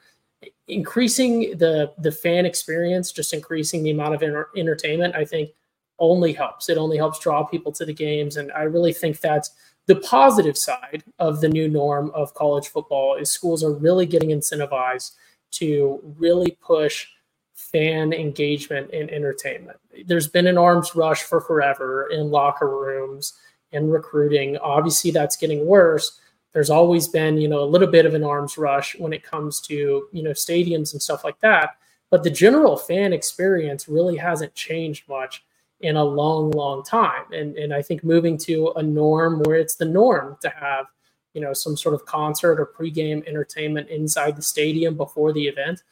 increasing 0.68 1.58
the 1.58 1.92
the 1.98 2.12
fan 2.12 2.46
experience, 2.46 3.12
just 3.12 3.34
increasing 3.34 3.82
the 3.82 3.90
amount 3.90 4.14
of 4.14 4.46
entertainment, 4.56 5.16
I 5.16 5.26
think 5.26 5.50
only 5.98 6.34
helps. 6.34 6.70
It 6.70 6.78
only 6.78 6.98
helps 6.98 7.18
draw 7.18 7.44
people 7.44 7.72
to 7.72 7.84
the 7.84 7.94
games. 7.94 8.38
And 8.38 8.52
I 8.52 8.64
really 8.64 8.94
think 8.94 9.20
that's 9.20 9.52
the 9.90 9.96
positive 9.96 10.56
side 10.56 11.04
of 11.18 11.42
the 11.42 11.50
new 11.50 11.68
norm 11.68 12.12
of 12.14 12.36
college 12.36 12.68
football 12.68 13.16
is 13.16 13.32
schools 13.32 13.64
are 13.64 13.74
really 13.74 14.06
getting 14.06 14.30
incentivized 14.30 15.14
to 15.50 16.00
really 16.20 16.56
push 16.62 17.08
fan 17.56 18.14
engagement 18.14 18.92
and 18.94 19.10
entertainment. 19.10 19.80
There's 20.06 20.28
been 20.28 20.46
an 20.46 20.60
arms 20.60 20.96
rush 20.96 21.24
for 21.24 21.42
forever 21.42 22.08
in 22.12 22.30
locker 22.30 22.70
rooms 22.70 23.34
and 23.72 23.92
recruiting. 23.92 24.58
Obviously, 24.60 25.10
that's 25.10 25.36
getting 25.36 25.66
worse. 25.66 26.22
There's 26.54 26.70
always 26.70 27.08
been, 27.08 27.38
you 27.38 27.48
know, 27.48 27.64
a 27.64 27.66
little 27.66 27.88
bit 27.88 28.06
of 28.06 28.14
an 28.14 28.24
arms 28.24 28.60
rush 28.60 28.96
when 29.00 29.12
it 29.12 29.24
comes 29.24 29.60
to, 29.62 30.08
you 30.12 30.22
know, 30.22 30.34
stadiums 30.34 30.94
and 30.94 31.02
stuff 31.02 31.24
like 31.24 31.40
that. 31.40 31.78
But 32.12 32.22
the 32.22 32.30
general 32.30 32.78
fan 32.78 33.12
experience 33.12 33.90
really 33.90 34.18
hasn't 34.18 34.54
changed 34.54 35.10
much 35.10 35.44
in 35.82 35.96
a 35.96 36.04
long, 36.04 36.52
long 36.52 36.84
time. 36.84 37.24
And 37.32 37.56
and 37.58 37.74
I 37.74 37.82
think 37.82 38.04
moving 38.04 38.38
to 38.40 38.72
a 38.76 38.84
norm 38.84 39.42
where 39.44 39.58
it's 39.58 39.76
the 39.76 39.86
norm 39.86 40.38
to 40.42 40.50
have, 40.50 40.88
you 41.34 41.42
know, 41.42 41.54
some 41.54 41.78
sort 41.78 41.96
of 41.96 42.06
concert 42.06 42.60
or 42.60 42.66
pregame 42.66 43.26
entertainment 43.28 43.90
inside 43.90 44.36
the 44.36 44.42
stadium 44.42 44.98
before 44.98 45.32
the 45.32 45.48
event, 45.48 45.84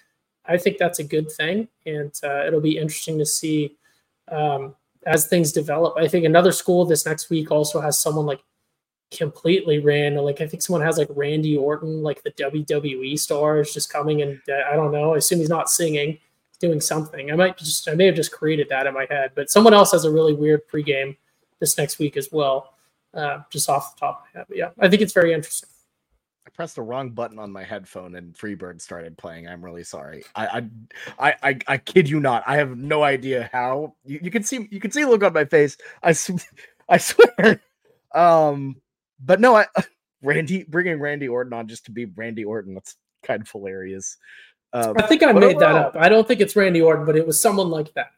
I 0.46 0.58
think 0.58 0.78
that's 0.78 1.00
a 1.00 1.04
good 1.04 1.32
thing. 1.32 1.68
And 1.86 2.14
uh, 2.24 2.46
it'll 2.46 2.62
be 2.62 2.78
interesting 2.78 3.18
to 3.20 3.26
see 3.26 3.78
um, 4.30 4.76
as 5.06 5.28
things 5.28 5.52
develop. 5.52 5.96
I 5.98 6.08
think 6.08 6.26
another 6.26 6.52
school 6.52 6.86
this 6.86 7.06
next 7.06 7.30
week 7.30 7.52
also 7.52 7.80
has 7.80 8.00
someone 8.00 8.26
like 8.26 8.42
completely 9.12 9.80
random. 9.80 10.26
Like 10.26 10.42
I 10.42 10.48
think 10.48 10.62
someone 10.62 10.82
has 10.82 10.98
like 10.98 11.08
Randy 11.12 11.56
Orton, 11.56 12.04
like 12.04 12.24
the 12.24 12.32
WWE 12.32 13.18
star, 13.18 13.62
is 13.62 13.74
just 13.74 13.92
coming 13.92 14.22
and 14.22 14.40
uh, 14.50 14.70
I 14.72 14.76
don't 14.76 14.92
know. 14.92 15.14
I 15.14 15.18
assume 15.18 15.40
he's 15.40 15.50
not 15.50 15.70
singing 15.70 16.20
doing 16.60 16.82
something. 16.82 17.32
I 17.32 17.36
might 17.36 17.58
just 17.58 17.88
I 17.88 17.94
may 17.94 18.06
have 18.06 18.16
just 18.16 18.32
created 18.32 18.68
that 18.70 18.88
in 18.88 18.94
my 18.94 19.08
head, 19.10 19.32
but 19.36 19.50
someone 19.50 19.74
else 19.74 19.92
has 19.92 20.06
a 20.06 20.12
really 20.12 20.34
weird 20.34 20.68
pregame 20.68 21.16
this 21.60 21.78
next 21.78 22.00
week 22.00 22.18
as 22.18 22.30
well, 22.32 22.74
uh, 23.14 23.40
just 23.50 23.70
off 23.70 23.96
the 23.96 24.00
top 24.00 24.20
of 24.20 24.26
my 24.26 24.40
head. 24.40 24.46
But 24.48 24.58
yeah, 24.58 24.70
I 24.80 24.90
think 24.90 25.02
it's 25.02 25.14
very 25.14 25.34
interesting. 25.34 25.70
I 26.46 26.50
pressed 26.52 26.76
the 26.76 26.82
wrong 26.82 27.10
button 27.10 27.40
on 27.40 27.52
my 27.52 27.64
headphone 27.64 28.16
and 28.16 28.34
Freebird 28.34 28.80
started 28.82 29.18
playing. 29.18 29.48
I'm 29.48 29.64
really 29.64 29.84
sorry. 29.84 30.24
I 30.36 30.70
I 31.20 31.36
I 31.44 31.60
I, 31.68 31.78
kid 31.78 32.10
you 32.10 32.20
not. 32.20 32.44
I 32.48 32.58
have 32.58 32.78
no 32.78 33.04
idea 33.04 33.50
how. 33.52 33.96
You, 34.06 34.20
you 34.24 34.32
can 34.32 34.44
see 34.44 34.68
you 34.72 34.80
can 34.80 34.92
see 34.92 35.06
look 35.06 35.24
on 35.24 35.34
my 35.34 35.46
face. 35.46 35.78
I 36.02 36.16
I 36.90 36.98
swear. 36.98 37.62
Um, 38.16 38.78
but 39.20 39.42
no, 39.42 39.56
I 39.56 39.66
Randy 40.22 40.64
bringing 40.64 41.00
Randy 41.00 41.28
Orton 41.28 41.54
on 41.54 41.68
just 41.68 41.86
to 41.86 41.92
be 41.92 42.06
Randy 42.06 42.46
Orton. 42.46 42.74
That's 42.74 42.96
kind 43.24 43.42
of 43.42 43.52
hilarious. 43.52 44.18
Um, 44.74 44.96
I 44.98 45.04
think 45.04 45.24
I 45.24 45.32
made 45.32 45.60
that 45.60 45.76
up. 45.76 45.96
I 45.96 46.10
don't 46.10 46.28
think 46.28 46.42
it's 46.42 46.56
Randy 46.56 46.82
Orton, 46.82 47.06
but 47.06 47.16
it 47.16 47.26
was 47.26 47.42
someone 47.42 47.70
like 47.70 47.94
that. 47.94 48.12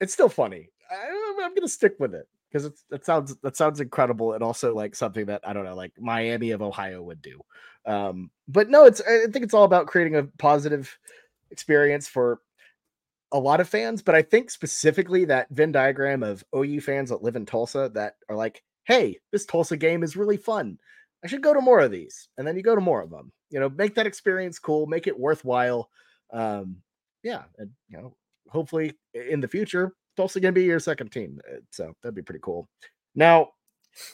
It's 0.00 0.12
still 0.12 0.28
funny. 0.28 0.70
I, 0.90 1.44
am 1.44 1.54
gonna 1.54 1.68
stick 1.68 1.94
with 1.98 2.14
it 2.14 2.26
because 2.50 2.72
it 2.90 3.04
sounds 3.04 3.36
that 3.42 3.56
sounds 3.56 3.80
incredible 3.80 4.32
and 4.32 4.42
also 4.42 4.74
like 4.74 4.94
something 4.94 5.26
that 5.26 5.42
I 5.46 5.52
don't 5.52 5.64
know, 5.64 5.74
like 5.74 5.92
Miami 5.98 6.50
of 6.50 6.62
Ohio 6.62 7.02
would 7.02 7.22
do. 7.22 7.40
Um, 7.86 8.30
but 8.48 8.68
no, 8.68 8.86
it's 8.86 9.00
I 9.00 9.26
think 9.30 9.44
it's 9.44 9.54
all 9.54 9.64
about 9.64 9.86
creating 9.86 10.16
a 10.16 10.24
positive 10.38 10.98
experience 11.50 12.08
for 12.08 12.40
a 13.32 13.38
lot 13.38 13.60
of 13.60 13.68
fans. 13.68 14.02
But 14.02 14.14
I 14.14 14.22
think 14.22 14.50
specifically 14.50 15.24
that 15.26 15.48
Venn 15.50 15.72
diagram 15.72 16.22
of 16.22 16.44
OU 16.54 16.80
fans 16.80 17.10
that 17.10 17.22
live 17.22 17.36
in 17.36 17.46
Tulsa 17.46 17.90
that 17.94 18.16
are 18.28 18.36
like, 18.36 18.62
hey, 18.84 19.18
this 19.32 19.44
Tulsa 19.44 19.76
game 19.76 20.02
is 20.02 20.16
really 20.16 20.36
fun. 20.36 20.78
I 21.24 21.28
should 21.28 21.42
go 21.42 21.54
to 21.54 21.60
more 21.60 21.80
of 21.80 21.90
these. 21.90 22.28
And 22.38 22.46
then 22.46 22.56
you 22.56 22.62
go 22.62 22.74
to 22.74 22.80
more 22.80 23.02
of 23.02 23.10
them. 23.10 23.32
You 23.50 23.60
know, 23.60 23.68
make 23.68 23.94
that 23.96 24.06
experience 24.06 24.58
cool, 24.58 24.86
make 24.86 25.06
it 25.06 25.18
worthwhile. 25.18 25.90
Um, 26.32 26.76
yeah, 27.22 27.42
and 27.58 27.70
you 27.88 27.98
know, 27.98 28.14
hopefully 28.48 28.92
in 29.14 29.40
the 29.40 29.48
future, 29.48 29.94
Tulsa 30.16 30.40
gonna 30.40 30.52
be 30.52 30.64
your 30.64 30.80
second 30.80 31.10
team. 31.10 31.40
Uh, 31.50 31.58
so 31.70 31.92
that'd 32.02 32.14
be 32.14 32.22
pretty 32.22 32.40
cool. 32.42 32.68
Now, 33.14 33.50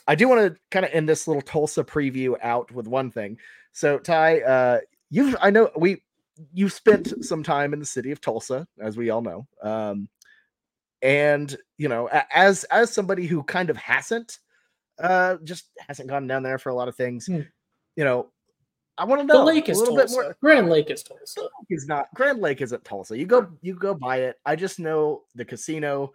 I 0.07 0.15
do 0.15 0.29
want 0.29 0.41
to 0.41 0.61
kind 0.71 0.85
of 0.85 0.93
end 0.93 1.09
this 1.09 1.29
little 1.29 1.43
Tulsa 1.43 1.85
preview 1.85 2.35
out 2.43 2.73
with 2.73 2.87
one 2.87 3.11
thing. 3.11 3.39
So, 3.73 3.99
Ty, 3.99 4.41
uh, 4.41 4.81
you 5.11 5.37
I 5.41 5.51
know 5.51 5.71
we 5.77 6.03
you 6.53 6.69
spent 6.69 7.25
some 7.25 7.43
time 7.43 7.73
in 7.73 7.79
the 7.79 7.87
city 7.87 8.11
of 8.11 8.21
Tulsa, 8.21 8.67
as 8.81 8.97
we 8.97 9.11
all 9.11 9.23
know. 9.23 9.47
Um, 9.63 10.09
and 11.03 11.57
you 11.79 11.89
know, 11.89 12.09
as 12.33 12.65
as 12.65 12.93
somebody 12.93 13.27
who 13.27 13.43
kind 13.43 13.71
of 13.71 13.77
hasn't 13.77 14.39
uh, 14.99 15.37
just 15.45 15.71
hasn't 15.89 16.09
gone 16.09 16.27
down 16.27 16.43
there 16.43 16.59
for 16.59 16.71
a 16.71 16.75
lot 16.75 16.89
of 16.89 16.97
things. 16.97 17.27
Hmm. 17.27 17.43
You 17.97 18.05
know, 18.05 18.33
I 18.99 19.05
want 19.05 19.21
to 19.21 19.27
know 19.27 19.41
the 19.41 19.45
lake 19.45 19.69
is 19.69 19.79
a 19.79 19.81
little 19.81 19.97
Tulsa. 19.97 20.17
bit 20.17 20.25
more. 20.25 20.37
Grand 20.41 20.69
Lake 20.69 20.91
is 20.91 21.03
Tulsa. 21.03 21.49
Is 21.69 21.87
not 21.87 22.09
Grand 22.15 22.41
Lake 22.41 22.61
is 22.63 22.73
at 22.73 22.85
Tulsa. 22.85 23.17
You 23.19 23.27
go 23.27 23.49
you 23.61 23.75
go 23.75 23.95
by 23.95 24.19
it. 24.19 24.37
I 24.47 24.57
just 24.57 24.79
know 24.79 25.23
the 25.35 25.45
casino 25.45 26.13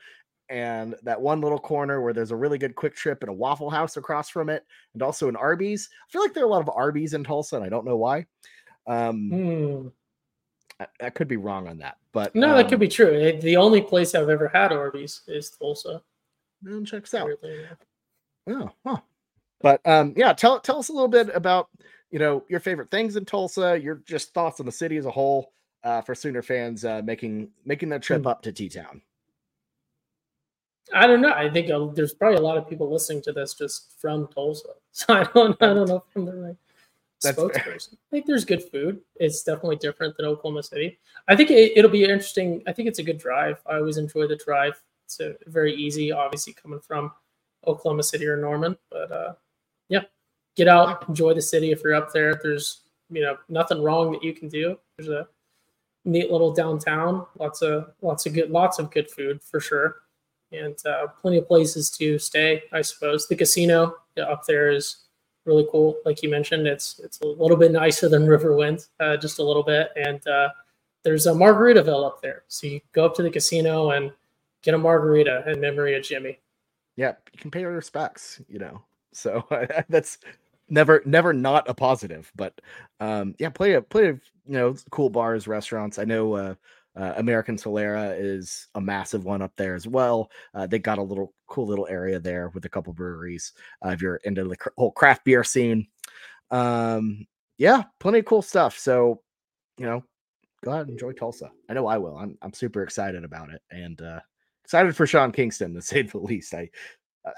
and 0.50 0.96
that 1.04 1.20
one 1.20 1.42
little 1.42 1.60
corner 1.60 2.02
where 2.02 2.14
there's 2.14 2.32
a 2.32 2.36
really 2.36 2.58
good 2.58 2.76
QuikTrip 2.76 3.22
and 3.22 3.30
a 3.30 3.34
Waffle 3.34 3.70
House 3.70 3.96
across 3.96 4.30
from 4.30 4.50
it, 4.50 4.66
and 4.94 5.02
also 5.02 5.30
an 5.30 5.38
Arby's. 5.38 5.90
I 5.92 6.12
feel 6.12 6.22
like 6.22 6.34
there 6.34 6.44
are 6.44 6.48
a 6.48 6.50
lot 6.50 6.62
of 6.62 6.70
Arby's 6.76 7.14
in 7.14 7.24
Tulsa, 7.24 7.56
and 7.56 7.66
I 7.66 7.70
don't 7.70 7.86
know 7.86 7.96
why. 7.96 8.26
Um, 8.86 9.30
hmm. 9.30 9.88
I, 10.82 11.06
I, 11.06 11.10
could 11.10 11.30
be 11.30 11.38
wrong 11.38 11.70
on 11.70 11.78
that, 11.78 11.98
but 12.12 12.36
no, 12.36 12.50
um, 12.50 12.58
that 12.58 12.68
could 12.68 12.80
be 12.80 12.88
true. 12.90 13.40
The 13.42 13.56
only 13.56 13.82
place 13.82 14.14
I've 14.14 14.28
ever 14.28 14.50
had 14.50 14.74
Arby's 14.74 15.22
is 15.28 15.50
Tulsa. 15.52 16.02
And 16.66 16.86
checks 16.86 17.14
out. 17.14 17.30
Yeah. 18.46 18.68
Huh. 18.86 18.98
But 19.62 19.86
um, 19.86 20.14
yeah, 20.16 20.34
tell 20.34 20.60
tell 20.60 20.80
us 20.80 20.90
a 20.90 20.94
little 20.94 21.08
bit 21.08 21.30
about 21.34 21.70
you 22.10 22.20
know 22.20 22.44
your 22.50 22.60
favorite 22.60 22.92
things 22.92 23.16
in 23.16 23.26
Tulsa, 23.26 23.80
your 23.80 24.02
just 24.06 24.34
thoughts 24.34 24.60
on 24.60 24.66
the 24.66 24.72
city 24.72 24.98
as 24.98 25.06
a 25.06 25.12
whole 25.12 25.54
uh, 25.84 26.02
for 26.02 26.16
Sooner 26.16 26.42
fans 26.42 26.86
uh, 26.86 27.02
making 27.04 27.50
making 27.66 27.90
their 27.90 28.00
trip 28.00 28.22
hmm. 28.22 28.28
up 28.28 28.42
to 28.44 28.52
T 28.52 28.70
Town. 28.70 29.02
I 30.94 31.08
don't 31.08 31.22
know. 31.22 31.32
I 31.32 31.50
think 31.50 31.72
uh, 31.72 31.88
there's 31.94 32.14
probably 32.14 32.38
a 32.38 32.42
lot 32.42 32.58
of 32.58 32.68
people 32.68 32.92
listening 32.92 33.22
to 33.24 33.32
this 33.32 33.54
just 33.54 34.00
from 34.00 34.28
Tulsa, 34.28 34.70
so 34.92 35.14
I 35.14 35.24
don't 35.24 35.62
I 35.62 35.74
don't 35.74 35.88
know 35.88 36.04
from 36.12 36.26
the 36.26 36.34
right 36.34 36.56
That's 37.22 37.38
spokesperson. 37.38 37.90
Fair. 37.90 37.98
I 38.08 38.10
think 38.12 38.26
there's 38.26 38.46
good 38.46 38.64
food. 38.64 39.02
It's 39.16 39.44
definitely 39.44 39.78
different 39.78 40.18
than 40.18 40.26
Oklahoma 40.26 40.64
City. 40.64 41.00
I 41.28 41.36
think 41.36 41.52
it, 41.52 41.78
it'll 41.78 41.92
be 41.92 42.04
interesting. 42.04 42.62
I 42.68 42.74
think 42.74 42.88
it's 42.88 43.00
a 43.00 43.04
good 43.04 43.18
drive. 43.18 43.62
I 43.66 43.76
always 43.76 43.98
enjoy 43.98 44.28
the 44.28 44.36
drive. 44.36 44.82
It's 45.06 45.20
a 45.20 45.36
very 45.48 45.74
easy, 45.76 46.12
obviously 46.12 46.54
coming 46.54 46.80
from 46.80 47.12
Oklahoma 47.68 48.04
City 48.04 48.26
or 48.28 48.38
Norman. 48.38 48.78
But 48.90 49.12
uh, 49.12 49.34
get 50.56 50.68
out, 50.68 51.08
enjoy 51.08 51.34
the 51.34 51.42
city 51.42 51.72
if 51.72 51.82
you're 51.84 51.96
up 51.96 52.12
there. 52.14 52.40
There's 52.42 52.82
you 53.10 53.22
know 53.22 53.38
nothing 53.50 53.82
wrong 53.82 54.12
that 54.12 54.24
you 54.24 54.34
can 54.34 54.48
do. 54.48 54.78
There's 54.98 55.10
a 55.10 55.28
neat 56.06 56.32
little 56.32 56.54
downtown. 56.54 57.26
Lots 57.38 57.62
of 57.62 57.92
lots 58.02 58.26
of 58.26 58.34
good 58.34 58.50
lots 58.50 58.80
of 58.80 58.92
good 58.92 59.10
food 59.10 59.42
for 59.42 59.60
sure, 59.60 59.98
and 60.52 60.76
uh, 60.86 61.08
plenty 61.22 61.38
of 61.38 61.48
places 61.48 61.90
to 61.92 62.18
stay. 62.20 62.64
I 62.72 62.82
suppose 62.82 63.28
the 63.28 63.36
casino 63.36 63.96
up 64.18 64.46
there 64.46 64.72
is 64.72 64.98
really 65.46 65.68
cool. 65.72 65.98
Like 66.06 66.24
you 66.24 66.30
mentioned, 66.30 66.68
it's 66.68 67.00
it's 67.04 67.20
a 67.22 67.28
little 67.28 67.58
bit 67.58 67.72
nicer 67.72 68.10
than 68.10 68.28
Riverwind, 68.28 68.88
uh, 69.00 69.18
just 69.18 69.40
a 69.40 69.44
little 69.44 69.64
bit. 69.64 69.90
And 69.96 70.26
uh, 70.28 70.50
there's 71.04 71.28
a 71.28 71.32
Margaritaville 71.32 72.06
up 72.06 72.22
there, 72.22 72.44
so 72.48 72.68
you 72.68 72.82
go 72.94 73.06
up 73.06 73.16
to 73.16 73.24
the 73.24 73.32
casino 73.32 73.92
and 73.92 74.12
get 74.64 74.76
a 74.76 74.78
margarita 74.78 75.44
in 75.48 75.60
memory 75.60 75.96
of 75.96 76.04
Jimmy 76.04 76.38
yeah, 76.96 77.14
you 77.34 77.40
can 77.40 77.52
pay 77.52 77.62
your 77.62 77.72
respects, 77.72 78.42
you 78.48 78.60
know. 78.60 78.82
So 79.14 79.46
that's 79.90 80.20
never 80.72 81.04
never 81.06 81.34
not 81.34 81.70
a 81.70 81.74
positive, 81.74 82.32
but 82.36 82.60
um 83.00 83.36
yeah, 83.40 83.50
play 83.50 83.74
a 83.74 83.82
play 83.82 84.08
of 84.10 84.22
you 84.48 84.54
know 84.54 84.76
cool 84.90 85.10
bars, 85.10 85.48
restaurants. 85.48 86.00
I 86.00 86.06
know 86.06 86.34
uh, 86.34 86.56
uh 86.96 87.14
American 87.18 87.58
Solera 87.58 88.16
is 88.20 88.68
a 88.76 88.82
massive 88.82 89.26
one 89.26 89.42
up 89.42 89.54
there 89.58 89.76
as 89.76 89.88
well. 89.88 90.32
Uh, 90.56 90.66
they 90.66 90.80
got 90.80 90.98
a 90.98 91.04
little 91.04 91.34
cool 91.48 91.68
little 91.68 91.88
area 91.90 92.20
there 92.20 92.50
with 92.50 92.66
a 92.66 92.70
couple 92.70 92.94
breweries. 92.94 93.54
Uh, 93.86 93.90
if 93.90 94.02
you're 94.02 94.16
into 94.24 94.46
the 94.46 94.58
whole 94.78 94.92
craft 94.92 95.26
beer 95.26 95.44
scene, 95.44 95.88
um, 96.50 97.26
yeah, 97.58 97.84
plenty 98.00 98.20
of 98.20 98.26
cool 98.26 98.42
stuff. 98.42 98.78
So, 98.78 99.22
you 99.78 99.86
know, 99.86 100.04
go 100.64 100.72
out 100.72 100.82
and 100.82 100.90
enjoy 100.92 101.14
Tulsa. 101.14 101.52
I 101.70 101.74
know 101.74 101.88
I 101.88 101.98
will. 101.98 102.18
I'm 102.18 102.38
I'm 102.42 102.54
super 102.54 102.84
excited 102.84 103.24
about 103.24 103.50
it, 103.52 103.62
and 103.72 104.02
uh, 104.02 104.20
excited 104.64 104.96
for 104.96 105.06
Sean 105.06 105.32
Kingston 105.32 105.74
to 105.74 105.82
say 105.84 106.04
the 106.04 106.18
least. 106.18 106.54
I 106.54 106.70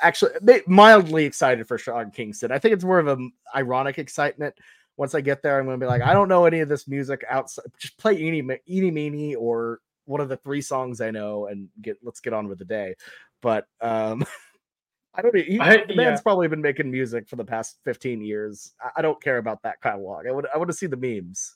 actually 0.02 0.32
mildly 0.68 1.26
excited 1.26 1.68
for 1.68 1.78
Sean 1.78 2.12
Kingston. 2.12 2.52
I 2.52 2.60
think 2.60 2.74
it's 2.74 2.84
more 2.84 3.00
of 3.00 3.08
an 3.08 3.32
ironic 3.56 4.00
excitement. 4.00 4.56
Once 4.96 5.16
I 5.16 5.22
get 5.22 5.42
there, 5.42 5.60
I'm 5.60 5.66
going 5.66 5.80
to 5.80 5.84
be 5.84 5.90
like, 5.90 6.04
I 6.04 6.14
don't 6.14 6.30
know 6.30 6.46
any 6.46 6.60
of 6.60 6.70
this 6.70 6.88
music 6.88 7.26
outside. 7.30 7.66
Just 7.80 7.98
play 7.98 8.18
Eeny, 8.20 8.60
Eeny 8.70 8.92
Meeny 8.92 9.36
or 9.36 9.80
one 10.06 10.22
of 10.22 10.30
the 10.30 10.38
three 10.38 10.62
songs 10.62 11.02
I 11.02 11.12
know 11.12 11.48
and 11.48 11.70
get 11.82 11.98
let's 12.04 12.20
get 12.20 12.34
on 12.34 12.48
with 12.48 12.60
the 12.60 12.66
day. 12.66 12.96
But 13.42 13.68
um 13.82 14.26
I 15.16 15.22
don't 15.22 15.36
he, 15.36 15.60
I, 15.60 15.78
the 15.86 15.96
man's 15.96 16.20
yeah. 16.20 16.22
probably 16.22 16.48
been 16.48 16.62
making 16.62 16.90
music 16.90 17.28
for 17.30 17.36
the 17.36 17.46
past 17.46 17.78
15 17.86 18.22
years. 18.22 18.74
I, 18.82 18.90
I 18.98 19.02
don't 19.02 19.22
care 19.22 19.38
about 19.38 19.62
that 19.64 19.82
catalog. 19.82 20.26
I 20.28 20.32
would 20.32 20.48
I 20.54 20.58
want 20.58 20.70
to 20.70 20.76
see 20.76 20.88
the 20.88 20.98
memes. 20.98 21.56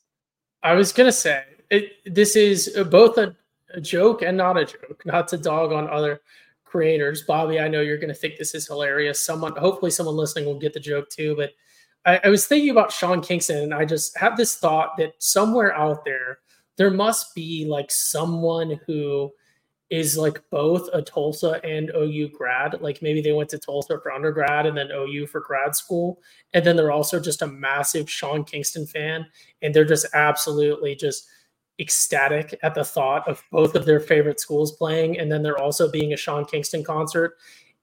I 0.64 0.74
was 0.74 0.91
gonna 0.91 1.12
say 1.12 1.44
it, 1.70 1.94
this 2.06 2.36
is 2.36 2.78
both 2.90 3.18
a, 3.18 3.36
a 3.74 3.82
joke 3.82 4.22
and 4.22 4.38
not 4.38 4.58
a 4.58 4.66
joke, 4.66 5.04
not 5.06 5.28
to 5.30 5.38
dog 5.38 5.72
on 5.72 5.90
other 5.90 6.22
creators. 6.69 7.23
Bobby, 7.23 7.60
I 7.60 7.68
know 7.68 7.81
you're 7.81 7.98
going 7.98 8.10
to 8.10 8.14
think 8.14 8.38
this 8.38 8.56
is 8.56 8.68
hilarious. 8.68 9.23
Someone, 9.23 9.56
hopefully, 9.56 9.91
someone 9.91 10.15
listening 10.15 10.45
will 10.45 10.60
get 10.60 10.73
the 10.73 10.80
joke 10.80 11.10
too. 11.10 11.35
But 11.35 11.52
I, 12.06 12.19
I, 12.26 12.30
was 12.30 12.48
thinking 12.48 12.69
about 12.69 12.91
Sean 12.91 13.22
Kingston, 13.22 13.64
and 13.64 13.73
I 13.73 13.85
just 13.85 14.18
have 14.18 14.38
this 14.38 14.57
thought 14.57 14.98
that 14.98 15.14
somewhere 15.19 15.76
out 15.76 16.06
there, 16.06 16.39
there 16.77 16.91
must 16.91 17.34
be 17.35 17.65
like 17.68 17.91
someone 17.91 18.80
who 18.85 19.31
is 19.89 20.18
like 20.18 20.41
both 20.52 20.89
a 20.94 21.02
Tulsa 21.02 21.61
and 21.64 21.91
OU 21.95 22.30
grad. 22.30 22.81
Like 22.81 23.02
maybe 23.02 23.22
they 23.22 23.31
went 23.31 23.49
to 23.52 23.57
Tulsa 23.57 23.99
for 24.02 24.11
undergrad 24.11 24.65
and 24.65 24.77
then 24.77 24.91
OU 24.91 25.27
for 25.27 25.39
grad 25.39 25.76
school. 25.76 26.22
And 26.53 26.65
then 26.65 26.76
they're 26.76 26.91
also 26.91 27.19
just 27.19 27.41
a 27.41 27.48
massive 27.48 28.10
Sean 28.10 28.44
Kingston 28.44 28.85
fan. 28.85 29.26
And 29.61 29.73
they're 29.73 29.85
just 29.85 30.07
absolutely 30.14 30.95
just 30.95 31.27
ecstatic 31.80 32.58
at 32.64 32.74
the 32.74 32.84
thought 32.84 33.28
of 33.28 33.44
both 33.52 33.76
of 33.76 33.86
their 33.86 33.99
favorite 33.99 34.40
schools 34.40 34.72
playing. 34.74 35.20
And 35.20 35.32
then 35.32 35.44
they're 35.44 35.62
also 35.62 35.91
being 35.91 36.14
a 36.14 36.18
Sean 36.18 36.45
Kingston 36.45 36.84
concert. 36.84 37.38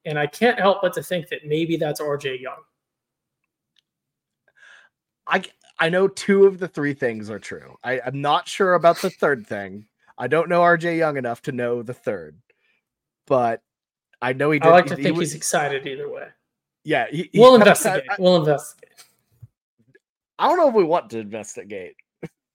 And 0.05 0.19
I 0.19 0.27
can't 0.27 0.59
help 0.59 0.83
but 0.83 0.93
to 0.95 1.03
think 1.03 1.29
that 1.29 1.47
maybe 1.47 1.77
that's 1.77 2.01
RJ 2.01 2.41
Young. 2.41 2.63
I 5.27 5.43
I 5.79 5.89
know 5.89 6.09
two 6.09 6.45
of 6.47 6.59
the 6.59 6.69
three 6.69 6.95
things 6.95 7.31
are 7.31 7.39
true. 7.39 7.77
I, 7.83 8.01
I'm 8.05 8.21
not 8.21 8.47
sure 8.47 8.75
about 8.75 9.01
the 9.01 9.11
third 9.11 9.47
thing. 9.47 9.87
I 10.17 10.29
don't 10.29 10.49
know 10.49 10.61
RJ 10.61 10.99
Young 10.99 11.17
enough 11.17 11.43
to 11.43 11.53
know 11.53 11.83
the 11.83 11.95
third, 11.95 12.39
but 13.27 13.63
I 14.23 14.33
know 14.33 14.51
he. 14.51 14.59
Did, 14.59 14.69
I 14.69 14.73
like 14.73 14.87
to 14.87 14.97
he, 14.97 15.03
think 15.03 15.17
he, 15.17 15.23
he's 15.23 15.35
excited 15.35 15.87
either 15.87 16.09
way. 16.09 16.29
Yeah, 16.85 17.07
he, 17.11 17.31
we'll 17.35 17.55
investigate. 17.55 18.05
I, 18.11 18.17
we'll 18.19 18.37
investigate. 18.37 18.91
I 20.39 20.49
don't 20.49 20.59
know 20.59 20.69
if 20.69 20.75
we 20.75 20.85
want 20.85 21.11
to 21.11 21.19
investigate. 21.19 21.97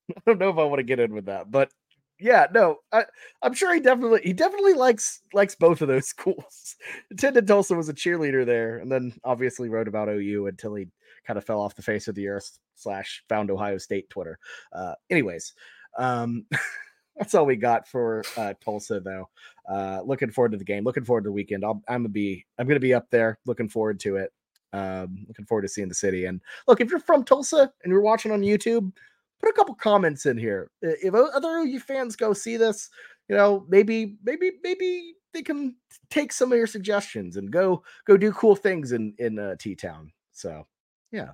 I 0.18 0.22
don't 0.26 0.40
know 0.40 0.49
if 0.49 0.57
I 0.57 0.64
want 0.64 0.80
to 0.80 0.84
get 0.84 0.99
in 0.99 1.14
with 1.14 1.26
that, 1.26 1.52
but 1.52 1.72
yeah, 2.19 2.48
no, 2.53 2.77
I, 2.91 3.06
am 3.44 3.53
sure 3.53 3.73
he 3.73 3.80
definitely 3.80 4.22
he 4.23 4.34
definitely 4.34 4.73
likes 4.73 5.22
likes 5.34 5.56
both 5.56 5.81
of 5.81 5.88
those 5.88 6.07
schools. 6.10 6.76
Attended 7.11 7.48
Tulsa 7.48 7.76
was 7.76 7.90
a 7.90 7.94
cheerleader 7.94 8.45
there, 8.45 8.77
and 8.77 8.91
then 8.91 9.14
obviously 9.23 9.69
wrote 9.69 9.88
about 9.88 10.10
OU 10.10 10.48
until 10.48 10.76
he 10.76 10.88
kind 11.26 11.38
of 11.38 11.45
fell 11.45 11.61
off 11.61 11.76
the 11.76 11.81
face 11.81 12.07
of 12.07 12.15
the 12.15 12.27
earth 12.27 12.60
slash 12.76 13.23
found 13.30 13.52
Ohio 13.52 13.77
State 13.77 14.10
Twitter. 14.10 14.38
Uh, 14.73 14.95
anyways, 15.10 15.53
um, 15.98 16.45
that's 17.18 17.36
all 17.36 17.45
we 17.45 17.56
got 17.56 17.88
for 17.88 18.23
uh, 18.38 18.53
Tulsa, 18.64 18.99
though. 18.99 19.30
Uh, 19.69 20.02
looking 20.03 20.31
forward 20.31 20.52
to 20.52 20.57
the 20.57 20.65
game. 20.65 20.84
Looking 20.84 21.06
forward 21.06 21.22
to 21.22 21.30
the 21.30 21.34
weekend. 21.34 21.64
i 21.64 21.69
am 21.69 21.81
gonna 21.88 22.10
be 22.10 22.45
I'm 22.57 22.68
gonna 22.68 22.80
be 22.80 22.94
up 22.94 23.10
there. 23.11 23.40
Looking 23.45 23.69
forward 23.69 23.99
to 24.02 24.18
it. 24.18 24.34
Um, 24.73 25.26
looking 25.27 25.45
forward 25.45 25.64
to 25.64 25.68
seeing 25.69 25.88
the 25.88 25.95
city. 25.95 26.26
And 26.26 26.41
look, 26.68 26.81
if 26.81 26.91
you're 26.91 26.99
from 26.99 27.23
Tulsa 27.23 27.72
and 27.84 27.91
you're 27.91 28.02
watching 28.02 28.31
on 28.31 28.41
YouTube, 28.41 28.91
put 29.40 29.49
a 29.49 29.53
couple 29.53 29.76
comments 29.76 30.26
in 30.26 30.38
here. 30.38 30.72
If 30.82 31.14
other 31.14 31.64
you 31.66 31.80
fans 31.80 32.16
go 32.16 32.34
see 32.34 32.57
this, 32.57 32.90
you 33.28 33.36
know, 33.36 33.66
maybe 33.70 34.18
maybe 34.24 34.52
maybe 34.64 35.16
they 35.34 35.41
can 35.41 35.76
take 36.10 36.34
some 36.34 36.52
of 36.52 36.57
your 36.57 36.68
suggestions 36.68 37.38
and 37.38 37.52
go 37.52 37.84
go 38.06 38.18
do 38.18 38.32
cool 38.34 38.56
things 38.56 38.91
in 38.91 39.14
in 39.20 39.40
uh, 39.40 39.56
T 39.60 39.76
Town. 39.76 40.11
So 40.32 40.66
yeah, 41.11 41.32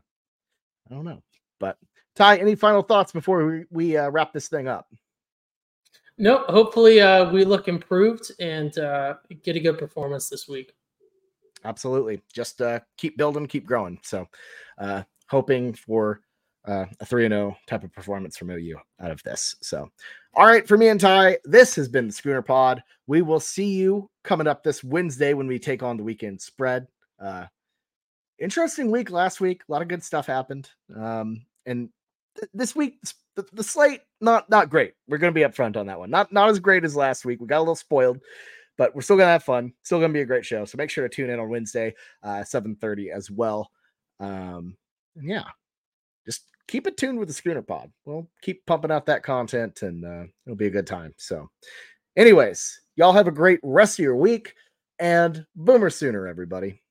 I 0.90 0.94
don't 0.94 1.06
know, 1.06 1.22
but 1.60 1.78
Ty, 2.16 2.38
any 2.38 2.56
final 2.56 2.82
thoughts 2.82 3.12
before 3.12 3.46
we, 3.46 3.66
we 3.72 3.98
uh, 3.98 4.10
wrap 4.10 4.32
this 4.34 4.48
thing 4.48 4.68
up? 4.68 4.88
No, 6.18 6.46
hopefully 6.48 7.02
uh, 7.02 7.30
we 7.30 7.44
look 7.44 7.68
improved 7.68 8.32
and 8.40 8.78
uh, 8.80 9.16
get 9.44 9.58
a 9.58 9.60
good 9.60 9.78
performance 9.78 10.30
this 10.30 10.48
week. 10.48 10.74
Absolutely. 11.66 12.22
Just 12.32 12.62
uh, 12.62 12.80
keep 12.96 13.18
building, 13.18 13.48
keep 13.48 13.66
growing. 13.66 14.00
So, 14.02 14.30
uh, 14.78 15.04
hoping 15.30 15.74
for 15.74 16.22
uh, 16.68 16.86
a 17.00 17.06
3 17.06 17.28
0 17.28 17.56
type 17.68 17.84
of 17.84 17.94
performance 17.94 18.38
from 18.38 18.50
OU 18.50 18.78
out 19.00 19.12
of 19.12 19.22
this. 19.24 19.56
So, 19.62 19.90
all 20.36 20.46
right, 20.46 20.68
for 20.68 20.78
me 20.78 20.90
and 20.90 21.00
Ty, 21.00 21.38
this 21.46 21.76
has 21.76 21.88
been 21.88 22.08
the 22.08 22.14
Schooner 22.14 22.42
Pod. 22.42 22.84
We 23.08 23.22
will 23.22 23.40
see 23.40 23.74
you 23.74 24.10
coming 24.24 24.48
up 24.48 24.64
this 24.64 24.84
Wednesday 24.84 25.34
when 25.34 25.48
we 25.48 25.60
take 25.60 25.84
on 25.84 25.98
the 25.98 26.04
weekend 26.04 26.42
spread. 26.42 26.88
Uh, 27.20 27.46
interesting 28.40 28.92
week 28.92 29.12
last 29.12 29.40
week. 29.40 29.62
A 29.68 29.72
lot 29.72 29.82
of 29.82 29.88
good 29.88 30.04
stuff 30.04 30.28
happened. 30.28 30.70
Um, 30.96 31.46
and 31.66 31.90
th- 32.38 32.50
this 32.54 32.76
week, 32.76 33.00
the, 33.36 33.46
the 33.54 33.64
slate 33.64 34.02
not 34.22 34.50
not 34.50 34.70
great. 34.70 34.94
We're 35.08 35.18
going 35.18 35.34
to 35.34 35.40
be 35.40 35.46
upfront 35.46 35.78
on 35.78 35.88
that 35.88 36.00
one. 36.00 36.10
Not 36.10 36.32
not 36.32 36.50
as 36.50 36.60
great 36.60 36.86
as 36.86 36.96
last 36.96 37.26
week. 37.26 37.40
We 37.42 37.48
got 37.48 37.58
a 37.58 37.60
little 37.60 37.76
spoiled, 37.76 38.20
but 38.78 38.96
we're 38.96 39.02
still 39.02 39.18
to 39.18 39.26
have 39.26 39.44
fun. 39.44 39.74
Still 39.84 40.02
to 40.02 40.10
be 40.10 40.22
a 40.22 40.26
great 40.26 40.46
show. 40.46 40.66
So 40.66 40.78
make 40.78 40.90
sure 40.90 41.08
to 41.08 41.14
tune 41.14 41.30
in 41.30 41.40
on 41.40 41.50
Wednesday, 41.50 41.94
uh, 42.24 42.44
seven 42.44 42.76
thirty 42.76 43.12
as 43.12 43.30
well. 43.30 43.70
Um, 44.20 44.78
and 45.16 45.30
yeah, 45.30 45.44
just 46.26 46.44
keep 46.68 46.88
it 46.88 46.98
tuned 46.98 47.20
with 47.20 47.28
the 47.28 47.34
Schooner 47.34 47.62
Pod. 47.62 47.92
We'll 48.06 48.30
keep 48.42 48.66
pumping 48.66 48.92
out 48.92 49.06
that 49.08 49.24
content, 49.24 49.82
and 49.82 50.06
uh, 50.06 50.24
it'll 50.46 50.58
be 50.58 50.68
a 50.68 50.72
good 50.72 50.88
time. 50.88 51.14
So, 51.18 51.50
anyways, 52.16 52.82
y'all 52.96 53.14
have 53.14 53.28
a 53.28 53.32
great 53.32 53.60
rest 53.64 54.00
of 54.00 54.04
your 54.04 54.16
week, 54.16 54.54
and 55.00 55.46
Boomer 55.56 55.90
Sooner, 55.90 56.28
everybody. 56.28 56.82